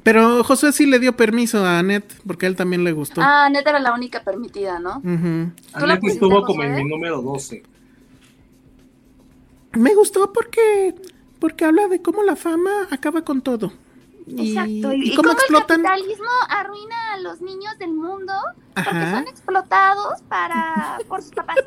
[0.01, 3.21] Pero José sí le dio permiso a Annette, porque a él también le gustó.
[3.23, 4.97] Ah, neta era la única permitida, ¿no?
[4.97, 5.51] Ujú.
[5.53, 6.83] ¿Tú la Annette pusiste, estuvo como en Josué?
[6.83, 7.63] mi número 12.
[9.73, 10.95] Me gustó porque,
[11.39, 13.71] porque habla de cómo la fama acaba con todo.
[14.27, 14.93] Exacto.
[14.93, 15.79] y Y, cómo cómo explotan.
[15.81, 18.33] el capitalismo arruina a los niños del mundo
[18.75, 19.15] porque Ajá.
[19.19, 21.57] son explotados para por sus papás.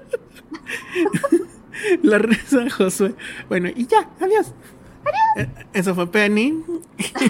[2.02, 3.14] La reza Josué.
[3.48, 4.52] Bueno, y ya, adiós.
[5.36, 6.62] Eh, Eso fue Penny.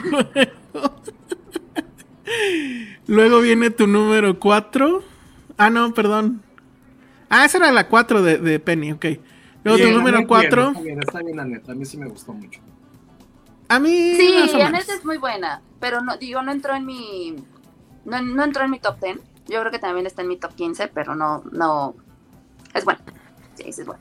[0.04, 0.30] Luego,
[3.06, 5.02] luego viene tu número 4.
[5.56, 6.42] Ah, no, perdón.
[7.30, 9.06] Ah, esa era la 4 de, de Penny, ok.
[9.64, 10.60] Luego Bien, tu número Annette, 4.
[10.60, 11.70] Bien, está bien, está bien, Annette.
[11.70, 12.60] A mí sí me gustó mucho.
[13.74, 14.14] A mí.
[14.14, 14.60] Sí.
[14.62, 17.34] Annette es muy buena, pero no, digo, no entró en mi,
[18.04, 19.18] no, no entró en mi top 10.
[19.48, 21.96] Yo creo que también está en mi top 15, pero no, no,
[22.72, 23.00] es buena.
[23.54, 24.00] Sí, sí es buena.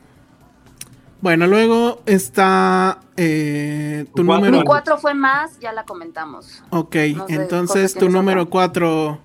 [1.22, 4.46] Bueno, luego está eh, tu cuatro.
[4.46, 4.60] número.
[4.60, 6.64] Mi 4 fue más, ya la comentamos.
[6.70, 8.52] Ok, No sé, entonces tu ¿tienes número otra?
[8.52, 9.20] 4,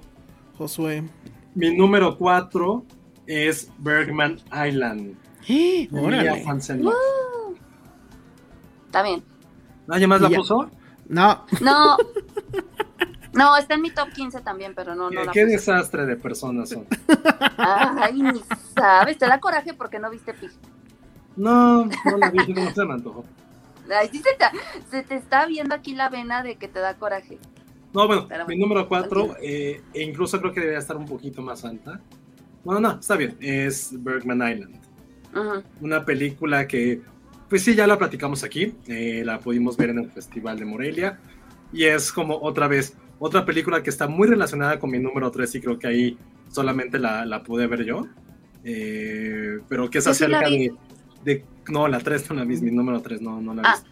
[0.56, 1.04] Josué.
[1.54, 2.84] Mi número 4
[3.26, 5.14] es Bergman Island.
[5.46, 5.88] ¡Eh!
[5.92, 6.44] Órale.
[8.86, 9.22] Está bien.
[9.88, 10.36] ¿Nadie más la ya.
[10.38, 10.70] puso?
[11.08, 11.96] No, No,
[13.32, 15.52] no, está en mi top 15 también, pero no, no ¿Qué, la qué puse.
[15.52, 16.86] desastre de personas son?
[17.56, 18.42] Ay, ni
[18.76, 20.52] sabes, te da coraje porque no viste Pig.
[21.36, 23.24] No, no la vi, no se me antojó.
[23.94, 24.44] Ay, sí se te,
[24.90, 27.42] se te está viendo aquí la vena de que te da coraje.
[27.94, 29.38] No, bueno, Pero mi bueno, número 4, continúa.
[29.40, 32.04] e incluso creo que debería estar un poquito más alta.
[32.64, 34.80] Bueno, no, está bien, es Bergman Island.
[35.80, 37.02] Una película que,
[37.48, 41.18] pues sí, ya la platicamos aquí, eh, la pudimos ver en el Festival de Morelia,
[41.72, 45.54] y es como otra vez, otra película que está muy relacionada con mi número 3
[45.56, 46.18] y creo que ahí
[46.50, 48.06] solamente la, la pude ver yo,
[48.64, 50.72] Eh, pero que es Yo sí la acerca de,
[51.24, 51.44] de...
[51.68, 53.90] No, la 3 no la vi, mi número 3 no, no la he Ah, visto.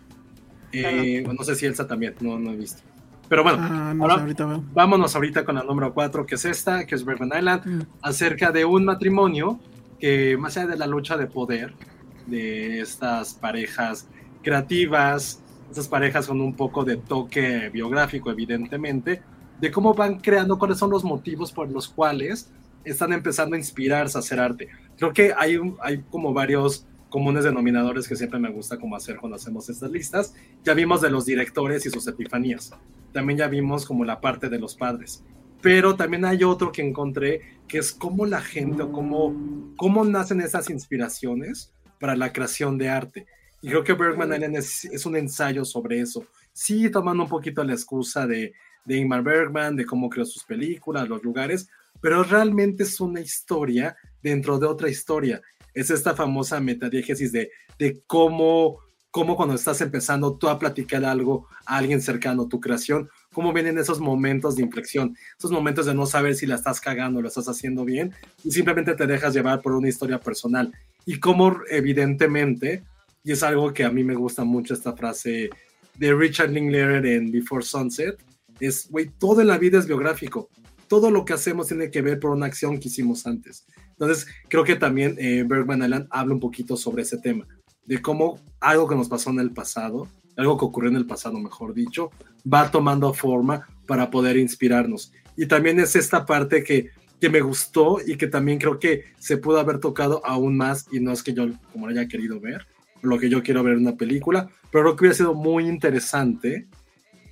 [0.73, 2.83] Eh, no sé si Elsa también, no, no he visto.
[3.29, 4.65] Pero bueno, ah, no ahora ahorita veo.
[4.75, 7.81] vámonos ahorita con la número 4, que es esta, que es Bergman Island Mm.
[8.03, 9.59] acerca de un matrimonio
[9.99, 11.73] que más allá de la lucha de poder
[12.27, 14.09] de estas parejas
[14.43, 15.41] creativas,
[15.71, 19.23] estas parejas con un poco de toque biográfico evidentemente,
[19.61, 22.51] de cómo van creando, cuáles son los motivos por los cuales
[22.85, 24.69] están empezando a inspirarse a hacer arte.
[24.97, 29.37] Creo que hay, hay como varios comunes denominadores que siempre me gusta como hacer cuando
[29.37, 30.35] hacemos estas listas.
[30.65, 32.73] Ya vimos de los directores y sus epifanías.
[33.13, 35.25] También ya vimos como la parte de los padres
[35.67, 39.35] pero también hay otro que encontré que es cómo la gente o cómo,
[39.77, 43.27] cómo nacen esas inspiraciones para la creación de arte.
[43.63, 46.25] Y creo que Bergman es, es un ensayo sobre eso.
[46.53, 48.53] Sí, tomando un poquito la excusa de,
[48.85, 51.69] de Ingmar Bergman, de cómo creó sus películas, los lugares,
[52.01, 55.43] pero realmente es una historia dentro de otra historia.
[55.75, 58.79] Es esta famosa metadiegesis de, de cómo,
[59.11, 63.53] cómo cuando estás empezando tú a platicar algo a alguien cercano a tu creación, cómo
[63.53, 67.29] vienen esos momentos de inflexión, esos momentos de no saber si la estás cagando, lo
[67.29, 70.73] estás haciendo bien, y simplemente te dejas llevar por una historia personal.
[71.05, 72.83] Y cómo evidentemente,
[73.23, 75.51] y es algo que a mí me gusta mucho esta frase
[75.99, 78.17] de Richard Linklater en Before Sunset,
[78.59, 80.49] es, güey, todo en la vida es biográfico.
[80.89, 83.67] Todo lo que hacemos tiene que ver por una acción que hicimos antes.
[83.91, 87.47] Entonces, creo que también eh, Bergman Island habla un poquito sobre ese tema,
[87.85, 91.39] de cómo algo que nos pasó en el pasado, algo que ocurrió en el pasado,
[91.39, 92.11] mejor dicho,
[92.53, 95.13] va tomando forma para poder inspirarnos.
[95.37, 96.91] Y también es esta parte que,
[97.21, 101.01] que me gustó y que también creo que se pudo haber tocado aún más, y
[101.01, 102.67] no es que yo como lo haya querido ver,
[103.03, 106.67] lo que yo quiero ver en una película, pero creo que hubiera sido muy interesante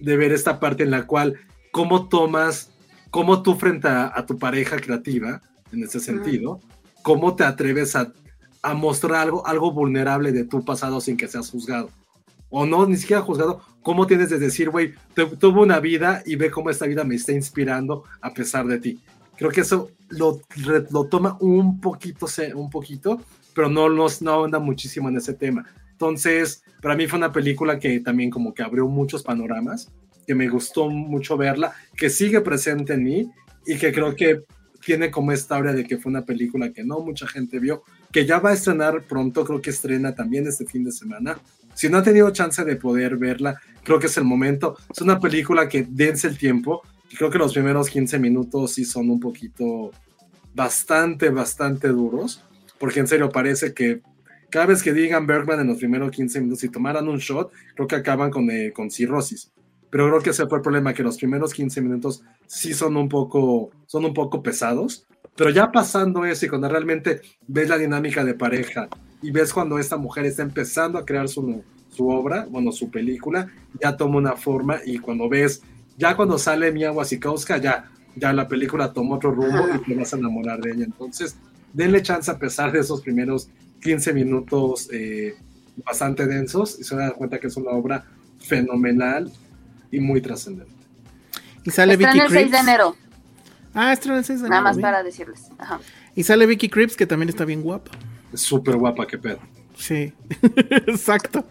[0.00, 1.34] de ver esta parte en la cual
[1.70, 2.72] cómo tomas,
[3.10, 5.40] cómo tú frente a, a tu pareja creativa,
[5.72, 6.60] en ese sentido,
[7.02, 8.12] cómo te atreves a,
[8.62, 11.90] a mostrar algo, algo vulnerable de tu pasado sin que seas juzgado.
[12.56, 16.36] O no, ni siquiera juzgado, cómo tienes de decir, güey, tu- tuve una vida y
[16.36, 19.00] ve cómo esta vida me está inspirando a pesar de ti.
[19.36, 20.40] Creo que eso lo,
[20.90, 23.20] lo toma un poquito, un poquito,
[23.54, 25.66] pero no, no, no anda muchísimo en ese tema.
[25.90, 29.90] Entonces, para mí fue una película que también como que abrió muchos panoramas,
[30.24, 33.30] que me gustó mucho verla, que sigue presente en mí
[33.66, 34.42] y que creo que
[34.84, 37.82] tiene como esta de que fue una película que no mucha gente vio,
[38.12, 41.38] que ya va a estrenar pronto, creo que estrena también este fin de semana.
[41.74, 44.76] Si no ha tenido chance de poder verla, creo que es el momento.
[44.90, 48.84] Es una película que dense el tiempo, y creo que los primeros 15 minutos sí
[48.84, 49.90] son un poquito
[50.54, 52.42] bastante, bastante duros,
[52.78, 54.02] porque en serio parece que
[54.50, 57.88] cada vez que digan Bergman en los primeros 15 minutos, si tomaran un shot, creo
[57.88, 59.50] que acaban con, eh, con cirrosis.
[59.90, 63.08] Pero creo que ese fue el problema, que los primeros 15 minutos sí son un
[63.08, 65.06] poco, son un poco pesados.
[65.36, 68.88] Pero ya pasando eso y cuando realmente ves la dinámica de pareja
[69.24, 73.48] y ves cuando esta mujer está empezando a crear su, su obra, bueno, su película,
[73.80, 75.62] ya toma una forma y cuando ves
[75.96, 80.12] Ya cuando sale Mia Wasikowska, ya, ya la película toma otro rumbo y te vas
[80.12, 80.84] a enamorar de ella.
[80.84, 81.36] Entonces,
[81.72, 83.48] denle chance a pesar de esos primeros
[83.80, 85.34] 15 minutos eh,
[85.86, 88.04] bastante densos y se van a dar cuenta que es una obra
[88.40, 89.30] fenomenal
[89.92, 90.72] y muy trascendente.
[91.64, 92.96] Y sale Vicky el 6 de enero,
[93.72, 94.82] Ah, estrena el 6 de nada enero, más bien.
[94.82, 95.48] para decirles.
[95.58, 95.80] Ajá.
[96.14, 97.90] Y sale Vicky Creeps, que también está bien guapa.
[98.34, 99.38] Es súper guapa, qué pedo.
[99.76, 100.12] Sí,
[100.86, 101.44] exacto.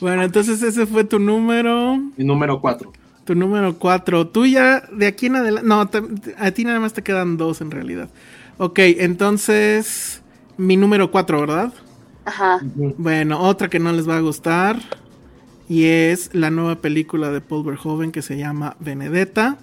[0.00, 2.00] Bueno, entonces ese fue tu número.
[2.16, 2.92] Y número 4.
[3.24, 4.28] Tu número 4.
[4.28, 5.68] Tú ya de aquí en adelante.
[5.68, 6.02] No, te-
[6.38, 8.08] a ti nada más te quedan dos en realidad.
[8.58, 10.22] Ok, entonces.
[10.56, 11.72] Mi número 4, ¿verdad?
[12.24, 12.58] Ajá.
[12.96, 14.78] Bueno, otra que no les va a gustar.
[15.68, 19.58] Y es la nueva película de Paul Verhoeven que se llama Benedetta.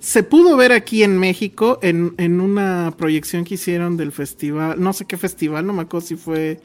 [0.00, 4.80] Se pudo ver aquí en México en, en una proyección que hicieron del festival.
[4.80, 6.60] No sé qué festival, no me acuerdo si fue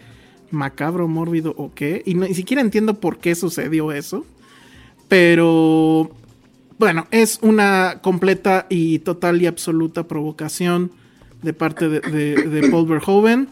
[0.51, 2.01] macabro, mórbido o qué.
[2.05, 4.25] Y ni siquiera entiendo por qué sucedió eso.
[5.09, 6.11] Pero
[6.79, 10.91] bueno, es una completa y total y absoluta provocación
[11.41, 13.49] de parte de, de- Paul Verhoeven.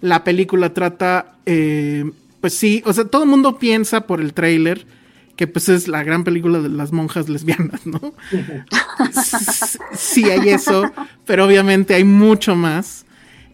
[0.00, 2.10] La película trata, eh,
[2.40, 4.86] pues sí, o sea, todo el mundo piensa por el tráiler
[5.36, 8.14] que pues es la gran película de las monjas lesbianas, ¿no?
[9.94, 10.90] Sí hay eso,
[11.26, 13.04] pero obviamente hay mucho más.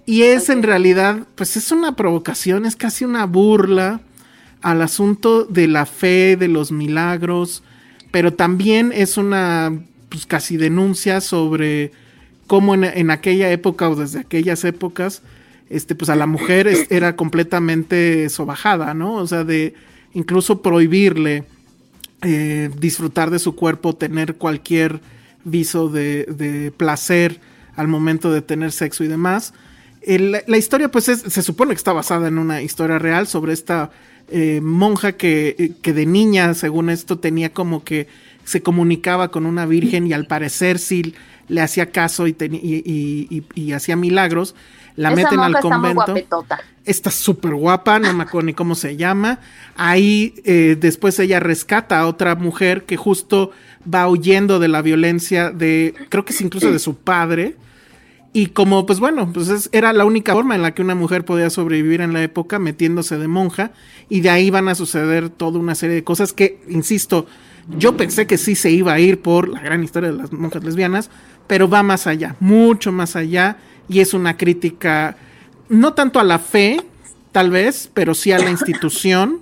[0.07, 4.01] Y es en realidad, pues es una provocación, es casi una burla
[4.61, 7.63] al asunto de la fe, de los milagros,
[8.11, 9.73] pero también es una,
[10.09, 11.93] pues casi denuncia sobre
[12.47, 15.23] cómo en, en aquella época o desde aquellas épocas,
[15.71, 19.15] este, pues a la mujer es- era completamente sobajada, ¿no?
[19.15, 19.75] O sea, de
[20.15, 21.45] incluso prohibirle
[22.23, 25.01] eh, disfrutar de su cuerpo, tener cualquier
[25.45, 27.41] viso de, placer
[27.77, 29.55] al momento de tener sexo y demás.
[30.07, 33.91] La historia, pues, es- se supone que está basada en una historia real sobre esta
[34.29, 38.07] eh, monja que, eh, que de niña, según esto, tenía como que
[38.45, 41.15] se comunicaba con una virgen y al parecer sí
[41.49, 44.55] le hacía caso y, y- y- hacía milagros.
[44.97, 46.15] La Esa meten al convento
[46.85, 49.39] está súper guapa, no me acuerdo ni cómo se llama.
[49.77, 53.53] Ahí eh, después ella rescata a otra mujer que justo
[53.93, 57.57] va huyendo de la violencia de, creo que es incluso de su padre.
[58.35, 61.25] Y como, pues bueno, pues es- era la única forma en la que una mujer
[61.25, 63.73] podía sobrevivir en la época metiéndose de monja.
[64.09, 67.27] Y de ahí van a suceder toda una serie de cosas que, insisto,
[67.69, 70.65] yo pensé que sí se iba a ir por la gran historia de las monjas
[70.65, 71.11] lesbianas,
[71.47, 73.57] pero va más allá, mucho más allá.
[73.89, 75.17] Y es una crítica,
[75.69, 76.81] no tanto a la fe,
[77.31, 79.41] tal vez, pero sí a la institución.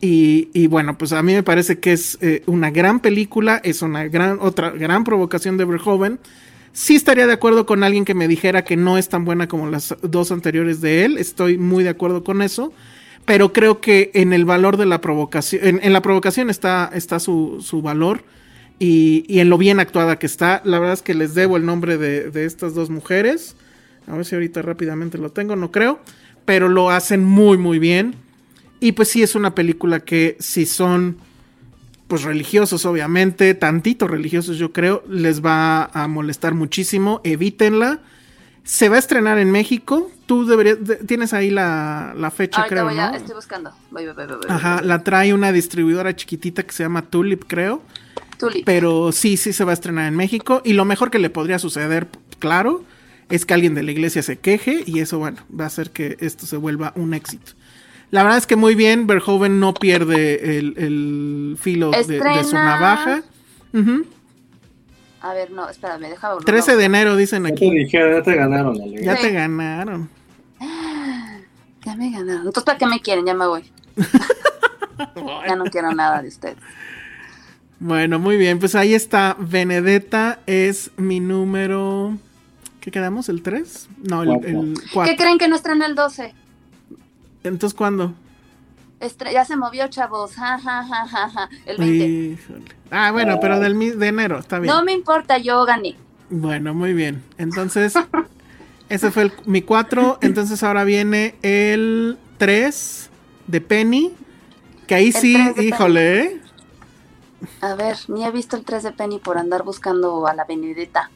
[0.00, 4.06] Y, bueno, pues a mí me parece que es eh, una gran película, es una
[4.06, 6.18] gran, otra gran provocación de Verhoeven.
[6.74, 9.66] Sí estaría de acuerdo con alguien que me dijera que no es tan buena como
[9.68, 12.72] las dos anteriores de él, estoy muy de acuerdo con eso,
[13.24, 17.62] pero creo que en el valor de la provocación, en, la provocación está, está su,
[17.62, 18.24] su valor
[18.78, 20.60] y, y en lo bien actuada que está.
[20.64, 23.56] La verdad es que les debo el nombre de, de estas dos mujeres,
[24.06, 26.00] a ver si ahorita rápidamente lo tengo, no creo,
[26.44, 28.16] pero lo hacen muy, muy bien.
[28.80, 31.16] Y pues sí es una película que si son
[32.08, 38.00] pues religiosos obviamente, tantito religiosos yo creo, les va a molestar muchísimo, evítenla.
[38.64, 42.74] Se va a estrenar en México, tú deberías, de- tienes ahí la, la fecha Ahorita
[42.74, 43.16] creo, voy a, ¿no?
[43.16, 43.70] estoy buscando.
[43.90, 44.46] Voy, voy, voy, voy, voy.
[44.48, 47.82] Ajá, la trae una distribuidora chiquitita que se llama Tulip creo,
[48.38, 48.64] Tulip.
[48.64, 51.58] pero sí, sí se va a estrenar en México y lo mejor que le podría
[51.58, 52.08] suceder,
[52.38, 52.84] claro,
[53.28, 56.16] es que alguien de la iglesia se queje y eso, bueno, va a hacer que
[56.20, 57.52] esto se vuelva un éxito.
[58.10, 62.54] La verdad es que muy bien, Verhoeven no pierde el, el filo de, de su
[62.54, 63.22] navaja.
[63.72, 64.06] Ujú.
[65.24, 66.46] A ver, no, espérame, déjame volver.
[66.46, 67.70] 13 de enero dicen Ya te aquí.
[67.70, 69.02] dije, ya te ganaron, Ale.
[69.02, 69.22] Ya Sí.
[69.22, 70.10] te ganaron.
[71.86, 72.46] Ya me ganaron.
[72.46, 73.24] Entonces, ¿para qué me quieren?
[73.26, 73.64] Ya me voy.
[75.46, 76.56] ya no quiero nada de ustedes.
[77.78, 79.36] Bueno, muy bien, pues ahí está.
[79.38, 82.16] Benedetta es mi número.
[82.80, 83.28] ¿Qué quedamos?
[83.28, 83.88] ¿El 3?
[84.02, 84.48] No, el, Cuatro.
[84.48, 85.16] el ¿Qué 4.
[85.16, 86.34] creen que no estrena el 12?
[87.44, 88.14] Entonces, ¿cuándo?
[89.04, 90.34] Estre- ya se movió, chavos.
[90.34, 91.48] Ja.
[91.66, 92.06] El 20.
[92.06, 92.64] Híjole.
[92.90, 94.72] Ah, bueno, pero del mi- de enero, está bien.
[94.74, 95.96] No me importa, yo gané.
[96.30, 97.22] Bueno, muy bien.
[97.38, 97.94] Entonces,
[98.88, 100.18] ese fue el- mi 4.
[100.22, 103.10] Entonces ahora viene el 3
[103.46, 104.14] de Penny.
[104.86, 106.40] Que ahí El sí, 3 de híjole, ¿eh?
[107.60, 111.10] A ver, ni he visto el 3 de Penny por andar buscando a la Benedetta.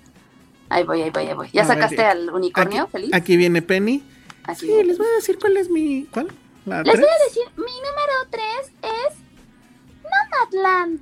[0.70, 1.48] Ahí voy, ahí voy, ahí voy.
[1.52, 3.14] ¿Ya A sacaste al unicornio Aquí, feliz?
[3.14, 4.02] aquí viene Penny.
[4.44, 4.84] Aquí Sí, viene.
[4.84, 6.06] les voy a decir cuál es mi.
[6.12, 6.28] ¿Cuál?
[6.66, 7.00] ¿La Les 3?
[7.00, 8.44] voy a decir, mi número 3
[8.82, 11.00] es Nomadland.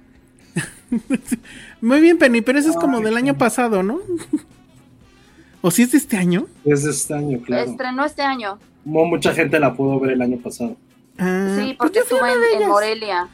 [1.80, 4.00] Muy bien, Penny, pero ese es como del año pasado, ¿no?
[5.62, 6.46] ¿O si es de este año?
[6.64, 7.68] Es de este año, claro.
[7.70, 8.58] Estrenó este año.
[8.84, 10.76] Mu- Mucha gente la pudo ver el año pasado.
[11.18, 12.68] Ah, Sí, pues porque una en.
[12.68, 13.28] Morelia.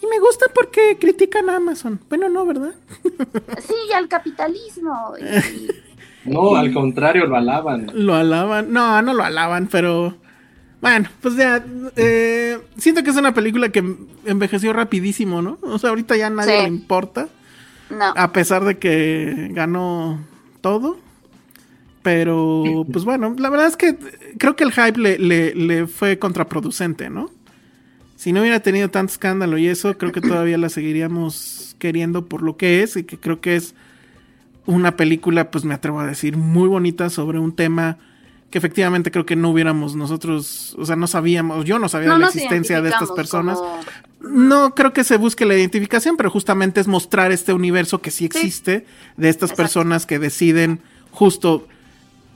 [0.00, 2.00] Y Y me gusta porque critican a Amazon.
[2.08, 2.72] Bueno, no, ¿verdad?
[3.66, 5.12] Sí, y al capitalismo.
[5.18, 5.68] y-
[6.30, 7.90] No, al contrario, lo alaban.
[7.92, 8.72] Lo alaban.
[8.72, 10.14] No, no lo alaban, pero.
[10.80, 11.64] Bueno, pues ya.
[11.96, 13.82] eh, siento que es una película que
[14.26, 15.58] envejeció rapidísimo, ¿no?
[15.62, 16.62] O sea, ahorita ya a nadie Sí.
[16.62, 17.28] le importa.
[17.90, 18.04] no.
[18.16, 20.18] A pesar de que ganó
[20.60, 20.98] todo.
[22.02, 23.96] Pero, pues bueno, la verdad es que
[24.38, 27.30] creo que el hype le, le- le fue contraproducente, ¿no?
[28.14, 32.42] Si no hubiera tenido tanto escándalo y eso, creo que todavía la seguiríamos queriendo por
[32.42, 33.74] lo que es y que creo que es
[34.66, 37.98] una película, pues me atrevo a decir, muy bonita sobre un tema
[38.50, 42.14] que efectivamente creo que no hubiéramos nosotros, o sea, no sabíamos, yo no sabía No
[42.14, 43.58] de la existencia de estas personas.
[43.58, 43.80] como-
[44.20, 48.24] No creo que se busque la identificación, pero justamente es mostrar este universo que sí
[48.24, 48.86] existe
[49.16, 49.62] de estas Exacto.
[49.62, 51.66] personas que deciden justo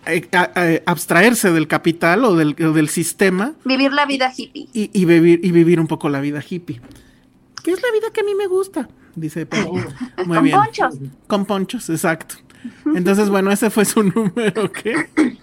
[0.06, 4.68] eh, abstraerse del capital o del, o del sistema Vivir la vida hippie.
[4.72, 6.80] y, y vivir, y vivir un poco la vida hippie.
[7.62, 9.70] Que es la vida que a mí me gusta, dice Penny.
[10.24, 10.56] Muy Con bien.
[10.56, 10.94] ponchos.
[11.26, 12.36] Con ponchos, exacto.
[12.94, 15.36] Entonces, bueno, ese fue su número, ¿qué?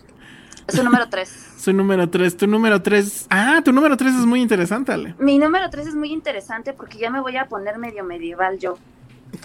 [0.68, 1.30] Su número 3.
[1.58, 2.38] Su número 3.
[2.38, 3.28] Tu número 3.
[3.30, 5.16] Ah, tu número 3 es muy interesante, Ale.
[5.20, 8.78] Mi número 3 es muy interesante porque ya me voy a poner medio medieval yo.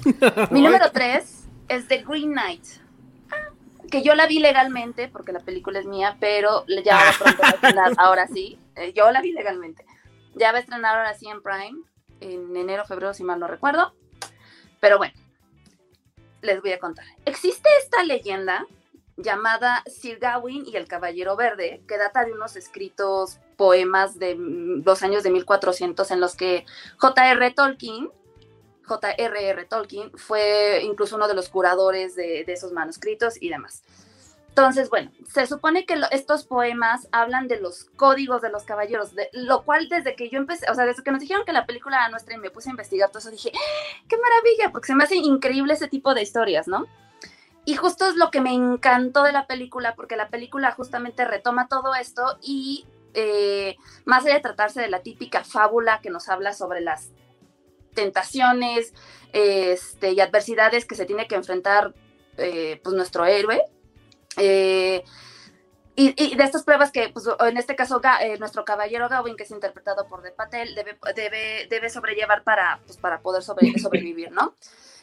[0.51, 2.65] Mi número 3 es The Green Knight.
[3.91, 7.51] Que yo la vi legalmente, porque la película es mía, pero ya va pronto a
[7.51, 8.59] estrenar, ahora sí.
[8.77, 9.85] eh, yo la vi legalmente.
[10.35, 11.79] Ya va a estrenar ahora sí en Prime,
[12.21, 13.93] en enero, febrero, si mal no recuerdo.
[14.81, 15.13] Pero bueno,
[16.41, 17.05] les voy a contar.
[17.27, 18.67] Existe esta leyenda
[19.17, 24.83] llamada Sir Gawain y el Caballero Verde, que data de unos escritos poemas de mm,
[24.85, 26.65] los años de 1400 en los que
[26.99, 27.51] J.R.
[27.53, 28.11] Tolkien,
[28.85, 29.65] J.R.R.
[29.67, 33.83] Tolkien, fue incluso uno de los curadores de, de esos manuscritos y demás.
[34.49, 39.15] Entonces, bueno, se supone que lo- estos poemas hablan de los códigos de los caballeros,
[39.15, 41.65] de, lo cual desde que yo empecé, o sea, desde que nos dijeron que la
[41.65, 44.89] película era nuestra y me puse a investigar todo eso, dije, ¡Ah, qué maravilla, porque
[44.89, 46.87] se me hace increíble ese tipo de historias, ¿no?
[47.65, 51.69] Y justo es lo que me encantó de la película, porque la película justamente retoma
[51.69, 56.55] todo esto y eh, más allá de tratarse de la típica fábula que nos habla
[56.55, 57.11] sobre las
[57.95, 58.95] tentaciones
[59.33, 61.95] este, y adversidades que se tiene que enfrentar
[62.39, 63.63] eh, pues nuestro héroe,
[64.37, 65.05] eh,
[65.95, 69.51] y, de estas pruebas que, pues, en este caso, eh, nuestro caballero Gawain, que es
[69.51, 74.55] interpretado por De Patel, debe, debe, debe sobrellevar para, pues, para poder sobre- sobrevivir, ¿no?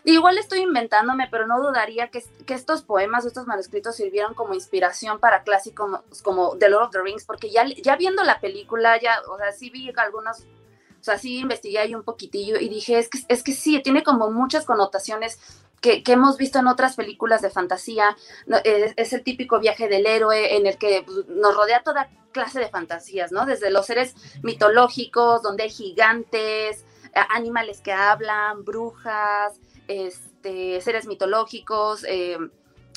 [0.05, 5.19] Igual estoy inventándome, pero no dudaría que, que estos poemas, estos manuscritos sirvieron como inspiración
[5.19, 9.21] para clásicos como The Lord of the Rings, porque ya, ya viendo la película, ya,
[9.29, 13.09] o sea, sí vi algunos, o sea, sí investigué ahí un poquitillo y dije, es
[13.09, 15.37] que, es que sí, tiene como muchas connotaciones
[15.81, 18.15] que, que hemos visto en otras películas de fantasía.
[18.63, 22.59] Es, es el típico viaje del héroe en el que pues, nos rodea toda clase
[22.59, 23.45] de fantasías, ¿no?
[23.45, 26.85] Desde los seres mitológicos, donde hay gigantes,
[27.29, 29.59] animales que hablan, brujas,
[29.89, 32.37] este, seres mitológicos, eh,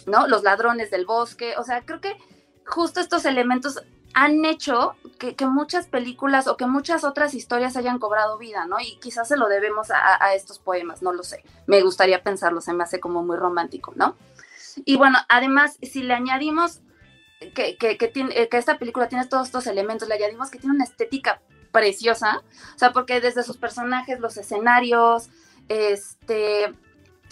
[0.06, 0.28] ¿no?
[0.28, 1.54] Los ladrones del bosque.
[1.56, 2.16] O sea, creo que
[2.66, 3.82] justo estos elementos
[4.14, 8.78] han hecho que, muchas películas o que muchas otras historias hayan cobrado vida, ¿no?
[8.78, 11.42] Y quizás se lo debemos a, estos poemas, no lo sé.
[11.66, 14.16] Me gustaría pensarlo, se me hace como muy romántico, ¿no?
[14.84, 16.80] Y bueno, además, si le añadimos
[17.54, 20.84] que, que, eh, que esta película tiene todos estos elementos, le añadimos que tiene una
[20.84, 21.40] estética
[21.70, 22.42] preciosa,
[22.74, 25.30] o sea, porque desde sus personajes, los escenarios,
[25.68, 26.74] este,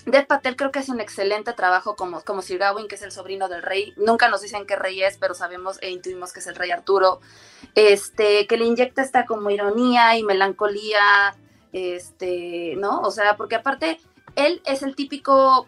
[0.07, 3.13] Dev Patel creo que hace un excelente trabajo como, como Sir Gawain, que es el
[3.13, 3.93] sobrino del rey.
[3.97, 7.21] Nunca nos dicen qué rey es, pero sabemos e intuimos que es el rey Arturo.
[7.75, 11.37] Este, que le inyecta esta como ironía y melancolía,
[11.73, 13.01] este, ¿no?
[13.01, 14.01] O sea, porque aparte,
[14.37, 15.67] él es el típico,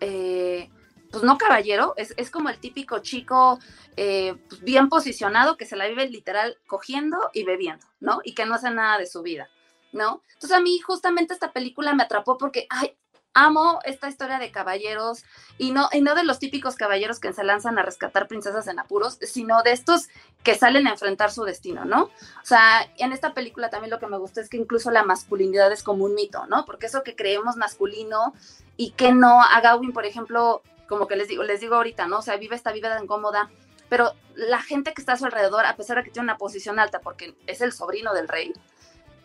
[0.00, 0.70] eh,
[1.10, 3.58] pues no caballero, es, es como el típico chico
[3.96, 8.20] eh, pues, bien posicionado que se la vive literal cogiendo y bebiendo, ¿no?
[8.24, 9.50] Y que no hace nada de su vida,
[9.92, 10.22] ¿no?
[10.34, 12.96] Entonces a mí justamente esta película me atrapó porque, ay,
[13.34, 15.24] amo esta historia de caballeros
[15.58, 18.78] y no, y no de los típicos caballeros que se lanzan a rescatar princesas en
[18.78, 20.08] apuros, sino de estos
[20.42, 22.04] que salen a enfrentar su destino, ¿no?
[22.04, 25.70] O sea, en esta película también lo que me gusta es que incluso la masculinidad
[25.72, 26.64] es como un mito, ¿no?
[26.64, 28.34] Porque eso que creemos masculino
[28.76, 32.18] y que no, a Gawain, por ejemplo, como que les digo, les digo ahorita, ¿no?
[32.18, 33.50] O sea, vive esta vida tan cómoda,
[33.88, 36.78] pero la gente que está a su alrededor, a pesar de que tiene una posición
[36.78, 38.52] alta, porque es el sobrino del rey,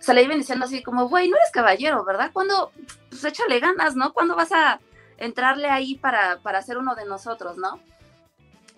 [0.04, 2.32] se le iban diciendo así como, güey, no eres caballero, ¿verdad?
[2.34, 2.74] ¿Cuándo?
[3.10, 4.12] Pues échale ganas, ¿no?
[4.12, 4.82] ¿Cuándo vas a
[5.18, 7.80] entrarle ahí para, para ser uno de nosotros, ¿no?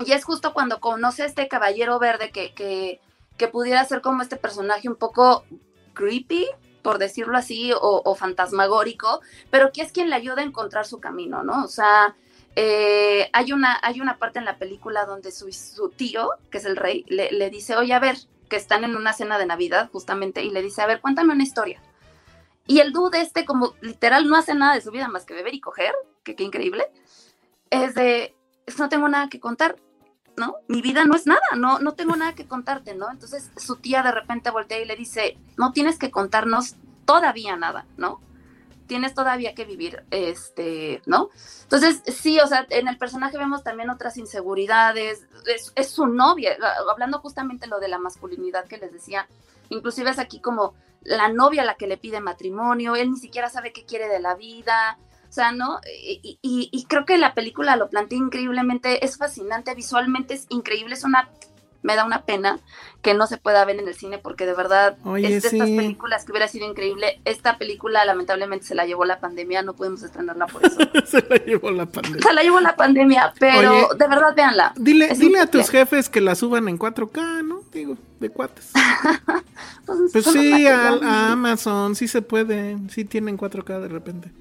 [0.06, 3.02] Y es justo cuando conoce a este caballero verde que, que,
[3.38, 5.46] que pudiera ser como este personaje un poco
[5.96, 6.48] creepy,
[6.84, 11.42] por decirlo así, o, fantasmagórico, pero que es quien le ayuda a encontrar su camino,
[11.42, 11.64] ¿no?
[11.64, 12.16] O sea,
[12.56, 16.66] eh, hay, una, hay una parte en la película donde su, su tío, que es
[16.66, 18.18] el rey, le, le, dice, oye, a ver,
[18.50, 21.44] que están en una cena de Navidad justamente, y le dice, a ver, cuéntame una
[21.44, 21.82] historia.
[22.68, 25.54] Y el dude este, como literal no hace nada de su vida más que beber
[25.54, 25.94] y coger,
[26.24, 26.86] que qué increíble,
[27.70, 28.36] es de,
[28.78, 29.76] no tengo nada que contar,
[30.38, 30.56] ¿no?
[30.68, 33.10] Mi vida no es nada, no, no tengo nada que contarte, ¿no?
[33.10, 37.86] Entonces su tía de repente voltea y le dice, no tienes que contarnos todavía nada,
[37.98, 38.20] ¿no?
[38.88, 41.30] Tienes todavía que vivir, este, ¿no?
[41.64, 45.26] Entonces, sí, o sea, en el personaje vemos también otras inseguridades,
[45.76, 46.58] es, su novia,
[46.92, 49.28] hablando justamente lo de la masculinidad que les decía,
[49.70, 53.74] inclusive es aquí como la novia la que le pide matrimonio, él ni siquiera sabe
[53.74, 54.98] qué quiere de la vida,
[55.30, 55.80] o sea, ¿no?
[56.42, 61.30] Y creo que la película lo plantea increíblemente, es fascinante, visualmente es increíble, es una,
[61.86, 62.60] me da una pena
[63.04, 65.70] que no se pueda ver en el cine porque de verdad Oye, es de estas
[65.70, 67.22] películas que hubiera sido increíble.
[67.24, 70.78] Esta película lamentablemente se la llevó la pandemia, no pudimos estrenarla por eso.
[71.06, 72.22] Se la llevó la pandemia.
[72.28, 74.74] se la llevó la pandemia, pero Oye, de verdad véanla.
[74.76, 77.62] Dile, Es dile a tus jefes que la suban en 4K, ¿no?
[77.72, 78.72] Digo, de cuates.
[79.86, 84.32] Pues, Pues sí, a, Amazon sí se puede, sí tienen 4K de repente.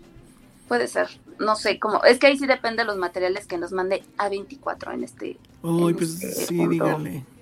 [0.68, 1.08] Puede ser,
[1.38, 4.94] no sé, como es que ahí sí depende de los materiales que nos mande A24
[4.94, 5.36] en este.
[5.60, 6.70] Uy, en pues este sí, punto.
[6.70, 7.33] dígale.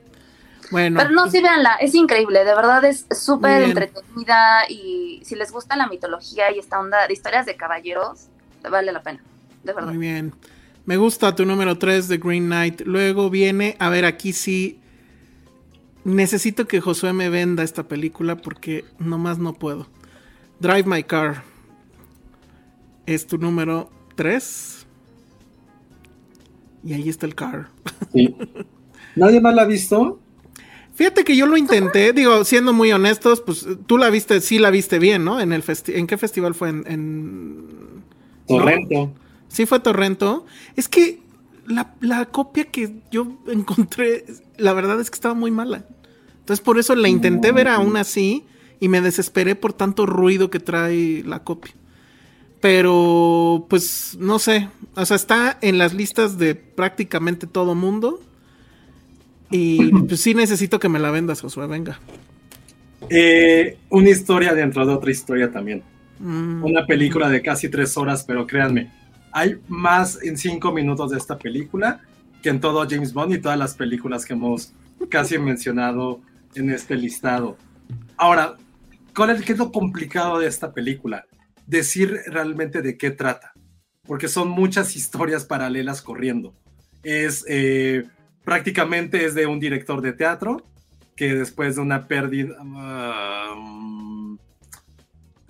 [0.72, 5.52] Bueno, Pero no, sí, véanla, es increíble, de verdad es súper entretenida y si les
[5.52, 8.28] gusta la mitología y esta onda de historias de caballeros,
[8.68, 9.22] vale la pena,
[9.64, 9.88] de verdad.
[9.88, 10.32] muy bien.
[10.86, 12.80] Me gusta tu número 3 de Green Knight.
[12.86, 14.80] Luego viene, a ver, aquí sí.
[16.04, 19.86] Necesito que Josué me venda esta película porque nomás no puedo.
[20.58, 21.44] Drive My Car.
[23.06, 24.86] Es tu número 3.
[26.82, 27.68] Y ahí está el car.
[28.12, 28.34] Sí.
[29.14, 30.21] ¿Nadie más la ha visto?
[30.94, 34.70] Fíjate que yo lo intenté, digo, siendo muy honestos, pues tú la viste, sí la
[34.70, 35.40] viste bien, ¿no?
[35.40, 36.69] En el festi- ¿en qué festival fue?
[36.69, 38.02] En, en-
[38.47, 39.12] Torrento.
[39.48, 40.44] sí fue Torrento.
[40.77, 41.23] Es que
[41.66, 44.27] la, la copia que yo encontré,
[44.59, 45.86] la verdad es que estaba muy mala.
[46.40, 48.44] Entonces por eso la intenté ver aún así
[48.81, 51.73] y me desesperé por tanto ruido que trae la copia.
[52.60, 54.69] Pero, pues, no sé.
[54.94, 58.20] O sea, está en las listas de prácticamente todo mundo.
[59.52, 62.00] Y pues sí necesito que me la vendas, Josué, venga.
[63.10, 65.82] Eh, una historia dentro de otra historia también.
[66.18, 68.90] Mm, Una película de casi tres horas, pero créanme,
[69.32, 72.00] hay más en cinco minutos de esta película
[72.42, 74.72] que en todo James Bond y todas las películas que hemos
[75.08, 76.20] casi mencionado
[76.54, 77.56] en este listado.
[78.16, 78.54] Ahora,
[79.14, 81.26] ¿cuál es, ¿qué es lo complicado de esta película?
[81.66, 83.52] Decir realmente de qué trata,
[84.06, 86.54] porque son muchas historias paralelas corriendo.
[87.02, 88.04] Es eh,
[88.44, 90.64] prácticamente es de un director de teatro
[91.16, 92.60] que después de una pérdida...
[92.62, 94.39] um, um,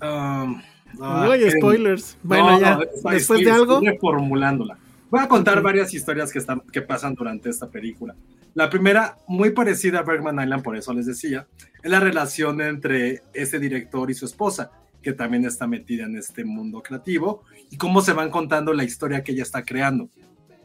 [0.01, 2.19] ah, Oye, en- spoilers.
[2.23, 2.75] Bueno, no, ya.
[2.77, 3.75] no, estoy- Después estoy- de algo.
[3.75, 4.79] estoy reformulándola.
[5.11, 8.15] Voy a contar varias historias que, están, que pasan durante esta película.
[8.55, 11.47] La primera, muy parecida a Bergman Island, por eso les decía,
[11.83, 14.71] es la relación entre este director y su esposa,
[15.03, 19.23] que también está metida en este mundo creativo, y cómo se van contando la historia
[19.23, 20.09] que ella está creando.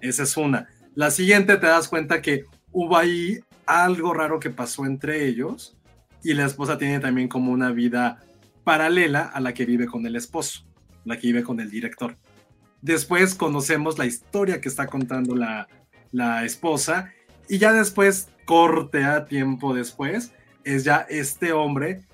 [0.01, 0.67] Esa es una.
[0.97, 3.37] La siguiente, te das cuenta que hubo ahí
[3.67, 5.77] algo raro que pasó entre ellos,
[6.23, 8.23] y la esposa tiene también como una vida
[8.63, 10.65] paralela a la que vive con el esposo,
[11.05, 12.15] la que vive con el director.
[12.81, 15.67] Después conocemos la historia que está contando la,
[16.11, 17.13] la esposa
[17.47, 20.31] y ya después, corte a tiempo después,
[20.63, 22.05] es ya este hombre,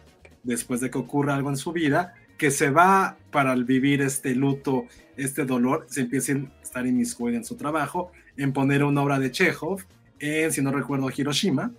[0.43, 4.87] después de que ocurra algo en su vida, que se va para vivir este luto,
[5.15, 9.31] este dolor, se empieza a estar inmiscuido en su trabajo, en poner una obra de
[9.31, 9.83] Chekhov
[10.19, 11.71] en, si no recuerdo, Hiroshima.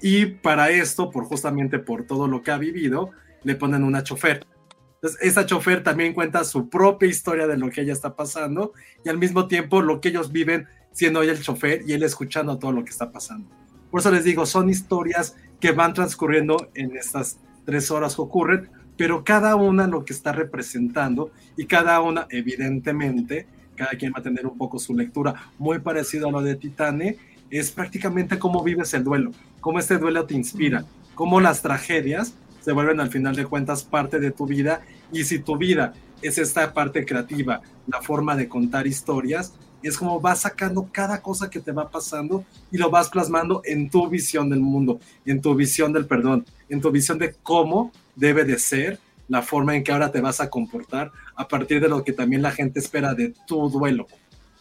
[0.00, 3.10] Y para esto, por justamente por todo lo que ha vivido,
[3.42, 4.46] le ponen una chofer.
[4.94, 8.72] Entonces, esa chofer también cuenta su propia historia de lo que ella está pasando
[9.04, 12.58] y al mismo tiempo lo que ellos viven siendo ella el chofer y él escuchando
[12.58, 13.50] todo lo que está pasando.
[13.90, 18.70] Por eso les digo, son historias que van transcurriendo en estas tres horas que ocurren,
[18.96, 24.22] pero cada una lo que está representando y cada una, evidentemente, cada quien va a
[24.22, 25.34] tener un poco su lectura.
[25.58, 27.16] Muy parecido a lo de Titane,
[27.50, 29.30] es prácticamente cómo vives el duelo,
[29.60, 30.84] cómo este duelo te inspira,
[31.14, 34.80] cómo las tragedias se vuelven al final de cuentas parte de tu vida.
[35.12, 35.92] Y si tu vida
[36.22, 39.52] es esta parte creativa, la forma de contar historias,
[39.82, 43.90] es como vas sacando cada cosa que te va pasando y lo vas plasmando en
[43.90, 48.44] tu visión del mundo, en tu visión del perdón, en tu visión de cómo debe
[48.44, 48.98] de ser
[49.28, 52.42] la forma en que ahora te vas a comportar a partir de lo que también
[52.42, 54.06] la gente espera de tu duelo.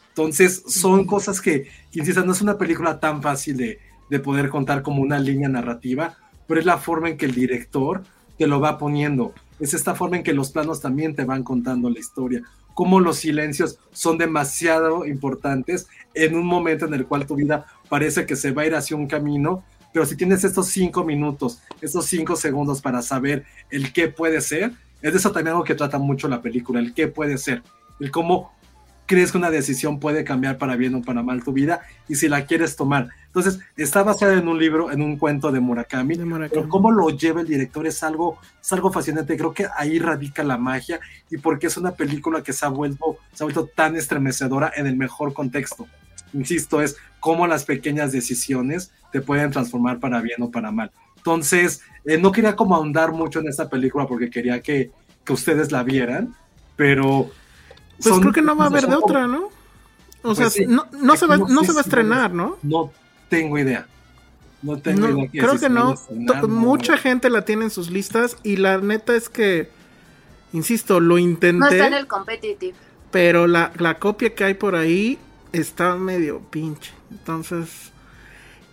[0.09, 3.79] Entonces, son cosas que, insisto, no es una película tan fácil de,
[4.09, 6.17] de poder contar como una línea narrativa,
[6.47, 8.03] pero es la forma en que el director
[8.37, 9.33] te lo va poniendo.
[9.59, 12.43] Es esta forma en que los planos también te van contando la historia.
[12.73, 18.25] Cómo los silencios son demasiado importantes en un momento en el cual tu vida parece
[18.25, 22.07] que se va a ir hacia un camino, pero si tienes estos cinco minutos, estos
[22.07, 24.71] cinco segundos para saber el qué puede ser,
[25.01, 27.61] Es de eso también algo que trata mucho la película, el qué puede ser,
[27.99, 28.53] el cómo
[29.05, 32.29] crees que una decisión puede cambiar para bien o para mal tu vida y si
[32.29, 33.09] la quieres tomar.
[33.27, 36.49] Entonces, está basada en un libro, en un cuento de Murakami, De Murakami.
[36.49, 39.35] pero cómo lo lleva el director es algo, es algo fascinante.
[39.35, 40.99] Creo que ahí radica la magia
[41.29, 44.87] y porque es una película que se ha vuelto, se ha vuelto tan estremecedora en
[44.87, 45.87] el mejor contexto.
[46.33, 50.91] Insisto, es cómo las pequeñas decisiones te pueden transformar para bien o para mal.
[51.15, 54.91] Entonces, eh, no quería como ahondar mucho en esta película porque quería que,
[55.23, 56.35] que ustedes la vieran,
[56.75, 57.29] pero...
[57.97, 59.45] Pues son- creo que no va a haber de como- otra, ¿no?
[59.45, 60.65] O Pues sea, sí.
[60.65, 62.57] no, no se va, No se va a estrenar, ¿no?
[62.63, 62.91] No
[63.29, 63.87] tengo idea.
[64.61, 65.29] No tengo No, idea.
[65.31, 65.93] creo si que no.
[65.93, 66.55] estrenar, To- no.
[66.55, 69.69] Mucha gente la tiene en sus listas y la neta es que,
[70.53, 72.73] insisto, lo intenté, No está en el competitive.
[73.11, 75.19] pero la, la copia que hay por ahí
[75.51, 76.91] está medio pinche.
[77.11, 77.91] Entonces,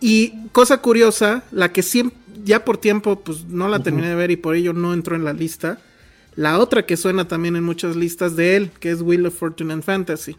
[0.00, 4.30] y cosa curiosa, la que siempre, ya por tiempo, pues no la terminé de ver
[4.30, 5.78] y por ello no entró en la lista.
[6.36, 9.72] La otra que suena también en muchas listas de él, que es Wheel of Fortune
[9.72, 10.36] and Fantasy.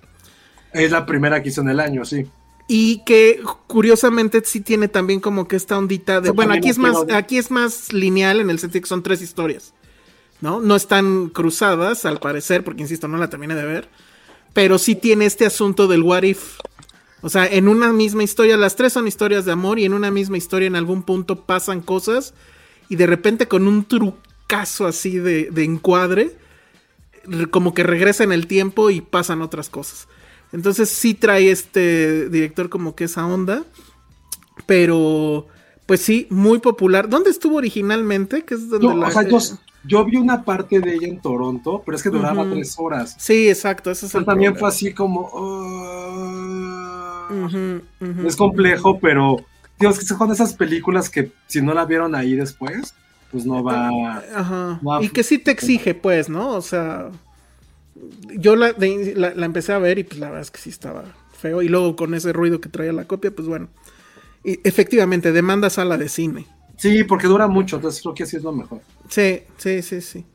[0.73, 2.25] Es la primera que hizo en el año, sí.
[2.67, 6.31] Y que curiosamente sí tiene también como que esta ondita de.
[6.31, 9.73] Bueno, aquí es más, aquí es más lineal en el sentido que son tres historias.
[10.39, 10.59] ¿No?
[10.59, 13.89] No están cruzadas, al parecer, porque insisto, no la terminé de ver.
[14.53, 16.57] Pero sí tiene este asunto del what if.
[17.21, 20.09] O sea, en una misma historia, las tres son historias de amor, y en una
[20.11, 22.33] misma historia en algún punto pasan cosas.
[22.89, 26.35] Y de repente con un trucazo así de, de encuadre,
[27.25, 30.07] re- como que regresa en el tiempo y pasan otras cosas.
[30.51, 33.63] Entonces sí trae este director como que esa onda.
[34.65, 35.47] Pero,
[35.85, 37.07] pues sí, muy popular.
[37.07, 38.43] ¿Dónde estuvo originalmente?
[38.43, 39.37] Que es donde Yo, la- o sea, yo,
[39.85, 43.15] yo vi una parte de ella en Toronto, pero es que duraba tres horas.
[43.17, 43.89] Sí, exacto.
[43.91, 45.29] Ese es Pero el también fue así como...
[48.25, 49.37] Es complejo, pero...
[49.79, 52.93] Dios, que son esas películas que si no la vieron ahí después,
[53.31, 53.89] pues no va...
[54.35, 54.79] Ajá.
[54.81, 56.55] No, y que sí te exige, pues, ¿no?
[56.55, 57.09] O sea,
[58.37, 60.69] yo la, de- la, la empecé a ver y pues la verdad es que sí
[60.69, 61.05] estaba
[61.35, 61.63] feo.
[61.63, 63.69] Y luego con ese ruido que traía la copia, pues bueno.
[64.43, 66.45] Y efectivamente, demanda sala de cine.
[66.77, 68.81] Sí, porque dura mucho, entonces creo que sí es lo mejor.
[69.09, 70.25] Sí, sí, sí, sí.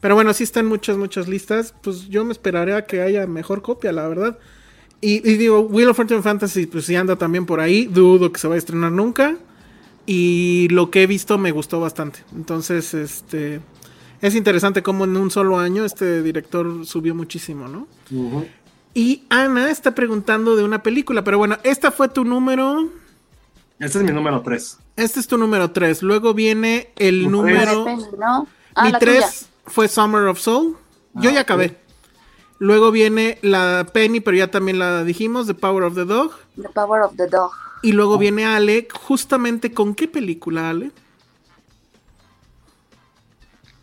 [0.00, 1.74] Pero bueno, sí están muchas, muchas listas.
[1.82, 4.38] Pues yo me esperaré a que haya mejor copia, la verdad.
[5.00, 7.86] Y, y digo, Wheel of Fortune Fantasy, pues sí anda también por ahí.
[7.86, 9.36] Dudo que se vaya a estrenar nunca.
[10.06, 12.20] Y lo que he visto me gustó bastante.
[12.34, 13.60] Entonces, este.
[14.20, 17.86] Es interesante cómo en un solo año este director subió muchísimo, ¿no?
[18.92, 22.90] Y Ana está preguntando de una película, pero bueno, esta fue tu número.
[23.78, 24.78] Este es mi número tres.
[24.96, 26.02] Este es tu número 3.
[26.02, 27.86] Luego viene el número.
[28.74, 29.28] Ah, Mi la 3 tuya.
[29.64, 30.76] fue Summer of Soul.
[31.14, 31.79] Yo Ah, ya acabé.
[32.60, 36.32] Luego viene la Penny, pero ya también la dijimos, The Power of the Dog.
[36.60, 37.52] The Power of the Dog.
[37.80, 40.92] Y luego viene Ale, justamente con qué película, Ale?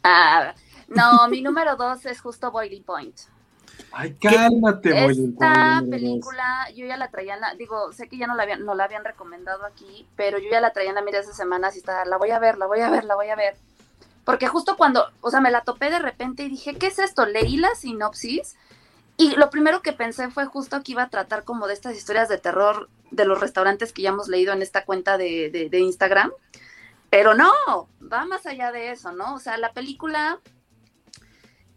[0.03, 0.53] Ah,
[0.89, 3.17] no, mi número dos es justo Boiling Point.
[3.91, 5.89] Ay, cálmate, Boiling Esta Point, número dos.
[5.89, 8.75] película, yo ya la traía en la, digo, sé que ya no la habían, no
[8.75, 11.80] la habían recomendado aquí, pero yo ya la traía en la mira esa semana, así
[11.80, 13.57] está, la voy a ver, la voy a ver, la voy a ver.
[14.23, 17.25] Porque justo cuando, o sea, me la topé de repente y dije, ¿qué es esto?
[17.25, 18.56] Leí la sinopsis
[19.17, 22.29] y lo primero que pensé fue justo que iba a tratar como de estas historias
[22.29, 26.31] de terror de los restaurantes que ya hemos leído en esta cuenta de, de- Instagram.
[27.09, 27.51] Pero no,
[28.01, 29.33] va más allá de eso, ¿no?
[29.35, 30.39] O sea, la película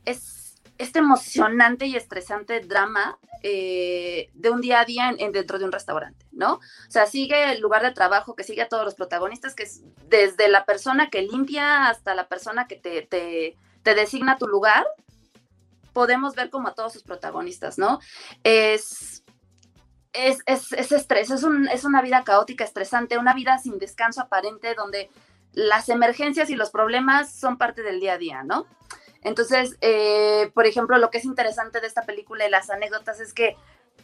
[0.04, 5.58] es este emocionante y estresante drama eh, de un día a día en- en- dentro
[5.58, 6.54] de un restaurante, ¿no?
[6.54, 6.60] O
[6.90, 10.48] sea, sigue el lugar de trabajo, que sigue a todos los protagonistas, que es desde
[10.48, 13.02] la persona que limpia hasta la persona que te,
[13.82, 14.86] te designa tu lugar,
[15.92, 18.00] podemos ver como a todos sus protagonistas, ¿no?
[18.44, 19.22] Es,
[20.12, 24.20] es, es, es estrés, es, un, es una vida caótica, estresante, una vida sin descanso
[24.22, 25.10] aparente, donde
[25.52, 28.66] las emergencias y los problemas son parte del día a día, ¿no?
[29.22, 33.34] Entonces, eh, por ejemplo, lo que es interesante de esta película y las anécdotas es
[33.34, 33.56] que,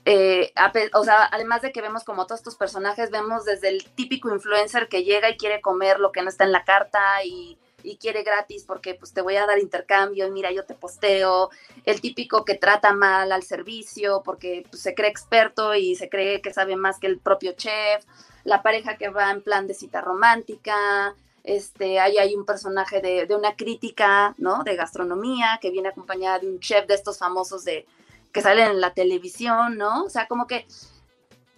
[0.05, 0.53] eh,
[0.93, 4.89] o sea, además de que vemos como todos estos personajes, vemos desde el típico influencer
[4.89, 8.23] que llega y quiere comer lo que no está en la carta y, y quiere
[8.23, 11.51] gratis porque pues te voy a dar intercambio y mira, yo te posteo,
[11.85, 16.43] el típico que trata mal al servicio porque pues, se cree experto y se cree
[16.43, 18.05] que sabe más que el propio chef,
[18.45, 23.27] la pareja que va en plan de cita romántica, este, ahí hay un personaje de,
[23.27, 24.65] de una crítica, ¿no?
[24.65, 27.87] De gastronomía, que viene acompañada de un chef de estos famosos de
[28.33, 30.05] que salen en la televisión, ¿no?
[30.05, 30.67] O sea, como que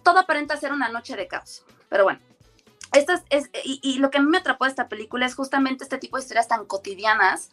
[0.03, 1.65] todo aparenta ser una noche de caos.
[1.89, 2.19] Pero bueno,
[2.93, 5.83] esta es, y, y lo que a mí me atrapó de esta película es justamente
[5.83, 7.51] este tipo de historias tan cotidianas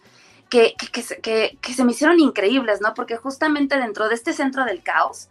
[0.49, 2.95] que, que, que- que se me hicieron increíbles, ¿no?
[2.95, 5.29] Porque justamente dentro de este centro del caos,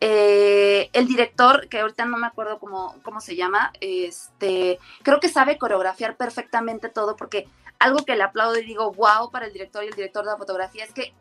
[0.00, 5.28] eh, el director, que ahorita no me acuerdo cómo, cómo se llama, este, creo que
[5.28, 7.46] sabe coreografiar perfectamente todo porque
[7.78, 10.36] algo que le aplaudo y digo, wow, para el director y el director de la
[10.36, 11.14] fotografía es que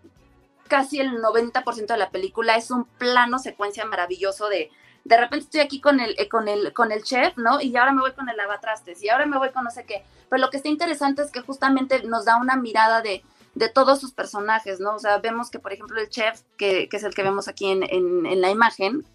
[0.68, 4.72] casi el 90% de la película es un plano secuencia maravilloso de,
[5.06, 7.60] de repente estoy aquí con el, eh, con el, con el chef, ¿no?
[7.60, 10.04] Y ahora me voy con el lavatrastes y ahora me voy con no sé qué.
[10.30, 13.24] Pero lo que está interesante es que justamente nos da una mirada de,
[13.56, 14.96] de todos sus personajes, ¿no?
[14.96, 17.70] O sea, vemos que, por ejemplo, el chef, que, que es el que vemos aquí
[17.70, 19.06] en, en, la imagen,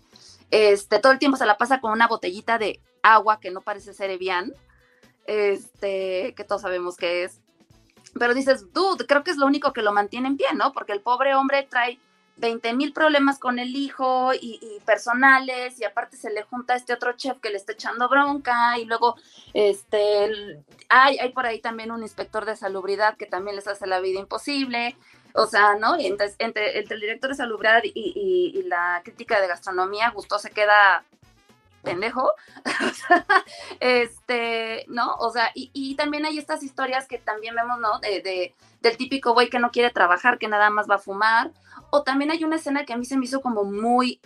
[0.51, 3.95] este, todo el tiempo se la pasa con una botellita de agua que no parece
[3.95, 4.53] ser Evian,
[5.27, 7.41] este, que todos sabemos que es.
[8.19, 10.73] Pero dices, dude, creo que es lo único que lo mantiene en pie, ¿no?
[10.73, 11.99] Porque el pobre hombre trae
[12.39, 16.93] 20 mil problemas con el hijo y, personales y aparte se le junta a este
[16.93, 19.17] otro chef que le está echando bronca y luego
[19.53, 24.01] este hay, hay por ahí también un inspector de salubridad que también les hace la
[24.01, 24.97] vida imposible
[25.35, 25.99] o sea, ¿no?
[26.01, 30.39] Y entonces entre, entre el director de salubridad y, y, la crítica de gastronomía Gusto
[30.39, 31.05] se queda
[31.83, 32.33] pendejo
[33.81, 35.15] este, ¿no?
[35.17, 37.99] O sea, y, y, también hay estas historias que también vemos, ¿no?
[38.01, 41.51] De, de del típico güey que no quiere trabajar, que nada más va a fumar,
[41.91, 44.21] o también hay una escena que a mí se me hizo como muy,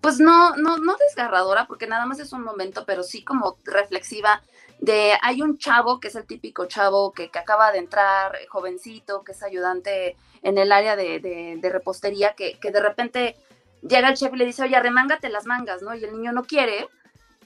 [0.00, 4.42] pues no, no, no desgarradora, porque nada más es un momento, pero sí como reflexiva,
[4.80, 9.22] de hay un chavo que es el típico chavo que, que acaba de entrar, jovencito,
[9.24, 13.36] que es ayudante en el área de, de, de repostería, que, que, de repente
[13.82, 15.94] llega el chef y le dice, oye, remángate las mangas, ¿no?
[15.94, 16.88] Y el niño no quiere.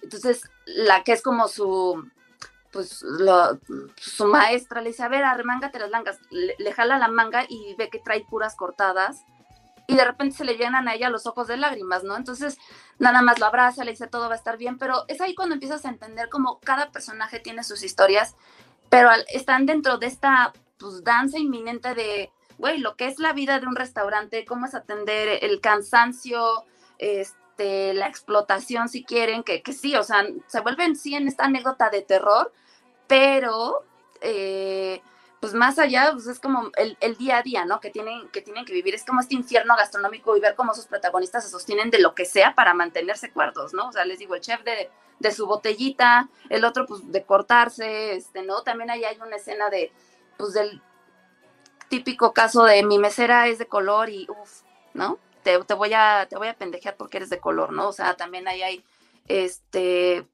[0.03, 2.09] Entonces, la que es como su,
[2.73, 3.59] pues lo,
[3.97, 7.89] su maestra le dice, a ver, arremángate las mangas, le, jala la manga y ve
[7.89, 9.25] que trae puras cortadas
[9.87, 12.17] y de repente se le llenan a ella los ojos de lágrimas, ¿no?
[12.17, 12.59] Entonces
[12.99, 15.55] nada más lo abraza, le dice todo va a estar bien, pero es ahí cuando
[15.55, 18.37] empiezas a entender cómo cada personaje tiene sus historias,
[18.91, 23.61] pero están dentro de esta pues danza inminente de, güey, lo que es la vida
[23.61, 26.65] de un restaurante, cómo es atender el cansancio,
[26.99, 31.45] este, la explotación, si quieren, que, que sí, o sea, se vuelven sí en esta
[31.45, 32.53] anécdota de terror,
[33.07, 33.85] pero
[34.21, 35.03] eh,
[35.41, 37.81] pues más allá, pues es como el, el, día a día, ¿no?
[37.81, 40.87] Que tienen, que tienen que vivir, es como este infierno gastronómico y ver cómo sus
[40.87, 43.89] protagonistas se sostienen de lo que sea para mantenerse cuerdos, ¿no?
[43.89, 48.15] O sea, les digo, el chef de, de su botellita, el otro pues de cortarse,
[48.15, 48.63] este, ¿no?
[48.63, 49.93] También ahí hay una escena de,
[50.37, 50.83] pues del
[51.89, 54.63] típico caso de mi mesera es de color y, uff,
[54.95, 55.19] ¿no?
[55.67, 57.89] Te, voy a, te voy a pendejear porque eres de color, ¿no?
[57.89, 58.85] O sea, también ahí hay,
[59.27, 60.27] este,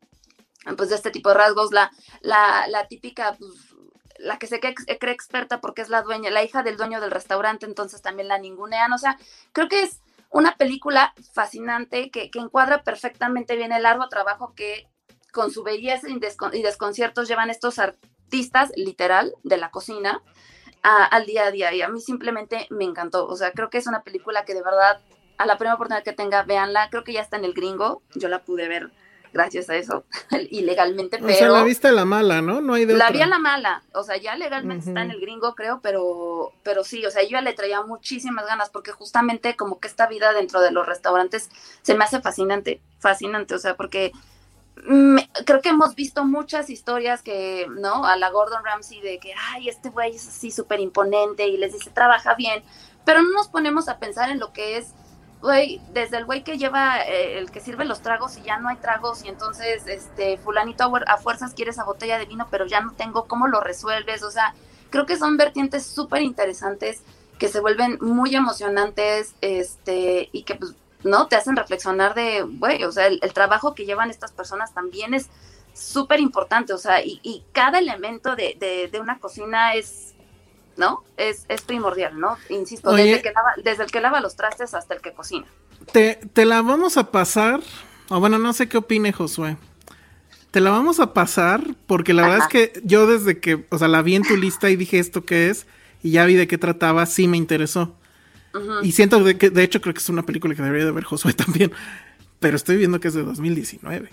[0.76, 3.52] pues de este tipo de rasgos, la, la, la típica, pues,
[4.18, 7.10] la que se cree, cree, experta porque es la dueña, la hija del dueño del
[7.10, 9.18] restaurante, entonces también la ningunean, o sea,
[9.52, 14.88] creo que es una película fascinante que, que encuadra perfectamente bien el largo trabajo que
[15.34, 20.22] con su belleza y, descon y desconciertos llevan estos artistas, literal, de la cocina,
[20.84, 23.78] a, al día a día, y a mí simplemente me encantó, o sea, creo que
[23.78, 25.00] es una película que de verdad,
[25.38, 28.28] a la primera oportunidad que tenga, véanla, creo que ya está en el gringo, yo
[28.28, 28.92] la pude ver
[29.32, 30.04] gracias a eso,
[30.50, 31.32] ilegalmente, pero...
[31.32, 32.60] O sea, la viste a la mala, ¿no?
[32.60, 33.16] No hay de La otra.
[33.16, 34.90] vi a la mala, o sea, ya legalmente uh -huh.
[34.90, 38.46] está en el gringo, creo, pero, pero sí, o sea, yo ya le traía muchísimas
[38.46, 41.48] ganas, porque justamente como que esta vida dentro de los restaurantes
[41.82, 44.12] se me hace fascinante, fascinante, o sea, porque
[45.46, 48.04] creo que hemos visto muchas historias que, ¿no?
[48.04, 51.72] A la Gordon Ramsay de que, ay, este güey es así súper imponente y les
[51.72, 52.62] dice, trabaja bien,
[53.04, 54.94] pero no nos ponemos a pensar en lo que es
[55.44, 58.70] güey, desde el güey que lleva, eh, el que sirve los tragos y ya no
[58.70, 62.80] hay tragos y entonces, este, fulanito a fuerzas quiere esa botella de vino, pero ya
[62.80, 64.22] no tengo, ¿cómo lo resuelves?
[64.22, 64.54] O sea,
[64.88, 67.02] creo que son vertientes súper interesantes
[67.38, 70.74] que se vuelven muy emocionantes, este, y que, pues,
[71.04, 71.28] ¿no?
[71.28, 75.14] Te hacen reflexionar de, güey, o sea, el, el, trabajo que llevan estas personas también
[75.14, 75.28] es
[75.74, 80.14] súper importante, o sea, y, y cada elemento de, de, de una cocina es
[80.76, 81.04] ¿no?
[81.16, 82.36] Es, es primordial, ¿no?
[82.48, 85.46] Insisto, Oye, desde, que lava, desde el que lava los trastes hasta el que cocina.
[85.92, 87.60] Te, te la vamos a pasar,
[88.08, 89.56] o bueno, no sé qué opine Josué.
[90.50, 92.30] Te la vamos a pasar porque la Ajá.
[92.30, 94.98] verdad es que yo desde que, o sea, la vi en tu lista y dije
[94.98, 95.66] esto qué es
[96.02, 97.94] y ya vi de qué trataba, sí me interesó.
[98.54, 98.80] Uh -huh.
[98.84, 101.04] Y siento de que, de hecho, creo que es una película que debería de ver
[101.04, 101.72] Josué también,
[102.40, 104.10] pero estoy viendo que es de 2019.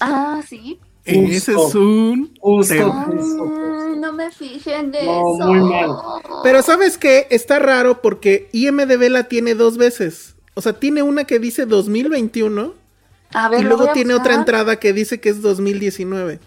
[0.00, 0.78] Ah, sí.
[1.04, 2.34] Ese es un.
[2.40, 5.36] Justo, Ay, no me fijé en eso.
[5.38, 5.90] No, muy mal.
[6.42, 10.34] Pero sabes que está raro porque IMDB la tiene dos veces.
[10.54, 12.72] O sea, tiene una que dice 2021
[13.34, 16.38] a ver, y luego tiene otra entrada que dice que es 2019.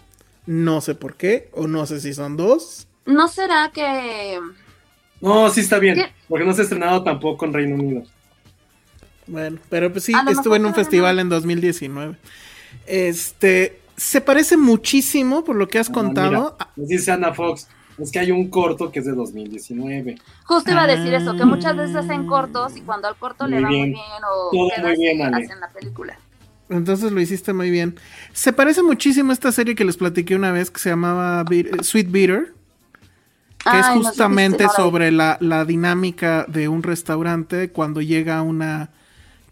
[0.46, 2.88] No sé por qué, o no sé si son dos.
[3.04, 4.40] ¿No será que.?
[5.20, 6.12] No, sí está bien, ¿Qué?
[6.28, 8.02] Porque no se ha estrenado tampoco en Reino Unido.
[9.26, 11.22] Bueno, pero pues sí, estuve en un festival no.
[11.22, 12.16] en 2019.
[12.86, 16.56] Este, se parece muchísimo por lo que has ah, contado.
[16.58, 20.16] Mira, nos dice Ana Fox, es que hay un corto que es de 2019.
[20.44, 23.54] Justo iba a decir eso, que muchas veces hacen cortos y cuando al corto muy
[23.54, 23.90] le va bien.
[23.90, 25.44] muy bien o Todo queda muy bien, así, Ale.
[25.44, 26.18] hacen la película.
[26.70, 27.98] Entonces lo hiciste muy bien.
[28.32, 31.70] Se parece muchísimo a esta serie que les platiqué una vez que se llamaba Be-
[31.82, 32.52] Sweet Beater.
[33.58, 38.90] Que Ay, es justamente no sobre la, la dinámica de un restaurante cuando llega una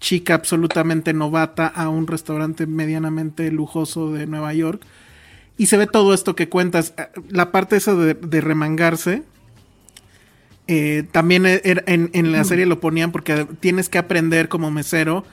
[0.00, 4.82] chica absolutamente novata a un restaurante medianamente lujoso de Nueva York.
[5.58, 6.94] Y se ve todo esto que cuentas.
[6.98, 9.24] Eh, La parte esa de, de remangarse.
[10.68, 15.24] eh, también era- en, en la serie lo ponían porque tienes que aprender como mesero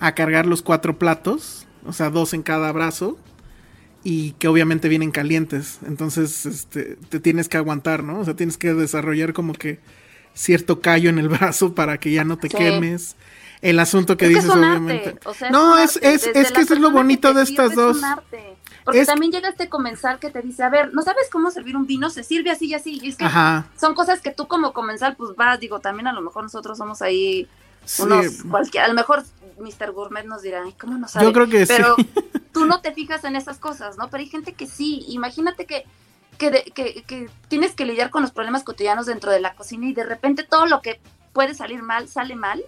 [0.00, 1.66] a cargar los cuatro platos.
[1.86, 3.18] O sea, dos en cada brazo
[4.02, 5.78] y que obviamente vienen calientes.
[5.86, 8.20] Entonces, este, te tienes que aguantar, ¿no?
[8.20, 9.78] O sea, tienes que desarrollar como que
[10.34, 12.56] cierto callo en el brazo para que ya no te Sí.
[12.56, 13.16] quemes.
[13.62, 15.18] El asunto que Es que dices, es un obviamente.
[15.26, 17.74] o sea, no, es, es, es que eso es lo bonito que te de estas
[17.74, 18.00] dos.
[18.84, 21.86] Porque también llega este comensal que te dice, a ver, ¿no sabes cómo servir un
[21.86, 22.08] vino?
[22.08, 22.98] Se sirve así y así.
[23.02, 23.66] Y es que Ajá.
[23.78, 27.02] son cosas que tú como comensal, pues vas, digo, también a lo mejor nosotros somos
[27.02, 27.46] ahí
[27.84, 28.02] Sí.
[28.02, 29.22] unos cualquiera, a lo mejor
[29.60, 29.92] Mr.
[29.92, 31.26] Gourmet nos dirá, ay, ¿cómo no sabe?
[31.26, 31.72] Yo creo que sí.
[31.76, 31.94] Pero
[32.52, 34.08] tú no te fijas en esas cosas, ¿no?
[34.10, 35.84] Pero hay gente que sí, imagínate que,
[36.38, 39.86] que, de- que, que tienes que lidiar con los problemas cotidianos dentro de la cocina
[39.86, 41.00] y de repente todo lo que
[41.32, 42.62] puede salir mal, sale mal,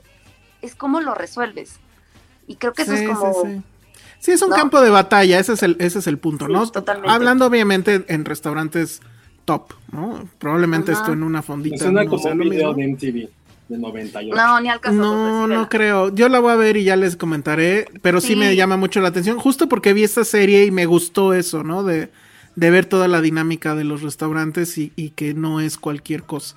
[0.61, 1.77] es cómo lo resuelves.
[2.47, 3.33] Y creo que eso Sí, es como...
[3.33, 3.62] sí, sí.
[4.19, 4.57] Sí, es un ¿no?
[4.57, 6.65] campo de batalla, ese es el, ese es el punto, Sí, ¿no?
[6.71, 7.11] totalmente.
[7.11, 9.01] Hablando obviamente en restaurantes
[9.45, 10.29] top, ¿no?
[10.39, 11.01] Probablemente Ajá.
[11.01, 11.79] esto en una fondita.
[11.79, 13.01] suena no como sea un video mismo.
[13.03, 13.29] de MTV
[13.73, 14.34] de 98.
[14.36, 14.94] No, ni al caso.
[14.97, 15.60] pues, No, recíbela.
[15.60, 16.15] no creo.
[16.15, 18.28] Yo la voy a ver y ya les comentaré, pero sí.
[18.28, 18.36] Sí.
[18.36, 21.83] me llama mucho la atención, justo porque vi esta serie y me gustó eso, ¿no?
[21.84, 22.10] De,
[22.57, 26.57] de ver toda la dinámica de los restaurantes y, y que no es cualquier cosa.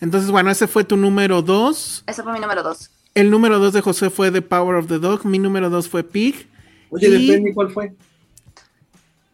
[0.00, 2.04] Entonces, bueno, ese fue tu número dos.
[2.06, 2.90] Ese fue mi número dos.
[3.14, 5.24] El número dos de José fue The Power of the Dog.
[5.24, 6.48] Mi número dos fue Pig.
[6.90, 7.94] Oye, Y- de Penny, ¿cuál fue?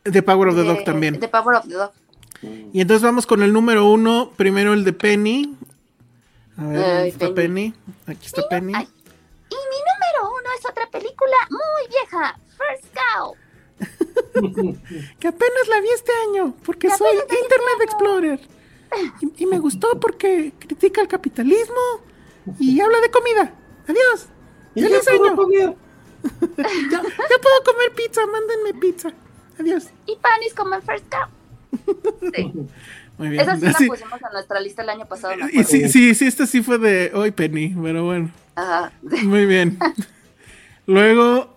[0.04, 1.18] The Power of the De- Dog también.
[1.18, 1.90] The Power of the Dog.
[2.72, 4.32] Y entonces vamos con el número uno.
[4.36, 5.54] Primero el de Penny.
[6.60, 7.70] A ver, ¿dónde Ay, está Penny.
[7.72, 7.74] Penny?
[8.06, 8.72] Aquí está Penny.
[8.74, 8.88] Ay.
[9.48, 13.34] Y mi número uno es otra película muy vieja, First Cow.
[15.18, 17.80] Que apenas la vi este año, porque Que soy este Internet.
[17.82, 18.40] Explorer.
[19.22, 21.80] Y, y me gustó porque critica el capitalismo
[22.58, 23.54] y habla de comida.
[23.88, 24.26] Adiós.
[24.74, 25.36] ¿Y ¡Feliz qué puedo año!
[25.36, 25.76] comer?
[26.92, 29.10] Ya, ya puedo comer pizza, mándenme pizza.
[29.58, 29.86] Adiós.
[30.06, 31.28] Y panis como en First Cow.
[32.34, 32.52] Sí.
[33.20, 33.42] Muy bien.
[33.42, 35.34] Esa sí la Así- pusimos en nuestra lista el año pasado.
[35.36, 38.30] me y sí, sí, sí, este sí fue de hoy, Penny, pero bueno.
[38.56, 38.90] Ajá.
[39.02, 39.78] Muy bien.
[40.86, 41.54] Luego,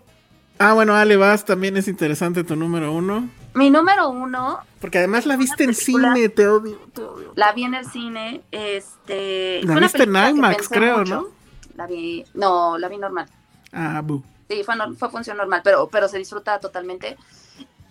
[0.60, 3.30] ah, bueno, Ale, vas, también es interesante tu número uno.
[3.54, 7.32] Mi número uno, Porque además la viste en cine, te odio, te odio.
[7.36, 9.62] la vi en el cine, este...
[9.64, 11.16] La viste en IMAX, creo, mucho.
[11.16, 11.28] ¿no?
[11.76, 13.28] La vi, no, la vi normal.
[13.72, 14.22] Ah, bu.
[14.50, 17.16] Sí, fue, fue función normal, pero, pero se disfruta totalmente.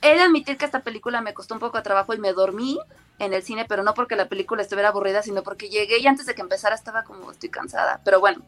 [0.02, 2.78] He de admitir que esta película me costó un poco de trabajo y me dormí
[3.22, 6.26] en el cine, pero no porque la película estuviera aburrida, sino porque llegué y antes
[6.26, 8.00] de que empezara estaba como estoy cansada.
[8.04, 8.42] Pero bueno,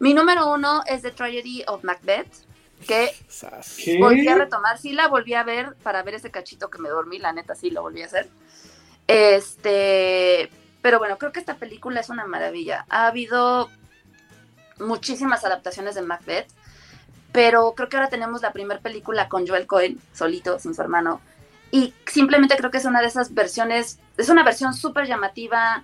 [0.00, 2.32] mi número uno es The Tragedy of Macbeth,
[2.88, 3.14] que
[3.84, 3.98] ¿Qué?
[4.00, 7.18] volví a retomar, sí la volví a ver para ver ese cachito que me dormí,
[7.18, 8.28] la neta sí lo volví a hacer.
[9.06, 10.50] Este,
[10.82, 12.84] pero bueno, creo que esta película es una maravilla.
[12.88, 13.70] Ha habido
[14.80, 16.48] muchísimas adaptaciones de Macbeth,
[17.30, 21.20] pero creo que ahora tenemos la primera película con Joel Cohen, solito, sin su hermano.
[21.76, 25.82] Y simplemente creo que es una de esas versiones, es una versión súper llamativa,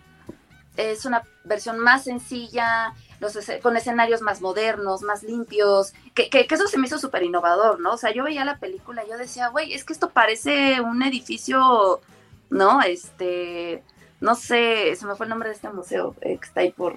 [0.77, 6.55] es una versión más sencilla, los con escenarios más modernos, más limpios, que, que- que
[6.55, 7.93] eso se me hizo súper innovador, ¿no?
[7.93, 11.03] O sea, yo veía la película y yo decía, güey, es que esto parece un
[11.03, 12.01] edificio,
[12.49, 12.81] ¿no?
[12.81, 13.83] Este,
[14.21, 16.97] no sé, se me fue el nombre de este museo eh, que está ahí por,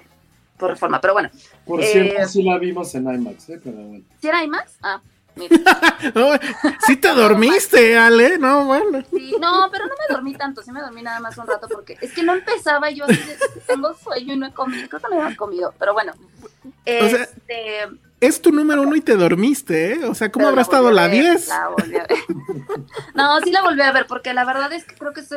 [0.56, 1.28] por reforma, pero bueno,
[1.66, 3.60] Por Eh, cierto, sí la vimos en IMAX, ¿eh?
[3.62, 4.04] Pero bueno.
[4.22, 4.72] ¿si era IMAX?
[4.82, 5.00] Ah,
[5.36, 5.78] mira.
[6.86, 8.38] Sí te dormiste, Ale.
[8.38, 9.02] No, bueno.
[9.10, 11.96] Sí, no, pero no me dormí tanto, sí me dormí nada más un rato porque
[12.00, 13.18] es que no empezaba y yo así
[13.66, 16.12] tengo sueño y no he comido, creo que no habíamos comido, pero bueno.
[16.14, 17.80] O sea, Este,
[18.20, 20.04] Es tu número uno y te dormiste, ¿eh?
[20.06, 21.48] O sea, ¿cómo pero habrá la estado la ver, 10?
[21.48, 22.18] la volví a ver.
[23.14, 25.30] No, sí la volví a ver porque la verdad es que creo que es,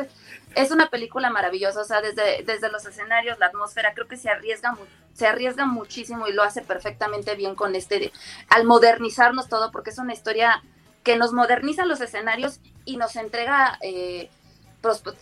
[0.54, 4.28] es una película maravillosa, o sea, desde, desde los escenarios, la atmósfera, creo que se
[4.28, 4.76] arriesga,
[5.14, 8.12] se arriesga muchísimo y lo hace perfectamente bien con este,
[8.48, 10.62] al modernizarnos todo, porque es una historia
[11.04, 14.28] que nos moderniza los escenarios y nos entrega eh,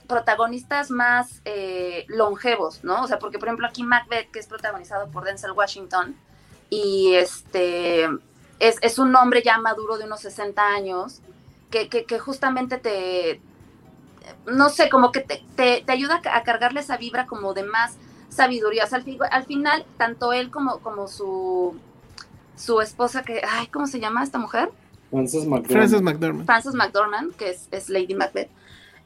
[0.07, 3.02] protagonistas más eh, longevos, ¿no?
[3.02, 6.16] O sea, porque por ejemplo aquí Macbeth, que es protagonizado por Denzel Washington,
[6.70, 8.05] y este
[8.58, 11.20] es, es un hombre ya maduro de unos 60 años,
[11.70, 13.40] que, que, que justamente te,
[14.47, 17.97] no sé, como que te, te, te ayuda a cargarle esa vibra como de más
[18.28, 18.84] sabiduría.
[18.84, 21.76] O sea, al, fi- al final, tanto él como, como su,
[22.57, 24.70] su esposa, que, ay, ¿cómo se llama esta mujer?
[25.10, 25.73] Frances McDormand.
[25.73, 26.47] Frances McDormand.
[26.47, 28.50] Frances McDormand, que es, es Lady Macbeth,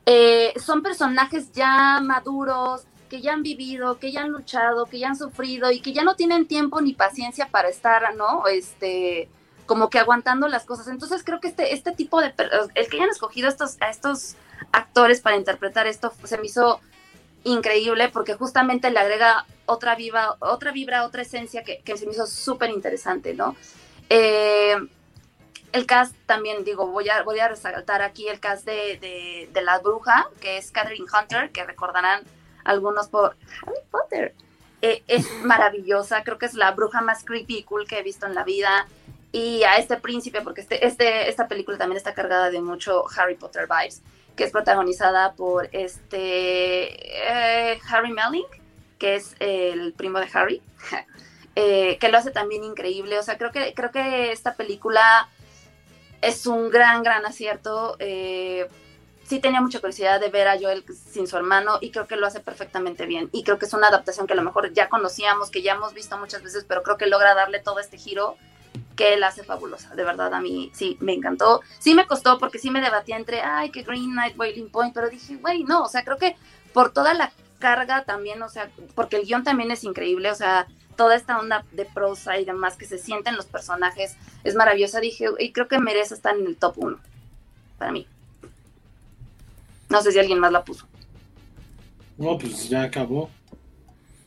[0.07, 5.09] eh, son personajes ya maduros, que ya han vivido, que ya han luchado, que ya
[5.09, 8.49] han sufrido y que ya no tienen tiempo ni paciencia para estar, ¿no?
[8.49, 9.29] Este,
[9.67, 10.89] como que aguantando las cosas.
[10.89, 12.33] Entonces creo que este, este tipo de,
[12.75, 14.35] el que hayan escogido estos, a estos
[14.73, 16.81] actores para interpretar esto se me hizo
[17.45, 22.27] increíble porque justamente le agrega otra viva, otra vibra, otra esencia que, se me hizo
[22.27, 23.57] súper interesante, ¿no?
[24.09, 24.77] Eh,
[25.73, 29.79] el cast también, digo, voy a, voy a resaltar aquí el cast de, de, La
[29.79, 32.23] Bruja, que es Catherine Hunter, que recordarán
[32.65, 34.35] algunos por Harry Potter.
[34.83, 38.27] Eh, es maravillosa, creo que es la bruja más creepy y cool que he visto
[38.27, 38.87] en la vida.
[39.31, 43.37] Y a este príncipe, porque este, este, esta película también está cargada de mucho Harry
[43.37, 44.03] Potter vibes
[44.37, 48.47] que es protagonizada por este eh, Harry Melling,
[48.99, 50.63] que es el primo de Harry,
[51.57, 53.19] eh, que lo hace también increíble.
[53.19, 55.29] O sea, creo que, creo que esta película
[56.21, 57.97] es un gran, gran acierto.
[57.99, 58.69] Eh,
[59.25, 62.27] sí tenía mucha curiosidad de ver a Joel sin su hermano y creo que lo
[62.27, 63.29] hace perfectamente bien.
[63.33, 65.95] Y creo que es una adaptación que a lo mejor ya conocíamos, que ya hemos
[65.95, 68.37] visto muchas veces, pero creo que logra darle todo este giro
[68.97, 69.95] que la hace fabulosa.
[69.95, 71.61] De verdad, a mí sí, me encantó.
[71.79, 75.09] Sí me costó porque sí me debatía entre, ay, que Green Knight, Wailing Point, pero
[75.09, 76.37] dije, güey, no, o sea, creo que
[76.73, 80.67] por toda la carga también, o sea, porque el guion también es increíble, o sea,
[80.97, 85.01] toda esta onda de prosa y demás que se sienten los personajes es maravillosa.
[85.01, 86.99] Dije, y creo que merece estar en el top 1
[87.79, 88.07] para mí.
[89.89, 90.87] No sé si alguien más la puso.
[92.17, 93.31] No, pues ya acabó.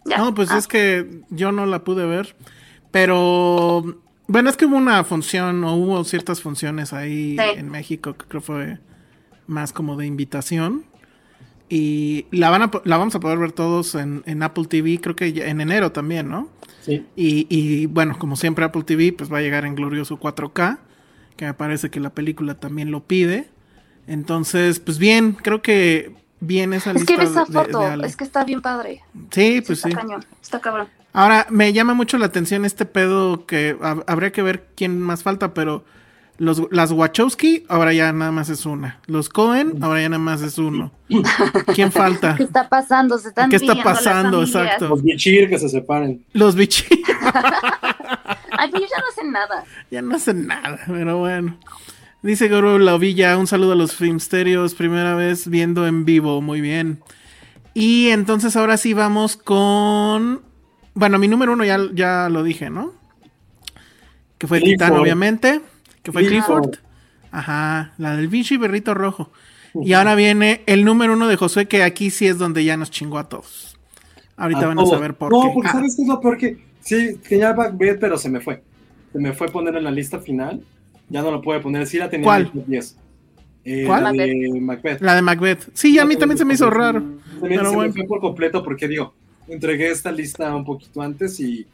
[0.06, 0.58] No, pues ah.
[0.58, 2.36] es que yo no la pude ver,
[2.92, 3.84] pero
[4.28, 8.42] bueno, es que hubo una función o hubo ciertas funciones ahí en México que creo
[8.42, 8.80] fue
[9.48, 10.86] más como de invitación.
[11.68, 15.28] Y la, van a, la vamos a poder ver todos en, Apple TV, creo que
[15.28, 16.50] en enero también, ¿no?
[16.82, 17.06] Sí.
[17.16, 20.78] Y, y, bueno, como siempre Apple TV pues va a llegar en glorioso 4K,
[21.36, 23.50] que me parece que la película también lo pide.
[24.08, 28.62] Entonces, pues bien, creo que bien esa es que esa foto, es que está bien
[28.62, 29.02] padre.
[29.32, 29.90] Sí, pues sí.
[29.90, 30.88] Está cañón, está cabrón.
[31.16, 35.54] Ahora, me llama mucho la atención este pedo que habría que ver quién más falta,
[35.54, 35.86] pero
[36.38, 39.00] los, las Wachowski ahora ya nada más es una.
[39.06, 40.92] Los Cohen ahora ya nada más es uno.
[41.74, 42.36] ¿Quién falta?
[42.36, 43.18] ¿Qué está pasando?
[43.18, 44.42] Se están ¿Qué está pasando?
[44.44, 44.90] Exacto.
[44.90, 46.26] Los Bichir que se separen.
[46.34, 46.86] Los Bichir.
[48.58, 49.64] Ay, pero ya no hacen nada.
[49.90, 51.58] Ya no hacen nada, pero bueno.
[52.24, 57.02] Dice Goro Lavilla, un saludo a los Filmsterios, primera vez viendo en vivo, muy bien.
[57.74, 60.42] Y entonces ahora sí vamos con
[60.96, 62.94] bueno, mi número uno ya, ya lo dije, ¿no?
[64.38, 65.62] Que fue Titán, obviamente.
[66.02, 66.78] Que fue Clifford.
[67.32, 69.32] Ajá, la del Vinci Berrito Rojo.
[69.74, 72.92] Y ahora viene el número uno de Josué, que aquí sí es donde ya nos
[72.92, 73.78] chingó a todos.
[74.38, 75.38] Ahorita van a saber por qué.
[75.38, 75.74] No, porque ah.
[75.74, 76.58] ¿sabes qué es lo peor que?
[76.80, 78.64] Sí, tenía Backbed, pero se me fue.
[79.12, 80.62] Se me fue a poner en la lista final.
[81.10, 81.86] Ya no lo puede poner.
[81.88, 82.52] Sí la tenía ¿Cuál?
[82.54, 82.98] en 10.
[83.66, 84.04] Eh, ¿Cuál?
[84.04, 85.02] La de Macbeth.
[85.02, 85.70] La de Macbeth.
[85.74, 87.04] Sí, a mí también se me hizo raro.
[87.40, 89.14] También se me fue por completo porque digo,
[89.48, 91.66] entregué esta lista un poquito antes y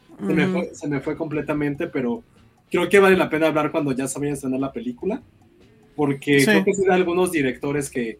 [0.72, 2.22] se, me fue, completamente, pero
[2.70, 5.22] creo que vale la pena hablar cuando ya sabían estrenar la película,
[5.96, 8.18] porque creo que son algunos directores que,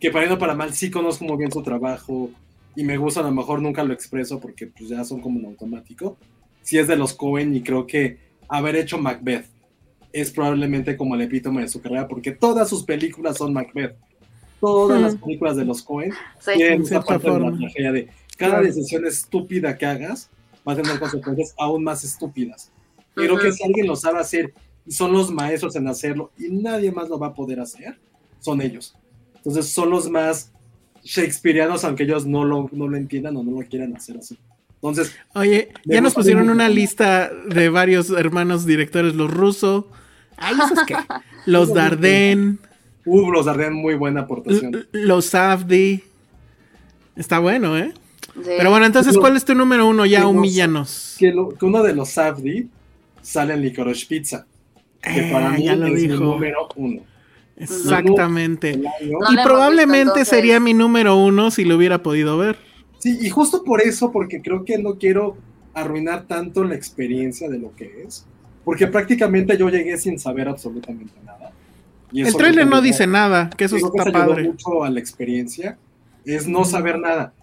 [0.00, 2.30] que para bien o para mal sí conozco muy bien su trabajo
[2.74, 5.46] y me gusta, a lo mejor nunca lo expreso porque pues ya son como un
[5.46, 6.16] automático.
[6.62, 8.18] Si es de los Cohen y creo que
[8.48, 9.46] haber hecho Macbeth
[10.12, 13.96] es probablemente como el epítome de su carrera, porque todas sus películas son Macbeth.
[14.60, 16.12] Todas las películas de los Cohen
[16.54, 20.30] tienen esa parte de la tragedia de cada decisión estúpida que hagas
[20.66, 22.70] va a tener consecuencias aún más estúpidas.
[23.14, 24.54] Creo que si alguien lo sabe hacer
[24.86, 27.98] y son los maestros en hacerlo y nadie más lo va a poder hacer,
[28.40, 28.96] son ellos.
[29.36, 30.52] Entonces son los más
[31.02, 34.38] shakespearianos, aunque ellos no lo, no lo entiendan o no lo quieran hacer así.
[34.74, 39.84] Entonces, oye, ya nos pusieron una lista de varios hermanos directores, los rusos,
[41.46, 42.58] los Darden.
[43.04, 44.86] Uh, los Darden, muy buena aportación.
[44.92, 46.04] Los Afdi.
[47.16, 47.92] Está bueno, ¿eh?
[48.34, 50.06] Pero bueno, entonces, ¿cuál es tu número uno?
[50.06, 51.16] Ya humíllanos.
[51.18, 52.68] Que, uno de los Safdi
[53.20, 54.46] sale en Licorice Pizza.
[55.02, 57.02] Que para ah, mí es mi número uno.
[57.56, 58.80] Exactamente.
[59.00, 62.56] y probablemente sería mi número uno si lo hubiera podido ver.
[62.98, 65.36] Sí, y justo por eso, porque creo que no quiero
[65.74, 68.26] arruinar tanto la experiencia de lo que es.
[68.64, 71.52] Porque prácticamente yo llegué sin saber absolutamente nada.
[72.12, 74.44] el trailer no dice nada, que eso está que padre.
[74.44, 75.78] mucho a la experiencia,
[76.24, 77.34] es no saber nada.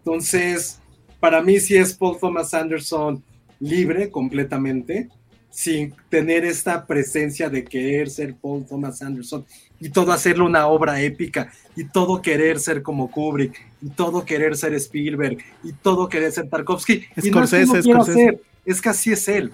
[0.00, 0.80] Entonces,
[1.20, 3.22] para mí sí es Paul Thomas Anderson
[3.60, 5.08] libre completamente,
[5.50, 9.44] sin tener esta presencia de querer ser Paul Thomas Anderson
[9.80, 14.56] y todo hacerlo una obra épica y todo querer ser como Kubrick y todo querer
[14.56, 17.04] ser Spielberg y todo querer ser Tarkovsky.
[17.22, 19.52] y no es, que hacer, es que así es él,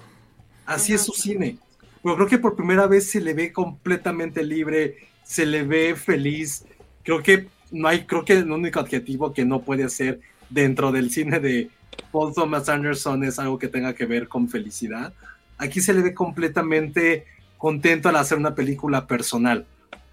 [0.65, 1.57] así es su cine.
[2.03, 6.63] Pero creo que por primera vez se le ve completamente libre, se le ve feliz.
[7.03, 10.19] Creo que no hay, creo que el único adjetivo que no puede ser
[10.49, 11.69] dentro del cine de
[12.11, 15.13] Paul Thomas Anderson es algo que tenga que ver con felicidad,
[15.57, 17.25] aquí se le ve completamente
[17.57, 19.65] contento al hacer una película personal,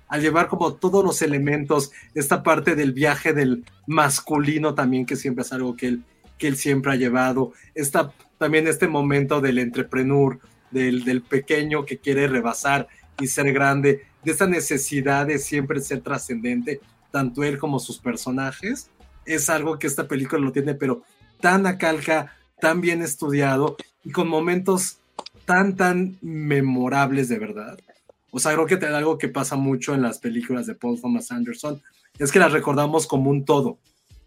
[0.09, 5.43] al llevar como todos los elementos, esta parte del viaje del masculino también, que siempre
[5.43, 6.03] es algo que él,
[6.39, 10.39] que él siempre ha llevado, esta, también este momento del entrepreneur,
[10.71, 12.89] del, del pequeño que quiere rebasar
[13.21, 16.81] y ser grande, de esta necesidad de siempre ser trascendente,
[17.11, 18.91] tanto él como sus personajes,
[19.27, 21.03] es algo que esta película lo tiene, pero
[21.41, 24.99] tan a calca, tan bien estudiado y con momentos
[25.45, 27.79] tan, tan memorables de verdad.
[28.31, 31.81] O sea, creo que algo que pasa mucho en las películas de Paul Thomas Anderson
[32.19, 33.79] es que las recordamos como un todo,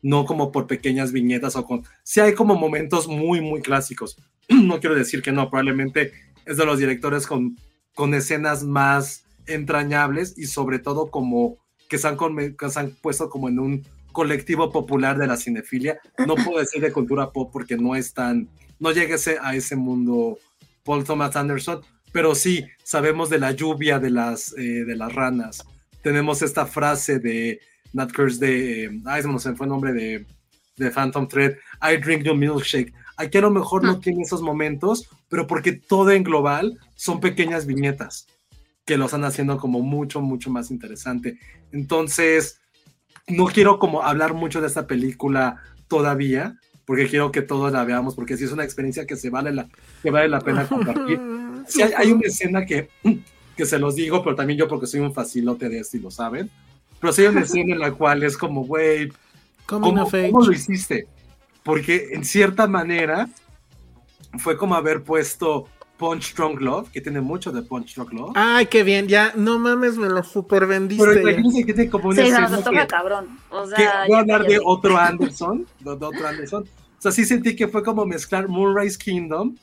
[0.01, 1.83] no como por pequeñas viñetas o con...
[2.03, 4.17] Sí hay como momentos muy, muy clásicos.
[4.49, 6.13] No quiero decir que no, probablemente
[6.45, 7.57] es de los directores con,
[7.93, 11.57] con escenas más entrañables y sobre todo como
[11.89, 13.83] que se, han, que se han puesto como en un
[14.17, 15.99] colectivo popular de la cinefilia.
[16.25, 20.39] No puedo decir de cultura pop porque no es tan, no llegue a ese mundo
[20.83, 21.81] Paul Thomas Anderson,
[22.11, 25.63] pero sí sabemos de la lluvia de las, eh, de las ranas.
[26.01, 27.59] Tenemos esta frase de
[27.93, 30.25] Nat Curse de, eh, ay, no sé, fue el nombre de,
[30.77, 32.91] de Phantom Thread, I drink your milkshake.
[33.17, 33.99] Aquí a lo mejor no ah.
[34.01, 38.25] tiene esos momentos, pero porque todo en global son pequeñas viñetas
[38.83, 41.37] que lo están haciendo como mucho, mucho más interesante.
[41.71, 42.61] Entonces,
[43.27, 48.15] no quiero como hablar mucho de esta película todavía, porque quiero que todos la veamos,
[48.15, 49.67] porque sí es una experiencia que se vale la,
[50.01, 51.19] que vale la pena compartir.
[51.67, 52.87] Sí, hay, una escena que,
[53.57, 56.09] que se los digo, pero también yo porque soy un facilote de esto y lo
[56.09, 56.49] saben,
[57.01, 59.11] pero sí hay una escena en la cual es como, güey,
[59.65, 61.07] ¿cómo, ¿cómo lo hiciste?
[61.63, 63.27] Porque en cierta manera
[64.37, 65.67] fue como haber puesto
[65.97, 68.31] Punch Strong Love, que tiene mucho de Punch Strong Love.
[68.35, 71.03] Ay, qué bien, ya, no mames, me lo super vendiste.
[71.03, 73.39] Pero imagínense que tiene como una sí, no, se toca cabrón.
[73.49, 76.63] O sea, voy a hablar de otro Anderson, de, otro Anderson.
[76.63, 79.55] O sea, sí sentí que fue como mezclar Moonrise Kingdom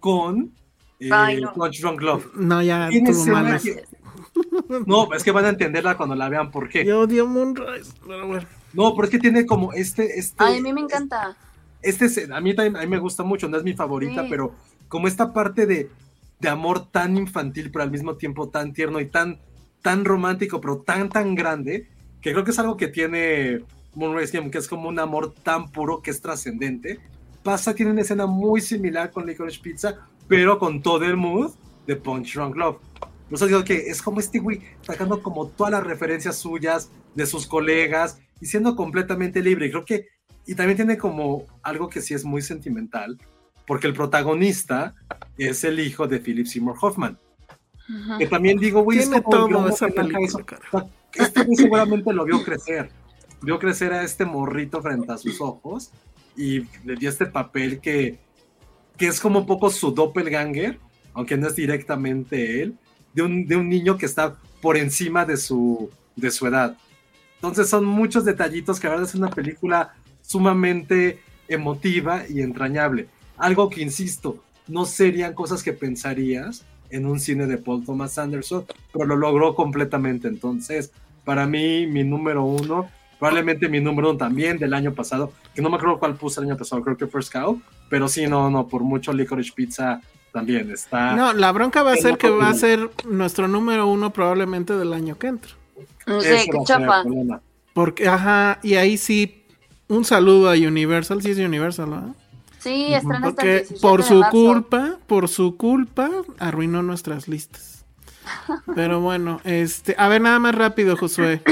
[0.00, 0.52] con
[1.00, 1.10] eh,
[1.54, 2.34] Punch Strong Love.
[2.36, 3.64] No, ya, tuvo malas.
[4.86, 6.84] No, es que van a entenderla cuando la vean por qué.
[6.84, 8.46] Yo odio Moonrise, pero bueno.
[8.72, 10.18] No, pero es que tiene como este...
[10.18, 11.36] este Ay, a mí me encanta.
[11.80, 14.54] Este, a mí también a mí me gusta mucho, no es mi favorita, pero
[14.88, 15.90] como esta parte de,
[16.40, 19.40] de, amor tan infantil, pero al mismo tiempo tan tierno y tan,
[19.82, 21.88] tan romántico, pero tan, tan grande,
[22.20, 23.64] que creo que es algo que tiene
[23.94, 26.98] Moonrise que es como un amor tan puro que es trascendente.
[27.42, 31.52] Pasa, tiene una escena muy similar con Licorice Pizza, pero con todo el mood
[31.86, 32.78] de Punch Drunk Love.
[33.28, 37.26] Por eso digo que es como este güey sacando como todas las referencias suyas de
[37.26, 39.70] sus colegas y siendo completamente libre.
[39.70, 40.08] creo que,
[40.46, 43.18] y también tiene como algo que sí es muy sentimental,
[43.66, 44.94] porque el protagonista
[45.38, 47.18] es el hijo de Philip Seymour Hoffman.
[48.18, 52.90] Que también digo, güey, es como esa película, Este seguramente lo vio crecer.
[53.42, 55.90] Vio crecer a este morrito frente a sus ojos
[56.34, 58.18] y le dio este papel que,
[58.96, 60.78] que es como un poco su doppelganger,
[61.12, 62.78] aunque no es directamente él,
[63.12, 66.78] de un, de un niño que está por encima de su, de su edad.
[67.36, 73.08] Entonces son muchos detallitos que a verdad es una película sumamente emotiva y entrañable.
[73.36, 78.64] Algo que, insisto, no serían cosas que pensarías en un cine de Paul Thomas Anderson,
[78.92, 80.28] pero lo logró completamente.
[80.28, 80.92] Entonces,
[81.24, 82.88] para mí, mi número uno,
[83.18, 86.46] probablemente mi número uno también del año pasado, que no me acuerdo cuál puse el
[86.46, 90.00] año pasado, creo que First Cow, pero sí, no, no, por mucho Licorice Pizza
[90.32, 91.14] también está.
[91.14, 94.92] No, la bronca va a ser que va a ser nuestro número uno probablemente del
[94.92, 95.52] año que entra.
[96.20, 97.04] Sí, chapa.
[97.72, 99.44] Porque, ajá, y ahí sí,
[99.88, 102.14] un saludo a Universal, sí es Universal, ¿no?
[102.64, 107.84] Sí, estrena Porque por su culpa, por su culpa, arruinó nuestras listas.
[108.74, 111.42] Pero bueno, este, a ver, nada más rápido, Josué.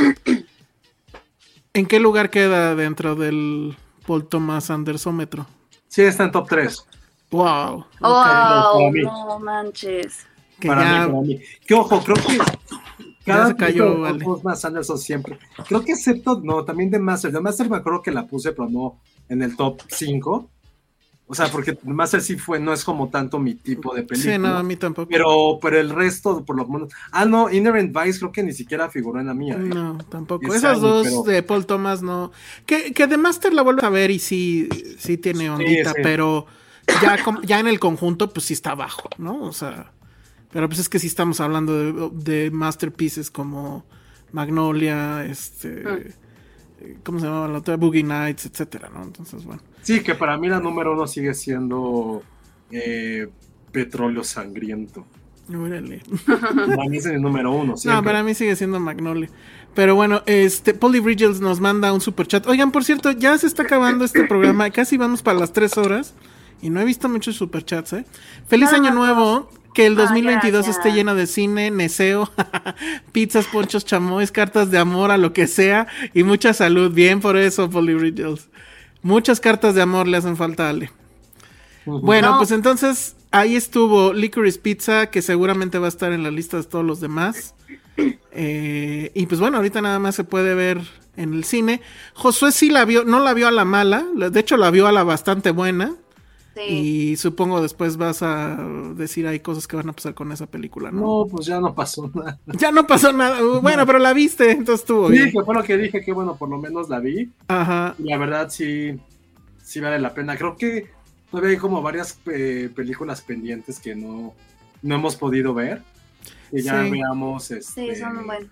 [1.74, 3.76] ¿En qué lugar queda dentro del
[4.06, 5.46] Paul Thomas Andersómetro?
[5.86, 6.86] Sí, está en top 3.
[7.30, 7.84] Wow.
[8.00, 10.26] Wow, no manches.
[10.66, 11.40] para mí, para mí.
[11.66, 12.38] Que ojo, creo que
[13.26, 14.24] cada se cayó, vale.
[14.24, 15.38] Thomas Anderson siempre.
[15.68, 17.30] Creo que excepto, no, también de Master.
[17.30, 20.48] De Master me acuerdo que la puse, pero no en el top 5.
[21.32, 24.34] O sea, porque Master sí fue, no es como tanto mi tipo de película.
[24.34, 25.08] Sí, no, a mí tampoco.
[25.08, 26.92] Pero, pero el resto, por lo menos.
[27.10, 29.54] Ah, no, Inherent Vice creo que ni siquiera figuró en la mía.
[29.54, 29.60] ¿eh?
[29.60, 30.52] No, tampoco.
[30.52, 32.32] Esas dos de Paul Thomas no.
[32.66, 36.44] Que, que de Master la vuelvo a ver y sí, sí tiene ondita, pero
[37.00, 39.42] ya, ya en el conjunto, pues sí está abajo, ¿no?
[39.42, 39.90] O sea.
[40.50, 43.86] Pero pues es que sí estamos hablando de, de masterpieces como
[44.32, 45.82] Magnolia, este.
[45.86, 45.98] Ah.
[47.02, 47.76] ¿Cómo se llamaba la otra?
[47.76, 49.02] Boogie Nights, etcétera, ¿no?
[49.02, 49.62] Entonces, bueno.
[49.82, 52.22] Sí, que para mí la número uno sigue siendo
[52.70, 53.28] eh,
[53.72, 55.06] Petróleo Sangriento.
[55.48, 56.02] Órale.
[56.26, 57.74] Para mí es el número uno.
[57.84, 59.28] No, para mí sigue siendo Magnolia.
[59.74, 62.46] Pero bueno, este, Polly Bridges nos manda un super chat.
[62.46, 64.70] Oigan, por cierto, ya se está acabando este programa.
[64.70, 66.14] Casi vamos para las tres horas.
[66.60, 68.06] Y no he visto muchos superchats, ¿eh?
[68.46, 69.50] Feliz año nuevo.
[69.74, 70.76] Que el Ay, 2022 gracias.
[70.76, 72.30] esté lleno de cine, neseo,
[73.12, 75.86] pizzas, ponchos, chamois, cartas de amor, a lo que sea.
[76.14, 76.92] Y mucha salud.
[76.92, 78.48] Bien por eso, Polly Bridges.
[79.02, 80.90] Muchas cartas de amor le hacen falta a Ale.
[81.86, 82.38] Bueno, No.
[82.38, 86.64] pues entonces ahí estuvo Licorice Pizza, que seguramente va a estar en la lista de
[86.64, 87.54] todos los demás.
[88.30, 90.80] Eh, y pues bueno, ahorita nada más se puede ver
[91.16, 91.80] en el cine.
[92.14, 94.86] Josué sí la vio, no la vio a la mala, la- de hecho la vio
[94.86, 95.92] a la bastante buena.
[96.54, 96.60] Sí.
[97.12, 98.56] Y supongo después vas a
[98.94, 101.00] decir hay cosas que van a pasar con esa película, ¿no?
[101.00, 102.38] No, pues ya no pasó nada.
[102.58, 103.40] Ya no pasó nada.
[103.60, 106.48] Bueno, pero la viste, entonces estuvo Sí, que fue lo que dije, que bueno, por
[106.50, 107.30] lo menos la vi.
[107.48, 107.94] Ajá.
[107.98, 108.98] Y la verdad sí,
[109.62, 110.36] sí vale la pena.
[110.36, 110.90] Creo que
[111.30, 114.34] todavía hay como varias eh, películas pendientes que no,
[114.82, 115.82] no hemos podido ver.
[116.50, 116.90] Que ya Sí.
[116.90, 118.50] veamos Sí, este, son un buen.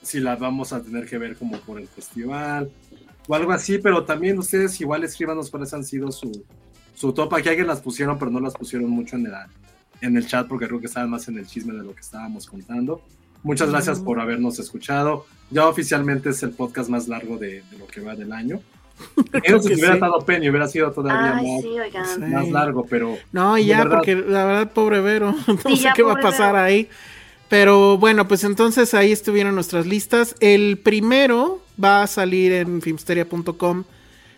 [0.00, 2.70] si las vamos a tener que ver como por el festival
[3.28, 6.44] o algo así, pero también ustedes igual escríbanos cuáles han sido su,
[6.94, 7.34] su top.
[7.34, 9.32] Aquí alguien las pusieron, pero no las pusieron mucho en el,
[10.00, 12.46] en el chat porque creo que estaban más en el chisme de lo que estábamos
[12.46, 13.00] contando.
[13.42, 15.26] Muchas gracias por habernos escuchado.
[15.50, 18.60] Ya oficialmente es el podcast más largo de, de lo que va del año.
[19.30, 19.94] Creo si que hubiera sí.
[19.96, 22.06] estado Penny hubiera sido todavía Ay, más, sí, oigan.
[22.06, 22.20] Sí.
[22.20, 25.92] más largo, pero No, ya, verdad, porque la verdad, pobre Vero, no Sí, sé ya,
[25.94, 26.64] qué va a pasar Vero.
[26.64, 26.88] ahí.
[27.48, 30.36] Pero bueno, pues entonces ahí estuvieron nuestras listas.
[30.40, 33.84] El primero va a salir en filmsteria.com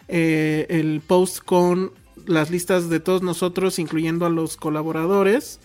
[0.08, 1.92] eh, el post con
[2.26, 5.60] las listas de todos nosotros, incluyendo a los colaboradores.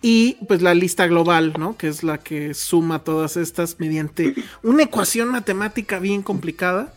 [0.00, 1.76] Y pues la lista global, ¿no?
[1.76, 6.92] Que es la que suma todas estas mediante una ecuación matemática bien complicada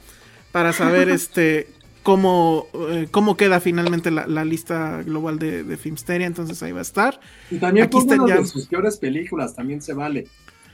[0.52, 1.68] para saber este
[2.02, 6.26] cómo, eh, cómo queda finalmente la, la lista global de, de Filmsteria.
[6.26, 7.20] Entonces ahí va a estar.
[7.52, 8.42] Y también Aquí están pónganos ya.
[8.44, 10.28] de sus peores películas, también se vale.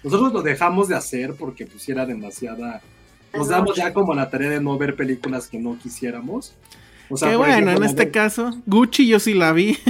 [0.04, 2.82] Nosotros lo dejamos de hacer porque pues sí era demasiada.
[3.34, 6.54] Nos damos ya como la tarea de no ver películas que no quisiéramos.
[7.12, 9.78] O sea, Qué por bueno, ejemplo, en este de- caso, Gucci yo sí la vi.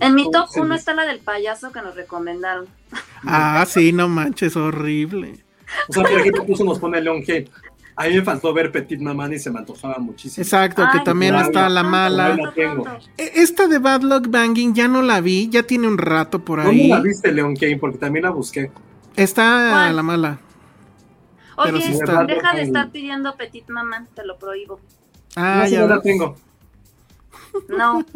[0.00, 0.60] En mi top Sí.
[0.60, 2.66] 1 está la del payaso que nos recomendaron.
[3.24, 5.42] ah, sí, no manches, horrible.
[5.88, 7.48] O sea, por ejemplo, incluso nos pone Leon Kane.
[7.96, 10.42] A mí me faltó ver Petit Maman y se me antojaba muchísimo.
[10.42, 12.36] Exacto, que también no, está la mala.
[12.36, 12.84] no, la tengo.
[13.16, 16.82] Esta de Bad Luck Banging ya no la vi, ya tiene un rato por ¿Dónde
[16.82, 16.88] ahí.
[16.88, 17.78] la viste, Leon Kane?
[17.78, 18.70] Porque también la busqué.
[19.16, 19.96] Está ¿Cuál?
[19.96, 20.38] la mala.
[21.56, 22.24] Oye, sí está.
[22.24, 24.78] deja de estar pidiendo Petit Maman, te lo prohíbo.
[25.36, 26.36] Ah, no, ya no la tengo.
[27.68, 28.04] No.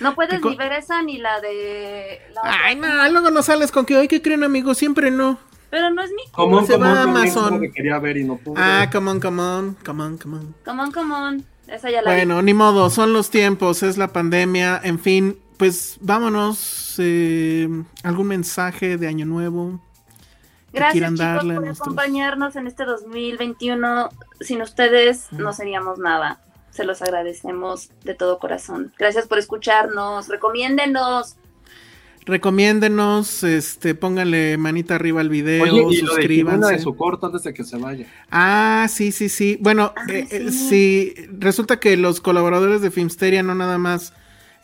[0.00, 2.20] No puedes ni ver esa ni la de.
[2.34, 2.40] la.
[2.64, 4.76] Ay, no, luego no sales con que, ay, ¿qué creen, amigos?
[4.76, 5.38] Siempre no.
[5.70, 7.60] Pero no es mi Como Se va a Amazon.
[7.60, 8.60] que quería ver y no pude.
[8.60, 10.54] Ah, come on, come on, come on, come on.
[10.66, 11.44] Come on, come on.
[11.66, 12.16] Esa ya la vi.
[12.18, 16.94] Bueno, ni modo, son los tiempos, es la pandemia, en fin, pues vámonos.
[16.98, 17.68] eh,
[18.02, 19.80] ¿Algún mensaje de Año Nuevo?
[20.72, 24.10] que Gracias chicos por nuestros- acompañarnos en este 2021.
[24.40, 26.38] Sin ustedes no seríamos nada.
[26.76, 28.92] Se los agradecemos de todo corazón.
[28.98, 30.28] Gracias por escucharnos.
[30.28, 31.36] Recomiéndenos.
[32.26, 36.72] Recomiéndenos, este, pónganle manita arriba al video, Oye, y lo de Jimena suscríbanse.
[36.72, 38.06] de su corto antes de que se vaya.
[38.32, 39.56] Ah, sí, sí, sí.
[39.60, 41.14] Bueno, Ah, eh, eh, sí.
[41.14, 44.12] sí, resulta que los colaboradores de Filmsteria no nada más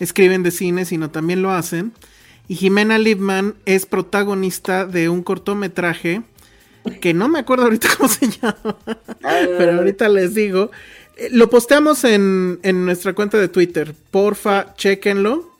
[0.00, 1.92] escriben de cine, sino también lo hacen.
[2.48, 6.22] Y Jimena Lipman es protagonista de un cortometraje
[7.00, 8.76] que no me acuerdo ahorita cómo se llama,
[9.20, 10.72] pero ahorita les digo.
[11.22, 13.94] Eh, Lo posteamos en, en nuestra cuenta de Twitter.
[14.10, 15.50] Porfa, chequenlo.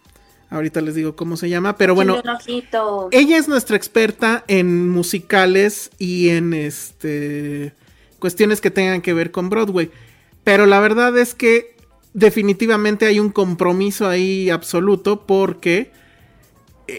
[0.50, 2.20] Ahorita les digo cómo se llama, pero bueno,
[3.10, 7.72] ella es nuestra experta en musicales y en este
[8.18, 9.90] cuestiones que tengan que ver con Broadway.
[10.44, 11.74] Pero la verdad es que
[12.12, 15.90] definitivamente hay un compromiso ahí absoluto porque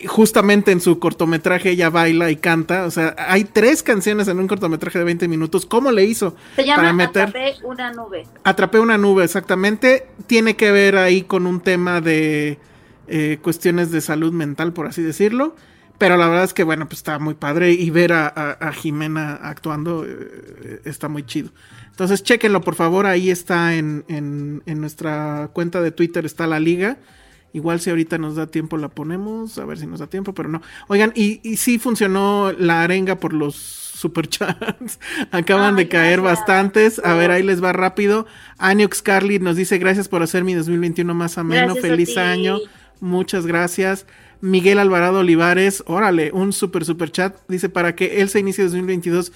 [0.07, 2.85] justamente en su cortometraje ella baila y canta.
[2.85, 5.65] O sea, hay tres canciones en un cortometraje de 20 minutos.
[5.65, 6.35] ¿Cómo le hizo?
[6.55, 8.27] Se llama para meter- Atrapé una nube.
[8.43, 10.07] Atrapé una nube, exactamente.
[10.27, 12.59] Tiene que ver ahí con un tema de
[13.07, 15.55] eh, cuestiones de salud mental, por así decirlo.
[15.97, 18.73] Pero la verdad es que, bueno, pues está muy padre y ver a, a- a
[18.73, 21.51] Jimena actuando eh, está muy chido.
[21.91, 23.05] Entonces, chéquenlo, por favor.
[23.05, 26.97] Ahí está en, en- en nuestra cuenta de Twitter, está la liga.
[27.53, 30.49] Igual si ahorita nos da tiempo la ponemos, a ver si nos da tiempo, pero
[30.49, 30.61] no.
[30.87, 34.99] Oigan, y, y sí funcionó la arenga por los superchats.
[35.31, 36.39] Acaban Ay, de caer gracias.
[36.39, 37.01] bastantes.
[37.03, 38.25] A ver, ahí les va rápido.
[38.57, 41.73] Aniox Carly nos dice gracias por hacer mi 2021 más ameno.
[41.75, 42.57] Gracias Feliz año.
[42.99, 44.05] Muchas gracias.
[44.41, 47.35] Miguel Alvarado Olivares, órale, un super super chat.
[47.47, 49.31] Dice para que él se inicie 2022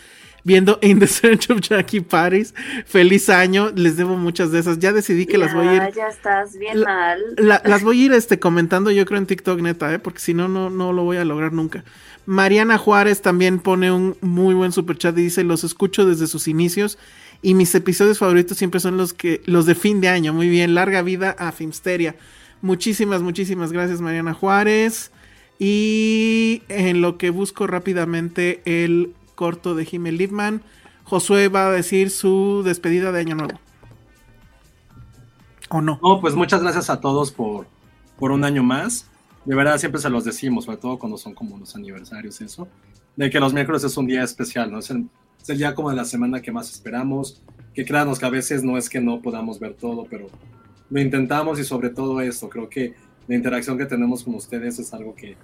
[0.48, 2.56] viendo In the Search of Jackie Paris.
[2.86, 3.70] Feliz año.
[3.76, 4.80] Les debo muchas de esas.
[4.80, 5.94] Ya decidí que las voy a ir.
[5.94, 7.20] Ya, estás bien La- mal.
[7.38, 10.00] La- las voy a ir este, comentando yo creo en TikTok neta, ¿eh?
[10.00, 11.84] porque si no, no, no lo voy a lograr nunca.
[12.26, 16.48] Mariana Juárez también pone un muy buen super chat y dice, los escucho desde sus
[16.50, 16.98] inicios
[17.42, 20.34] Y mis episodios favoritos siempre son los que los de fin de año.
[20.34, 22.16] Muy bien, larga vida a Filmsteria.
[22.62, 25.12] Muchísimas, muchísimas gracias Mariana Juárez.
[25.60, 30.64] Y en lo que busco rápidamente el corto de Jiménez Liebman,
[31.06, 33.58] Josué va a decir su despedida de Año Nuevo.
[35.70, 36.00] ¿O no?
[36.04, 37.68] No, pues muchas gracias a todos por,
[38.18, 39.08] por un año más.
[39.46, 42.68] De verdad, siempre se los decimos, sobre todo cuando son como los aniversarios, eso.
[43.16, 44.80] De que los miércoles es un día especial, ¿no?
[44.80, 45.08] Es el,
[45.42, 47.42] es el día como de la semana que más esperamos.
[47.74, 50.28] Que créanos que a veces no es que no podamos ver todo, pero
[50.90, 52.96] lo intentamos y sobre todo esto, creo que
[53.28, 55.38] la interacción que tenemos con ustedes es algo que,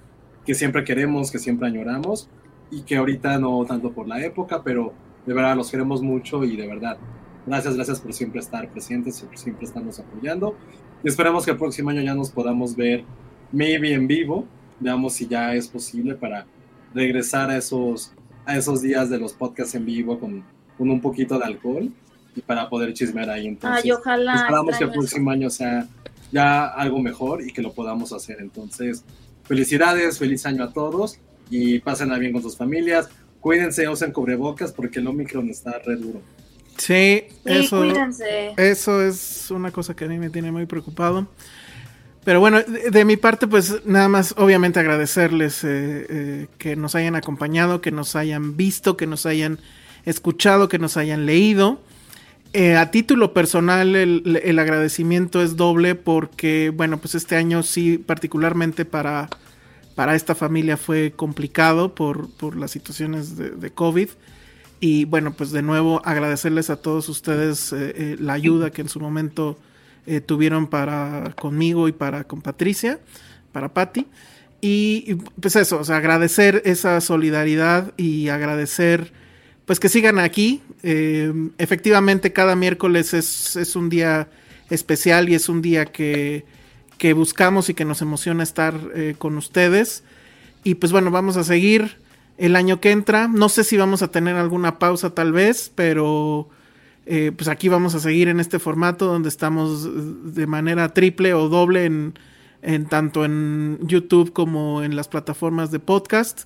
[0.45, 2.27] que siempre queremos, que siempre añoramos
[2.73, 4.93] y que ahorita no tanto por la época, pero
[5.25, 6.97] de verdad los queremos mucho y de verdad,
[7.45, 10.55] gracias, gracias por siempre estar presentes y por siempre estarnos apoyando.
[11.03, 13.03] Y esperamos que el próximo año ya nos podamos ver
[13.51, 14.45] maybe en vivo,
[14.79, 16.47] veamos si ya es posible para
[16.95, 18.11] regresar a esos,
[18.45, 20.43] a esos días de los podcasts en vivo con,
[20.77, 21.91] con un poquito de alcohol
[22.35, 23.47] y para poder chismear ahí.
[23.47, 24.35] Entonces, Ay, ojalá.
[24.35, 25.87] esperamos que el próximo año sea
[26.31, 28.37] ya algo mejor y que lo podamos hacer.
[28.39, 29.05] Entonces,
[29.43, 31.19] felicidades, feliz año a todos
[31.49, 33.09] y pásenla bien con sus familias.
[33.39, 36.21] Cuídense, usen cubrebocas porque el Omicron está re duro.
[36.77, 38.53] Sí, Sí, eso, cuídense.
[38.57, 41.27] eso es una cosa que a mí me tiene muy preocupado.
[42.23, 46.95] Pero bueno, de, de mi parte, pues nada más, obviamente agradecerles eh, eh, que nos
[46.95, 49.59] hayan acompañado, que nos hayan visto, que nos hayan
[50.05, 51.81] escuchado, que nos hayan leído.
[52.53, 57.97] Eh, a título personal, el, el agradecimiento es doble porque, bueno, pues este año sí,
[57.97, 59.29] particularmente para,
[59.95, 64.09] para esta familia fue complicado por, por las situaciones de, COVID.
[64.79, 68.89] Y bueno, pues de nuevo agradecerles a todos ustedes eh, eh, la ayuda que en
[68.89, 69.57] su momento
[70.05, 72.99] eh, tuvieron para conmigo y para con Patricia,
[73.51, 74.07] para Patti.
[74.61, 79.13] Y y, pues eso, o sea, agradecer esa solidaridad y agradecer
[79.65, 80.61] pues que sigan aquí.
[81.57, 84.27] Efectivamente, cada miércoles es, es un día
[84.69, 86.43] especial y es un día que,
[86.97, 90.03] que buscamos y que nos emociona estar eh, con ustedes.
[90.63, 91.97] Y pues bueno, vamos a seguir
[92.37, 93.27] el año que entra.
[93.27, 96.49] No sé si vamos a tener alguna pausa tal vez, pero
[97.05, 101.49] eh, pues aquí vamos a seguir en este formato donde estamos de manera triple o
[101.49, 102.13] doble en,
[102.61, 106.43] en tanto en YouTube como en las plataformas de podcast.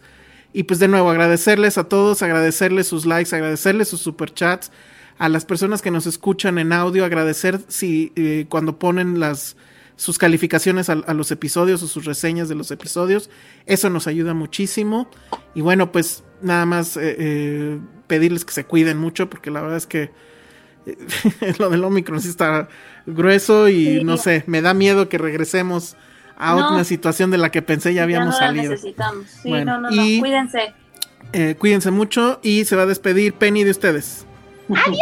[0.54, 4.72] Y pues de nuevo agradecerles a todos, agradecerles sus likes, agradecerles sus superchats,
[5.20, 9.56] a las personas que nos escuchan en audio, agradecer si eh, cuando ponen las
[9.98, 13.30] sus calificaciones a, a, los episodios o sus reseñas de los episodios.
[13.66, 15.10] Eso nos ayuda muchísimo.
[15.54, 19.78] Y bueno, pues nada más eh, eh, pedirles que se cuiden mucho porque la verdad
[19.78, 20.12] es que
[20.86, 20.96] eh,
[21.60, 22.70] lo del Omicron sí está
[23.06, 24.04] grueso y Sí.
[24.06, 25.98] no sé, me da miedo que regresemos
[26.38, 26.74] a No.
[26.76, 28.72] una situación de la que pensé ya habíamos no la salido.
[28.72, 29.26] necesitamos.
[29.42, 30.06] Sí, Bueno, no, no, no.
[30.06, 30.74] y- Cuídense.
[31.34, 34.26] Eh, cuídense mucho y se va a despedir Penny de ustedes.
[34.70, 34.98] ¡Adiós!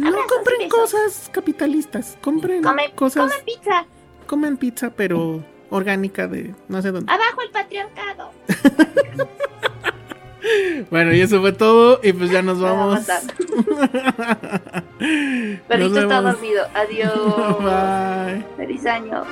[0.00, 2.62] No compren cosas capitalistas, compren
[2.94, 3.86] cosas, comen pizza.
[4.26, 7.12] comen pizza pero orgánica de no sé dónde.
[7.12, 8.30] Abajo el patriarcado.
[10.90, 13.00] Bueno, y eso fue todo y pues ya nos vamos.
[15.68, 16.66] Perrito está dormido.
[16.74, 17.12] Adiós.
[17.58, 18.44] Bye.
[18.56, 19.22] Feliz año.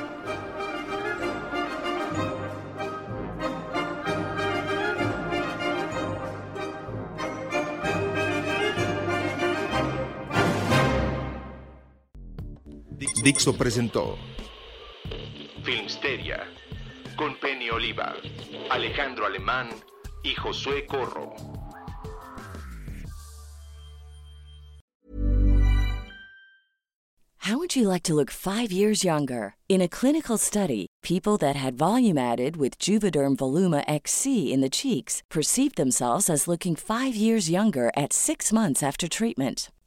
[12.99, 14.17] Dixo presentó
[15.63, 16.45] Filmsteria
[17.15, 18.15] con Penny Oliva,
[18.69, 19.69] Alejandro Alemán
[20.23, 21.33] y Josué Corro.
[27.37, 29.55] How would you like to look five years younger?
[29.69, 34.69] In a clinical study, people that had volume added with Juvederm Voluma XC in the
[34.69, 39.71] cheeks perceived themselves as looking five years younger at six months after treatment.